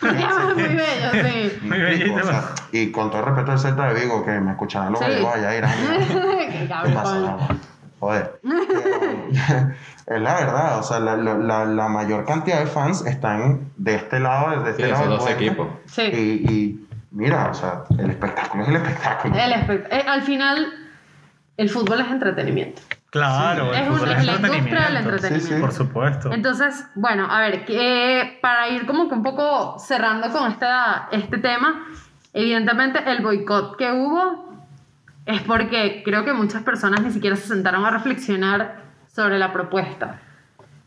Muy 0.02 0.64
bello, 0.64 1.12
sí. 1.12 1.58
Muy 1.62 1.78
Me 1.78 1.90
explico, 1.92 2.16
bellito. 2.16 2.28
o 2.28 2.32
sea, 2.32 2.44
y 2.72 2.92
con 2.92 3.12
todo 3.12 3.22
respeto 3.24 3.52
al 3.52 3.60
Celta 3.60 3.94
de 3.94 4.00
Vigo, 4.02 4.26
que 4.26 4.32
me 4.40 4.52
escucharán 4.52 4.92
los 4.94 5.00
Sí. 5.00 5.06
gallegos 5.06 5.36
allá 5.36 5.56
irán. 5.58 5.72
Qué 5.78 6.60
¿Qué 6.60 6.68
cabrón. 6.68 7.38
Joder. 8.00 8.40
Pero, 8.42 8.56
es 10.18 10.22
la 10.22 10.34
verdad, 10.36 10.80
o 10.80 10.84
sea, 10.84 11.00
la, 11.00 11.16
la- 11.18 11.88
mayor 11.90 12.26
cantidad 12.26 12.60
de 12.60 12.66
fans 12.66 13.06
están 13.06 13.72
de 13.78 13.96
este 13.96 14.20
lado, 14.20 14.64
de 14.64 14.72
este 14.72 14.86
Sí, 14.86 14.92
lado. 14.92 15.04
esos 15.04 15.20
dos 15.20 15.30
equipos. 15.30 15.68
Sí. 15.86 16.02
Y, 16.02 16.52
y 16.52 16.88
mira, 17.12 17.50
o 17.50 17.54
sea, 17.54 17.84
el 17.98 18.10
espectáculo 18.10 18.64
es 18.64 18.70
el 18.70 18.76
espectáculo. 18.78 19.36
El 19.36 19.52
espect- 19.54 19.88
eh, 19.92 20.06
al 20.08 20.22
final, 20.24 20.74
el 21.58 21.70
fútbol 21.70 22.00
es 22.02 22.08
entretenimiento. 22.08 22.82
Claro, 23.10 23.74
Es 23.74 23.80
el 23.82 23.86
fútbol 23.88 24.12
es 24.12 24.26
la 24.26 24.32
industria 24.34 24.54
del 24.86 24.98
entretenimiento. 24.98 25.10
entretenimiento. 25.10 25.56
Sí, 25.56 25.62
Por 25.62 25.72
supuesto. 25.74 26.32
Entonces, 26.34 26.86
bueno, 26.96 27.28
a 27.30 27.42
ver, 27.42 27.66
para 28.42 28.70
ir 28.70 28.86
como 28.86 29.10
que 29.10 29.16
un 29.16 29.24
poco 29.24 29.78
cerrando 29.80 30.30
con 30.32 30.50
esta, 30.50 31.10
este 31.12 31.38
tema, 31.38 31.88
evidentemente 32.34 33.00
el 33.06 33.22
boicot 33.22 33.76
que 33.78 33.92
hubo 33.92 34.50
es 35.26 35.42
porque 35.42 36.02
creo 36.06 36.24
que 36.24 36.32
muchas 36.34 36.64
personas 36.64 37.02
ni 37.02 37.12
siquiera 37.12 37.36
se 37.36 37.48
sentaron 37.48 37.86
a 37.86 37.92
reflexionar 37.92 38.78
sobre 39.14 39.38
la 39.38 39.52
propuesta, 39.52 40.22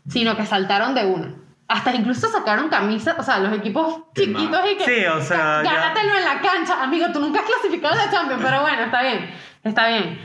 sino 0.07 0.35
que 0.35 0.45
saltaron 0.47 0.95
de 0.95 1.05
una. 1.05 1.27
Hasta 1.67 1.95
incluso 1.95 2.27
sacaron 2.29 2.69
camisas, 2.69 3.15
o 3.17 3.23
sea, 3.23 3.39
los 3.39 3.51
equipos 3.53 4.03
chiquitos 4.15 4.59
y 4.71 4.77
que... 4.77 4.85
Sí, 4.85 5.05
o 5.07 5.19
sea, 5.21 5.63
ya- 5.63 5.73
Gánatelo 5.73 6.15
en 6.17 6.23
la 6.25 6.39
cancha, 6.39 6.83
amigo, 6.83 7.07
tú 7.11 7.19
nunca 7.19 7.39
has 7.39 7.45
clasificado 7.47 7.93
a 7.99 8.05
la 8.05 8.11
Champions, 8.11 8.41
pero 8.43 8.61
bueno, 8.61 8.83
está 8.83 9.01
bien, 9.01 9.29
está 9.63 9.87
bien. 9.87 10.19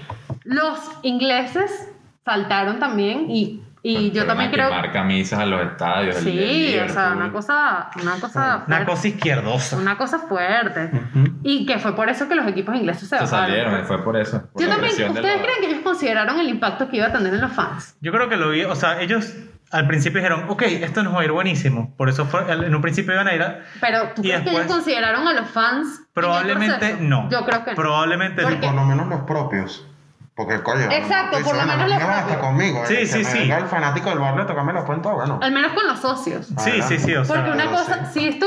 Los 0.44 0.78
ingleses 1.02 1.88
saltaron 2.26 2.78
también 2.78 3.30
y, 3.30 3.62
y 3.82 4.10
yo 4.10 4.26
también 4.26 4.50
creo... 4.50 4.68
quemar 4.68 4.92
camisas 4.92 5.38
a 5.40 5.46
los 5.46 5.62
estadios. 5.62 6.16
el- 6.18 6.28
el 6.28 6.34
Sí, 6.50 6.78
o 6.78 6.88
sea, 6.92 7.12
una 7.16 7.32
cosa, 7.32 7.90
una 8.02 8.20
cosa, 8.20 8.56
Una 8.66 8.76
fuerte, 8.76 8.84
cosa 8.92 9.08
izquierdosa. 9.08 9.76
una 9.78 9.96
cosa 9.96 10.18
fuerte. 10.18 10.90
Ujú. 10.92 11.24
Y 11.42 11.64
que 11.64 11.78
fue 11.78 11.96
por 11.96 12.10
eso 12.10 12.28
que 12.28 12.34
los 12.34 12.46
equipos 12.46 12.74
ingleses 12.76 13.08
se 13.08 13.18
Se 13.18 13.26
salieron, 13.26 13.80
y 13.80 13.84
fue 13.84 14.04
por 14.04 14.16
eso. 14.18 14.42
por 14.52 14.60
Yo 14.62 14.68
también, 14.68 14.94
de 14.94 15.08
¿ustedes 15.08 15.36
la- 15.36 15.42
creen 15.42 15.60
que 15.60 15.66
ellos 15.70 15.80
consideraron 15.82 16.38
el 16.38 16.48
impacto 16.50 16.86
que 16.90 16.98
iba 16.98 17.06
a 17.06 17.12
tener 17.12 17.32
en 17.32 17.40
los 17.40 17.52
fans? 17.52 17.96
Yo 18.02 18.12
creo 18.12 18.28
que 18.28 18.36
lo 18.36 18.50
vi, 18.50 18.64
o 18.64 18.74
sea, 18.76 19.00
ellos 19.00 19.34
al 19.70 19.86
principio 19.86 20.20
dijeron, 20.20 20.46
ok, 20.48 20.62
esto 20.62 21.02
nos 21.02 21.14
va 21.14 21.20
a 21.20 21.24
ir 21.24 21.32
buenísimo. 21.32 21.94
Por 21.96 22.08
eso 22.08 22.26
fue, 22.26 22.50
en 22.52 22.74
un 22.74 22.82
principio 22.82 23.12
iban 23.14 23.28
a 23.28 23.34
ir 23.34 23.42
a... 23.42 23.60
Pero 23.80 24.08
¿tú 24.14 24.22
Y 24.22 24.28
crees 24.28 24.38
que 24.40 24.44
después- 24.50 24.64
ellos 24.64 24.76
consideraron 24.76 25.28
a 25.28 25.32
los 25.32 25.48
fans? 25.48 25.86
en 25.86 26.00
el 26.00 26.12
Probablemente 26.12 26.96
no. 27.00 27.28
Yo 27.30 27.44
creo 27.44 27.64
que 27.64 27.70
no. 27.70 27.76
Probablemente 27.76 28.42
¿Por 28.42 28.52
no. 28.52 28.60
Por 28.60 28.74
lo 28.74 28.84
menos 28.84 29.06
los 29.08 29.20
propios. 29.22 29.86
Porque, 30.34 30.60
coño. 30.62 30.90
Exacto, 30.90 31.36
dice, 31.36 31.48
por 31.50 31.58
lo 31.58 31.66
menos 31.66 31.88
no 31.88 31.98
los 31.98 32.02
propios. 32.02 32.36
conmigo. 32.38 32.82
Sí, 32.86 32.94
eh, 32.94 33.06
sí, 33.06 33.18
que 33.18 33.24
sí. 33.24 33.38
Me 33.48 33.56
el 33.58 33.66
fanático 33.66 34.08
del 34.10 34.18
barrio 34.18 34.42
a 34.42 34.46
tocarme 34.46 34.72
los 34.72 34.84
cuentos, 34.84 35.12
bueno. 35.12 35.38
Al 35.42 35.52
menos 35.52 35.72
con 35.72 35.86
los 35.86 35.98
socios. 36.00 36.46
Sí, 36.58 36.82
sí, 36.82 36.98
sí, 36.98 37.14
o 37.14 37.24
sea... 37.24 37.36
Porque 37.36 37.50
una 37.50 37.66
cosa, 37.66 38.06
sí. 38.06 38.20
si 38.20 38.28
esto, 38.28 38.46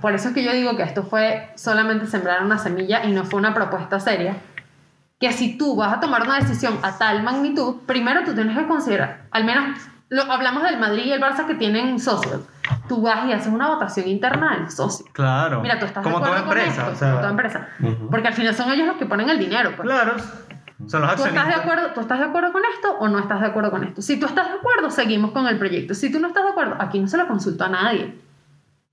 por 0.00 0.14
eso 0.14 0.28
es 0.28 0.34
que 0.34 0.44
yo 0.44 0.52
digo 0.52 0.76
que 0.76 0.82
esto 0.82 1.02
fue 1.02 1.50
solamente 1.56 2.06
sembrar 2.06 2.44
una 2.44 2.58
semilla 2.58 3.04
y 3.04 3.12
no 3.12 3.24
fue 3.24 3.40
una 3.40 3.54
propuesta 3.54 3.98
seria, 3.98 4.36
que 5.18 5.32
si 5.32 5.56
tú 5.56 5.74
vas 5.76 5.94
a 5.94 6.00
tomar 6.00 6.22
una 6.22 6.38
decisión 6.38 6.78
a 6.82 6.96
tal 6.98 7.22
magnitud, 7.22 7.76
primero 7.86 8.22
tú 8.24 8.34
tienes 8.34 8.56
que 8.56 8.66
considerar, 8.66 9.22
al 9.30 9.44
menos 9.44 9.80
lo, 10.08 10.22
hablamos 10.30 10.62
del 10.62 10.78
Madrid 10.78 11.04
y 11.06 11.12
el 11.12 11.20
Barça 11.20 11.46
que 11.46 11.54
tienen 11.54 11.98
socios, 11.98 12.42
tú 12.88 13.02
vas 13.02 13.26
y 13.28 13.32
haces 13.32 13.52
una 13.52 13.68
votación 13.68 14.08
interna 14.08 14.56
del 14.58 14.70
socio. 14.70 15.06
Claro. 15.12 15.60
Mira, 15.60 15.78
tú 15.78 15.86
estás 15.86 16.02
Como 16.02 16.20
de 16.20 16.26
toda 16.26 16.40
empresa, 16.40 16.84
con 16.84 16.92
esto, 16.92 16.92
o 16.92 16.96
sea... 16.96 17.08
como 17.08 17.20
toda 17.20 17.30
empresa. 17.30 17.68
Porque 18.10 18.28
al 18.28 18.34
final 18.34 18.54
son 18.54 18.72
ellos 18.72 18.86
los 18.86 18.96
que 18.96 19.06
ponen 19.06 19.30
el 19.30 19.38
dinero. 19.38 19.72
Pues. 19.76 19.86
Claro. 19.88 20.14
Son 20.86 21.00
los 21.00 21.16
¿Tú 21.16 21.24
estás, 21.24 21.46
de 21.46 21.54
acuerdo, 21.54 21.92
¿Tú 21.94 22.00
estás 22.00 22.18
de 22.18 22.24
acuerdo 22.24 22.52
con 22.52 22.62
esto 22.74 22.96
o 22.98 23.08
no 23.08 23.18
estás 23.18 23.40
de 23.40 23.46
acuerdo 23.46 23.70
con 23.70 23.84
esto? 23.84 24.02
Si 24.02 24.18
tú 24.18 24.26
estás 24.26 24.48
de 24.48 24.54
acuerdo, 24.54 24.90
seguimos 24.90 25.30
con 25.30 25.46
el 25.46 25.58
proyecto. 25.58 25.94
Si 25.94 26.10
tú 26.10 26.20
no 26.20 26.28
estás 26.28 26.44
de 26.44 26.50
acuerdo, 26.50 26.76
aquí 26.78 26.98
no 26.98 27.06
se 27.06 27.16
lo 27.16 27.26
consultó 27.26 27.64
a 27.64 27.68
nadie. 27.68 28.18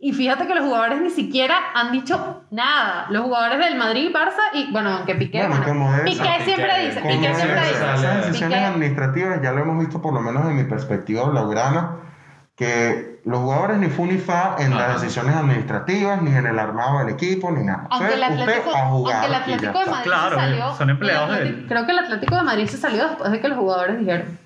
Y 0.04 0.14
fíjate 0.14 0.48
que 0.48 0.56
los 0.56 0.66
jugadores 0.66 1.00
ni 1.00 1.12
siquiera 1.12 1.56
han 1.76 1.92
dicho 1.92 2.42
nada. 2.50 3.06
Los 3.12 3.22
jugadores 3.24 3.60
del 3.60 3.78
Madrid, 3.78 4.10
Barça 4.12 4.42
y, 4.54 4.72
bueno, 4.72 4.90
aunque 4.98 5.14
Piqué, 5.14 5.46
Bueno, 5.46 5.64
bueno, 5.64 5.96
es- 5.98 6.02
Piqué 6.02 6.24
Piqué, 6.24 6.44
siempre 6.44 6.86
dice, 6.88 7.02
Como 7.02 7.14
Piqué 7.14 7.36
siempre 7.36 7.60
esas- 7.60 7.70
dice. 7.70 8.08
esas 8.08 8.26
decisiones 8.26 8.58
Piqué- 8.58 8.66
administrativas 8.68 9.42
ya 9.44 9.52
lo 9.52 9.62
hemos 9.62 9.80
visto 9.80 10.02
por 10.02 10.14
lo 10.14 10.22
menos 10.22 10.44
en 10.48 10.56
mi 10.56 10.64
perspectiva 10.64 11.30
blaugrana, 11.30 11.98
que 12.56 13.22
los 13.26 13.40
jugadores 13.42 13.78
ni 13.78 13.88
fu 13.90 14.06
ni 14.08 14.18
fa 14.18 14.56
en 14.58 14.74
Ajá. 14.74 14.88
las 14.88 15.02
decisiones 15.02 15.36
administrativas, 15.36 16.22
ni 16.24 16.36
en 16.36 16.48
el 16.48 16.58
armado 16.58 17.00
del 17.00 17.10
equipo, 17.10 17.52
ni 17.52 17.64
nada. 17.64 17.88
Aunque 17.92 18.14
el 18.14 18.20
Fue 18.20 18.28
usted 18.30 18.42
Atlético, 18.42 18.76
a 18.76 18.80
jugar 18.88 19.16
aunque 19.16 19.28
el 19.28 19.36
Atlético 19.36 19.80
de. 19.80 19.86
Madrid 19.86 20.04
Claro, 20.04 20.30
se 20.30 20.36
salió. 20.42 20.74
son 20.74 20.90
empleados 20.90 21.30
el 21.30 21.36
de 21.36 21.40
Atlético- 21.42 21.62
él. 21.62 21.68
Creo 21.70 21.86
que 21.86 21.92
el 21.92 22.00
Atlético 22.00 22.36
de 22.38 22.42
Madrid 22.42 22.68
se 22.68 22.78
salió 22.78 23.08
después 23.08 23.32
de 23.32 23.40
que 23.40 23.48
los 23.50 23.58
jugadores 23.60 24.00
dijeron. 24.00 24.40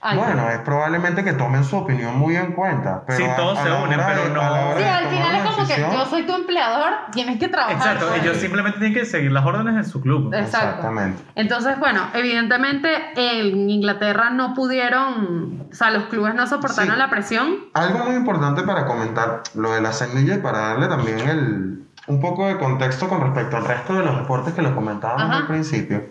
Algo. 0.00 0.24
Bueno, 0.24 0.48
es 0.50 0.58
probablemente 0.60 1.24
que 1.24 1.32
tomen 1.32 1.64
su 1.64 1.76
opinión 1.76 2.16
muy 2.18 2.36
en 2.36 2.52
cuenta. 2.52 3.02
Pero 3.06 3.18
Sí, 3.18 3.24
a- 3.24 3.36
todos 3.36 3.58
a 3.58 3.62
se 3.62 3.68
la 3.68 3.82
unen, 3.82 4.00
pero 4.06 4.22
de- 4.24 4.30
no- 4.30 4.40
a 4.40 4.76
Sí, 4.76 4.82
al 4.84 5.06
final 5.08 5.34
es 5.36 5.42
como 5.42 5.56
que 5.56 5.62
decisión- 5.74 5.92
yo 5.92 6.06
soy 6.06 6.22
tu 6.26 6.34
empleador, 6.34 6.92
tienes 7.12 7.38
que 7.38 7.48
trabajar. 7.48 7.76
Exacto, 7.76 8.06
pues. 8.08 8.22
ellos 8.22 8.36
simplemente 8.36 8.78
tienen 8.78 8.94
que 8.98 9.04
seguir 9.04 9.32
las 9.32 9.44
órdenes 9.44 9.74
de 9.76 9.84
su 9.84 10.00
club. 10.00 10.32
Exacto. 10.34 10.66
Exactamente. 10.68 11.22
Entonces, 11.34 11.78
bueno, 11.78 12.02
evidentemente 12.14 12.88
en 13.16 13.68
Inglaterra 13.70 14.30
no 14.30 14.54
pudieron, 14.54 15.68
o 15.70 15.74
sea, 15.74 15.90
los 15.90 16.04
clubes 16.04 16.34
no 16.34 16.46
soportaron 16.46 16.92
Sí. 16.94 16.98
la 16.98 17.10
presión. 17.10 17.56
Algo 17.74 17.98
muy 18.04 18.14
importante 18.14 18.62
para 18.62 18.86
comentar 18.86 19.42
lo 19.54 19.72
de 19.72 19.80
la 19.80 19.92
semilla 19.92 20.34
y 20.36 20.38
para 20.38 20.58
darle 20.58 20.86
también 20.88 21.18
el, 21.20 21.84
un 22.06 22.20
poco 22.20 22.46
de 22.46 22.56
contexto 22.58 23.08
con 23.08 23.20
respecto 23.20 23.56
al 23.56 23.64
resto 23.66 23.94
de 23.94 24.04
los 24.04 24.16
deportes 24.16 24.54
que 24.54 24.62
lo 24.62 24.74
comentábamos 24.74 25.24
Ajá. 25.24 25.36
al 25.38 25.46
principio. 25.46 26.02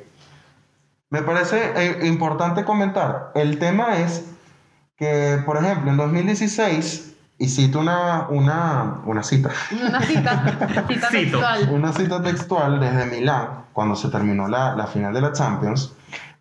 Me 1.10 1.22
parece 1.22 1.72
eh, 1.76 2.08
importante 2.08 2.66
comentar. 2.66 3.32
El 3.34 3.60
tema 3.60 3.98
es 3.98 4.26
que, 4.98 5.42
por 5.46 5.58
ejemplo, 5.58 5.92
en 5.92 5.98
2016, 5.98 7.16
y 7.38 7.48
cito 7.50 7.80
una, 7.80 8.28
una, 8.30 9.02
una 9.06 9.24
cita, 9.24 9.52
Una 9.72 10.02
cita, 10.02 10.88
textual. 11.12 11.70
una 11.72 11.94
cita 11.94 12.22
textual 12.22 12.80
desde 12.80 13.06
Milán, 13.06 13.66
cuando 13.74 13.96
se 13.96 14.10
terminó 14.10 14.48
la, 14.48 14.76
la 14.76 14.88
final 14.88 15.14
de 15.14 15.22
la 15.22 15.32
Champions, 15.32 15.94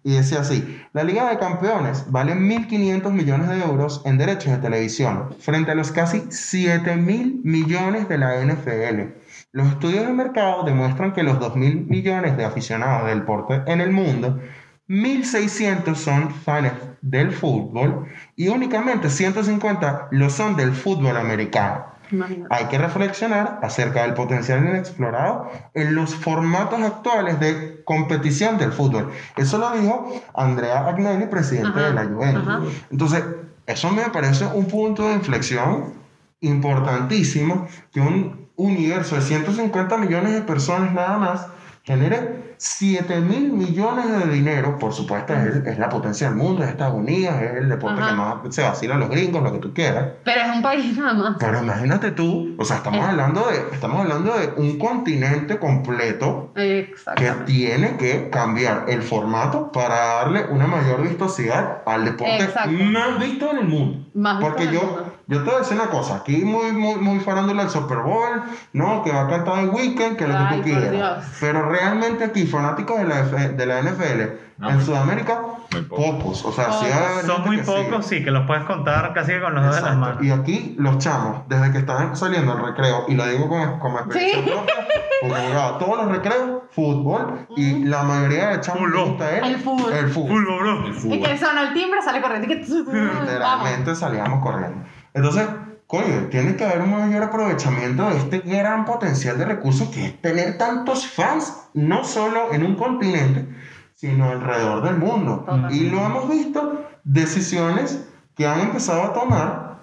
y 0.02 0.12
decía 0.14 0.40
así, 0.40 0.82
la 0.92 1.02
Liga 1.04 1.28
de 1.28 1.36
Campeones 1.36 2.04
vale 2.10 2.34
1.500 2.34 3.10
millones 3.10 3.48
de 3.48 3.58
euros 3.58 4.02
en 4.04 4.18
derechos 4.18 4.52
de 4.52 4.58
televisión, 4.58 5.34
frente 5.40 5.72
a 5.72 5.74
los 5.74 5.90
casi 5.90 6.20
7.000 6.20 7.40
millones 7.42 8.08
de 8.08 8.18
la 8.18 8.40
NFL. 8.40 9.25
Los 9.56 9.68
estudios 9.68 10.06
de 10.06 10.12
mercado 10.12 10.64
demuestran 10.64 11.14
que 11.14 11.22
los 11.22 11.38
2.000 11.38 11.86
millones 11.88 12.36
de 12.36 12.44
aficionados 12.44 13.08
del 13.08 13.20
deporte 13.20 13.62
en 13.64 13.80
el 13.80 13.90
mundo, 13.90 14.38
1.600 14.86 15.94
son 15.94 16.30
fans 16.30 16.74
del 17.00 17.32
fútbol 17.32 18.06
y 18.36 18.48
únicamente 18.48 19.08
150 19.08 20.08
lo 20.10 20.28
son 20.28 20.56
del 20.56 20.74
fútbol 20.74 21.16
americano. 21.16 21.86
Imagínate. 22.10 22.54
Hay 22.54 22.66
que 22.66 22.76
reflexionar 22.76 23.58
acerca 23.62 24.02
del 24.02 24.12
potencial 24.12 24.62
inexplorado 24.62 25.50
en 25.72 25.94
los 25.94 26.14
formatos 26.14 26.82
actuales 26.82 27.40
de 27.40 27.82
competición 27.84 28.58
del 28.58 28.72
fútbol. 28.72 29.10
Eso 29.38 29.56
lo 29.56 29.70
dijo 29.70 30.22
Andrea 30.34 30.86
Agnelli, 30.86 31.28
presidente 31.28 31.80
Ajá, 31.80 31.88
de 31.88 31.94
la 31.94 32.04
Juventus. 32.04 32.46
ajá. 32.46 32.60
Entonces, 32.90 33.24
eso 33.64 33.90
me 33.90 34.02
parece 34.10 34.44
un 34.44 34.66
punto 34.66 35.08
de 35.08 35.14
inflexión 35.14 35.94
importantísimo 36.42 37.66
que 37.90 38.00
un 38.00 38.45
universo 38.56 39.16
de 39.16 39.22
150 39.22 39.96
millones 39.98 40.32
de 40.32 40.40
personas 40.42 40.94
nada 40.94 41.18
más 41.18 41.46
genere 41.86 42.54
7 42.58 43.20
mil 43.20 43.52
millones 43.52 44.06
de 44.10 44.32
dinero. 44.32 44.78
Por 44.78 44.92
supuesto, 44.92 45.34
es, 45.34 45.56
es 45.66 45.78
la 45.78 45.88
potencia 45.90 46.26
del 46.28 46.36
mundo, 46.36 46.64
es 46.64 46.70
Estados 46.70 46.94
Unidos, 46.94 47.34
es 47.40 47.56
el 47.58 47.68
deporte 47.68 48.00
Ajá. 48.00 48.10
que 48.10 48.16
más 48.16 48.54
se 48.54 48.62
vacila 48.62 48.94
a 48.94 48.98
los 48.98 49.10
gringos, 49.10 49.42
lo 49.42 49.52
que 49.52 49.58
tú 49.58 49.74
quieras. 49.74 50.06
Pero 50.24 50.40
es 50.40 50.56
un 50.56 50.62
país 50.62 50.96
nada 50.96 51.12
más. 51.14 51.36
Pero 51.38 51.62
imagínate 51.62 52.10
tú, 52.12 52.56
o 52.58 52.64
sea, 52.64 52.76
estamos 52.78 53.00
Eh. 53.00 53.10
hablando 53.10 53.46
de, 53.48 53.74
estamos 53.74 54.00
hablando 54.00 54.32
de 54.34 54.54
un 54.56 54.78
continente 54.78 55.58
completo 55.58 56.50
que 56.54 57.30
tiene 57.44 57.96
que 57.98 58.30
cambiar 58.30 58.84
el 58.88 59.02
formato 59.02 59.70
para 59.70 59.96
darle 59.96 60.46
una 60.50 60.66
mayor 60.66 61.02
vistosidad 61.02 61.82
al 61.86 62.04
deporte 62.06 62.48
más 62.90 63.20
visto 63.20 63.50
en 63.50 63.58
el 63.58 63.68
mundo. 63.68 64.06
Más 64.14 64.40
Porque 64.42 64.62
el 64.64 64.70
yo, 64.72 64.80
mundo. 64.82 65.12
yo 65.26 65.38
te 65.40 65.44
voy 65.44 65.54
a 65.56 65.58
decir 65.58 65.76
una 65.78 65.90
cosa, 65.90 66.16
aquí 66.16 66.38
muy, 66.38 66.72
muy, 66.72 66.94
muy 66.96 67.20
farándula 67.20 67.62
del 67.64 67.70
Super 67.70 67.98
Bowl, 67.98 68.42
no, 68.72 69.02
que 69.04 69.12
va 69.12 69.22
a 69.26 69.28
cantar 69.28 69.58
el 69.58 69.68
weekend, 69.68 70.16
que 70.16 70.26
lo 70.26 70.34
Ay, 70.36 70.46
que 70.48 70.56
tú 70.56 70.62
quieras. 70.80 71.26
Pero 71.38 71.68
realmente 71.76 72.24
aquí, 72.24 72.46
fanáticos 72.46 72.98
de 72.98 73.04
la, 73.04 73.20
F- 73.20 73.48
de 73.50 73.66
la 73.66 73.80
NFL, 73.82 74.22
No, 74.58 74.70
en 74.70 74.76
muy 74.76 75.82
pocos. 75.82 76.14
pocos. 76.40 76.44
O 76.44 76.52
sea, 76.52 76.72
sí 76.72 76.86
Son 77.26 77.42
muy 77.44 77.58
pocos, 77.58 78.06
sí, 78.06 78.24
que 78.24 78.30
los 78.30 78.46
puedes 78.46 78.64
contar 78.64 79.12
casi 79.14 79.32
que 79.32 79.40
con 79.40 79.54
los 79.54 79.62
dedos 79.62 79.76
de 79.76 79.82
las 79.82 79.96
manos. 79.96 80.22
Y 80.24 80.30
aquí 80.30 80.74
los 80.78 80.98
chamos, 80.98 81.42
desde 81.48 81.72
que 81.72 81.78
están 81.78 82.16
saliendo 82.16 82.52
al 82.52 82.64
recreo, 82.64 83.04
y 83.08 83.14
lo 83.14 83.26
digo 83.26 83.48
como, 83.48 83.78
como 83.78 83.98
experiencia 83.98 84.42
Sí. 84.42 84.50
propia, 84.50 84.74
porque 85.20 85.34
todos 85.78 85.96
los 85.98 86.08
recreos, 86.16 86.62
fútbol, 86.70 87.46
y 87.56 87.84
la 87.84 88.02
mayoría 88.02 88.48
de 88.50 88.60
chamos 88.60 88.90
gusta 88.92 89.38
El 89.38 89.56
fútbol. 89.58 89.92
El 89.92 90.08
fútbol. 90.08 90.44
Fútbol, 90.44 90.58
bro. 90.60 90.86
El 90.86 90.94
fútbol. 90.94 91.22
que 91.22 91.38
sonó 91.38 91.60
el 91.62 91.72
timbre, 91.74 92.02
sale 92.02 92.20
corriendo. 92.20 92.46
y 92.52 92.56
que-. 92.58 92.64
Literalmente 92.64 93.94
salíamos 93.94 94.42
corriendo. 94.42 94.84
Entonces, 95.14 95.46
coño, 95.86 96.26
tiene 96.30 96.56
que 96.56 96.64
haber 96.64 96.82
un 96.82 96.90
mayor 96.90 97.22
aprovechamiento 97.24 98.08
de 98.10 98.16
este 98.18 98.38
gran 98.40 98.84
potencial 98.84 99.38
de 99.38 99.44
recursos 99.44 99.88
que 99.88 100.06
es 100.06 100.20
tener 100.22 100.58
tantos 100.58 101.06
fans, 101.06 101.68
no 101.74 102.04
solo 102.04 102.52
en 102.52 102.64
un 102.64 102.74
continente, 102.76 103.46
sino 103.94 104.30
alrededor 104.30 104.82
del 104.82 104.96
mundo. 104.96 105.44
Total. 105.46 105.72
Y 105.72 105.88
lo 105.90 106.04
hemos 106.04 106.28
visto, 106.28 106.84
decisiones 107.04 108.04
que 108.34 108.46
han 108.46 108.60
empezado 108.60 109.02
a 109.02 109.12
tomar 109.12 109.76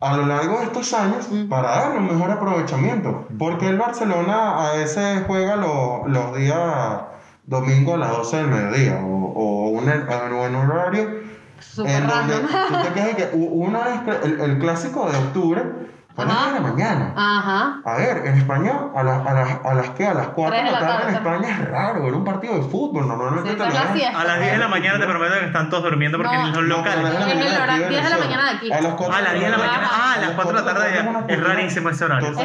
a 0.00 0.16
lo 0.16 0.24
largo 0.26 0.58
de 0.60 0.64
estos 0.64 0.94
años 0.94 1.28
para 1.50 1.68
darle 1.72 1.98
un 1.98 2.06
mejor 2.06 2.30
aprovechamiento. 2.30 3.26
Porque 3.38 3.68
el 3.68 3.76
Barcelona 3.76 4.70
a 4.70 4.76
veces 4.76 5.24
juega 5.26 5.56
lo- 5.56 6.06
los 6.08 6.34
días 6.36 7.00
domingo 7.44 7.94
a 7.94 7.98
las 7.98 8.10
12 8.12 8.36
del 8.38 8.46
mediodía 8.46 9.00
o, 9.04 9.08
o 9.32 9.68
un, 9.70 9.88
o 9.88 10.46
en 10.46 10.54
un 10.54 10.70
horario 10.70 11.19
En 11.86 12.06
donde 12.06 12.34
tú 12.68 12.74
te 12.82 12.92
quejas 12.94 13.14
que 13.16 13.36
u- 13.36 13.64
una 13.64 13.80
vez 13.84 14.00
que 14.00 14.26
el, 14.26 14.40
el 14.40 14.58
clásico 14.58 15.10
de 15.10 15.16
octubre 15.18 15.62
a 16.16 16.24
las 16.24 16.34
Ajá. 16.36 16.44
10 16.50 16.54
de 16.54 16.60
la 16.60 16.68
mañana. 16.68 17.12
Ajá. 17.16 17.80
A 17.84 17.94
ver, 17.96 18.26
en 18.26 18.34
España, 18.38 18.72
a, 18.94 19.02
la- 19.02 19.16
a, 19.22 19.32
las 19.32 19.48
a 19.64 19.74
las 19.74 19.90
que 19.90 20.06
a 20.06 20.12
las 20.14 20.28
4 20.28 20.54
de 20.56 20.62
la 20.64 20.68
de 20.68 20.72
la 20.72 20.78
tarde 20.80 21.08
en. 21.08 21.14
España 21.14 21.48
es 21.50 21.68
raro 21.70 22.02
ver 22.04 22.14
un 22.14 22.24
partido 22.24 22.54
de 22.56 22.62
fútbol. 22.62 23.08
Normalmente 23.08 23.50
Sí, 23.50 23.56
te 23.56 23.64
las 23.64 23.92
siesta. 23.94 24.20
A 24.20 24.24
las 24.24 24.38
10 24.40 24.52
de 24.52 24.58
la 24.58 24.68
mañana 24.68 24.98
te 25.00 25.06
prometo 25.06 25.34
que 25.38 25.46
están 25.46 25.70
todos 25.70 25.84
durmiendo 25.84 26.18
porque 26.18 26.36
No, 26.36 26.54
son 26.54 26.68
No, 26.68 26.76
locales. 26.78 26.98
a 26.98 27.02
las 27.12 27.24
10 27.26 27.28
Es 27.28 27.32
el 27.32 27.38
mañana 27.38 27.62
horario- 27.64 27.74
aquí 27.74 27.82
en 27.84 27.90
10 27.90 28.04
de 28.04 28.10
la 28.10 28.18
mañana 28.18 28.44
de 28.44 28.56
aquí. 28.56 28.72
A 28.72 28.80
las 28.80 28.92
4 28.94 29.14
Ah, 29.14 29.18
a 29.18 29.22
las 29.22 29.32
10 29.32 29.44
de 29.44 29.50
la 29.50 29.58
mañana. 29.58 29.88
Ah, 29.92 30.14
a 30.14 30.20
las 30.20 30.30
4 30.32 30.52
de 30.52 30.58
la 30.64 30.74
tarde 30.74 31.24
es 31.28 31.40
rarísimo 31.44 31.88
ese 31.90 32.04
horario. 32.04 32.28
Esa- 32.30 32.42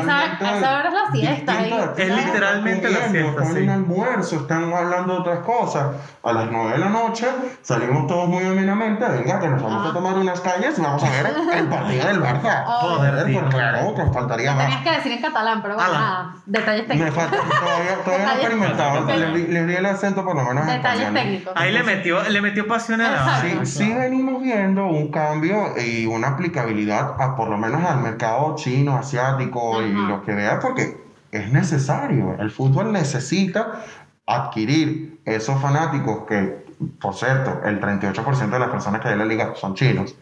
esa 0.57 0.79
hora 0.79 0.87
es 0.87 0.93
la 0.93 1.11
siesta, 1.11 1.51
ahí. 1.59 1.73
Es 1.97 2.25
literalmente 2.25 2.89
la 2.89 3.07
siesta, 3.09 3.45
sí. 3.45 3.57
en 3.59 3.69
almuerzo, 3.69 4.35
están 4.37 4.73
hablando 4.73 5.13
de 5.15 5.19
otras 5.19 5.39
cosas. 5.39 5.87
A 6.23 6.33
las 6.33 6.49
9 6.51 6.71
de 6.71 6.77
la 6.79 6.89
noche 6.89 7.27
salimos 7.61 8.07
todos 8.07 8.27
muy 8.29 8.43
amenamente. 8.45 9.05
Venga, 9.07 9.39
que 9.39 9.47
nos 9.47 9.61
vamos 9.61 9.85
Ah. 9.85 9.89
a 9.89 9.93
tomar 9.93 10.13
unas 10.15 10.39
calles 10.41 10.77
y 10.77 10.81
vamos 10.81 11.03
a 11.03 11.09
ver 11.09 11.33
el 11.57 11.67
partido 11.67 12.07
del 12.07 12.21
Barça. 12.21 12.63
Oh. 12.67 12.95
Joder, 12.95 13.15
claro, 13.55 14.13
faltaría 14.13 14.53
más. 14.53 14.65
tenías 14.65 14.83
que 14.83 14.91
decir 14.91 15.11
en 15.13 15.21
catalán, 15.21 15.61
pero 15.61 15.75
bueno, 15.75 15.91
nada. 15.93 16.35
Detalles 16.45 16.87
Me 16.87 16.95
técnicos. 16.95 17.15
falta, 17.15 17.37
todavía, 17.37 17.95
todavía 18.03 18.25
no 18.25 18.31
he 18.31 18.35
experimentado. 18.35 19.05
Le, 19.05 19.37
di- 19.37 19.47
le 19.47 19.65
di 19.65 19.73
el 19.75 19.85
acento 19.85 20.23
por 20.23 20.35
lo 20.35 20.43
menos 20.43 20.67
en 20.67 20.73
Detalles 20.75 21.01
español. 21.07 21.23
técnicos. 21.23 21.53
Ahí 21.55 21.71
le 21.71 21.83
metió, 21.83 22.23
le 22.23 22.41
metió 22.41 22.67
pasión 22.67 23.01
a 23.01 23.11
la. 23.11 23.41
Sí, 23.41 23.59
sí 23.65 23.93
venimos 23.93 24.41
viendo 24.41 24.85
un 24.87 25.11
cambio 25.11 25.73
y 25.77 26.05
una 26.05 26.29
aplicabilidad 26.29 27.15
a 27.21 27.35
por 27.35 27.49
lo 27.49 27.57
menos 27.57 27.83
al 27.83 27.99
mercado 28.01 28.55
chino, 28.55 28.97
asiático 28.97 29.81
y 29.81 29.91
lo 29.91 30.23
que 30.23 30.33
vea 30.33 30.59
porque 30.59 31.03
es 31.31 31.51
necesario. 31.51 32.35
El 32.39 32.51
fútbol 32.51 32.91
necesita 32.93 33.81
adquirir 34.27 35.19
esos 35.25 35.61
fanáticos 35.61 36.25
que, 36.27 36.65
por 36.99 37.13
cierto, 37.15 37.61
el 37.65 37.79
38% 37.79 38.49
de 38.49 38.59
las 38.59 38.69
personas 38.69 39.01
que 39.01 39.07
hay 39.07 39.13
en 39.13 39.19
la 39.19 39.25
liga 39.25 39.53
son 39.55 39.75
chinos. 39.75 40.15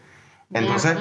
Entonces, 0.52 0.96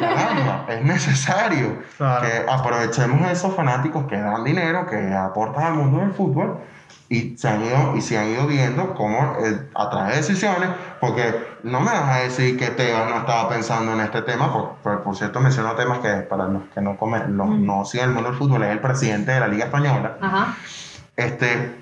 caramba, 0.00 0.66
es 0.68 0.82
necesario 0.84 1.78
Claro. 1.96 2.26
que 2.26 2.50
aprovechemos 2.50 3.30
esos 3.30 3.54
fanáticos 3.54 4.04
que 4.06 4.16
dan 4.20 4.44
dinero, 4.44 4.86
que 4.86 5.12
aportan 5.14 5.64
al 5.64 5.74
mundo 5.74 5.98
del 6.00 6.12
fútbol 6.12 6.58
y 7.08 7.36
se 7.36 7.48
han 7.48 7.64
ido, 7.64 7.96
y 7.96 8.00
se 8.02 8.18
han 8.18 8.26
ido 8.28 8.46
viendo 8.46 8.94
cómo 8.94 9.36
eh, 9.44 9.68
a 9.74 9.90
través 9.90 10.10
de 10.10 10.16
decisiones, 10.16 10.70
porque 11.00 11.34
no 11.62 11.80
me 11.80 11.90
vas 11.92 12.08
a 12.10 12.16
decir 12.18 12.58
que 12.58 12.66
Tebas 12.68 13.08
no 13.08 13.18
estaba 13.18 13.48
pensando 13.48 13.92
en 13.92 14.00
este 14.00 14.22
tema, 14.22 14.52
por, 14.52 14.74
por, 14.82 15.02
por 15.02 15.16
cierto 15.16 15.40
menciono 15.40 15.72
temas 15.72 16.00
que 16.00 16.08
para 16.22 16.46
los 16.48 16.62
que 16.74 16.80
no, 16.80 16.96
comen, 16.96 17.36
los, 17.36 17.48
no 17.48 17.84
siguen 17.84 18.08
el 18.08 18.14
mundo 18.14 18.30
del 18.30 18.38
fútbol, 18.38 18.64
es 18.64 18.70
el 18.70 18.80
presidente 18.80 19.30
de 19.32 19.40
la 19.40 19.48
Liga 19.48 19.66
Española, 19.66 20.16
Ajá. 20.20 20.56
este, 21.16 21.76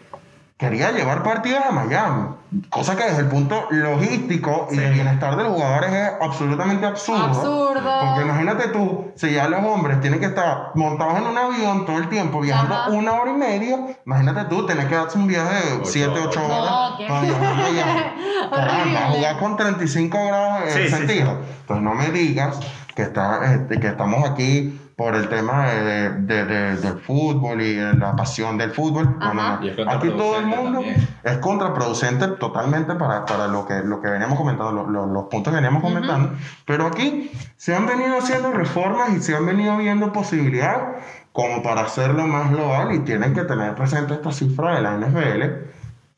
quería 0.64 0.90
llevar 0.92 1.22
partidos 1.22 1.62
a 1.68 1.72
Miami, 1.72 2.28
cosa 2.70 2.96
que 2.96 3.04
desde 3.04 3.20
el 3.20 3.26
punto 3.28 3.66
logístico 3.70 4.68
y 4.70 4.76
de 4.76 4.88
Sí. 4.88 4.94
bienestar 4.94 5.36
de 5.36 5.44
los 5.44 5.52
jugadores 5.52 5.92
es 5.92 6.10
absolutamente 6.20 6.86
absurdo. 6.86 7.24
Absurdo. 7.24 7.80
Porque 8.06 8.22
imagínate 8.22 8.68
tú, 8.68 9.12
si 9.16 9.32
ya 9.32 9.48
los 9.48 9.64
hombres 9.64 10.00
tienen 10.00 10.20
que 10.20 10.26
estar 10.26 10.70
montados 10.74 11.18
en 11.18 11.26
un 11.26 11.36
avión 11.38 11.84
todo 11.86 11.98
el 11.98 12.08
tiempo, 12.08 12.40
viajando 12.40 12.74
Ajá. 12.74 12.90
una 12.90 13.12
hora 13.12 13.30
y 13.30 13.34
media, 13.34 13.78
imagínate 14.06 14.44
tú, 14.44 14.66
tener 14.66 14.88
que 14.88 14.94
darse 14.94 15.18
un 15.18 15.26
viaje 15.26 15.54
de 15.66 15.72
Ocho 15.76 15.84
7, 15.90 16.20
8 16.26 16.44
horas. 16.44 16.92
qué- 16.98 17.06
para 17.06 17.20
viajar 17.22 17.46
a 17.46 17.54
Miami. 18.84 19.14
Jugar 19.16 19.38
con 19.38 19.56
35 19.56 20.26
grados 20.26 20.62
Sí, 20.72 20.78
eh, 20.80 20.88
sí, 20.88 20.94
centígrados. 20.94 21.38
Entonces 21.60 21.82
no 21.84 21.94
me 21.94 22.08
digas 22.10 22.58
que, 22.94 23.02
está, 23.02 23.52
este, 23.52 23.80
que 23.80 23.88
estamos 23.88 24.28
aquí 24.28 24.80
por 24.96 25.14
el 25.16 25.28
tema 25.28 25.66
de, 25.70 26.10
de- 26.10 26.44
de- 26.44 26.76
del 26.76 26.98
fútbol 27.00 27.60
y 27.62 27.74
de 27.74 27.94
la 27.94 28.14
pasión 28.14 28.56
del 28.56 28.70
fútbol. 28.70 29.16
No, 29.18 29.34
no, 29.34 29.42
no. 29.84 29.90
Aquí 29.90 30.08
todo 30.10 30.38
el 30.38 30.44
contraproducente 30.44 30.56
mundo 30.56 30.80
también. 30.80 31.08
es 31.24 31.38
contraproducente 31.38 32.28
totalmente 32.28 32.94
para, 32.94 33.24
para 33.24 33.48
lo, 33.48 33.66
que, 33.66 33.80
lo 33.82 34.00
que 34.00 34.08
veníamos 34.08 34.38
comentando, 34.38 34.70
lo- 34.72 34.88
lo- 34.88 35.06
los 35.06 35.24
puntos 35.24 35.50
que 35.52 35.56
veníamos 35.56 35.82
comentando. 35.82 36.32
Pero 36.64 36.86
aquí 36.86 37.30
se 37.56 37.74
han 37.74 37.86
venido 37.86 38.18
haciendo 38.18 38.52
reformas 38.52 39.10
y 39.10 39.20
se 39.20 39.34
han 39.34 39.44
venido 39.46 39.76
viendo 39.78 40.12
posibilidades 40.12 41.02
como 41.32 41.62
para 41.64 41.80
hacerlo 41.80 42.26
más 42.28 42.50
global 42.52 42.94
y 42.94 43.00
tienen 43.00 43.34
que 43.34 43.42
tener 43.42 43.74
presente 43.74 44.14
esta 44.14 44.30
cifra 44.30 44.76
de 44.76 44.82
la 44.82 44.96
NFL 44.98 45.42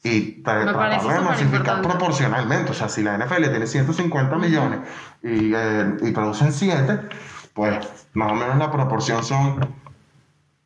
y 0.03 0.43
tratar 0.43 0.91
de 1.01 1.21
masificar 1.31 1.81
proporcionalmente. 1.83 2.71
O 2.73 2.75
sea, 2.75 2.89
si 2.91 3.03
la 3.03 3.17
NFL 3.17 3.49
tiene 3.49 3.67
150 3.67 4.37
millones 4.37 4.81
y, 5.23 5.53
eh, 5.55 5.97
y 6.03 6.11
producen 6.13 6.53
7, 6.53 7.01
pues 7.57 8.07
más 8.15 8.31
o 8.31 8.35
menos 8.37 8.57
la 8.59 8.71
proporción 8.71 9.25
son 9.25 9.59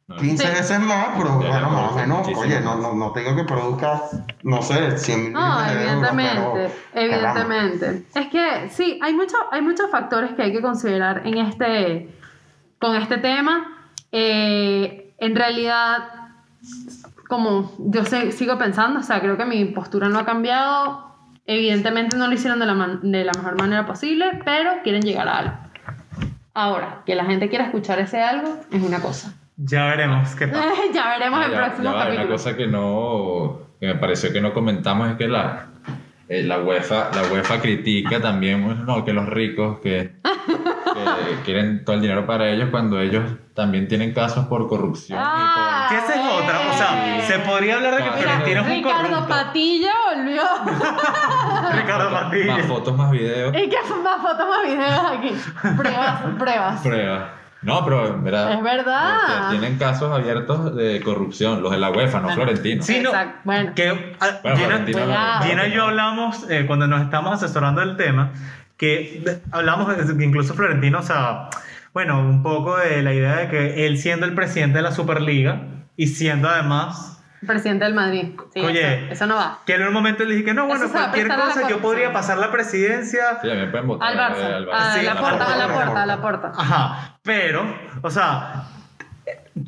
No, 0.09 0.17
15 0.17 0.45
Sí. 0.45 0.53
veces 0.53 0.81
más, 0.81 1.11
pero 1.17 1.41
Ya, 1.41 1.49
bueno, 1.51 1.71
más 1.71 1.93
o 1.93 1.95
menos, 1.95 2.29
oye, 2.37 2.61
no, 2.61 2.75
no, 2.75 2.95
no 2.95 3.13
te 3.13 3.21
digo 3.21 3.37
que 3.37 3.45
produzca, 3.45 4.03
no 4.43 4.61
sé, 4.61 4.99
100 4.99 5.33
No, 5.33 5.39
millones 5.41 5.67
de 5.67 5.73
euros, 5.73 5.85
evidentemente, 6.11 6.75
pero, 6.93 7.11
caramba. 7.23 7.45
evidentemente. 7.55 8.07
Es 8.17 8.27
que 8.27 8.69
sí, 8.71 8.99
hay, 9.03 9.15
mucho, 9.15 9.37
hay 9.53 9.63
muchos 9.63 9.89
factores 9.89 10.33
que 10.33 10.43
hay 10.43 10.53
que 10.53 10.61
considerar 10.61 11.23
en 11.25 11.39
este, 11.39 12.13
con 12.81 12.97
este 12.97 13.19
tema. 13.19 13.87
Eh, 14.11 15.15
en 15.19 15.37
realidad, 15.37 16.09
como 17.29 17.73
yo 17.79 18.05
sé- 18.05 18.33
sigo 18.33 18.59
pensando, 18.59 18.99
o 18.99 19.03
sea, 19.05 19.21
creo 19.21 19.37
que 19.37 19.45
mi 19.45 19.65
postura 19.67 20.09
no 20.09 20.19
ha 20.19 20.25
cambiado. 20.25 21.09
Evidentemente 21.47 22.17
no 22.17 22.27
lo 22.27 22.35
hicieron 22.35 22.59
de 22.59 22.67
la, 22.67 22.75
man- 22.75 22.99
de 23.03 23.25
la 23.25 23.33
mejor 23.37 23.57
manera 23.61 23.87
posible, 23.87 24.41
pero 24.45 24.83
quieren 24.83 25.03
llegar 25.03 25.29
a 25.29 25.39
algo. 25.39 25.53
Ahora, 26.55 27.03
que 27.07 27.15
la 27.15 27.25
gente 27.25 27.49
quiera 27.49 27.65
escuchar 27.67 27.99
ese 28.01 28.23
algo 28.23 28.57
es 28.73 28.83
una 28.83 29.01
cosa. 29.01 29.35
Ya 29.57 29.85
veremos 29.87 30.35
qué 30.35 30.49
pasa. 30.49 30.69
ya 30.93 31.09
veremos 31.11 31.41
Ah, 31.41 31.45
en 31.47 31.51
ya- 31.53 31.93
va, 31.93 32.11
Una 32.11 32.29
cosa 32.29 32.57
que 32.57 32.67
no, 32.67 33.61
que 33.79 33.87
me 33.87 33.95
pareció 33.97 34.33
que 34.33 34.41
no 34.41 34.53
comentamos 34.53 35.11
es 35.11 35.17
que 35.17 35.29
la, 35.29 35.67
eh, 36.29 36.43
la 36.43 36.59
UEFA, 36.61 37.11
la 37.15 37.23
UEFA 37.33 37.61
critica 37.61 38.21
también, 38.21 38.65
bueno, 38.65 38.85
no, 38.85 39.05
que 39.05 39.13
los 39.13 39.27
ricos 39.29 39.79
que, 39.81 40.13
que 40.23 41.37
quieren 41.45 41.85
todo 41.85 41.97
el 41.97 42.03
dinero 42.03 42.27
para 42.27 42.49
ellos 42.51 42.69
cuando 42.71 43.01
ellos 43.01 43.25
también 43.55 43.87
tienen 43.89 44.13
casos 44.13 44.47
por 44.47 44.67
corrupción 44.69 45.19
Ah. 45.21 45.70
Que 45.91 45.97
esa 45.97 46.15
es 46.15 46.33
otra. 46.33 46.61
O 46.71 46.73
sea, 46.79 47.21
se 47.27 47.39
podría 47.41 47.77
hablar 47.77 47.97
de 47.97 48.03
que 48.05 48.11
Mira, 48.11 48.21
Florentino 48.23 48.61
es 48.61 48.67
un 48.67 48.73
Ricardo 48.73 49.03
corrupto. 49.09 49.29
Patilla 49.29 49.93
volvió. 50.15 50.43
Ricardo 51.73 52.11
Patilla. 52.11 52.57
más 52.57 52.67
fotos, 52.67 52.97
más 52.97 53.11
videos, 53.11 53.55
y 53.57 53.69
que 53.69 53.77
son 53.87 54.03
más 54.03 54.23
fotos, 54.23 54.47
más 54.49 54.63
videos 54.65 55.03
aquí. 55.19 55.77
Pruebas, 55.77 56.21
pruebas. 56.39 56.81
pruebas. 56.81 57.23
No, 57.63 57.85
pero 57.85 58.07
en 58.07 58.25
verdad, 58.25 58.53
Es 58.55 58.63
verdad. 58.63 59.17
este, 59.29 59.59
tienen 59.59 59.79
casos 59.79 60.11
abiertos 60.11 60.75
de 60.77 61.03
corrupción, 61.03 61.63
los 61.63 61.71
de 61.73 61.77
la 61.79 61.91
UEFA, 61.91 62.21
no 62.21 62.31
Florentino. 62.31 62.83
Sí, 62.83 63.01
no. 63.03 63.11
Exacto. 63.11 63.39
Bueno. 63.45 63.73
Que, 63.75 64.17
ah, 64.19 64.29
Bueno, 64.43 64.57
Gina, 64.57 64.69
Florentino. 64.69 65.03
Gina 65.43 65.67
y 65.67 65.73
yo 65.73 65.85
hablamos 65.85 66.47
eh, 66.49 66.65
cuando 66.67 66.87
nos 66.87 67.03
estamos 67.03 67.35
asesorando 67.35 67.83
del 67.83 67.99
tema, 67.99 68.31
que 68.79 69.21
de- 69.23 69.43
hablamos 69.53 69.95
de 69.95 70.17
que 70.17 70.25
incluso 70.25 70.55
Florentino, 70.55 71.01
o 71.01 71.03
sea, 71.03 71.51
bueno, 71.93 72.19
un 72.21 72.43
poco 72.43 72.79
de 72.79 73.03
la 73.03 73.13
idea 73.13 73.37
de 73.37 73.49
que 73.49 73.87
él 73.87 73.99
siendo 73.99 74.25
el 74.25 74.35
presidente 74.35 74.79
de 74.79 74.83
la 74.83 74.93
Superliga 74.93 75.61
y 75.97 76.07
siendo 76.09 76.49
además 76.49 77.17
Presidente 77.47 77.87
del 77.87 77.95
Madrid. 77.95 78.33
Sí, 78.53 78.61
Oye. 78.61 79.05
eso, 79.07 79.13
eso 79.13 79.27
no 79.27 79.37
va. 79.37 79.61
que 79.65 79.75
en 79.75 79.87
un 79.87 79.95
momento 79.95 80.25
le 80.25 80.33
dije 80.35 80.45
que 80.45 80.53
no, 80.55 80.67
bueno, 80.67 80.91
cualquier 80.91 81.29
cosa 81.29 81.67
yo 81.71 81.79
podría 81.79 82.13
pasar 82.13 82.37
la 82.37 82.51
presidencia. 82.53 83.39
Sí, 83.41 83.49
pueden 83.71 83.87
votar 83.87 84.09
Al 84.11 84.19
Barça. 84.19 84.45
al 84.57 84.71
A 84.71 84.93
Sí, 84.93 85.03
la 85.03 85.13
a 85.13 85.15
la 85.15 85.21
puerta, 85.21 85.47
a 85.55 85.57
la 85.57 85.65
puerta. 85.67 85.85
puerta, 85.85 86.03
a 86.03 86.07
la 86.07 86.21
puerta. 86.21 86.53
Ajá, 86.55 87.19
pero, 87.23 87.65
o 88.03 88.11
sea, 88.11 88.65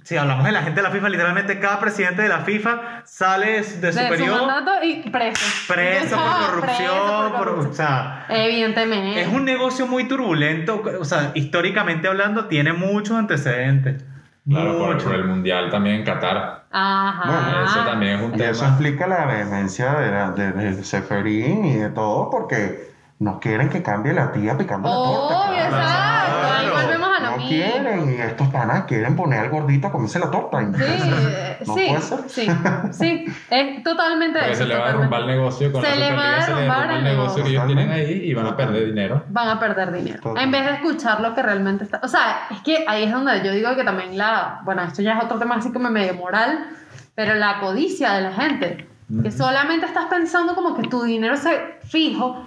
si 0.04 0.16
hablamos 0.18 0.44
de 0.44 0.52
la 0.52 0.60
gente 0.62 0.76
de 0.76 0.82
la 0.82 0.90
FIFA, 0.90 1.08
literalmente 1.08 1.58
cada 1.60 1.80
presidente 1.80 2.20
de 2.20 2.28
la 2.28 2.40
FIFA 2.40 3.02
sale 3.06 3.52
de 3.52 3.64
su 3.64 3.80
De 3.80 3.92
su 3.92 3.98
periodo 4.10 4.46
mandato 4.46 4.84
y 4.84 5.08
preso. 5.10 5.42
preso 5.66 6.16
por 6.16 6.46
corrupción, 6.50 6.76
preso 6.76 7.06
por 7.06 7.30
por- 7.30 7.38
corrupción. 7.38 7.70
o 7.70 7.74
sea, 7.74 8.26
Evidentemente. 8.28 9.22
es 9.22 9.28
un 9.28 9.46
negocio 9.46 9.86
muy 9.86 10.04
turbulento, 10.08 10.82
o 11.00 11.04
sea, 11.06 11.30
históricamente 11.34 12.06
hablando, 12.06 12.46
tiene 12.48 12.74
muchos 12.74 13.16
antecedentes. 13.16 14.04
Claro, 14.49 14.76
por, 14.78 14.88
muchos. 14.95 15.05
por 15.05 15.14
el 15.14 15.24
mundial 15.24 15.70
también 15.70 15.97
en 15.97 16.05
Qatar. 16.05 16.66
Ajá. 16.70 17.22
Bueno, 17.24 17.64
Eso 17.64 17.84
también 17.84 18.18
es 18.18 18.22
un 18.22 18.38
Y 18.38 18.43
eso 18.43 18.61
tema. 18.62 18.68
explica 18.68 19.07
la 19.07 19.26
vehemencia 19.26 19.95
de, 19.95 20.11
la, 20.11 20.30
de, 20.32 20.53
de 20.53 20.84
Seferín 20.84 21.64
y 21.64 21.76
de 21.76 21.90
todo, 21.90 22.28
porque 22.30 22.91
no 23.22 23.38
quieren 23.38 23.68
que 23.68 23.82
cambie 23.82 24.12
la 24.12 24.32
tía 24.32 24.58
picando 24.58 24.88
la 24.88 24.94
torta. 24.94 25.50
Obvio, 25.50 25.68
claro. 25.68 25.76
exacto. 25.76 26.52
Ahí 26.58 26.68
volvemos 26.86 27.08
a 27.08 27.20
lo 27.22 27.30
No 27.30 27.36
mismo. 27.36 27.48
quieren, 27.50 28.10
y 28.10 28.20
estos 28.20 28.48
panas 28.48 28.84
quieren 28.84 29.14
poner 29.16 29.38
al 29.38 29.48
gordito 29.50 29.86
a 29.86 29.92
comerse 29.92 30.18
la 30.18 30.30
torta. 30.30 30.58
Sí, 30.60 30.66
eh, 30.84 31.58
No 31.66 31.74
sí, 31.74 31.86
puede 31.88 32.00
ser. 32.02 32.18
sí, 32.28 32.48
sí, 32.90 33.24
es 33.50 33.82
totalmente 33.84 34.38
Porque 34.40 34.52
eso, 34.52 34.62
se 34.64 34.68
le 34.68 34.76
va 34.76 34.84
a 34.84 34.88
derrumbar 34.88 35.20
el 35.20 35.26
negocio 35.28 35.70
con 35.72 35.82
Se 35.82 35.88
la 35.90 35.96
le 35.96 36.16
va 36.16 36.36
a 36.36 36.42
Superliga, 36.42 36.44
se 36.46 36.50
le 36.50 36.56
derrumbar 36.56 36.88
derrumba 36.88 36.98
el 37.10 37.16
negocio 37.16 37.44
que 37.44 37.50
ellos 37.50 37.66
tienen 37.66 37.90
ahí 37.90 38.12
y 38.24 38.34
van 38.34 38.46
a 38.46 38.56
perder 38.56 38.86
dinero. 38.86 39.24
van 39.28 39.48
a 39.48 39.60
perder 39.60 39.92
dinero. 39.92 40.34
En 40.36 40.50
vez 40.50 40.64
de 40.64 40.72
escuchar 40.72 41.20
lo 41.20 41.34
que 41.34 41.42
realmente 41.42 41.84
está. 41.84 42.00
O 42.02 42.08
sea, 42.08 42.48
es 42.50 42.60
que 42.62 42.84
ahí 42.88 43.04
es 43.04 43.12
donde 43.12 43.40
yo 43.44 43.52
digo 43.52 43.74
que 43.76 43.84
también 43.84 44.18
la. 44.18 44.60
Bueno, 44.64 44.82
esto 44.82 45.00
ya 45.00 45.16
es 45.16 45.24
otro 45.24 45.38
tema 45.38 45.54
así 45.56 45.70
como 45.72 45.90
medio 45.90 46.14
moral, 46.14 46.66
pero 47.14 47.34
la 47.34 47.60
codicia 47.60 48.14
de 48.14 48.22
la 48.22 48.32
gente. 48.32 48.88
Que 49.22 49.30
solamente 49.30 49.84
estás 49.84 50.06
pensando 50.06 50.54
como 50.54 50.74
que 50.74 50.88
tu 50.88 51.02
dinero 51.02 51.36
se 51.36 51.78
fijo. 51.84 52.46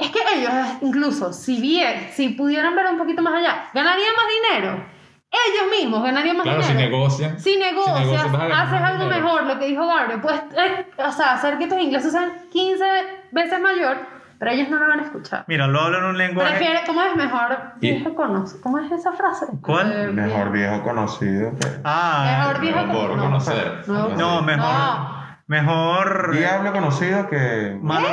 Es 0.00 0.10
que 0.10 0.18
ellos, 0.36 0.52
incluso, 0.80 1.32
si 1.32 1.60
bien, 1.60 2.08
si 2.12 2.30
pudieran 2.30 2.74
ver 2.74 2.86
un 2.86 2.98
poquito 2.98 3.22
más 3.22 3.34
allá, 3.34 3.68
ganarían 3.74 4.14
más 4.16 4.24
dinero. 4.58 4.84
Ellos 5.30 5.70
mismos 5.78 6.02
ganarían 6.02 6.36
más 6.38 6.44
Claro, 6.44 6.62
si 6.62 6.72
dinero. 6.72 6.90
negocian. 6.90 7.38
Si 7.38 7.56
negocias, 7.56 8.00
negocias, 8.00 8.32
vas 8.32 8.40
a 8.42 8.48
ganar 8.48 8.66
haces 8.66 8.80
algo 8.82 9.04
dinero. 9.04 9.22
mejor, 9.24 9.42
lo 9.44 9.58
que 9.60 9.66
dijo 9.66 9.86
Gabriel, 9.86 10.20
pues, 10.20 10.40
eh, 10.56 10.86
o 11.06 11.12
sea, 11.12 11.34
hacer 11.34 11.58
que 11.58 11.66
tus 11.68 11.78
ingresos 11.78 12.10
sean 12.12 12.32
15 12.50 12.84
veces 13.30 13.60
mayor, 13.60 13.98
pero 14.40 14.50
ellos 14.50 14.68
no 14.70 14.78
lo 14.78 14.88
van 14.88 15.00
a 15.00 15.02
escuchar. 15.04 15.44
Mira, 15.46 15.66
lo 15.68 15.80
hablo 15.82 15.98
en 15.98 16.04
un 16.04 16.18
lenguaje. 16.18 16.50
Prefiere, 16.56 16.80
¿cómo 16.86 17.02
es 17.02 17.14
mejor 17.14 17.58
Y- 17.80 17.92
viejo 17.92 18.14
conocido? 18.14 18.60
¿Cómo 18.62 18.78
es 18.78 18.90
esa 18.90 19.12
frase? 19.12 19.46
¿Cuál? 19.62 19.92
Eh, 19.92 20.06
Mejor 20.08 20.50
viejo 20.50 20.82
conocido 20.82 21.50
que... 21.60 21.66
Ah, 21.84 22.38
Mejor 22.38 22.60
viejo 22.62 22.78
Por 22.86 23.10
conocido. 23.10 23.22
conocer. 23.24 23.84
No, 23.86 24.08
no, 24.16 24.42
mejor. 24.42 24.64
No. 24.64 25.19
Mejor. 25.50 26.30
Diablo 26.36 26.70
conocido 26.72 27.28
que... 27.28 27.76
malo- 27.82 28.06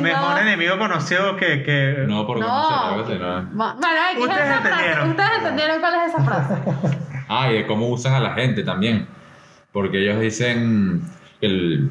mejor 0.00 0.30
No. 0.32 0.38
enemigo 0.38 0.76
conocido 0.76 1.36
que. 1.36 1.62
que 1.62 2.04
No, 2.08 2.26
por 2.26 2.40
No. 2.40 2.46
conocer, 2.48 2.78
algo 2.88 3.04
así, 3.04 3.14
no. 3.14 3.42
Ma- 3.56 3.74
Bueno, 3.78 3.96
X, 4.10 4.22
Ustedes 4.24 4.40
esa 4.44 4.58
frase. 4.60 4.68
entendieron. 4.70 5.10
Ustedes 5.10 5.30
entendieron 5.38 5.80
cuál 5.80 5.94
es 5.94 6.12
esa 6.14 6.24
frase. 6.24 6.54
Ah, 7.32 7.48
y 7.48 7.58
de 7.58 7.66
cómo 7.68 7.86
usan 7.90 8.14
a 8.14 8.18
la 8.18 8.32
gente 8.34 8.64
también. 8.64 9.06
Porque 9.72 10.02
ellos 10.02 10.18
dicen 10.20 11.00
el. 11.40 11.88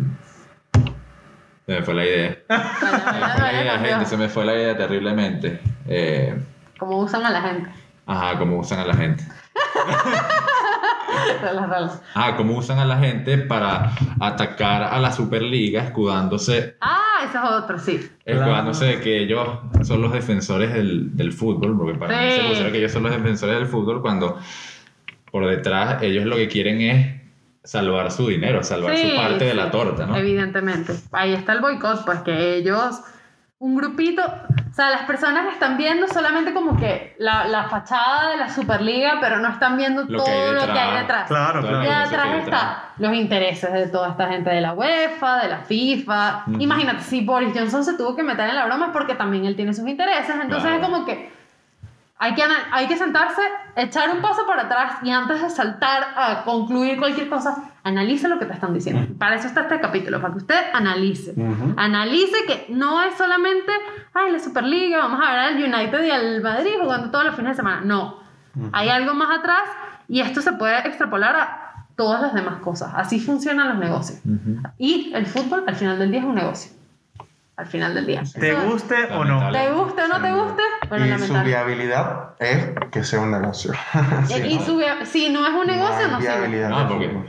Se 1.65 1.71
me 1.71 1.81
fue 1.81 1.93
la 1.93 2.03
idea. 2.05 2.37
Se 2.49 2.57
me 2.57 3.29
fue 3.29 3.41
la 3.41 3.53
idea, 3.53 3.79
gente, 3.79 4.05
se 4.05 4.17
me 4.17 4.27
fue 4.27 4.43
la 4.43 4.53
idea 4.55 4.75
terriblemente. 4.75 5.61
Eh, 5.87 6.37
Como 6.77 6.97
usan 6.99 7.25
a 7.25 7.29
la 7.29 7.41
gente. 7.41 7.69
ajá, 8.05 8.37
cómo 8.37 8.57
usan 8.59 8.79
a 8.79 8.85
la 8.85 8.95
gente. 8.95 9.23
Ah, 12.15 12.35
cómo 12.37 12.57
usan 12.57 12.79
a 12.79 12.85
la 12.85 12.97
gente 12.97 13.37
para 13.37 13.91
atacar 14.19 14.83
a 14.83 14.99
la 14.99 15.11
Superliga, 15.11 15.83
escudándose, 15.83 16.75
Ah, 16.81 17.19
eso 17.27 17.37
es 17.37 17.49
otro, 17.63 17.79
sí. 17.79 18.09
escudándose 18.25 18.85
de 18.85 18.99
que 19.01 19.19
ellos 19.23 19.47
son 19.83 20.01
los 20.01 20.11
defensores 20.13 20.73
del, 20.73 21.15
del 21.15 21.31
fútbol, 21.33 21.77
porque 21.77 21.97
para 21.97 22.21
mí 22.21 22.31
Sí. 22.31 22.37
se 22.39 22.45
considera 22.45 22.71
que 22.71 22.77
ellos 22.79 22.91
son 22.91 23.03
los 23.03 23.11
defensores 23.11 23.55
del 23.55 23.67
fútbol 23.67 24.01
cuando 24.01 24.37
por 25.31 25.47
detrás 25.47 26.01
ellos 26.01 26.25
lo 26.25 26.35
que 26.35 26.47
quieren 26.47 26.81
es 26.81 27.21
salvar 27.63 28.11
su 28.11 28.27
dinero, 28.27 28.63
salvar 28.63 28.95
Sí, 28.97 29.09
su 29.11 29.15
parte 29.15 29.45
de 29.45 29.53
la 29.53 29.69
torta, 29.69 30.05
¿no? 30.07 30.15
Evidentemente. 30.15 30.93
Ahí 31.11 31.33
está 31.33 31.53
el 31.53 31.61
boicot, 31.61 32.03
pues 32.05 32.19
que 32.21 32.55
ellos, 32.55 33.01
un 33.61 33.75
grupito, 33.75 34.21
o 34.23 34.73
sea, 34.73 34.89
las 34.89 35.01
personas 35.01 35.51
están 35.51 35.75
viendo 35.75 36.07
solamente 36.07 36.53
como 36.53 36.77
que 36.77 37.13
la, 37.19 37.45
la 37.45 37.65
fachada 37.65 38.29
de 38.29 38.37
la 38.37 38.47
Superliga, 38.47 39.17
pero 39.19 39.39
no 39.39 39.49
están 39.49 39.75
viendo 39.75 40.05
Lo 40.05 40.23
todo 40.23 40.53
lo 40.53 40.65
que 40.65 40.79
hay 40.79 40.97
detrás. 41.01 41.27
Claro, 41.27 41.59
claro. 41.61 41.83
Y 41.83 41.87
atrás 41.87 42.25
hay 42.25 42.39
detrás. 42.39 42.61
está 42.61 42.83
los 42.97 43.13
intereses 43.13 43.73
de 43.73 43.87
toda 43.87 44.11
esta 44.11 44.27
gente 44.29 44.49
de 44.49 44.61
la 44.61 44.73
UEFA, 44.73 45.39
de 45.43 45.49
la 45.49 45.57
FIFA. 45.57 46.43
Imagínate, 46.59 47.03
si 47.03 47.19
Boris 47.25 47.51
Johnson 47.53 47.83
se 47.83 47.97
tuvo 47.97 48.15
que 48.15 48.23
meter 48.23 48.47
en 48.49 48.55
la 48.55 48.65
broma 48.65 48.87
es 48.87 48.91
porque 48.93 49.15
también 49.15 49.43
él 49.45 49.57
tiene 49.57 49.73
sus 49.73 49.85
intereses. 49.87 50.35
Entonces 50.41 50.61
Claro. 50.69 50.77
es 50.77 50.81
como 50.89 51.05
que 51.05 51.38
hay 52.21 52.35
que, 52.35 52.43
hay 52.71 52.87
que 52.87 52.97
sentarse, 52.97 53.41
echar 53.77 54.13
un 54.13 54.21
paso 54.21 54.45
para 54.45 54.63
atrás 54.63 54.97
y 55.03 55.09
antes 55.09 55.41
de 55.41 55.49
saltar 55.49 56.03
a 56.17 56.43
concluir 56.43 56.99
cualquier 56.99 57.29
cosa, 57.29 57.71
analice 57.81 58.27
lo 58.27 58.37
que 58.37 58.45
te 58.45 58.51
están 58.51 58.73
diciendo. 58.73 59.07
Para 59.17 59.35
eso 59.35 59.47
está 59.47 59.61
este 59.61 59.79
capítulo, 59.79 60.19
para 60.19 60.33
que 60.33 60.39
usted 60.39 60.65
analice. 60.73 61.31
Ujú. 61.31 61.75
Analice 61.77 62.45
que 62.45 62.65
no 62.69 63.01
es 63.01 63.15
solamente, 63.15 63.71
ay, 64.13 64.33
la 64.33 64.39
Superliga, 64.39 64.97
vamos 64.97 65.21
a 65.25 65.31
ver 65.31 65.39
al 65.39 65.55
United 65.55 66.03
y 66.03 66.11
al 66.11 66.41
Madrid 66.41 66.73
jugando 66.81 67.09
todos 67.09 67.23
los 67.23 67.35
fines 67.35 67.53
de 67.53 67.55
semana. 67.55 67.81
No. 67.85 68.19
Hay 68.73 68.89
algo 68.89 69.13
más 69.13 69.39
atrás 69.39 69.63
y 70.09 70.19
esto 70.19 70.41
se 70.41 70.51
puede 70.51 70.77
extrapolar 70.85 71.35
a 71.37 71.85
todas 71.95 72.21
las 72.21 72.33
demás 72.33 72.59
cosas. 72.59 72.91
Así 72.95 73.21
funcionan 73.21 73.69
los 73.69 73.77
negocios. 73.77 74.19
Y 74.77 75.13
el 75.13 75.25
fútbol 75.25 75.63
al 75.65 75.75
final 75.75 75.97
del 75.97 76.11
día 76.11 76.19
es 76.19 76.25
un 76.25 76.35
negocio. 76.35 76.78
Al 77.59 77.67
final 77.67 77.93
del 77.93 78.05
día. 78.05 78.23
¿Te 78.39 78.51
Eso- 78.51 78.61
guste 78.69 78.95
o 79.11 79.25
no? 79.25 79.51
¿Te 79.51 79.69
guste 79.71 80.01
o 80.03 80.07
no 80.07 80.21
te 80.21 80.31
guste? 80.31 80.61
Bueno, 80.87 81.05
y 81.05 81.09
su 81.09 81.13
lamentable. 81.15 81.49
viabilidad 81.49 82.29
es 82.39 82.69
que 82.89 83.03
sea 83.03 83.19
un 83.19 83.31
negocio. 83.31 83.73
Y- 84.29 84.33
Sí, 84.33 84.41
y 84.47 84.55
¿no? 84.55 84.61
su 84.65 84.81
si 85.05 85.29
no 85.29 85.45
es 85.45 85.53
un 85.53 85.67
negocio, 85.67 86.05
hay 86.05 86.11
no 86.11 86.21
sirve. 86.21 86.33
viabilidad. 86.37 86.69
No, 86.69 86.87
porque- 86.87 87.19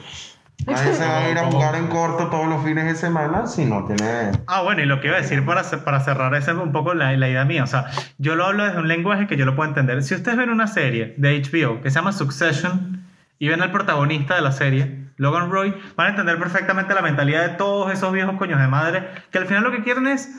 Nadie 0.66 0.92
se 0.92 1.04
va 1.06 1.18
a 1.18 1.30
ir 1.30 1.38
a 1.38 1.44
jugar 1.50 1.74
en 1.74 1.86
corto 1.88 2.28
todos 2.28 2.46
los 2.46 2.62
fines 2.62 2.84
de 2.84 2.94
semana 2.94 3.46
si 3.46 3.64
no 3.64 3.86
tiene... 3.86 4.30
Ah, 4.46 4.60
bueno, 4.62 4.82
y 4.82 4.86
lo 4.86 5.00
que 5.00 5.08
iba 5.08 5.16
a 5.16 5.20
decir 5.22 5.44
para, 5.44 5.62
para 5.84 6.00
cerrar 6.00 6.34
esa 6.34 6.50
es 6.52 6.58
un 6.58 6.70
poco 6.70 6.92
la, 6.94 7.10
la 7.16 7.28
idea 7.30 7.44
mía. 7.46 7.64
O 7.64 7.66
sea, 7.66 7.86
yo 8.18 8.36
lo 8.36 8.44
hablo 8.44 8.64
desde 8.66 8.78
un 8.78 8.86
lenguaje 8.86 9.26
que 9.26 9.36
yo 9.38 9.46
lo 9.46 9.56
puedo 9.56 9.68
entender. 9.70 10.02
Si 10.02 10.14
ustedes 10.14 10.36
ven 10.36 10.50
una 10.50 10.66
serie 10.66 11.14
de 11.16 11.40
HBO 11.42 11.80
que 11.82 11.90
se 11.90 11.96
llama 11.96 12.12
Succession 12.12 13.04
y 13.38 13.48
ven 13.48 13.62
al 13.62 13.72
protagonista 13.72 14.34
de 14.36 14.42
la 14.42 14.52
serie, 14.52 14.99
Logan 15.20 15.50
Roy, 15.50 15.74
van 15.96 16.06
a 16.06 16.10
entender 16.10 16.38
perfectamente 16.38 16.94
la 16.94 17.02
mentalidad 17.02 17.42
de 17.42 17.48
todos 17.56 17.92
esos 17.92 18.10
viejos 18.12 18.36
coños 18.38 18.58
de 18.58 18.66
madre 18.68 19.06
que 19.30 19.36
al 19.38 19.46
final 19.46 19.62
lo 19.64 19.70
que 19.70 19.82
quieren 19.82 20.06
es 20.06 20.30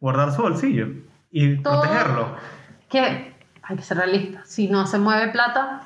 guardar 0.00 0.32
su 0.32 0.40
bolsillo 0.40 0.86
y 1.30 1.58
Todo- 1.62 1.82
protegerlo. 1.82 2.36
Que 2.88 3.34
hay 3.62 3.76
que 3.76 3.82
ser 3.82 3.98
realista. 3.98 4.40
Si 4.46 4.66
no 4.68 4.86
se 4.86 4.98
mueve 4.98 5.28
plata, 5.30 5.82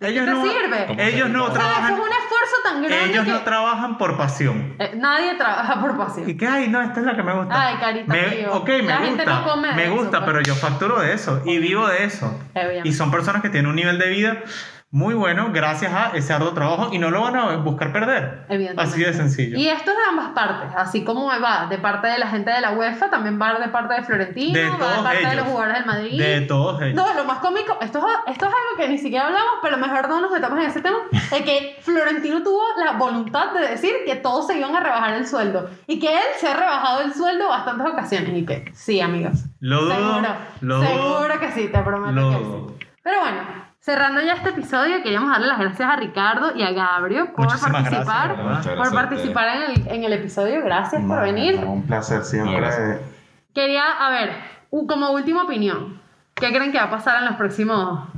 ¿de 0.00 0.08
Ellos 0.08 0.24
qué 0.24 0.30
te 0.30 0.36
no, 0.36 0.42
sirve? 0.42 0.86
¿Cómo 0.86 1.00
ellos 1.00 1.28
no 1.28 1.52
trabajan, 1.52 1.92
es 1.92 2.00
un 2.00 2.08
esfuerzo 2.08 2.56
tan 2.64 2.82
grande 2.82 3.04
ellos 3.10 3.24
que 3.26 3.30
no 3.32 3.40
trabajan 3.42 3.98
por 3.98 4.16
pasión. 4.16 4.74
eh, 4.78 4.92
nadie 4.96 5.34
trabaja 5.34 5.80
por 5.80 5.96
pasión. 5.98 6.28
Y 6.30 6.36
que, 6.38 6.46
ay, 6.48 6.68
no, 6.68 6.80
esta 6.80 7.00
es 7.00 7.06
la 7.06 7.14
que 7.14 7.22
me 7.22 7.34
gusta. 7.34 7.54
Ay, 7.68 7.76
carita, 7.78 8.12
me, 8.12 8.22
tío. 8.22 8.52
Ok, 8.54 8.68
me 8.68 8.82
La 8.84 8.96
gente 8.96 9.24
gusta. 9.24 9.40
no 9.40 9.44
come 9.44 9.72
me 9.74 9.84
eso, 9.84 9.94
gusta, 9.94 10.18
pues. 10.20 10.24
pero 10.24 10.40
yo 10.40 10.54
facturo 10.54 11.00
de 11.00 11.12
eso 11.12 11.42
y 11.44 11.58
vivo 11.58 11.86
de 11.86 12.04
eso. 12.04 12.40
Y 12.82 12.92
son 12.94 13.10
personas 13.10 13.42
que 13.42 13.50
tienen 13.50 13.68
un 13.68 13.76
nivel 13.76 13.98
de 13.98 14.08
vida 14.08 14.38
muy 14.94 15.14
bueno 15.14 15.50
gracias 15.52 15.92
a 15.92 16.10
ese 16.16 16.32
arduo 16.32 16.52
trabajo 16.52 16.90
y 16.92 16.98
no 16.98 17.10
lo 17.10 17.20
van 17.22 17.34
a 17.34 17.56
buscar 17.56 17.92
perder. 17.92 18.46
Así 18.76 19.02
de 19.02 19.12
sencillo. 19.12 19.58
Y 19.58 19.66
esto 19.66 19.90
es 19.90 19.96
de 19.96 20.02
ambas 20.08 20.28
partes, 20.28 20.70
así 20.76 21.02
como 21.02 21.26
va 21.26 21.66
de 21.68 21.78
parte 21.78 22.06
de 22.06 22.16
la 22.18 22.28
gente 22.28 22.52
de 22.52 22.60
la 22.60 22.70
UEFA, 22.70 23.10
también 23.10 23.36
va 23.42 23.58
de 23.58 23.68
parte 23.70 23.92
de 23.94 24.04
Florentino, 24.04 24.56
De 24.56 24.68
va 24.68 24.72
de 24.72 24.78
todos 24.78 24.98
parte 24.98 25.16
de 25.18 25.24
ellos. 25.24 25.36
los 25.36 25.46
jugadores 25.46 25.74
del 25.78 25.86
Madrid. 25.86 26.18
De 26.18 26.40
todos 26.42 26.80
ellos. 26.80 26.94
No, 26.94 27.12
lo 27.12 27.24
más 27.24 27.38
cómico, 27.38 27.76
esto 27.80 27.98
es, 27.98 28.32
esto 28.34 28.46
es 28.46 28.52
algo 28.52 28.76
que 28.78 28.88
ni 28.88 28.98
siquiera 28.98 29.26
hablamos, 29.26 29.54
pero 29.62 29.78
mejor 29.78 30.08
no 30.08 30.20
nos 30.20 30.30
metamos 30.30 30.60
en 30.60 30.66
ese 30.66 30.80
tema, 30.80 30.98
es 31.10 31.42
que 31.42 31.76
Florentino 31.80 32.44
tuvo 32.44 32.62
la 32.84 32.92
voluntad 32.92 33.52
de 33.52 33.66
decir 33.66 33.94
que 34.06 34.14
todos 34.14 34.46
se 34.46 34.56
iban 34.56 34.76
a 34.76 34.80
rebajar 34.80 35.14
el 35.14 35.26
sueldo 35.26 35.70
y 35.88 35.98
que 35.98 36.14
él 36.14 36.22
se 36.38 36.46
ha 36.46 36.54
rebajado 36.54 37.00
el 37.00 37.12
sueldo 37.12 37.48
bastantes 37.48 37.84
ocasiones 37.84 38.30
y 38.32 38.46
que 38.46 38.70
sí, 38.72 39.00
amigos. 39.00 39.44
Lo 39.58 39.86
dudo, 39.86 39.94
Seguro, 39.96 40.36
lo 40.60 40.82
seguro 40.82 41.40
que 41.40 41.50
sí, 41.50 41.66
te 41.72 41.82
prometo 41.82 42.12
lo 42.12 42.30
que 42.30 42.36
sí. 42.78 42.86
Pero 43.02 43.18
bueno, 43.18 43.64
cerrando 43.84 44.22
ya 44.22 44.32
este 44.32 44.48
episodio, 44.48 45.02
queríamos 45.02 45.30
darle 45.30 45.46
las 45.46 45.58
gracias 45.58 45.86
a 45.86 45.96
Ricardo 45.96 46.56
y 46.56 46.62
a 46.62 46.72
Gabrio 46.72 47.34
por 47.34 47.44
Muchísimas 47.44 47.82
gracias, 47.82 48.06
participar, 48.06 48.36
por 48.36 48.46
gracias 48.46 48.88
a 48.88 48.92
participar 48.92 49.56
en 49.56 49.62
el, 49.62 49.88
en 49.88 50.04
el 50.04 50.12
episodio. 50.14 50.62
Gracias 50.62 51.02
por 51.02 51.20
venir. 51.20 51.60
no, 51.60 51.72
un 51.72 51.86
placer 51.86 52.24
siempre. 52.24 52.56
Gracias. 52.56 53.00
Quería, 53.54 53.84
a 53.84 54.10
ver, 54.10 54.30
como 54.70 55.10
última 55.10 55.42
opinión, 55.42 56.00
¿qué 56.34 56.48
creen 56.48 56.72
que 56.72 56.78
va 56.78 56.84
a 56.84 56.90
pasar 56.90 57.18
en 57.18 57.26
los 57.26 57.36
próximos, 57.36 58.08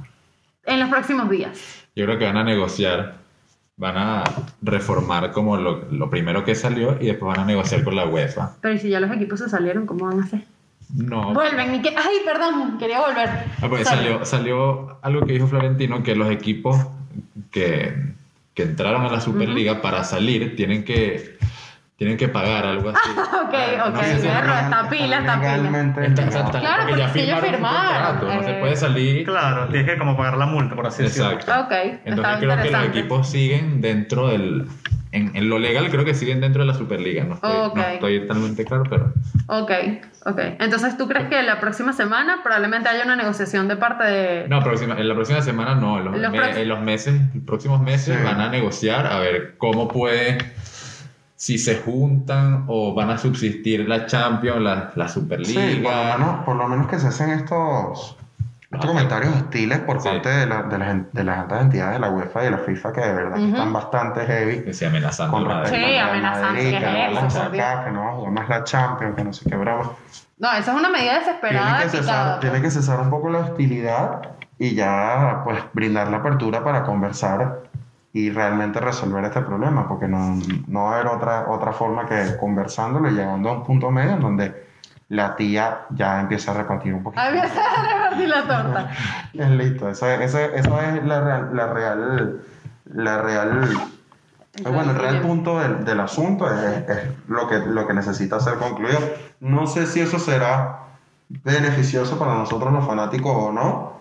en 0.64 0.78
los 0.78 0.88
próximos 0.88 1.28
días? 1.28 1.84
Yo 1.97 2.05
creo 2.05 2.16
que 2.16 2.26
van 2.26 2.36
a 2.36 2.44
negociar, 2.44 3.14
van 3.76 3.97
a 3.97 4.24
reformar 4.62 5.32
como 5.32 5.56
lo, 5.56 5.90
lo 5.90 6.09
primero 6.09 6.44
que 6.44 6.55
salió 6.55 6.97
y 7.01 7.06
después 7.06 7.36
van 7.36 7.40
a 7.40 7.44
negociar 7.44 7.82
con 7.82 7.97
la 7.97 8.06
UEFA. 8.06 8.52
Pero 8.60 8.74
¿y 8.74 8.78
si 8.78 8.88
ya 8.88 9.01
los 9.01 9.10
equipos 9.10 9.40
se 9.40 9.48
salieron, 9.48 9.84
¿cómo 9.84 10.06
van 10.06 10.20
a 10.20 10.24
hacer? 10.24 10.44
No. 10.94 11.34
Vuelven 11.34 11.74
y 11.74 11.82
que, 11.82 11.88
ay, 11.90 12.18
perdón, 12.24 12.78
quería 12.78 13.00
volver. 13.00 13.28
Ah, 13.60 13.66
pues 13.68 13.86
salió, 13.86 14.24
salió 14.24 14.98
algo 15.02 15.26
que 15.26 15.32
dijo 15.32 15.46
Florentino, 15.46 16.02
que 16.02 16.14
los 16.14 16.30
equipos 16.30 16.86
que, 17.50 17.94
que 18.54 18.62
entraron 18.62 19.02
a 19.04 19.10
la 19.10 19.20
Superliga 19.20 19.82
para 19.82 20.04
salir 20.04 20.54
tienen 20.56 20.84
que, 20.84 21.38
tienen 21.96 22.16
que 22.16 22.28
pagar 22.28 22.66
algo 22.66 22.90
así. 22.90 23.10
Ok, 23.46 23.54
ok, 23.88 23.94
No 23.94 24.02
sé 24.02 24.18
si 24.20 24.26
perro, 24.26 24.46
legal- 24.46 24.64
está 24.64 24.88
pila, 24.90 25.18
está 25.18 25.40
pila. 25.40 25.80
Está- 26.06 26.60
Claro, 26.60 26.82
porque 26.86 26.98
ya 27.00 27.06
porque 27.06 27.22
ellos 27.22 27.40
firmaron 27.40 28.18
contrato, 28.18 28.34
no 28.34 28.42
se 28.42 28.54
puede 28.54 28.76
salir. 28.76 29.24
Claro, 29.24 29.68
tienes 29.68 29.90
que 29.92 29.98
como 29.98 30.16
pagar 30.16 30.36
la 30.36 30.46
multa, 30.46 30.74
por 30.74 30.86
así 30.86 31.02
decirlo. 31.02 31.32
Exacto. 31.32 31.66
Ok, 31.66 32.00
Entonces 32.04 32.36
creo 32.38 32.62
que 32.62 32.70
los 32.70 32.84
equipos 32.86 33.28
siguen 33.30 33.80
dentro 33.80 34.28
del... 34.28 34.66
En, 35.16 35.34
en 35.34 35.48
lo 35.48 35.59
legal 35.59 35.88
creo 35.90 36.05
que 36.05 36.14
siguen 36.14 36.40
dentro 36.40 36.62
de 36.62 36.66
la 36.66 36.74
Superliga. 36.74 37.24
No 37.24 37.34
estoy, 37.34 37.51
Ok. 37.66 37.76
no 37.76 37.82
estoy 37.82 38.20
totalmente 38.20 38.64
claro, 38.64 38.82
pero... 38.88 39.12
Ok, 39.47 39.70
ok. 40.26 40.38
Entonces, 40.60 40.97
¿tú 40.98 41.09
crees 41.09 41.28
que 41.28 41.43
la 41.43 41.59
próxima 41.60 41.93
semana 41.93 42.40
probablemente 42.43 42.88
haya 42.88 43.05
una 43.05 43.16
negociación 43.16 43.68
de 43.68 43.76
parte 43.76 44.05
de... 44.05 44.48
No, 44.48 44.62
próxima, 44.62 44.94
en 44.98 45.09
la 45.09 45.14
próxima 45.14 45.40
semana 45.43 45.74
no. 45.74 45.98
En 45.98 46.05
los, 46.06 46.18
Los 46.18 46.30
me- 46.32 46.36
próximos- 46.38 46.62
en 46.62 46.68
los 46.68 46.80
meses, 46.82 47.20
los 47.34 47.44
próximos 47.44 47.80
meses 47.80 48.16
Sí. 48.16 48.22
van 48.24 48.40
a 48.40 48.48
negociar 48.51 49.06
a 49.06 49.18
ver 49.20 49.55
cómo 49.59 49.88
puede, 49.88 50.38
si 51.34 51.59
se 51.59 51.76
juntan 51.76 52.64
o 52.68 52.94
van 52.94 53.10
a 53.10 53.18
subsistir 53.18 53.88
la 53.88 54.06
Champions, 54.06 54.60
la, 54.62 54.93
la 54.94 55.09
Superliga. 55.09 55.60
Sí, 55.68 55.76
por 55.82 55.93
lo, 55.93 56.05
menos, 56.18 56.44
por 56.44 56.56
lo 56.56 56.68
menos 56.68 56.86
que 56.88 56.98
se 56.98 57.09
hacen 57.09 57.30
estos, 57.30 58.16
estos 58.77 58.90
comentarios 58.90 59.35
hostiles 59.35 59.78
por 59.81 60.01
Sí. 60.01 60.09
parte 60.09 60.28
de, 60.28 60.47
la- 60.47 60.62
de, 60.62 60.78
las, 60.78 61.12
de 61.12 61.24
las 61.24 61.39
altas 61.39 61.61
entidades 61.62 61.94
de 61.94 61.98
la 62.01 62.11
UEFA 62.11 62.40
y 62.43 62.44
de 62.44 62.51
la 62.53 62.59
FIFA 62.59 62.93
que 62.93 63.01
de 63.01 63.12
verdad 63.12 63.35
que 63.36 63.43
Ujú. 63.43 63.53
están 63.53 63.73
bastante 63.73 64.27
heavy. 64.27 64.62
Que 64.65 64.73
se 64.74 64.86
amenazando. 64.86 65.32
Con 65.36 65.44
respecto 65.48 65.77
Sí, 65.89 65.97
amenazando, 65.98 66.47
Madrid, 66.48 66.70
¿qué 66.70 66.78
que 66.78 66.86
no 66.86 67.15
vamos 67.15 67.36
a 67.36 67.43
por 67.43 67.53
Dios? 67.53 67.65
sacar, 67.66 67.85
que 67.85 67.90
no 67.93 68.05
vamos 68.05 68.32
más 68.32 68.48
la 68.48 68.65
Champions, 68.65 69.15
que 69.16 69.24
no 69.24 69.32
sé 69.32 69.51
qué 69.51 69.57
broma. 69.57 69.90
No, 70.39 70.53
eso 70.53 70.70
es 70.70 70.77
una 70.77 70.89
medida 70.90 71.12
Tiene 71.12 71.27
desesperada. 71.27 71.82
que, 71.82 71.89
cesar, 71.89 72.03
picada, 72.05 72.40
tiene 72.40 72.61
que 72.62 72.70
cesar 72.70 73.01
un 73.01 73.11
poco 73.11 73.31
la 73.31 73.39
hostilidad 73.39 74.20
y 74.59 74.74
ya 74.74 75.40
pues 75.44 75.59
brindar 75.73 76.09
la 76.09 76.19
apertura 76.19 76.62
para 76.62 76.82
conversar 76.85 77.61
y 78.12 78.31
realmente 78.31 78.81
resolver 78.81 79.24
este 79.24 79.40
problema, 79.43 79.86
porque 79.89 80.09
no, 80.09 80.39
no 80.69 80.85
va 80.85 80.90
a 80.93 80.94
haber 80.94 81.07
otra, 81.09 81.47
otra 81.48 81.73
forma 81.73 82.07
que 82.07 82.36
conversándolo 82.39 83.11
y 83.11 83.12
llegando 83.12 83.51
a 83.51 83.53
un 83.53 83.65
punto 83.65 83.90
medio 83.90 84.12
en 84.12 84.20
donde 84.20 84.66
la 85.09 85.37
tía 85.37 85.87
ya 85.91 86.20
empieza 86.20 86.51
a 86.51 86.55
repartir 86.55 86.93
un 86.93 87.03
poquito. 87.03 87.23
A 87.23 87.31
mí 87.31 87.39
se 87.41 87.59
va 87.59 87.66
a 87.66 87.95
repartir 87.95 88.28
la 88.28 88.43
torta. 88.43 88.91
Es 89.35 89.51
listo, 89.51 89.89
esa, 89.89 90.15
esa, 90.23 90.45
esa 90.47 90.97
es 90.97 91.05
la 91.05 91.20
real, 91.20 91.51
la 91.53 91.66
real, 91.73 92.41
la 92.87 93.19
real, 93.23 93.91
bueno, 94.62 94.91
el 94.93 94.97
real 94.97 95.20
punto 95.20 95.59
del, 95.59 95.85
del 95.85 96.01
asunto 96.01 96.51
es, 96.51 96.89
es 96.89 96.99
lo, 97.28 97.47
que, 97.49 97.59
lo 97.59 97.87
que 97.87 97.95
necesita 97.95 98.41
ser 98.41 98.55
concluido. 98.55 98.99
No 99.41 99.66
sé 99.66 99.87
si 99.87 100.01
eso 100.01 100.19
será 100.19 100.87
beneficioso 101.28 102.19
para 102.19 102.35
nosotros 102.35 102.73
los 102.73 102.87
fanáticos 102.87 103.33
o 103.35 103.53
no, 103.53 104.01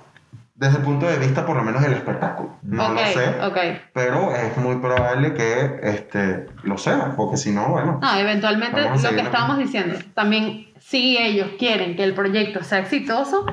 desde 0.56 0.77
el 0.77 0.84
punto 0.84 1.06
de 1.06 1.19
vista 1.19 1.45
por 1.45 1.57
lo 1.57 1.64
menos 1.64 1.82
del 1.82 1.94
espectáculo. 1.94 2.57
No 2.64 2.88
ok, 2.88 2.94
lo 2.94 3.06
sé, 3.07 3.30
ok. 3.44 3.57
pero 3.94 4.34
es 4.34 4.56
muy 4.57 4.77
probable 4.77 5.34
que 5.34 5.80
este, 5.84 6.48
lo 6.64 6.77
sea, 6.77 7.14
porque 7.15 7.36
si 7.38 7.52
no, 7.52 7.68
bueno. 7.68 7.99
No, 8.02 8.15
eventualmente 8.15 8.82
lo 8.82 9.10
que 9.10 9.22
estábamos 9.22 9.57
diciendo, 9.57 9.99
también 10.14 10.68
si 10.80 11.18
ellos 11.18 11.49
quieren 11.60 11.95
que 11.98 12.03
el 12.06 12.14
proyecto 12.14 12.64
sea 12.64 12.80
exitoso, 12.80 13.45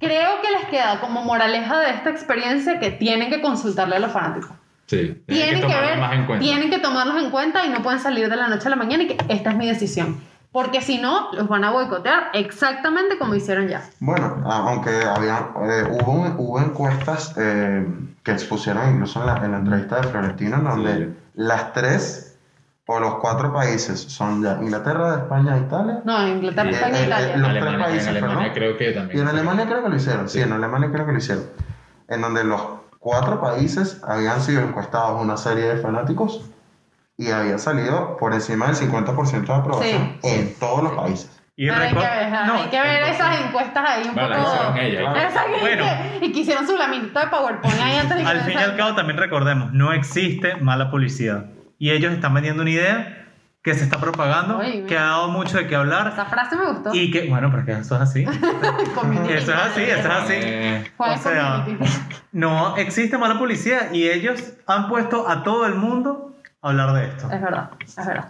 creo 0.00 0.40
que 0.42 0.50
les 0.50 0.68
queda 0.68 1.00
como 1.00 1.22
moraleja 1.22 1.78
de 1.80 1.90
esta 1.90 2.10
experiencia 2.10 2.80
que 2.80 2.90
tienen 2.90 3.30
que 3.30 3.40
consultarle 3.40 3.96
a 3.96 4.00
los 4.00 4.12
fanáticos. 4.12 4.50
Sí, 4.86 5.22
Tienen 5.26 5.56
que, 5.56 5.66
tomarlo 5.66 5.86
ver, 5.86 5.98
más 5.98 6.12
en 6.14 6.24
cuenta. 6.26 6.42
tienen 6.42 6.70
que 6.70 6.78
tomarlos 6.78 7.22
en 7.22 7.30
cuenta 7.30 7.66
y 7.66 7.68
no 7.68 7.82
pueden 7.82 8.00
salir 8.00 8.28
de 8.30 8.36
la 8.36 8.48
noche 8.48 8.68
a 8.68 8.70
la 8.70 8.76
mañana 8.76 9.02
y 9.02 9.06
que 9.08 9.18
esta 9.28 9.50
es 9.50 9.56
mi 9.56 9.66
decisión. 9.66 10.18
Porque 10.50 10.80
si 10.80 10.98
no, 10.98 11.30
los 11.32 11.46
van 11.46 11.62
a 11.64 11.70
boicotear 11.70 12.30
exactamente 12.32 13.18
como 13.18 13.34
hicieron 13.34 13.68
ya. 13.68 13.82
Bueno, 14.00 14.42
aunque 14.46 14.90
había, 15.04 15.50
eh, 15.62 15.84
hubo, 15.90 16.12
un- 16.12 16.34
hubo 16.38 16.58
encuestas 16.60 17.34
eh, 17.36 17.86
que 18.22 18.32
expusieron 18.32 18.90
incluso 18.94 19.20
en 19.20 19.26
la, 19.26 19.36
en 19.44 19.52
la 19.52 19.58
entrevista 19.58 19.96
de 20.00 20.08
Florentino, 20.08 20.56
en 20.56 20.64
donde 20.64 20.94
Sí. 20.96 21.16
las 21.34 21.72
tres 21.74 22.24
o 22.86 22.98
los 22.98 23.16
cuatro 23.16 23.52
países 23.52 24.00
son 24.00 24.42
ya 24.42 24.54
Inglaterra, 24.62 25.16
España, 25.16 25.58
Italia. 25.58 26.00
No, 26.04 26.26
Inglaterra, 26.26 26.70
Y- 26.70 26.74
España 26.74 26.98
e 26.98 27.02
eh, 27.02 27.06
Italia. 27.06 27.34
eh, 27.34 27.38
los 27.38 27.48
Alemania, 27.50 27.76
tres 27.78 27.88
países, 27.90 28.08
en 28.08 28.16
Alemania 28.16 28.38
perdón. 28.38 28.54
creo 28.54 28.76
que 28.78 28.92
también. 28.92 29.18
Y 29.18 29.20
en 29.20 29.28
Alemania 29.28 29.66
creo 29.66 29.82
que 29.82 29.88
lo 29.90 29.96
hicieron, 29.96 30.28
sí, 30.30 30.38
Sí. 30.38 30.44
en 30.44 30.52
Alemania 30.52 30.90
creo 30.90 31.04
que 31.06 31.12
lo 31.12 31.18
hicieron. 31.18 31.44
En 32.08 32.20
donde 32.22 32.44
los 32.44 32.62
cuatro 32.98 33.38
países 33.40 34.02
habían 34.02 34.40
sido 34.40 34.62
encuestados 34.62 35.20
una 35.22 35.36
serie 35.36 35.64
de 35.64 35.76
fanáticos 35.76 36.50
y 37.18 37.30
había 37.32 37.58
salido 37.58 38.16
por 38.16 38.32
encima 38.32 38.68
del 38.68 38.76
50% 38.76 39.44
de 39.46 39.52
aprobación 39.52 40.18
Sí, 40.22 40.28
en 40.28 40.54
todos 40.58 40.84
los 40.84 40.92
países. 40.92 41.34
Y 41.56 41.68
hay 41.68 41.88
que 41.92 41.94
ver, 41.98 42.30
no, 42.46 42.54
hay 42.54 42.68
que 42.70 42.80
ver 42.80 43.02
esas 43.02 43.40
encuestas 43.40 43.84
ahí 43.84 44.08
un 44.08 44.14
Bueno, 44.14 44.36
poco... 44.36 44.50
Claro. 44.52 44.74
Que- 44.74 45.60
Bueno. 45.60 45.84
y 46.22 46.30
que 46.32 46.38
hicieron 46.38 46.64
su 46.68 46.76
laminito 46.76 47.18
de 47.18 47.26
PowerPoint 47.26 47.80
ahí 47.82 47.96
antes 47.96 48.16
de 48.16 48.22
que 48.22 48.28
Al 48.30 48.40
fin 48.42 48.54
y 48.60 48.62
al 48.62 48.76
cabo 48.76 48.94
también 48.94 49.18
recordemos, 49.18 49.72
no 49.72 49.92
existe 49.92 50.54
mala 50.58 50.88
publicidad. 50.92 51.46
Y 51.80 51.90
ellos 51.90 52.12
están 52.12 52.32
vendiendo 52.34 52.62
una 52.62 52.70
idea 52.70 53.14
que 53.64 53.74
se 53.74 53.82
está 53.82 53.98
propagando, 53.98 54.58
Oye, 54.58 54.84
que 54.86 54.96
ha 54.96 55.02
dado 55.02 55.28
mucho 55.30 55.58
de 55.58 55.66
qué 55.66 55.74
hablar 55.74 56.12
Esa 56.12 56.26
frase 56.26 56.54
me 56.54 56.66
gustó. 56.66 56.94
y 56.94 57.10
que, 57.10 57.28
bueno, 57.28 57.50
porque 57.50 57.72
eso 57.72 57.96
es 57.96 58.02
así. 58.02 58.24
Eso 59.28 59.52
es 59.52 59.58
así, 59.58 59.82
eso 59.82 59.98
es 59.98 60.06
así. 60.06 60.32
Eh, 60.36 60.90
o 60.96 61.16
sea. 61.16 61.66
No 62.30 62.76
existe 62.76 63.18
mala 63.18 63.36
publicidad 63.38 63.92
y 63.92 64.08
ellos 64.08 64.52
han 64.66 64.88
puesto 64.88 65.28
a 65.28 65.42
todo 65.42 65.66
el 65.66 65.74
mundo 65.74 66.36
hablar 66.62 66.92
de 66.92 67.04
esto. 67.06 67.30
Es 67.30 67.40
verdad, 67.40 67.70
es 67.80 67.96
verdad. 67.96 68.28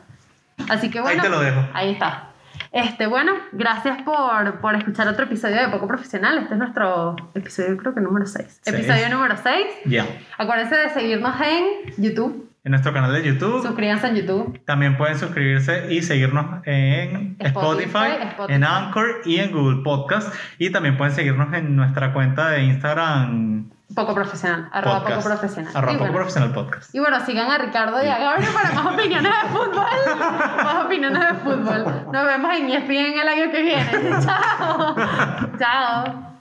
Así 0.69 0.91
que 0.91 1.01
bueno. 1.01 1.23
Ahí 1.23 1.29
te 1.29 1.35
lo 1.35 1.41
dejo. 1.41 1.61
Ahí 1.73 1.93
está. 1.93 2.25
Este, 2.73 3.07
bueno, 3.07 3.33
gracias 3.53 4.03
por, 4.03 4.61
por 4.61 4.75
escuchar 4.75 5.09
otro 5.09 5.25
episodio 5.25 5.57
de 5.57 5.69
Poco 5.69 5.87
Profesional. 5.87 6.39
Este 6.39 6.55
es 6.55 6.59
nuestro 6.59 7.17
episodio, 7.35 7.77
creo 7.77 7.95
que 7.95 8.01
número 8.01 8.27
6. 8.27 8.61
Seis. 8.63 8.77
Episodio 8.77 9.09
número 9.09 9.37
6. 9.43 9.67
Ya. 9.87 10.07
Acuérdense 10.37 10.77
de 10.77 10.91
seguirnos 10.91 11.35
en 11.41 11.95
YouTube, 11.97 12.51
en 12.65 12.73
nuestro 12.73 12.93
canal 12.93 13.13
de 13.13 13.23
YouTube. 13.23 13.63
Suscríbanse 13.63 14.09
en 14.09 14.17
YouTube. 14.17 14.61
También 14.67 14.99
pueden 14.99 15.19
suscribirse 15.19 15.87
y 15.91 16.03
seguirnos 16.03 16.61
en 16.67 17.37
Spotify, 17.39 17.87
Spotify, 17.87 18.29
Spotify. 18.29 18.55
en 18.55 18.65
Anchor 18.65 19.07
y 19.25 19.39
en 19.39 19.53
Google 19.53 19.83
Podcast. 19.83 20.35
Y 20.59 20.71
también 20.71 20.99
pueden 20.99 21.15
seguirnos 21.15 21.55
en 21.55 21.77
nuestra 21.77 22.13
cuenta 22.13 22.51
de 22.51 22.65
Instagram 22.65 23.71
Poco 23.94 24.15
profesional. 24.15 24.69
Arroba 24.70 25.01
podcast. 25.01 25.16
poco 25.16 25.28
profesional. 25.28 25.77
Arroba 25.77 25.93
y, 25.93 25.97
poco 25.97 26.05
bueno, 26.05 26.16
profesional 26.19 26.52
podcast. 26.52 26.94
y 26.94 26.98
bueno, 26.98 27.24
sigan 27.24 27.51
a 27.51 27.59
Ricardo 27.59 28.05
y 28.05 28.09
a 28.09 28.19
Gabriel 28.19 28.52
para 28.52 28.73
más 28.73 28.94
opiniones 28.94 29.32
de 29.32 29.48
fútbol. 29.48 30.19
más 30.65 30.85
opiniones 30.85 31.20
de 31.20 31.35
fútbol. 31.35 31.85
Nos 32.12 32.27
vemos 32.27 32.56
en 32.56 32.70
ESPN 32.70 33.19
el 33.19 33.28
año 33.28 33.51
que 33.51 33.62
viene. 33.62 34.10
Chao. 34.20 34.94
Chao. 35.59 36.38